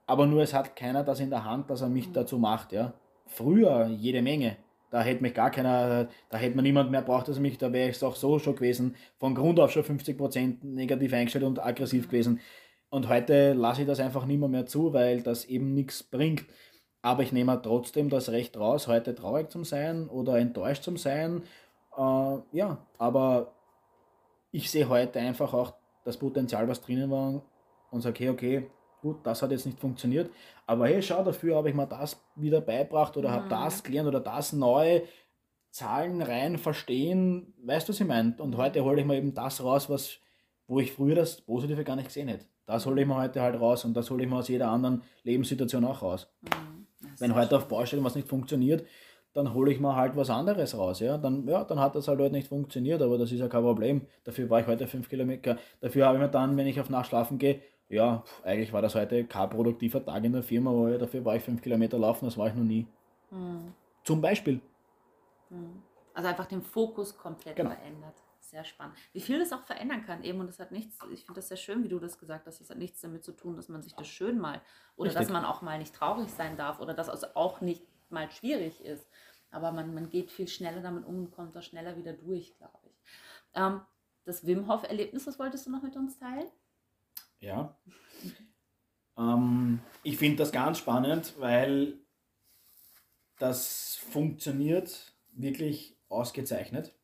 Aber 0.06 0.26
nur 0.26 0.42
es 0.42 0.54
hat 0.54 0.76
keiner 0.76 1.02
das 1.02 1.20
in 1.20 1.30
der 1.30 1.44
Hand, 1.44 1.70
dass 1.70 1.82
er 1.82 1.88
mich 1.88 2.12
dazu 2.12 2.38
macht. 2.38 2.72
Ja? 2.72 2.94
Früher 3.26 3.86
jede 3.86 4.22
Menge. 4.22 4.56
Da 4.90 5.02
hätte 5.02 5.22
mich 5.22 5.34
gar 5.34 5.50
keiner, 5.50 6.08
da 6.30 6.36
hätte 6.36 6.56
man 6.56 6.64
niemand 6.64 6.90
mehr 6.90 7.02
braucht, 7.02 7.28
dass 7.28 7.38
mich, 7.38 7.58
da 7.58 7.72
wäre 7.72 7.90
ich 7.90 8.02
auch 8.02 8.16
so 8.16 8.40
schon 8.40 8.56
gewesen, 8.56 8.96
von 9.18 9.36
Grund 9.36 9.60
auf 9.60 9.70
schon 9.70 9.84
50% 9.84 10.64
negativ 10.64 11.12
eingestellt 11.12 11.44
und 11.44 11.64
aggressiv 11.64 12.08
gewesen. 12.08 12.40
Und 12.90 13.08
heute 13.08 13.52
lasse 13.52 13.82
ich 13.82 13.86
das 13.86 14.00
einfach 14.00 14.26
nicht 14.26 14.40
mehr, 14.40 14.48
mehr 14.48 14.66
zu, 14.66 14.92
weil 14.92 15.22
das 15.22 15.44
eben 15.44 15.74
nichts 15.74 16.02
bringt. 16.02 16.44
Aber 17.02 17.22
ich 17.22 17.32
nehme 17.32 17.60
trotzdem 17.62 18.10
das 18.10 18.28
Recht 18.28 18.58
raus, 18.58 18.86
heute 18.86 19.14
traurig 19.14 19.50
zu 19.50 19.64
sein 19.64 20.08
oder 20.08 20.38
enttäuscht 20.38 20.84
zu 20.84 20.96
sein. 20.96 21.42
Äh, 21.96 22.38
ja, 22.52 22.78
aber 22.98 23.52
ich 24.52 24.70
sehe 24.70 24.88
heute 24.88 25.18
einfach 25.20 25.54
auch 25.54 25.74
das 26.04 26.16
Potenzial, 26.16 26.68
was 26.68 26.80
drinnen 26.80 27.10
war 27.10 27.42
und 27.90 28.00
sage, 28.00 28.18
hey, 28.20 28.28
okay, 28.30 28.70
gut, 29.00 29.18
das 29.24 29.42
hat 29.42 29.50
jetzt 29.50 29.66
nicht 29.66 29.78
funktioniert. 29.78 30.30
Aber 30.66 30.86
hey, 30.86 31.02
schau, 31.02 31.22
dafür 31.22 31.56
habe 31.56 31.70
ich 31.70 31.74
mir 31.74 31.86
das 31.86 32.22
wieder 32.36 32.60
beibracht 32.60 33.16
oder 33.16 33.30
mhm. 33.30 33.34
habe 33.34 33.48
das 33.48 33.82
gelernt 33.82 34.08
oder 34.08 34.20
das 34.20 34.52
neu. 34.52 35.02
Zahlen 35.70 36.20
rein 36.20 36.58
verstehen, 36.58 37.54
weißt 37.62 37.88
du, 37.88 37.92
was 37.92 38.00
ich 38.00 38.06
meine? 38.06 38.34
Und 38.38 38.56
heute 38.56 38.82
hole 38.84 39.00
ich 39.00 39.06
mir 39.06 39.16
eben 39.16 39.34
das 39.34 39.62
raus, 39.62 39.88
was, 39.88 40.18
wo 40.66 40.80
ich 40.80 40.92
früher 40.92 41.14
das 41.14 41.40
Positive 41.40 41.84
gar 41.84 41.94
nicht 41.94 42.08
gesehen 42.08 42.26
hätte. 42.26 42.46
Das 42.66 42.86
hole 42.86 43.00
ich 43.00 43.06
mir 43.06 43.16
heute 43.16 43.40
halt 43.40 43.60
raus 43.60 43.84
und 43.84 43.94
das 43.94 44.10
hole 44.10 44.24
ich 44.24 44.28
mir 44.28 44.36
aus 44.36 44.48
jeder 44.48 44.68
anderen 44.68 45.02
Lebenssituation 45.22 45.84
auch 45.84 46.02
raus. 46.02 46.28
Mhm. 46.42 46.69
Wenn 47.20 47.34
heute 47.34 47.56
auf 47.56 47.68
Baustellen 47.68 48.04
was 48.04 48.14
nicht 48.14 48.28
funktioniert, 48.28 48.84
dann 49.32 49.54
hole 49.54 49.70
ich 49.70 49.78
mal 49.78 49.94
halt 49.94 50.16
was 50.16 50.30
anderes 50.30 50.76
raus. 50.76 51.00
Ja? 51.00 51.18
Dann, 51.18 51.46
ja, 51.46 51.64
dann 51.64 51.78
hat 51.78 51.94
das 51.94 52.08
halt 52.08 52.18
heute 52.18 52.34
nicht 52.34 52.48
funktioniert, 52.48 53.00
aber 53.02 53.18
das 53.18 53.30
ist 53.30 53.38
ja 53.38 53.48
kein 53.48 53.62
Problem. 53.62 54.02
Dafür 54.24 54.50
war 54.50 54.60
ich 54.60 54.66
heute 54.66 54.86
fünf 54.86 55.08
Kilometer. 55.08 55.56
Dafür 55.80 56.06
habe 56.06 56.16
ich 56.16 56.22
mir 56.22 56.28
dann, 56.28 56.56
wenn 56.56 56.66
ich 56.66 56.80
auf 56.80 56.90
Nacht 56.90 57.08
schlafen 57.08 57.38
gehe, 57.38 57.62
ja, 57.88 58.22
eigentlich 58.44 58.72
war 58.72 58.82
das 58.82 58.94
heute 58.94 59.24
kein 59.24 59.50
produktiver 59.50 60.04
Tag 60.04 60.24
in 60.24 60.32
der 60.32 60.42
Firma, 60.42 60.70
aber 60.70 60.96
dafür 60.96 61.24
war 61.24 61.36
ich 61.36 61.42
fünf 61.42 61.60
Kilometer 61.60 61.98
laufen, 61.98 62.24
das 62.24 62.38
war 62.38 62.48
ich 62.48 62.54
noch 62.54 62.64
nie. 62.64 62.86
Mhm. 63.30 63.72
Zum 64.04 64.20
Beispiel. 64.20 64.60
Mhm. 65.50 65.82
Also 66.14 66.28
einfach 66.28 66.46
den 66.46 66.62
Fokus 66.62 67.16
komplett 67.16 67.56
genau. 67.56 67.70
verändert 67.70 68.14
sehr 68.50 68.64
spannend. 68.64 68.96
Wie 69.12 69.20
viel 69.20 69.38
das 69.38 69.52
auch 69.52 69.64
verändern 69.64 70.04
kann 70.04 70.22
eben 70.22 70.40
und 70.40 70.46
das 70.46 70.58
hat 70.58 70.72
nichts, 70.72 70.98
ich 71.12 71.24
finde 71.24 71.38
das 71.40 71.48
sehr 71.48 71.56
schön, 71.56 71.82
wie 71.84 71.88
du 71.88 71.98
das 71.98 72.18
gesagt 72.18 72.46
hast, 72.46 72.60
das 72.60 72.70
hat 72.70 72.78
nichts 72.78 73.00
damit 73.00 73.24
zu 73.24 73.32
tun, 73.32 73.56
dass 73.56 73.68
man 73.68 73.82
sich 73.82 73.94
das 73.94 74.08
schön 74.08 74.38
mal 74.38 74.60
oder 74.96 75.10
Richtig. 75.10 75.26
dass 75.26 75.32
man 75.32 75.44
auch 75.44 75.62
mal 75.62 75.78
nicht 75.78 75.94
traurig 75.94 76.30
sein 76.30 76.56
darf 76.56 76.80
oder 76.80 76.94
dass 76.94 77.08
es 77.08 77.36
auch 77.36 77.60
nicht 77.60 77.82
mal 78.10 78.30
schwierig 78.30 78.80
ist. 78.84 79.06
Aber 79.50 79.72
man, 79.72 79.94
man 79.94 80.08
geht 80.10 80.30
viel 80.30 80.48
schneller 80.48 80.80
damit 80.80 81.04
um 81.04 81.18
und 81.18 81.30
kommt 81.32 81.56
da 81.56 81.62
schneller 81.62 81.96
wieder 81.96 82.12
durch, 82.12 82.56
glaube 82.56 82.78
ich. 82.84 82.94
Ähm, 83.54 83.80
das 84.24 84.46
Wim 84.46 84.68
Hof-Erlebnis, 84.68 85.26
was 85.26 85.38
wolltest 85.38 85.66
du 85.66 85.70
noch 85.70 85.82
mit 85.82 85.96
uns 85.96 86.18
teilen? 86.18 86.46
Ja. 87.40 87.76
ähm, 89.16 89.80
ich 90.02 90.18
finde 90.18 90.36
das 90.36 90.52
ganz 90.52 90.78
spannend, 90.78 91.34
weil 91.38 91.98
das 93.38 93.96
funktioniert 93.96 95.14
wirklich 95.32 95.96
ausgezeichnet. 96.08 96.94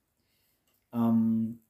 Ähm, 0.97 1.61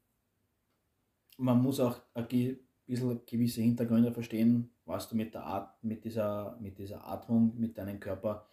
man 1.39 1.61
muss 1.61 1.81
auch 1.81 1.98
ein 2.15 2.27
bisschen 2.28 3.20
gewisse 3.27 3.61
Hintergründe 3.61 4.12
verstehen, 4.12 4.70
was 4.85 5.09
du 5.09 5.16
mit, 5.16 5.35
der 5.35 5.47
At 5.47 5.82
mit, 5.82 6.05
dieser, 6.05 6.57
mit 6.61 6.78
dieser 6.78 7.07
Atmung, 7.07 7.53
mit 7.59 7.77
deinem 7.77 8.01
Körper 8.01 8.47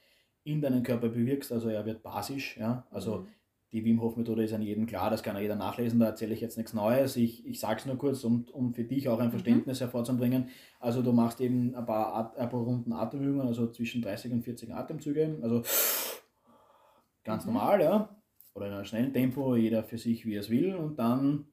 in 0.44 0.60
deinen 0.60 0.84
Körper 0.84 1.08
bewirkst. 1.08 1.54
Also 1.54 1.70
er 1.70 1.86
wird 1.86 2.04
basisch, 2.04 2.58
ja. 2.58 2.86
Also 2.90 3.20
mhm. 3.20 3.28
die 3.72 3.86
Wim 3.86 4.02
Hof 4.02 4.18
Methode 4.18 4.44
ist 4.44 4.52
an 4.52 4.62
jedem 4.62 4.88
klar, 4.88 5.10
das 5.10 5.24
kann 5.24 5.38
jeder 5.38 5.56
nachlesen, 5.56 6.00
da 6.00 6.08
erzähle 6.08 6.34
ich 6.34 6.42
jetzt 6.42 6.58
nichts 6.58 6.74
Neues. 6.74 7.16
Ich, 7.16 7.46
ich 7.46 7.62
sage 7.62 7.80
es 7.80 7.86
nur 7.86 7.98
kurz, 7.98 8.26
um, 8.26 8.46
um 8.52 8.74
für 8.74 8.84
dich 8.84 9.08
auch 9.08 9.20
ein 9.20 9.28
mhm. 9.28 9.32
Verständnis 9.32 9.80
mhm. 9.80 9.86
hervorzubringen. 9.86 10.50
Also 10.82 11.02
du 11.02 11.14
machst 11.14 11.40
eben 11.40 11.76
ein 11.76 11.86
paar, 11.86 12.14
At 12.14 12.38
ein 12.38 12.50
paar 12.50 12.62
Runden 12.62 12.92
Atemübungen, 12.92 13.48
also 13.48 13.72
zwischen 13.72 14.02
30 14.02 14.34
und 14.34 14.44
40 14.44 14.74
Atemzüge. 14.74 15.38
Also 15.42 15.62
ganz 17.24 17.46
mhm. 17.46 17.54
normal, 17.54 17.82
ja 17.82 18.23
oder 18.54 18.68
in 18.68 18.74
einem 18.74 18.86
schnellen 18.86 19.14
Tempo, 19.14 19.56
jeder 19.56 19.84
für 19.84 19.98
sich, 19.98 20.26
wie 20.26 20.36
er 20.36 20.42
es 20.42 20.50
will, 20.50 20.76
und 20.76 20.98
dann 20.98 21.48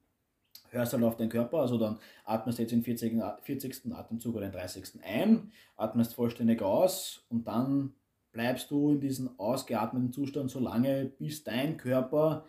hörst 0.70 0.92
du 0.92 0.98
halt 0.98 1.06
auf 1.06 1.16
den 1.16 1.28
Körper, 1.28 1.58
also 1.58 1.78
dann 1.78 1.98
atmest 2.24 2.58
du 2.58 2.62
jetzt 2.62 2.72
den 2.72 2.82
40. 2.82 3.20
40. 3.42 3.92
Atemzug 3.92 4.36
oder 4.36 4.46
den 4.46 4.52
30. 4.52 5.00
ein, 5.02 5.52
atmest 5.76 6.14
vollständig 6.14 6.62
aus 6.62 7.24
und 7.28 7.46
dann 7.46 7.94
bleibst 8.32 8.70
du 8.70 8.90
in 8.90 9.00
diesem 9.00 9.30
ausgeatmeten 9.38 10.12
Zustand 10.12 10.50
so 10.50 10.60
lange, 10.60 11.06
bis 11.18 11.42
dein 11.42 11.76
Körper 11.76 12.44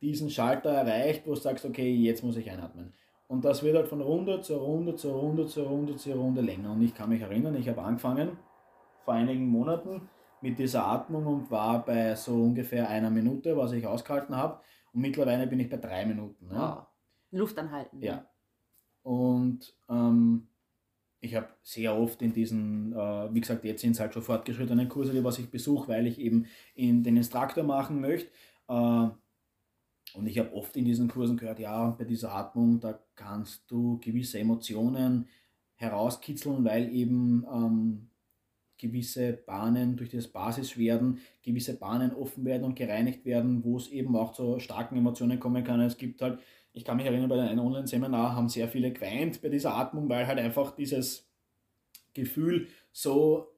diesen 0.00 0.30
Schalter 0.30 0.70
erreicht, 0.70 1.26
wo 1.26 1.34
du 1.34 1.40
sagst, 1.40 1.64
okay, 1.64 1.94
jetzt 1.94 2.24
muss 2.24 2.36
ich 2.36 2.50
einatmen. 2.50 2.92
Und 3.28 3.44
das 3.44 3.62
wird 3.62 3.76
halt 3.76 3.86
von 3.86 4.00
Runde 4.00 4.40
zu 4.40 4.56
Runde 4.56 4.96
zu 4.96 5.12
Runde 5.12 5.46
zu 5.46 5.62
Runde 5.62 5.96
zu 5.96 6.12
Runde 6.12 6.40
länger. 6.40 6.72
Und 6.72 6.82
ich 6.82 6.94
kann 6.94 7.10
mich 7.10 7.22
erinnern, 7.22 7.54
ich 7.54 7.68
habe 7.68 7.82
angefangen 7.82 8.36
vor 9.04 9.14
einigen 9.14 9.46
Monaten 9.46 10.08
mit 10.42 10.58
dieser 10.58 10.86
Atmung 10.86 11.26
und 11.26 11.50
war 11.50 11.84
bei 11.84 12.14
so 12.14 12.34
ungefähr 12.34 12.88
einer 12.88 13.10
Minute, 13.10 13.56
was 13.56 13.72
ich 13.72 13.86
ausgehalten 13.86 14.36
habe. 14.36 14.60
Und 14.92 15.00
mittlerweile 15.00 15.46
bin 15.46 15.60
ich 15.60 15.68
bei 15.68 15.76
drei 15.76 16.04
Minuten. 16.06 16.48
Ja. 16.50 16.76
Wow. 16.76 16.86
Luft 17.38 17.58
anhalten. 17.58 18.02
Ja. 18.02 18.26
Und 19.02 19.74
ähm, 19.88 20.48
ich 21.20 21.34
habe 21.34 21.48
sehr 21.62 21.96
oft 21.96 22.22
in 22.22 22.32
diesen, 22.32 22.92
äh, 22.92 23.32
wie 23.32 23.40
gesagt, 23.40 23.64
jetzt 23.64 23.82
sind 23.82 23.92
es 23.92 24.00
halt 24.00 24.14
schon 24.14 24.22
fortgeschrittene 24.22 24.88
Kurse, 24.88 25.12
die 25.12 25.22
was 25.22 25.38
ich 25.38 25.50
besuche, 25.50 25.88
weil 25.88 26.06
ich 26.06 26.18
eben 26.18 26.46
in 26.74 27.02
den 27.02 27.16
Instruktor 27.16 27.62
machen 27.62 28.00
möchte. 28.00 28.30
Äh, 28.68 29.08
und 30.14 30.26
ich 30.26 30.38
habe 30.38 30.52
oft 30.54 30.76
in 30.76 30.84
diesen 30.84 31.08
Kursen 31.08 31.36
gehört, 31.36 31.60
ja, 31.60 31.90
bei 31.90 32.04
dieser 32.04 32.34
Atmung, 32.34 32.80
da 32.80 32.98
kannst 33.14 33.70
du 33.70 33.98
gewisse 34.00 34.38
Emotionen 34.38 35.28
herauskitzeln, 35.76 36.64
weil 36.64 36.92
eben 36.92 37.46
ähm, 37.52 38.09
gewisse 38.80 39.32
Bahnen 39.32 39.96
durch 39.96 40.10
das 40.10 40.28
Basiswerden, 40.28 41.18
gewisse 41.42 41.78
Bahnen 41.78 42.14
offen 42.14 42.44
werden 42.44 42.64
und 42.64 42.76
gereinigt 42.76 43.24
werden, 43.24 43.64
wo 43.64 43.76
es 43.76 43.88
eben 43.88 44.16
auch 44.16 44.32
zu 44.32 44.58
starken 44.58 44.96
Emotionen 44.96 45.38
kommen 45.38 45.64
kann. 45.64 45.80
Es 45.80 45.98
gibt 45.98 46.22
halt 46.22 46.38
ich 46.72 46.84
kann 46.84 46.96
mich 46.96 47.06
erinnern, 47.06 47.28
bei 47.28 47.40
einem 47.40 47.66
Online-Seminar 47.66 48.34
haben 48.34 48.48
sehr 48.48 48.68
viele 48.68 48.92
geweint 48.92 49.42
bei 49.42 49.48
dieser 49.48 49.74
Atmung, 49.74 50.08
weil 50.08 50.26
halt 50.26 50.38
einfach 50.38 50.74
dieses 50.74 51.28
Gefühl 52.14 52.68
so 52.92 53.48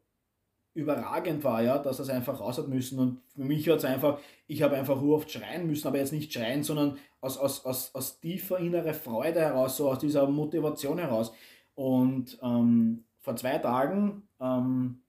überragend 0.74 1.44
war, 1.44 1.62
ja, 1.62 1.78
dass 1.78 1.99
das 1.99 2.09
einfach 2.09 2.40
raus 2.40 2.57
hat 2.57 2.69
müssen. 2.69 2.99
Und 2.99 3.20
für 3.35 3.44
mich 3.44 3.69
hat 3.69 3.78
es 3.78 3.85
einfach, 3.85 4.19
ich 4.47 4.62
habe 4.62 4.77
einfach 4.77 5.01
oft 5.03 5.31
schreien 5.31 5.66
müssen, 5.66 5.86
aber 5.86 5.99
jetzt 5.99 6.12
nicht 6.12 6.32
schreien, 6.32 6.62
sondern 6.62 6.97
aus, 7.20 7.36
aus, 7.36 7.66
aus, 7.66 7.94
aus 7.94 8.20
tiefer 8.20 8.59
innerer 8.59 8.94
Freude 8.94 9.40
heraus, 9.40 9.77
so 9.77 9.90
aus 9.90 9.99
dieser 9.99 10.27
Motivation 10.27 10.99
heraus. 10.99 11.32
Und 11.74 12.39
ähm, 12.43 13.05
vor 13.19 13.36
zwei 13.36 13.59
Tagen 13.59 14.23
ähm, 14.40 15.02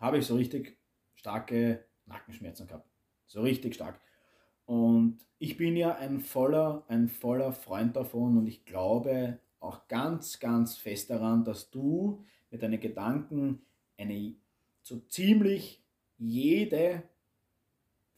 habe 0.00 0.18
ich 0.18 0.26
so 0.26 0.34
richtig 0.34 0.78
starke 1.14 1.84
Nackenschmerzen 2.06 2.66
gehabt. 2.66 2.88
So 3.26 3.42
richtig 3.42 3.74
stark. 3.74 4.00
Und 4.66 5.18
ich 5.38 5.56
bin 5.56 5.76
ja 5.76 5.96
ein 5.96 6.20
voller, 6.20 6.84
ein 6.88 7.08
voller 7.08 7.52
Freund 7.52 7.96
davon 7.96 8.38
und 8.38 8.46
ich 8.46 8.64
glaube 8.64 9.38
auch 9.60 9.86
ganz, 9.88 10.40
ganz 10.40 10.76
fest 10.76 11.10
daran, 11.10 11.44
dass 11.44 11.70
du 11.70 12.24
mit 12.50 12.62
deinen 12.62 12.80
Gedanken 12.80 13.62
eine 13.98 14.34
so 14.82 14.98
ziemlich 15.08 15.82
jede, 16.18 17.02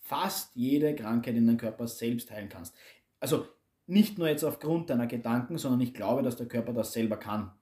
fast 0.01 0.55
jede 0.55 0.95
Krankheit 0.95 1.37
in 1.37 1.47
deinem 1.47 1.59
Körper 1.59 1.87
selbst 1.87 2.31
heilen 2.31 2.49
kannst. 2.49 2.75
Also 3.21 3.47
nicht 3.87 4.19
nur 4.19 4.29
jetzt 4.29 4.45
aufgrund 4.45 4.91
deiner 4.91 5.07
Gedanken, 5.07 5.59
sondern 5.59 5.81
ich 5.81 5.95
glaube, 5.95 6.23
dass 6.23 6.37
der 6.37 6.49
Körper 6.49 6.73
das 6.73 6.93
selber 6.93 7.17
kann. 7.17 7.53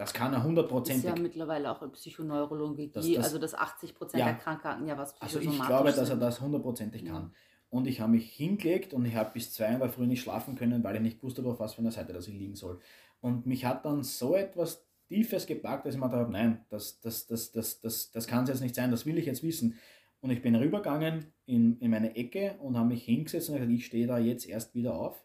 Das 0.00 0.14
kann 0.14 0.32
er 0.32 0.42
hundertprozentig. 0.42 1.04
Ist 1.04 1.14
ja 1.14 1.22
mittlerweile 1.22 1.70
auch 1.70 1.82
in 1.82 1.92
Psychoneurologie, 1.92 2.90
das, 2.90 3.06
das, 3.06 3.22
also 3.22 3.38
dass 3.38 3.54
80 3.54 3.94
Prozent 3.94 4.20
ja, 4.20 4.28
der 4.28 4.36
Krankheiten 4.36 4.86
ja 4.86 4.96
was 4.96 5.20
Also 5.20 5.40
ich 5.40 5.50
glaube, 5.50 5.92
dass 5.92 6.08
er 6.08 6.16
das 6.16 6.40
hundertprozentig 6.40 7.04
kann. 7.04 7.24
Ja. 7.24 7.30
Und 7.68 7.86
ich 7.86 8.00
habe 8.00 8.12
mich 8.12 8.32
hingelegt 8.32 8.94
und 8.94 9.04
ich 9.04 9.14
habe 9.14 9.32
bis 9.34 9.52
zwei 9.52 9.66
in 9.66 9.78
der 9.78 9.90
Früh 9.90 10.06
nicht 10.06 10.22
schlafen 10.22 10.54
können, 10.54 10.82
weil 10.82 10.96
ich 10.96 11.02
nicht 11.02 11.22
wusste, 11.22 11.44
auf 11.44 11.60
was 11.60 11.74
für 11.74 11.82
einer 11.82 11.90
Seite 11.90 12.14
dass 12.14 12.28
ich 12.28 12.34
liegen 12.34 12.56
soll. 12.56 12.80
Und 13.20 13.44
mich 13.44 13.66
hat 13.66 13.84
dann 13.84 14.02
so 14.02 14.34
etwas 14.34 14.86
Tiefes 15.08 15.46
gepackt, 15.46 15.84
dass 15.84 15.92
ich 15.92 16.00
mir 16.00 16.06
gedacht 16.06 16.22
habe, 16.22 16.32
nein, 16.32 16.64
das, 16.70 17.02
das, 17.02 17.26
das, 17.26 17.52
das, 17.52 17.82
das, 17.82 18.10
das 18.10 18.26
kann 18.26 18.44
es 18.44 18.48
jetzt 18.48 18.62
nicht 18.62 18.74
sein, 18.74 18.90
das 18.90 19.04
will 19.04 19.18
ich 19.18 19.26
jetzt 19.26 19.42
wissen. 19.42 19.78
Und 20.22 20.30
ich 20.30 20.40
bin 20.40 20.54
rübergegangen 20.54 21.26
in, 21.44 21.78
in 21.78 21.90
meine 21.90 22.16
Ecke 22.16 22.56
und 22.60 22.78
habe 22.78 22.88
mich 22.88 23.04
hingesetzt 23.04 23.50
und 23.50 23.56
gesagt, 23.56 23.70
ich 23.70 23.84
stehe 23.84 24.06
da 24.06 24.18
jetzt 24.18 24.48
erst 24.48 24.74
wieder 24.74 24.94
auf, 24.94 25.22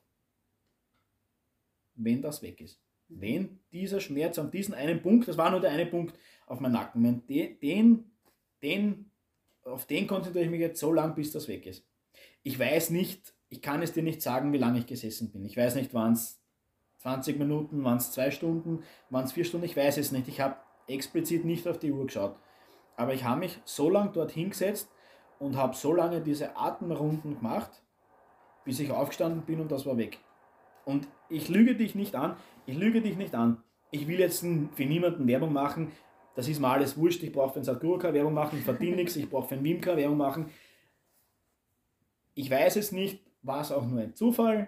wenn 1.96 2.22
das 2.22 2.42
weg 2.42 2.60
ist. 2.60 2.85
Wenn 3.08 3.60
dieser 3.72 4.00
Schmerz 4.00 4.40
an 4.40 4.52
diesen 4.52 4.74
einen 4.74 5.02
Punkt, 5.02 5.28
das 5.28 5.38
war 5.38 5.52
nur 5.52 5.62
der 5.62 5.72
eine 5.72 5.86
Punkt 5.86 6.18
auf 6.48 6.60
meinem 6.60 6.74
Nacken, 6.74 7.04
wenn 7.04 7.58
den, 7.60 8.12
den, 8.62 9.12
auf 9.64 9.86
den 9.86 10.08
konzentriere 10.08 10.46
ich 10.46 10.52
mich 10.52 10.60
jetzt 10.60 10.80
so 10.80 10.92
lang, 10.92 11.16
bis 11.16 11.32
das 11.32 11.48
weg 11.48 11.66
ist 11.66 11.86
ich 12.46 12.60
weiß 12.60 12.92
nicht, 12.92 13.34
ich 13.50 13.62
kann 13.62 13.82
es 13.82 13.94
dir 13.94 14.04
nicht 14.04 14.22
sagen, 14.22 14.54
wie 14.54 14.60
lange 14.60 14.78
ich 14.78 14.86
gesessen 14.86 15.32
bin. 15.32 15.44
Ich 15.46 15.58
weiß 15.58 15.74
nicht, 15.76 15.96
waren 15.96 16.14
es 16.14 16.40
20 17.00 17.40
Minuten, 17.40 17.84
waren 17.84 17.98
es 17.98 18.12
zwei 18.12 18.30
Stunden, 18.30 18.84
waren 19.10 19.26
es 19.26 19.32
vier 19.32 19.46
Stunden, 19.46 19.66
ich 19.66 19.76
weiß 19.76 19.98
es 19.98 20.12
nicht. 20.12 20.28
Ich 20.28 20.42
habe 20.42 20.56
explizit 20.88 21.44
nicht 21.44 21.68
auf 21.68 21.80
die 21.80 21.92
Uhr 21.92 22.06
geschaut. 22.06 22.36
Aber 22.96 23.16
ich 23.16 23.24
habe 23.24 23.40
mich 23.40 23.60
so 23.66 23.90
lange 23.90 24.12
dort 24.12 24.32
hingesetzt 24.32 24.90
und 25.40 25.58
habe 25.58 25.76
so 25.76 25.92
lange 25.92 26.22
diese 26.22 26.56
Atemrunden 26.56 27.38
gemacht, 27.38 27.82
bis 28.64 28.80
ich 28.80 28.92
aufgestanden 28.92 29.42
bin 29.42 29.60
und 29.60 29.72
das 29.72 29.88
war 29.88 29.98
weg. 29.98 30.20
Und 30.86 31.08
ich 31.30 31.50
lüge 31.50 31.76
dich 31.76 31.96
nicht 31.96 32.16
an, 32.16 32.36
ich 32.66 32.78
lüge 32.78 33.02
dich 33.02 33.18
nicht 33.18 33.36
an. 33.36 33.64
Ich 33.92 34.08
will 34.08 34.20
jetzt 34.20 34.40
für 34.40 34.86
niemanden 34.86 35.28
Werbung 35.28 35.54
machen, 35.54 35.92
das 36.36 36.50
ist 36.50 36.60
mir 36.60 36.68
alles 36.68 36.98
wurscht, 36.98 37.24
ich 37.24 37.32
brauche 37.32 37.54
für 37.54 37.60
den 37.60 37.66
Saturka 37.66 38.14
Werbung 38.14 38.34
machen, 38.34 38.60
ich 38.60 38.66
verdiene 38.66 38.98
nichts, 38.98 39.16
ich 39.16 39.30
brauche 39.30 39.48
für 39.48 39.56
den 39.56 39.64
Wimka 39.64 39.96
Werbung 39.96 40.18
machen. 40.18 40.50
Ich 42.34 42.52
weiß 42.52 42.76
es 42.76 42.92
nicht, 42.92 43.26
war 43.42 43.62
es 43.62 43.72
auch 43.72 43.86
nur 43.86 44.02
ein 44.02 44.16
Zufall? 44.16 44.68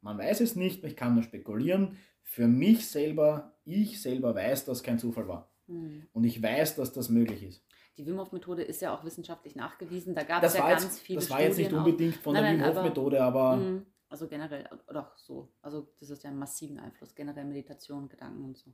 Man 0.00 0.16
weiß 0.16 0.40
es 0.40 0.54
nicht, 0.54 0.84
ich 0.84 0.96
kann 0.96 1.14
nur 1.14 1.24
spekulieren. 1.24 1.98
Für 2.22 2.46
mich 2.46 2.88
selber, 2.88 3.56
ich 3.64 4.00
selber 4.00 4.34
weiß, 4.34 4.66
dass 4.66 4.78
es 4.78 4.82
kein 4.84 5.00
Zufall 5.00 5.26
war. 5.26 5.50
Mhm. 5.66 6.06
Und 6.12 6.24
ich 6.24 6.40
weiß, 6.40 6.76
dass 6.76 6.92
das 6.92 7.08
möglich 7.08 7.42
ist. 7.42 7.64
Die 7.96 8.06
Wim 8.06 8.20
Hof 8.20 8.30
Methode 8.30 8.62
ist 8.62 8.80
ja 8.80 8.94
auch 8.94 9.04
wissenschaftlich 9.04 9.56
nachgewiesen. 9.56 10.14
Da 10.14 10.22
gab 10.22 10.44
es 10.44 10.54
ja 10.54 10.68
ganz 10.68 10.84
jetzt, 10.84 11.00
viele 11.00 11.18
Das 11.18 11.30
war 11.30 11.42
jetzt 11.42 11.58
nicht 11.58 11.72
unbedingt 11.72 12.14
von 12.14 12.34
nein, 12.34 12.58
der 12.58 12.68
Wim 12.68 12.76
Hof 12.76 12.84
Methode, 12.84 13.20
aber. 13.20 13.56
Mh, 13.56 13.82
also 14.08 14.28
generell, 14.28 14.68
oder 14.88 15.12
so. 15.16 15.52
Also 15.62 15.92
das 15.98 16.10
ist 16.10 16.22
ja 16.22 16.30
einen 16.30 16.38
massiven 16.38 16.78
Einfluss. 16.78 17.14
Generell 17.14 17.44
Meditation, 17.44 18.08
Gedanken 18.08 18.44
und 18.44 18.56
so. 18.56 18.72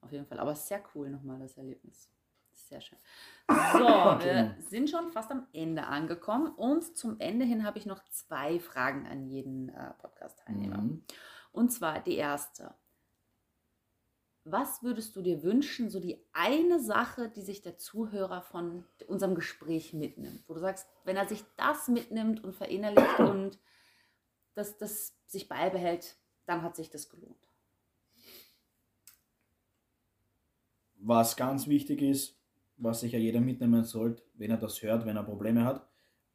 Auf 0.00 0.12
jeden 0.12 0.26
Fall. 0.26 0.38
Aber 0.38 0.54
sehr 0.54 0.82
cool 0.94 1.10
nochmal 1.10 1.40
das 1.40 1.56
Erlebnis. 1.56 2.10
Sehr 2.52 2.80
schön. 2.80 2.98
So, 3.48 3.48
wir 4.24 4.56
sind 4.60 4.90
schon 4.90 5.10
fast 5.10 5.30
am 5.30 5.46
Ende 5.52 5.86
angekommen 5.86 6.48
und 6.54 6.96
zum 6.96 7.18
Ende 7.18 7.44
hin 7.44 7.64
habe 7.64 7.78
ich 7.78 7.86
noch 7.86 8.02
zwei 8.10 8.60
Fragen 8.60 9.06
an 9.06 9.26
jeden 9.26 9.70
äh, 9.70 9.92
Podcast-Teilnehmer. 9.98 10.78
Mhm. 10.78 11.04
Und 11.52 11.70
zwar 11.70 12.00
die 12.00 12.16
erste. 12.16 12.74
Was 14.44 14.82
würdest 14.82 15.14
du 15.16 15.22
dir 15.22 15.42
wünschen, 15.42 15.90
so 15.90 16.00
die 16.00 16.24
eine 16.32 16.80
Sache, 16.80 17.28
die 17.28 17.42
sich 17.42 17.60
der 17.60 17.76
Zuhörer 17.76 18.42
von 18.42 18.84
unserem 19.06 19.34
Gespräch 19.34 19.92
mitnimmt? 19.92 20.48
Wo 20.48 20.54
du 20.54 20.60
sagst, 20.60 20.88
wenn 21.04 21.16
er 21.16 21.28
sich 21.28 21.44
das 21.56 21.88
mitnimmt 21.88 22.42
und 22.44 22.54
verinnerlicht 22.54 23.18
und 23.18 23.58
das, 24.58 24.76
das 24.76 25.16
sich 25.26 25.48
beibehält, 25.48 26.16
dann 26.46 26.62
hat 26.62 26.74
sich 26.74 26.90
das 26.90 27.08
gelohnt. 27.08 27.36
Was 30.96 31.36
ganz 31.36 31.68
wichtig 31.68 32.02
ist, 32.02 32.36
was 32.76 33.00
sich 33.00 33.12
ja 33.12 33.18
jeder 33.18 33.40
mitnehmen 33.40 33.84
sollte, 33.84 34.22
wenn 34.34 34.50
er 34.50 34.56
das 34.56 34.82
hört, 34.82 35.06
wenn 35.06 35.16
er 35.16 35.22
Probleme 35.22 35.64
hat. 35.64 35.86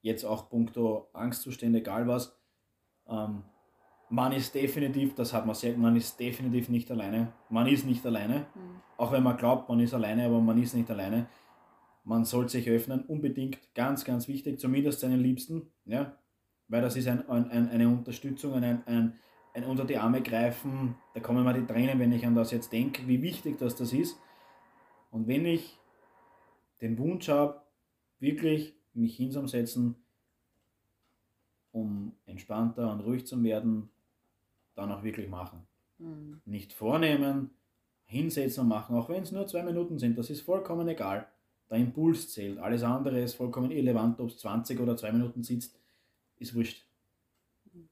Jetzt 0.02 0.24
auch 0.24 0.50
puncto 0.50 1.10
Angstzustände, 1.14 1.80
egal 1.80 2.08
was. 2.08 2.38
Ähm, 3.08 3.44
man 4.10 4.32
ist 4.32 4.56
definitiv, 4.56 5.16
das 5.16 5.34
hat 5.34 5.46
man 5.46 5.56
sehr, 5.56 5.78
man 5.78 5.96
ist 5.96 6.20
definitiv 6.20 6.70
nicht 6.70 6.90
alleine. 6.92 7.34
Man 7.50 7.68
ist 7.68 7.86
nicht 7.86 8.06
alleine. 8.06 8.48
Mhm. 8.56 8.82
Auch 8.98 9.12
wenn 9.12 9.24
man 9.24 9.38
glaubt, 9.38 9.68
man 9.68 9.80
ist 9.80 9.94
alleine, 9.94 10.26
aber 10.26 10.40
man 10.40 10.62
ist 10.62 10.74
nicht 10.74 10.90
alleine. 10.90 11.28
Man 12.06 12.26
sollte 12.26 12.52
sich 12.52 12.70
öffnen, 12.70 13.02
unbedingt, 13.06 13.60
ganz, 13.74 14.06
ganz 14.06 14.28
wichtig, 14.28 14.60
zumindest 14.60 15.00
seinen 15.00 15.20
Liebsten, 15.20 15.72
ja, 15.86 16.18
weil 16.74 16.82
das 16.82 16.96
ist 16.96 17.08
ein, 17.08 17.30
ein, 17.30 17.70
eine 17.70 17.88
Unterstützung, 17.88 18.56
ein, 18.56 18.82
ein, 18.88 19.14
ein 19.54 19.64
unter 19.64 19.86
die 19.86 19.98
Arme 19.98 20.24
greifen. 20.24 20.96
Da 21.14 21.20
kommen 21.20 21.44
mir 21.44 21.54
die 21.54 21.68
Tränen, 21.68 22.00
wenn 22.00 22.12
ich 22.12 22.26
an 22.26 22.34
das 22.34 22.50
jetzt 22.50 22.74
denke, 22.74 23.08
wie 23.08 23.22
wichtig 23.22 23.60
das, 23.60 23.76
das 23.76 23.94
ist. 23.94 24.20
Und 25.12 25.28
wenn 25.28 25.46
ich 25.46 25.78
den 26.82 26.98
Wunsch 26.98 27.30
habe, 27.30 27.62
wirklich 28.20 28.76
mich 28.96 29.16
hinzusetzen, 29.16 29.98
um 31.72 32.14
entspannter 32.26 32.92
und 32.92 33.02
ruhig 33.02 33.28
zu 33.28 33.44
werden, 33.44 33.90
dann 34.74 34.92
auch 34.92 35.04
wirklich 35.04 35.30
machen. 35.30 35.68
Mhm. 36.00 36.42
Nicht 36.44 36.74
vornehmen, 36.74 37.52
hinsetzen 38.06 38.64
und 38.64 38.70
machen, 38.70 38.96
auch 38.96 39.10
wenn 39.10 39.22
es 39.22 39.32
nur 39.32 39.46
zwei 39.46 39.62
Minuten 39.62 40.00
sind, 40.00 40.18
das 40.18 40.32
ist 40.32 40.42
vollkommen 40.42 40.88
egal. 40.88 41.28
Der 41.70 41.78
Impuls 41.78 42.32
zählt. 42.32 42.58
Alles 42.58 42.82
andere 42.82 43.22
ist 43.22 43.36
vollkommen 43.36 43.70
irrelevant, 43.70 44.20
ob 44.20 44.30
es 44.30 44.38
20 44.40 44.80
oder 44.80 44.98
zwei 44.98 45.12
Minuten 45.12 45.44
sitzt, 45.44 45.78
ist 46.44 46.56
wurscht. 46.56 46.86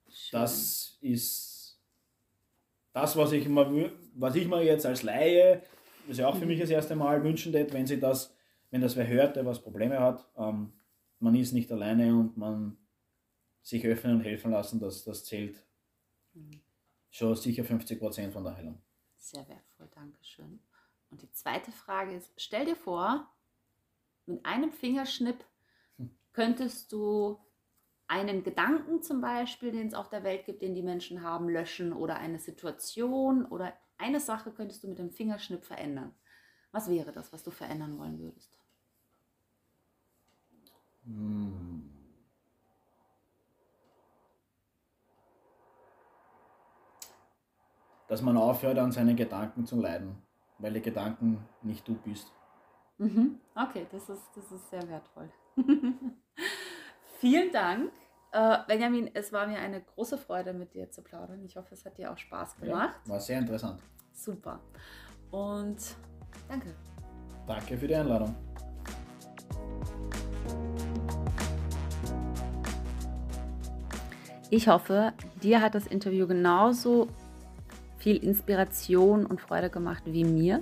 Schön. 0.10 0.32
Das 0.32 0.98
ist 1.02 1.80
das, 2.94 3.15
was 3.15 3.32
ich, 3.32 3.48
mir, 3.48 3.91
was 4.15 4.36
ich 4.36 4.48
mir 4.48 4.64
jetzt 4.64 4.86
als 4.86 5.03
Laie, 5.03 5.64
das 6.02 6.11
ist 6.11 6.18
ja 6.19 6.28
auch 6.28 6.38
für 6.38 6.45
mich 6.45 6.60
das 6.60 6.69
erste 6.69 6.95
Mal 6.95 7.23
wünschen 7.23 7.53
hätte, 7.53 7.73
wenn 7.73 7.88
sie 7.88 7.99
das 7.99 8.36
wenn 8.72 8.82
das 8.82 8.95
wer 8.95 9.07
hört, 9.07 9.36
der 9.36 9.45
was 9.45 9.61
Probleme 9.61 9.99
hat, 9.99 10.28
ähm, 10.38 10.73
man 11.19 11.36
ist 11.36 11.52
nicht 11.52 11.72
alleine 11.72 12.15
und 12.15 12.38
man 12.38 12.78
sich 13.61 13.86
öffnen 13.86 14.15
und 14.15 14.22
helfen 14.22 14.52
lassen, 14.52 14.80
das, 14.80 15.03
das 15.03 15.26
zählt 15.26 15.64
mhm. 16.34 16.61
schon 17.11 17.36
sicher 17.36 17.64
50 17.64 17.99
Prozent 17.99 18.34
von 18.34 18.44
der 18.44 18.56
Heilung. 18.56 18.82
Sehr 19.18 19.48
wertvoll, 19.48 19.88
Dankeschön. 19.94 20.60
Und 21.11 21.22
die 21.22 21.32
zweite 21.32 21.72
Frage 21.72 22.15
ist, 22.15 22.32
stell 22.38 22.65
dir 22.65 22.76
vor, 22.76 23.30
mit 24.26 24.44
einem 24.45 24.72
Fingerschnipp 24.72 25.44
hm. 25.98 26.10
könntest 26.32 26.91
du 26.91 27.38
einen 28.11 28.43
Gedanken 28.43 29.01
zum 29.01 29.21
Beispiel, 29.21 29.71
den 29.71 29.88
es 29.88 29.93
auf 29.93 30.09
der 30.09 30.25
Welt 30.25 30.45
gibt, 30.45 30.61
den 30.61 30.75
die 30.75 30.83
Menschen 30.83 31.23
haben, 31.23 31.47
löschen 31.47 31.93
oder 31.93 32.17
eine 32.17 32.39
Situation 32.39 33.45
oder 33.45 33.71
eine 33.97 34.19
Sache 34.19 34.51
könntest 34.51 34.83
du 34.83 34.89
mit 34.89 34.99
dem 34.99 35.11
Fingerschnipp 35.11 35.63
verändern. 35.63 36.13
Was 36.73 36.89
wäre 36.89 37.13
das, 37.13 37.31
was 37.31 37.41
du 37.41 37.51
verändern 37.51 37.97
wollen 37.97 38.19
würdest? 38.19 38.51
Hm. 41.05 41.89
Dass 48.09 48.21
man 48.21 48.35
aufhört, 48.35 48.77
an 48.77 48.91
seinen 48.91 49.15
Gedanken 49.15 49.65
zu 49.65 49.79
leiden. 49.79 50.21
weil 50.57 50.73
die 50.73 50.81
Gedanken 50.81 51.47
nicht 51.63 51.88
du 51.88 51.95
bist. 51.95 52.31
Mhm. 52.99 53.39
Okay, 53.55 53.88
das 53.89 54.09
ist, 54.09 54.29
das 54.35 54.51
ist 54.51 54.69
sehr 54.69 54.88
wertvoll. 54.89 55.31
Vielen 57.19 57.51
Dank. 57.51 57.91
Äh, 58.33 58.59
Benjamin, 58.65 59.09
es 59.13 59.33
war 59.33 59.45
mir 59.45 59.59
eine 59.59 59.81
große 59.81 60.17
Freude, 60.17 60.53
mit 60.53 60.73
dir 60.73 60.89
zu 60.89 61.01
plaudern. 61.01 61.43
Ich 61.43 61.57
hoffe, 61.57 61.73
es 61.73 61.83
hat 61.83 61.97
dir 61.97 62.11
auch 62.11 62.17
Spaß 62.17 62.55
gemacht. 62.57 62.95
Ja, 63.05 63.11
war 63.11 63.19
sehr 63.19 63.39
interessant. 63.39 63.81
Super. 64.13 64.61
Und 65.31 65.77
danke. 66.47 66.73
Danke 67.45 67.77
für 67.77 67.87
die 67.87 67.95
Einladung. 67.95 68.33
Ich 74.49 74.67
hoffe, 74.69 75.11
dir 75.43 75.61
hat 75.61 75.75
das 75.75 75.87
Interview 75.87 76.25
genauso 76.25 77.07
viel 77.97 78.17
Inspiration 78.23 79.25
und 79.25 79.41
Freude 79.41 79.69
gemacht 79.69 80.03
wie 80.05 80.23
mir. 80.23 80.61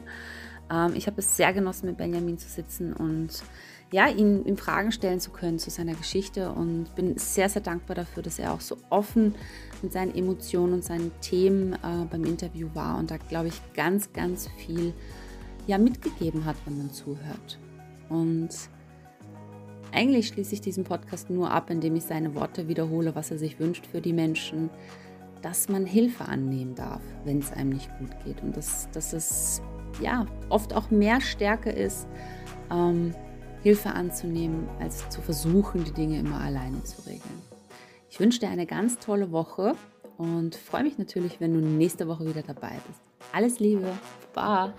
Ähm, 0.71 0.93
ich 0.95 1.05
habe 1.05 1.19
es 1.19 1.37
sehr 1.37 1.53
genossen, 1.53 1.85
mit 1.85 1.97
Benjamin 1.97 2.39
zu 2.39 2.49
sitzen 2.49 2.93
und 2.93 3.43
ja, 3.91 4.07
ihn, 4.07 4.45
ihm 4.45 4.57
Fragen 4.57 4.91
stellen 4.91 5.20
zu 5.20 5.32
können 5.32 5.57
zu 5.57 5.70
seiner 5.70 5.95
Geschichte 5.95 6.52
und 6.52 6.94
bin 6.95 7.18
sehr, 7.18 7.49
sehr 7.49 7.61
dankbar 7.61 7.95
dafür, 7.95 8.22
dass 8.22 8.38
er 8.38 8.53
auch 8.53 8.61
so 8.61 8.78
offen 8.90 9.34
mit 9.82 9.91
seinen 9.91 10.14
Emotionen 10.14 10.74
und 10.74 10.84
seinen 10.84 11.11
Themen 11.22 11.74
äh, 11.74 12.06
beim 12.10 12.24
Interview 12.24 12.70
war 12.74 12.98
und 12.99 13.10
da, 13.10 13.18
glaube 13.18 13.48
ich, 13.48 13.61
ganz, 13.74 14.14
ganz 14.14 14.48
viel 14.57 14.94
ja, 15.66 15.78
mitgegeben 15.78 16.45
hat, 16.45 16.56
wenn 16.66 16.78
man 16.78 16.91
zuhört. 16.91 17.60
Und 18.10 18.49
eigentlich 19.91 20.28
schließe 20.28 20.53
ich 20.53 20.61
diesen 20.61 20.84
Podcast 20.84 21.30
nur 21.30 21.52
ab, 21.52 21.70
indem 21.72 21.95
ich 21.95 22.03
seine 22.03 22.36
Worte 22.36 22.68
wiederhole, 22.68 23.16
was 23.16 23.32
er 23.32 23.40
sich 23.40 23.60
wünscht 23.60 23.88
für 23.88 24.02
die 24.02 24.14
Menschen, 24.14 24.70
dass 25.41 25.70
man 25.70 25.86
Hilfe 25.86 26.26
annehmen 26.26 26.76
darf, 26.76 27.02
wenn 27.24 27.40
es 27.40 27.52
einem 27.52 27.72
nicht 27.72 27.90
gut 27.98 28.11
geht 28.24 28.41
und 28.44 28.56
dass, 28.56 28.90
dass 28.91 29.14
es 29.14 29.61
ja 30.02 30.26
oft 30.49 30.74
auch 30.74 30.91
mehr 30.91 31.22
Stärke 31.22 31.72
ist, 31.72 32.07
ähm, 32.72 33.16
Hilfe 33.61 33.90
anzunehmen, 33.90 34.68
als 34.80 35.10
zu 35.10 35.22
versuchen, 35.22 35.84
die 35.84 35.91
Dinge 35.91 36.19
immer 36.19 36.40
alleine 36.40 36.84
zu 36.84 37.02
regeln. 37.02 37.41
Ich 38.10 38.19
wünsche 38.19 38.40
dir 38.40 38.49
eine 38.49 38.65
ganz 38.65 38.99
tolle 38.99 39.31
Woche 39.31 39.76
und 40.18 40.56
freue 40.56 40.84
mich 40.84 40.98
natürlich, 40.98 41.40
wenn 41.40 41.53
du 41.53 41.60
nächste 41.60 42.07
Woche 42.07 42.26
wieder 42.26 42.41
dabei 42.41 42.80
bist. 42.88 43.02
Alles 43.31 43.60
Liebe, 43.60 43.91
Baba! 44.34 44.73